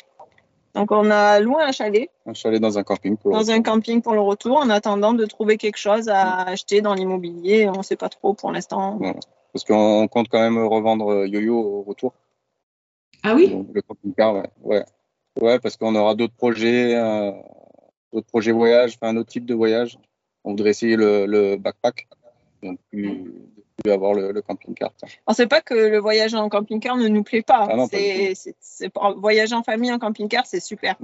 Donc 0.73 0.91
on 0.91 1.09
a 1.09 1.39
loué 1.39 1.61
un 1.63 1.71
chalet. 1.71 2.09
Un 2.25 2.33
chalet 2.33 2.59
dans 2.59 2.77
un 2.77 2.83
camping 2.83 3.17
pour 3.17 3.31
Dans 3.31 3.51
un 3.51 3.61
camping 3.61 4.01
pour 4.01 4.13
le 4.13 4.21
retour 4.21 4.57
en 4.57 4.69
attendant 4.69 5.13
de 5.13 5.25
trouver 5.25 5.57
quelque 5.57 5.77
chose 5.77 6.09
à 6.09 6.41
acheter 6.41 6.81
dans 6.81 6.93
l'immobilier. 6.93 7.69
On 7.69 7.77
ne 7.77 7.83
sait 7.83 7.95
pas 7.95 8.09
trop 8.09 8.33
pour 8.33 8.51
l'instant. 8.51 8.99
Parce 9.53 9.63
qu'on 9.63 10.07
compte 10.09 10.27
quand 10.27 10.41
même 10.41 10.57
revendre 10.57 11.11
euh, 11.11 11.27
Yo-Yo 11.27 11.57
au 11.57 11.81
retour. 11.83 12.13
Ah 13.23 13.33
oui? 13.35 13.55
Le 13.73 13.81
camping-car, 13.81 14.43
ouais. 14.63 14.83
ouais. 15.41 15.59
parce 15.59 15.77
qu'on 15.77 15.95
aura 15.95 16.13
d'autres 16.13 16.35
projets, 16.35 16.93
euh, 16.95 17.31
d'autres 18.11 18.27
projets 18.27 18.51
voyage, 18.51 18.97
enfin 18.99 19.13
un 19.13 19.17
autre 19.17 19.29
type 19.29 19.45
de 19.45 19.53
voyage. 19.53 19.97
On 20.43 20.51
voudrait 20.51 20.71
essayer 20.71 20.95
le, 20.95 21.55
backpack. 21.55 22.07
Donc 22.61 22.79
plus, 22.91 23.33
avoir 23.87 24.13
le, 24.13 24.41
camping-car. 24.41 24.91
Sait 25.31 25.47
pas 25.47 25.61
que 25.61 25.73
le 25.73 25.99
voyage 25.99 26.33
en 26.33 26.49
camping-car 26.49 26.97
ne 26.97 27.07
nous 27.07 27.23
plaît 27.23 27.41
pas. 27.41 27.67
Ah 27.69 27.85
c'est, 27.89 28.91
voyager 29.17 29.55
en 29.55 29.63
famille 29.63 29.91
en 29.91 29.99
camping-car, 29.99 30.45
c'est 30.45 30.59
super. 30.59 30.95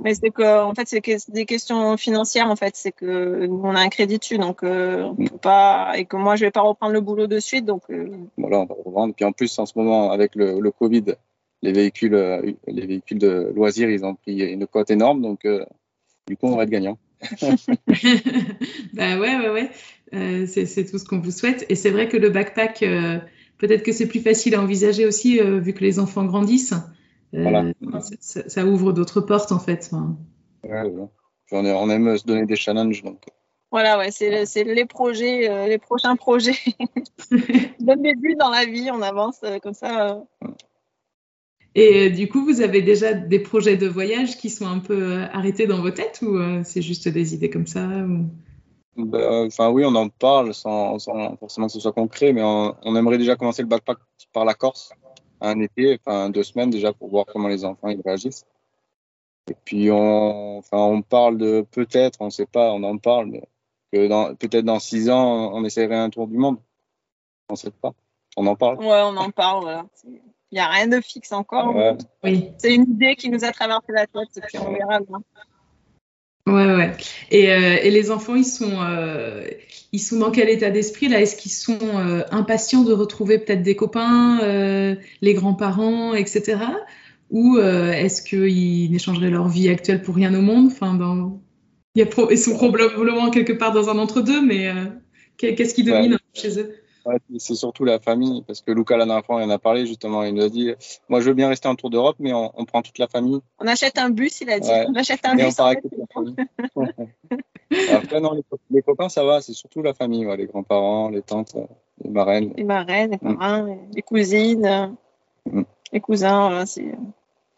Mais 0.00 0.14
c'est 0.14 0.30
que, 0.30 0.62
en 0.62 0.74
fait, 0.74 0.86
c'est 0.86 1.30
des 1.30 1.46
questions 1.46 1.96
financières, 1.96 2.50
en 2.50 2.56
fait. 2.56 2.76
C'est 2.76 2.92
que 2.92 3.48
on 3.48 3.74
a 3.74 3.80
un 3.80 3.88
crédit 3.88 4.18
dessus, 4.18 4.38
donc 4.38 4.62
euh, 4.62 5.02
on 5.02 5.14
mm. 5.14 5.28
peut 5.28 5.38
pas, 5.38 5.92
et 5.96 6.04
que 6.04 6.16
moi, 6.16 6.36
je 6.36 6.44
vais 6.44 6.50
pas 6.50 6.60
reprendre 6.60 6.92
le 6.92 7.00
boulot 7.00 7.26
de 7.26 7.38
suite, 7.38 7.64
donc. 7.64 7.82
Euh. 7.90 8.10
Voilà, 8.36 8.60
on 8.60 8.66
va 8.66 8.74
revendre. 8.84 9.14
Puis 9.14 9.24
en 9.24 9.32
plus, 9.32 9.58
en 9.58 9.64
ce 9.64 9.72
moment, 9.76 10.10
avec 10.10 10.34
le, 10.34 10.60
le 10.60 10.70
Covid, 10.70 11.04
les 11.62 11.72
véhicules, 11.72 12.14
euh, 12.14 12.52
les 12.66 12.86
véhicules 12.86 13.18
de 13.18 13.52
loisirs, 13.54 13.88
ils 13.88 14.04
ont 14.04 14.14
pris 14.14 14.38
une 14.40 14.66
cote 14.66 14.90
énorme, 14.90 15.22
donc 15.22 15.46
du 16.26 16.36
coup, 16.36 16.46
on 16.46 16.56
va 16.56 16.64
être 16.64 16.70
gagnant. 16.70 16.98
bah 18.94 19.18
ouais, 19.18 19.36
ouais, 19.36 19.48
ouais. 19.48 19.70
Euh, 20.14 20.46
c'est 20.46 20.84
tout 20.84 20.98
ce 20.98 21.04
qu'on 21.04 21.18
vous 21.18 21.30
souhaite. 21.30 21.66
Et 21.68 21.74
c'est 21.74 21.90
vrai 21.90 22.08
que 22.08 22.16
le 22.16 22.30
backpack, 22.30 22.82
euh, 22.82 23.18
peut-être 23.58 23.82
que 23.82 23.92
c'est 23.92 24.06
plus 24.06 24.20
facile 24.20 24.54
à 24.54 24.62
envisager 24.62 25.06
aussi 25.06 25.40
euh, 25.40 25.58
vu 25.58 25.72
que 25.72 25.80
les 25.80 25.98
enfants 25.98 26.24
grandissent. 26.24 26.74
Ça, 28.20 28.64
ouvre 28.64 28.92
d'autres 28.92 29.20
portes 29.20 29.52
en 29.52 29.58
fait. 29.58 29.90
on 31.52 31.90
aime 31.90 32.16
se 32.16 32.24
donner 32.24 32.46
des 32.46 32.56
challenges. 32.56 33.02
Donc. 33.02 33.24
Voilà, 33.70 33.98
ouais, 33.98 34.10
c'est 34.10 34.64
les 34.64 34.84
projets, 34.86 35.68
les 35.68 35.78
prochains 35.78 36.16
projets. 36.16 36.56
Bon 37.80 38.00
début 38.00 38.36
dans 38.36 38.50
la 38.50 38.64
vie, 38.64 38.90
on 38.92 39.02
avance 39.02 39.40
comme 39.62 39.74
ça. 39.74 40.22
Et 41.78 42.08
du 42.08 42.26
coup, 42.28 42.42
vous 42.42 42.62
avez 42.62 42.80
déjà 42.80 43.12
des 43.12 43.38
projets 43.38 43.76
de 43.76 43.86
voyage 43.86 44.38
qui 44.38 44.48
sont 44.48 44.66
un 44.66 44.78
peu 44.78 45.18
arrêtés 45.32 45.66
dans 45.66 45.82
vos 45.82 45.90
têtes 45.90 46.22
ou 46.22 46.38
c'est 46.64 46.80
juste 46.80 47.06
des 47.06 47.34
idées 47.34 47.50
comme 47.50 47.66
ça 47.66 47.86
ben, 48.96 49.46
enfin, 49.46 49.68
oui, 49.68 49.84
on 49.84 49.94
en 49.94 50.08
parle 50.08 50.54
sans, 50.54 50.98
forcément 51.38 51.66
que 51.66 51.72
ce 51.74 51.80
soit 51.80 51.92
concret, 51.92 52.32
mais 52.32 52.42
on, 52.42 52.96
aimerait 52.96 53.18
déjà 53.18 53.36
commencer 53.36 53.60
le 53.60 53.68
backpack 53.68 53.98
par 54.32 54.46
la 54.46 54.54
Corse, 54.54 54.90
un 55.42 55.60
été, 55.60 55.98
enfin 56.00 56.30
deux 56.30 56.42
semaines 56.42 56.70
déjà 56.70 56.94
pour 56.94 57.10
voir 57.10 57.26
comment 57.26 57.48
les 57.48 57.66
enfants 57.66 57.88
ils 57.88 58.00
réagissent. 58.00 58.46
Et 59.50 59.54
puis 59.66 59.90
on, 59.90 60.58
enfin, 60.58 60.78
on 60.78 61.02
parle 61.02 61.36
de 61.36 61.66
peut-être, 61.70 62.20
on 62.20 62.26
ne 62.26 62.30
sait 62.30 62.46
pas, 62.46 62.72
on 62.72 62.82
en 62.84 62.96
parle, 62.96 63.26
mais 63.26 63.42
que 63.92 64.32
peut-être 64.34 64.64
dans 64.64 64.78
six 64.78 65.10
ans, 65.10 65.52
on 65.52 65.62
essaierait 65.64 65.96
un 65.96 66.08
tour 66.08 66.26
du 66.26 66.38
monde. 66.38 66.56
On 67.50 67.52
ne 67.52 67.58
sait 67.58 67.70
pas. 67.70 67.92
On 68.36 68.46
en 68.46 68.56
parle. 68.56 68.78
Ouais, 68.78 69.02
on 69.02 69.16
en 69.16 69.30
parle. 69.30 69.62
Voilà. 69.62 69.86
Il 70.52 70.56
n'y 70.56 70.60
a 70.60 70.68
rien 70.68 70.86
de 70.86 71.00
fixe 71.00 71.32
encore. 71.32 71.74
Oui. 72.22 72.50
C'est 72.58 72.74
une 72.74 72.82
idée 72.82 73.16
qui 73.16 73.28
nous 73.30 73.44
a 73.44 73.52
traversé 73.52 73.92
la 73.92 74.06
tête, 74.06 74.36
et 74.36 74.40
puis 74.40 74.58
on 74.58 74.72
verra 74.72 75.00
bien. 75.00 75.18
Ouais, 76.46 76.76
ouais. 76.76 76.92
Et, 77.32 77.50
euh, 77.50 77.78
et, 77.82 77.90
les 77.90 78.12
enfants, 78.12 78.36
ils 78.36 78.44
sont, 78.44 78.80
euh, 78.80 79.44
ils 79.90 79.98
sont 79.98 80.18
dans 80.18 80.30
quel 80.30 80.48
état 80.48 80.70
d'esprit 80.70 81.08
là? 81.08 81.20
Est-ce 81.20 81.34
qu'ils 81.34 81.50
sont 81.50 81.78
euh, 81.82 82.22
impatients 82.30 82.84
de 82.84 82.92
retrouver 82.92 83.38
peut-être 83.38 83.62
des 83.62 83.74
copains, 83.74 84.38
euh, 84.42 84.94
les 85.22 85.34
grands-parents, 85.34 86.14
etc. 86.14 86.58
Ou 87.30 87.56
euh, 87.56 87.90
est-ce 87.90 88.22
qu'ils 88.22 88.92
n'échangeraient 88.92 89.30
leur 89.30 89.48
vie 89.48 89.68
actuelle 89.68 90.02
pour 90.02 90.14
rien 90.14 90.32
au 90.34 90.40
monde? 90.40 90.66
Enfin, 90.66 90.94
dans... 90.94 91.40
Il 91.96 91.98
y 91.98 92.02
a 92.02 92.06
pro... 92.06 92.30
Ils 92.30 92.38
sont 92.38 92.54
probablement 92.54 93.30
quelque 93.30 93.52
part 93.52 93.72
dans 93.72 93.88
un 93.88 93.98
entre-deux, 93.98 94.40
mais 94.40 94.72
qu'est-ce 95.38 95.74
qui 95.74 95.82
domine 95.82 96.16
chez 96.32 96.60
eux? 96.60 96.76
C'est 97.38 97.54
surtout 97.54 97.84
la 97.84 97.98
famille, 97.98 98.42
parce 98.46 98.60
que 98.60 98.72
Lucas, 98.72 98.96
la 98.96 99.06
dernière 99.06 99.24
fois, 99.24 99.42
il 99.42 99.46
en 99.46 99.50
a 99.50 99.58
parlé 99.58 99.86
justement. 99.86 100.22
Il 100.22 100.34
nous 100.34 100.44
a 100.44 100.48
dit 100.48 100.72
Moi, 101.08 101.20
je 101.20 101.28
veux 101.28 101.34
bien 101.34 101.48
rester 101.48 101.68
en 101.68 101.74
tour 101.74 101.90
d'Europe, 101.90 102.16
mais 102.18 102.32
on, 102.32 102.64
prend 102.64 102.82
toute 102.82 102.98
la 102.98 103.08
famille. 103.08 103.40
On 103.58 103.66
achète 103.66 103.98
un 103.98 104.10
bus, 104.10 104.40
il 104.40 104.50
a 104.50 104.60
dit. 104.60 104.70
On 104.88 104.94
achète 104.94 105.20
un 105.24 105.36
bus. 105.36 105.58
Après, 107.92 108.20
non, 108.20 108.40
les, 108.70 108.82
copains, 108.82 109.08
ça 109.08 109.24
va, 109.24 109.40
c'est 109.40 109.52
surtout 109.52 109.82
la 109.82 109.92
famille, 109.92 110.26
les 110.36 110.46
grands-parents, 110.46 111.08
les 111.08 111.22
tantes, 111.22 111.56
les 112.02 112.10
marraines. 112.10 112.52
Les 112.56 112.64
marraines, 112.64 113.10
les 113.10 113.28
mm. 113.28 113.36
parrains, 113.36 113.78
les 113.92 114.02
cousines, 114.02 114.96
mm. 115.46 115.62
les 115.92 116.00
cousins. 116.00 116.48
Voilà, 116.48 116.64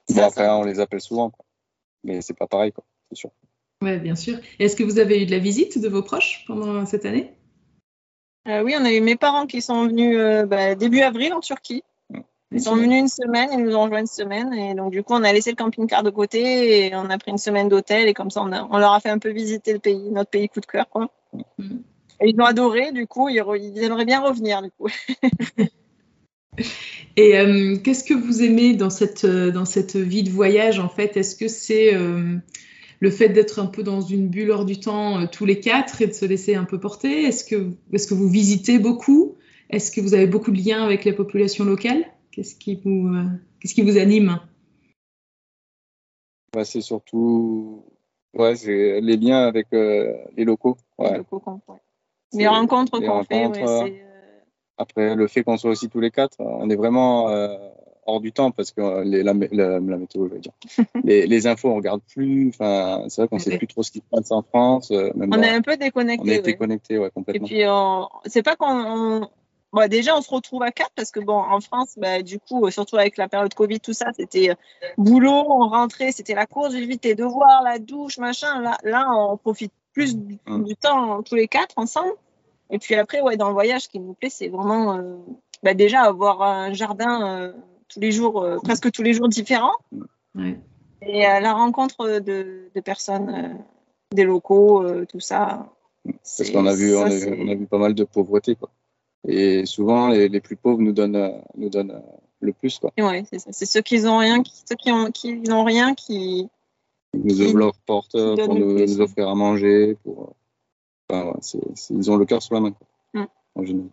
bon, 0.09 0.23
après, 0.23 0.49
on 0.49 0.65
les 0.65 0.81
appelle 0.81 1.03
souvent, 1.03 1.31
quoi. 1.31 1.45
mais 2.05 2.23
c'est 2.23 2.37
pas 2.37 2.47
pareil, 2.47 2.73
quoi, 2.73 2.85
c'est 3.11 3.19
sûr. 3.19 3.31
Oui, 3.83 3.99
bien 3.99 4.17
sûr. 4.17 4.39
Est-ce 4.59 4.75
que 4.75 4.83
vous 4.83 4.99
avez 4.99 5.23
eu 5.23 5.27
de 5.27 5.31
la 5.31 5.39
visite 5.39 5.81
de 5.81 5.89
vos 5.89 6.03
proches 6.03 6.45
pendant 6.47 6.85
cette 6.87 7.05
année? 7.05 7.33
Oui, 8.49 8.75
on 8.79 8.85
a 8.85 8.93
eu 8.93 9.01
mes 9.01 9.17
parents 9.17 9.47
qui 9.47 9.61
sont 9.61 9.87
venus 9.87 10.19
bah, 10.47 10.75
début 10.75 11.01
avril 11.01 11.33
en 11.35 11.41
Turquie. 11.41 11.83
Ils 12.51 12.63
sont 12.63 12.77
venus 12.77 13.01
une 13.01 13.09
semaine, 13.09 13.51
ils 13.53 13.63
nous 13.63 13.77
ont 13.77 13.83
rejoint 13.83 14.01
une 14.01 14.07
semaine. 14.07 14.55
Et 14.55 14.75
donc, 14.75 14.91
du 14.91 15.03
coup, 15.03 15.13
on 15.13 15.23
a 15.23 15.33
laissé 15.33 15.51
le 15.51 15.57
camping-car 15.57 16.03
de 16.03 16.09
côté 16.09 16.87
et 16.87 16.95
on 16.95 17.11
a 17.11 17.19
pris 17.19 17.31
une 17.31 17.39
semaine 17.39 17.69
d'hôtel. 17.69 18.09
Et 18.09 18.15
comme 18.15 18.31
ça, 18.31 18.41
on, 18.43 18.51
on, 18.51 18.79
leur 18.79 18.93
a 18.93 19.01
fait 19.01 19.11
un 19.11 19.19
peu 19.19 19.31
visiter 19.31 19.75
le 19.75 19.79
pays, 19.79 20.11
notre 20.11 20.31
pays 20.31 20.49
coup 20.49 20.61
de 20.61 20.67
cœur. 20.67 20.89
Quoi. 20.89 21.11
Et 22.21 22.31
ils 22.31 22.41
ont 22.41 22.45
adoré, 22.45 22.93
du 22.93 23.07
coup, 23.07 23.29
ils, 23.29 23.37
ils 23.37 23.83
aimeraient 23.83 24.07
bien 24.07 24.21
revenir, 24.21 24.63
du 24.63 24.71
coup. 24.71 24.89
et 27.17 27.39
euh, 27.39 27.77
qu'est-ce 27.77 28.03
que 28.03 28.15
vous 28.15 28.43
aimez 28.43 28.75
dans 28.75 28.91
cette, 28.91 29.25
euh, 29.25 29.51
dans 29.51 29.67
cette 29.67 29.97
vie 29.97 30.23
de 30.23 30.31
voyage, 30.31 30.81
en 30.81 30.89
fait? 30.89 31.19
Est-ce 31.19 31.37
que 31.37 31.49
c'est 31.49 31.95
euh, 31.95 32.37
le 33.01 33.11
fait 33.11 33.29
d'être 33.29 33.59
un 33.59 33.67
peu 33.67 33.83
dans 33.83 34.01
une 34.01 34.29
bulle 34.29 34.51
hors 34.51 34.65
du 34.65 34.81
temps 34.81 35.27
tous 35.27 35.45
les 35.45 35.61
quatre 35.61 36.03
et 36.03 36.07
de 36.07 36.13
se 36.13 36.25
laisser 36.25 36.55
un 36.55 36.65
peu 36.65 36.81
porter 36.81 37.25
Est-ce 37.25 37.45
que, 37.45 37.71
est 37.93 38.09
que 38.09 38.15
vous 38.15 38.29
visitez 38.29 38.79
beaucoup? 38.79 39.37
Est-ce 39.71 39.93
que 39.93 40.01
vous 40.01 40.15
avez 40.15 40.27
beaucoup 40.27 40.51
de 40.51 40.61
liens 40.61 40.83
avec 40.83 41.05
les 41.05 41.13
populations 41.13 41.65
locales 41.65 42.05
Qu'est-ce 42.31 42.55
qui 42.55 42.77
vous, 42.77 43.09
euh, 43.09 43.25
qu'est-ce 43.61 43.75
qui 43.75 43.83
vous 43.83 43.99
anime? 43.99 44.41
Bah, 46.53 46.65
C'est 46.65 46.81
surtout 46.81 47.85
ouais, 48.35 48.57
c'est 48.57 49.01
les 49.01 49.17
liens 49.17 49.47
avec 49.47 49.67
euh, 49.73 50.13
les 50.37 50.45
locaux. 50.45 50.77
Les, 50.99 51.19
locaux 51.19 51.43
les 52.33 52.47
rencontres 52.47 53.01
qu'on 53.01 53.25
fait. 53.25 53.63
Euh, 53.63 53.91
après, 54.77 55.15
le 55.15 55.27
fait 55.27 55.43
qu'on 55.43 55.57
soit 55.57 55.71
aussi 55.71 55.89
tous 55.89 56.01
les 56.01 56.11
quatre, 56.11 56.37
on 56.39 56.71
est 56.71 56.77
vraiment 56.77 57.29
hors 58.09 58.21
du 58.21 58.33
temps 58.33 58.51
parce 58.51 58.73
que 58.73 59.03
les, 59.05 59.23
la, 59.23 59.35
météo, 59.35 60.29
je 60.29 60.35
veux 60.35 60.41
dire. 60.41 60.53
les, 61.05 61.27
les, 61.27 61.47
infos, 61.47 61.71
on 61.71 61.77
regarde 61.77 62.01
plus. 62.13 62.49
Enfin, 62.49 63.05
c'est 63.09 63.23
vrai 63.23 63.29
qu'on 63.29 63.37
ne 63.37 63.41
sait 63.41 63.59
plus 63.59 63.67
trop 63.67 63.83
ce 63.83 63.91
qui 63.91 63.99
se 63.99 64.05
passe 64.11 64.31
en 64.33 64.43
France. 64.43 64.91
on 64.91 65.43
est 65.43 65.49
un 65.49 65.63
peu 65.63 65.77
déconnecté. 65.77 66.29
On 66.29 66.33
est 66.33 66.43
déconnecté, 66.43 66.99
ouais, 66.99 67.11
complètement. 67.11 67.47
Et 67.47 67.51
puis, 67.51 67.65
c'est 68.31 68.43
pas 68.43 68.57
qu'on 68.57 69.29
déjà, 69.89 70.17
on 70.17 70.23
se 70.23 70.31
retrouve 70.31 70.63
à 70.63 70.73
quatre 70.73 70.93
parce 70.97 71.11
que, 71.11 71.21
bon, 71.21 71.37
en 71.37 71.61
France, 71.61 71.95
bah, 71.97 72.23
du 72.23 72.39
coup, 72.39 72.71
surtout 72.71 72.97
avec 72.97 73.17
la 73.17 73.29
période 73.29 73.53
Covid, 73.55 73.81
tout 73.81 73.93
ça, 73.93 74.07
c'était 74.17 74.51
euh, 74.51 74.55
boulot, 74.97 75.45
on 75.49 75.69
rentrait, 75.69 76.13
c'était 76.13 76.35
la 76.35 76.47
course, 76.47 76.75
vite 76.75 77.03
tes 77.03 77.15
devoirs, 77.15 77.63
la 77.63 77.79
douche, 77.79 78.19
machin. 78.19 78.61
Là, 78.61 78.79
là 78.83 79.07
on 79.11 79.37
profite 79.37 79.73
plus 79.93 80.17
du, 80.17 80.39
mmh. 80.47 80.75
temps 80.81 81.23
tous 81.23 81.35
les 81.35 81.49
quatre 81.49 81.75
ensemble. 81.77 82.15
Et 82.71 82.79
puis 82.79 82.95
après, 82.95 83.21
ouais, 83.21 83.37
dans 83.37 83.49
le 83.49 83.55
voyage, 83.55 83.83
ce 83.83 83.89
qui 83.89 84.01
nous 84.01 84.15
plaît, 84.15 84.31
c'est 84.31 84.49
vraiment 84.49 84.97
euh, 84.97 85.17
bah, 85.63 85.75
déjà 85.75 86.03
avoir 86.03 86.43
un 86.43 86.73
jardin 86.73 87.27
euh, 87.27 87.53
tous 87.89 88.01
les 88.01 88.13
jours, 88.13 88.47
presque 88.63 88.91
tous 88.91 89.03
les 89.03 89.15
jours 89.15 89.29
différents. 89.29 89.77
Et 91.03 91.23
la 91.23 91.53
rencontre 91.53 92.21
de, 92.21 92.71
de 92.75 92.81
personnes, 92.81 93.59
des 94.13 94.25
locaux, 94.25 94.85
tout 95.07 95.21
ça. 95.21 95.71
Parce 96.05 96.51
qu'on 96.51 96.67
a 96.67 96.75
vu, 96.75 96.97
on, 96.97 97.03
a 97.03 97.09
vu, 97.09 97.37
on 97.39 97.49
a 97.49 97.55
vu 97.55 97.67
pas 97.67 97.79
mal 97.79 97.95
de 97.95 98.05
pauvreté, 98.05 98.55
quoi. 98.55 98.71
Et 99.27 99.67
souvent, 99.67 100.09
les, 100.09 100.29
les, 100.29 100.41
plus 100.41 100.57
pauvres 100.57 100.81
nous 100.81 100.93
donnent, 100.93 101.43
nous 101.57 101.69
donnent 101.69 102.03
le 102.41 102.53
plus. 102.53 102.79
Quoi. 102.79 102.93
Ouais, 102.99 103.25
c'est 103.31 103.39
ça. 103.39 103.51
C'est 103.53 103.67
ceux 103.67 103.83
qui 103.83 104.01
n'ont 104.01 104.19
rien, 104.19 104.43
qui, 104.43 104.53
ceux 104.69 104.77
qui 104.77 104.93
ont, 104.93 105.11
qui 105.11 105.37
n'ont 105.37 105.65
rien, 105.65 105.95
qui 105.95 106.49
nous 107.15 107.41
ouvrent 107.43 107.59
leur 107.59 107.75
porte 107.75 108.13
pour 108.13 108.55
nous, 108.55 108.79
nous, 108.79 109.01
offrir 109.01 109.29
à 109.29 109.35
manger. 109.35 109.97
Pour, 110.05 110.35
enfin, 111.09 111.27
ouais, 111.27 111.39
c'est, 111.41 111.61
ils 111.91 112.11
ont 112.11 112.17
le 112.17 112.27
cœur 112.27 112.43
sur 112.43 112.55
la 112.55 112.61
main, 112.61 112.73
quoi, 112.73 112.87
mm. 113.15 113.27
en 113.57 113.65
général. 113.65 113.91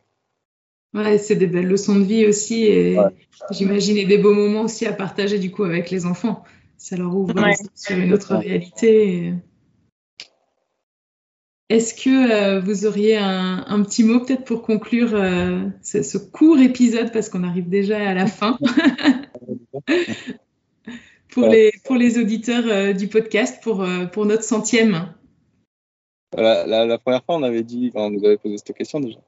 Ouais, 0.96 1.18
c'est 1.18 1.36
des 1.36 1.48
belles 1.48 1.68
leçons 1.68 1.96
de 1.96 2.06
vie 2.06 2.26
aussi, 2.26 2.64
et 2.64 2.98
ouais. 2.98 3.04
j'imagine 3.52 4.08
des 4.08 4.18
beaux 4.18 4.34
moments 4.34 4.62
aussi 4.62 4.86
à 4.86 4.94
partager 4.94 5.40
du 5.40 5.52
coup 5.52 5.66
avec 5.66 5.92
les 5.92 6.06
enfants. 6.06 6.46
Ça 6.78 6.96
leur 6.96 7.14
ouvre 7.14 7.36
ouais. 7.36 7.54
sur 7.76 7.98
une 7.98 8.14
autre 8.14 8.36
réalité. 8.36 9.08
Et... 9.08 9.34
Est-ce 11.68 11.94
que 11.94 12.32
euh, 12.32 12.62
vous 12.62 12.86
auriez 12.86 13.18
un, 13.18 13.66
un, 13.68 13.84
petit 13.84 14.06
mot 14.06 14.22
peut-être 14.22 14.46
pour 14.46 14.62
conclure 14.62 15.16
euh, 15.16 15.64
ce, 15.82 16.02
ce, 16.02 16.18
court 16.18 16.60
épisode 16.60 17.12
parce 17.12 17.28
qu'on 17.28 17.44
arrive 17.44 17.68
déjà 17.68 17.98
à 18.10 18.14
la 18.14 18.28
fin? 18.28 18.58
Pour, 21.36 21.48
les, 21.50 21.74
pour 21.84 21.98
les 21.98 22.18
auditeurs 22.18 22.64
euh, 22.68 22.94
du 22.94 23.10
podcast 23.10 23.62
pour, 23.62 23.84
euh, 23.84 24.06
pour 24.06 24.26
notre 24.26 24.44
centième 24.44 25.14
la, 26.34 26.66
la, 26.66 26.86
la, 26.86 26.98
première 26.98 27.26
fois, 27.26 27.36
on 27.36 27.44
avait 27.44 27.64
dit, 27.64 27.92
on 27.94 28.10
nous 28.10 28.24
avait 28.26 28.38
posé 28.38 28.58
cette 28.58 28.74
question 28.74 29.02
déjà. 29.02 29.20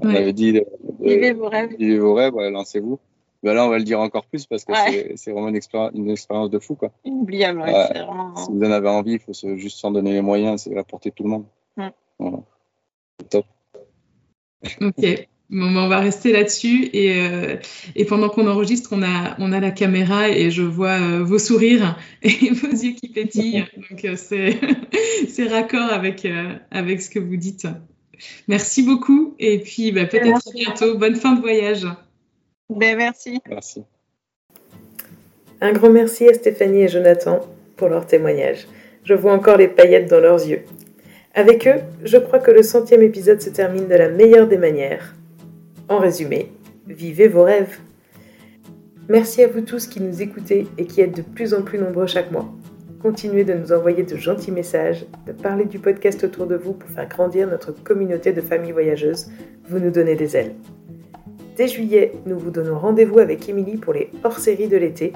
On 0.00 0.08
ouais. 0.08 0.16
avait 0.16 0.32
dit 0.32 0.52
de, 0.52 0.60
de, 1.00 1.08
vivez 1.08 1.32
vos 1.32 1.48
rêves. 1.48 1.74
Vivez 1.78 1.98
vos 1.98 2.14
rêves, 2.14 2.34
ouais, 2.34 2.50
lancez-vous. 2.50 2.98
Ben 3.42 3.54
là, 3.54 3.66
on 3.66 3.68
va 3.68 3.78
le 3.78 3.84
dire 3.84 4.00
encore 4.00 4.26
plus 4.26 4.46
parce 4.46 4.64
que 4.64 4.72
ouais. 4.72 5.12
c'est 5.16 5.30
vraiment 5.30 5.48
une, 5.48 5.56
expérience, 5.56 5.92
une 5.94 6.10
expérience 6.10 6.50
de 6.50 6.58
fou. 6.58 6.74
Quoi. 6.74 6.90
Inoubliable. 7.04 7.60
Ouais, 7.60 7.72
vraiment... 7.72 8.34
Si 8.36 8.50
vous 8.50 8.58
en 8.58 8.70
avez 8.70 8.88
envie, 8.88 9.12
il 9.12 9.18
faut 9.20 9.32
se, 9.32 9.56
juste 9.56 9.78
s'en 9.78 9.92
donner 9.92 10.12
les 10.12 10.22
moyens, 10.22 10.62
c'est 10.62 10.74
la 10.74 10.82
portée 10.82 11.10
de 11.10 11.14
tout 11.14 11.22
le 11.22 11.30
monde. 11.30 11.44
Mm. 11.76 11.88
Voilà. 12.18 12.38
Top. 13.30 13.44
Ok. 14.80 15.28
Bon, 15.50 15.72
ben, 15.72 15.80
on 15.80 15.88
va 15.88 16.00
rester 16.00 16.30
là-dessus 16.32 16.90
et, 16.92 17.22
euh, 17.22 17.56
et 17.96 18.04
pendant 18.04 18.28
qu'on 18.28 18.46
enregistre, 18.46 18.90
on 18.92 19.02
a, 19.02 19.34
on 19.38 19.50
a 19.52 19.60
la 19.60 19.70
caméra 19.70 20.28
et 20.28 20.50
je 20.50 20.62
vois 20.62 21.00
euh, 21.00 21.24
vos 21.24 21.38
sourires 21.38 21.98
et 22.22 22.50
vos 22.50 22.68
yeux 22.68 22.92
qui 22.92 23.08
pétillent. 23.08 23.64
Donc 23.90 24.04
euh, 24.04 24.16
c'est 25.28 25.48
raccord 25.48 25.90
avec, 25.90 26.26
euh, 26.26 26.54
avec 26.70 27.00
ce 27.00 27.08
que 27.08 27.18
vous 27.18 27.36
dites. 27.36 27.66
Merci 28.48 28.82
beaucoup 28.82 29.34
et 29.38 29.58
puis 29.58 29.92
bah, 29.92 30.06
peut-être 30.06 30.48
à 30.48 30.52
bientôt. 30.52 30.98
Bonne 30.98 31.16
fin 31.16 31.34
de 31.34 31.40
voyage. 31.40 31.86
Ben, 32.70 32.96
merci. 32.96 33.40
Merci. 33.48 33.84
Un 35.60 35.72
grand 35.72 35.90
merci 35.90 36.28
à 36.28 36.34
Stéphanie 36.34 36.82
et 36.82 36.88
Jonathan 36.88 37.40
pour 37.76 37.88
leur 37.88 38.06
témoignage. 38.06 38.66
Je 39.04 39.14
vois 39.14 39.32
encore 39.32 39.56
les 39.56 39.68
paillettes 39.68 40.10
dans 40.10 40.20
leurs 40.20 40.46
yeux. 40.46 40.62
Avec 41.34 41.66
eux, 41.66 41.80
je 42.04 42.18
crois 42.18 42.38
que 42.38 42.50
le 42.50 42.62
centième 42.62 43.02
épisode 43.02 43.40
se 43.40 43.50
termine 43.50 43.88
de 43.88 43.94
la 43.94 44.08
meilleure 44.08 44.48
des 44.48 44.58
manières. 44.58 45.14
En 45.88 45.98
résumé, 45.98 46.52
vivez 46.86 47.28
vos 47.28 47.44
rêves. 47.44 47.78
Merci 49.08 49.42
à 49.42 49.48
vous 49.48 49.62
tous 49.62 49.86
qui 49.86 50.00
nous 50.00 50.20
écoutez 50.20 50.66
et 50.76 50.84
qui 50.84 51.00
êtes 51.00 51.16
de 51.16 51.22
plus 51.22 51.54
en 51.54 51.62
plus 51.62 51.78
nombreux 51.78 52.06
chaque 52.06 52.30
mois. 52.30 52.52
Continuez 53.02 53.44
de 53.44 53.54
nous 53.54 53.72
envoyer 53.72 54.02
de 54.02 54.16
gentils 54.16 54.50
messages, 54.50 55.06
de 55.24 55.30
parler 55.30 55.66
du 55.66 55.78
podcast 55.78 56.24
autour 56.24 56.46
de 56.46 56.56
vous 56.56 56.72
pour 56.72 56.90
faire 56.90 57.08
grandir 57.08 57.46
notre 57.46 57.70
communauté 57.70 58.32
de 58.32 58.40
familles 58.40 58.72
voyageuses. 58.72 59.30
Vous 59.68 59.78
nous 59.78 59.92
donnez 59.92 60.16
des 60.16 60.36
ailes. 60.36 60.56
Dès 61.56 61.68
juillet, 61.68 62.14
nous 62.26 62.36
vous 62.36 62.50
donnons 62.50 62.76
rendez-vous 62.76 63.20
avec 63.20 63.48
Émilie 63.48 63.76
pour 63.76 63.92
les 63.92 64.10
hors-séries 64.24 64.66
de 64.66 64.76
l'été, 64.76 65.12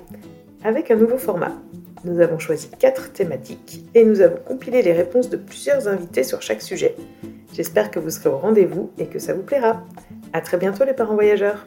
avec 0.62 0.92
un 0.92 0.96
nouveau 0.96 1.18
format. 1.18 1.54
Nous 2.04 2.20
avons 2.20 2.38
choisi 2.38 2.70
quatre 2.78 3.12
thématiques 3.12 3.84
et 3.96 4.04
nous 4.04 4.20
avons 4.20 4.38
compilé 4.46 4.82
les 4.82 4.92
réponses 4.92 5.28
de 5.28 5.36
plusieurs 5.36 5.88
invités 5.88 6.22
sur 6.22 6.40
chaque 6.40 6.62
sujet. 6.62 6.94
J'espère 7.52 7.90
que 7.90 7.98
vous 7.98 8.10
serez 8.10 8.28
au 8.28 8.38
rendez-vous 8.38 8.92
et 8.96 9.06
que 9.06 9.18
ça 9.18 9.34
vous 9.34 9.42
plaira. 9.42 9.82
À 10.32 10.40
très 10.40 10.56
bientôt 10.56 10.84
les 10.84 10.94
parents 10.94 11.14
voyageurs 11.14 11.66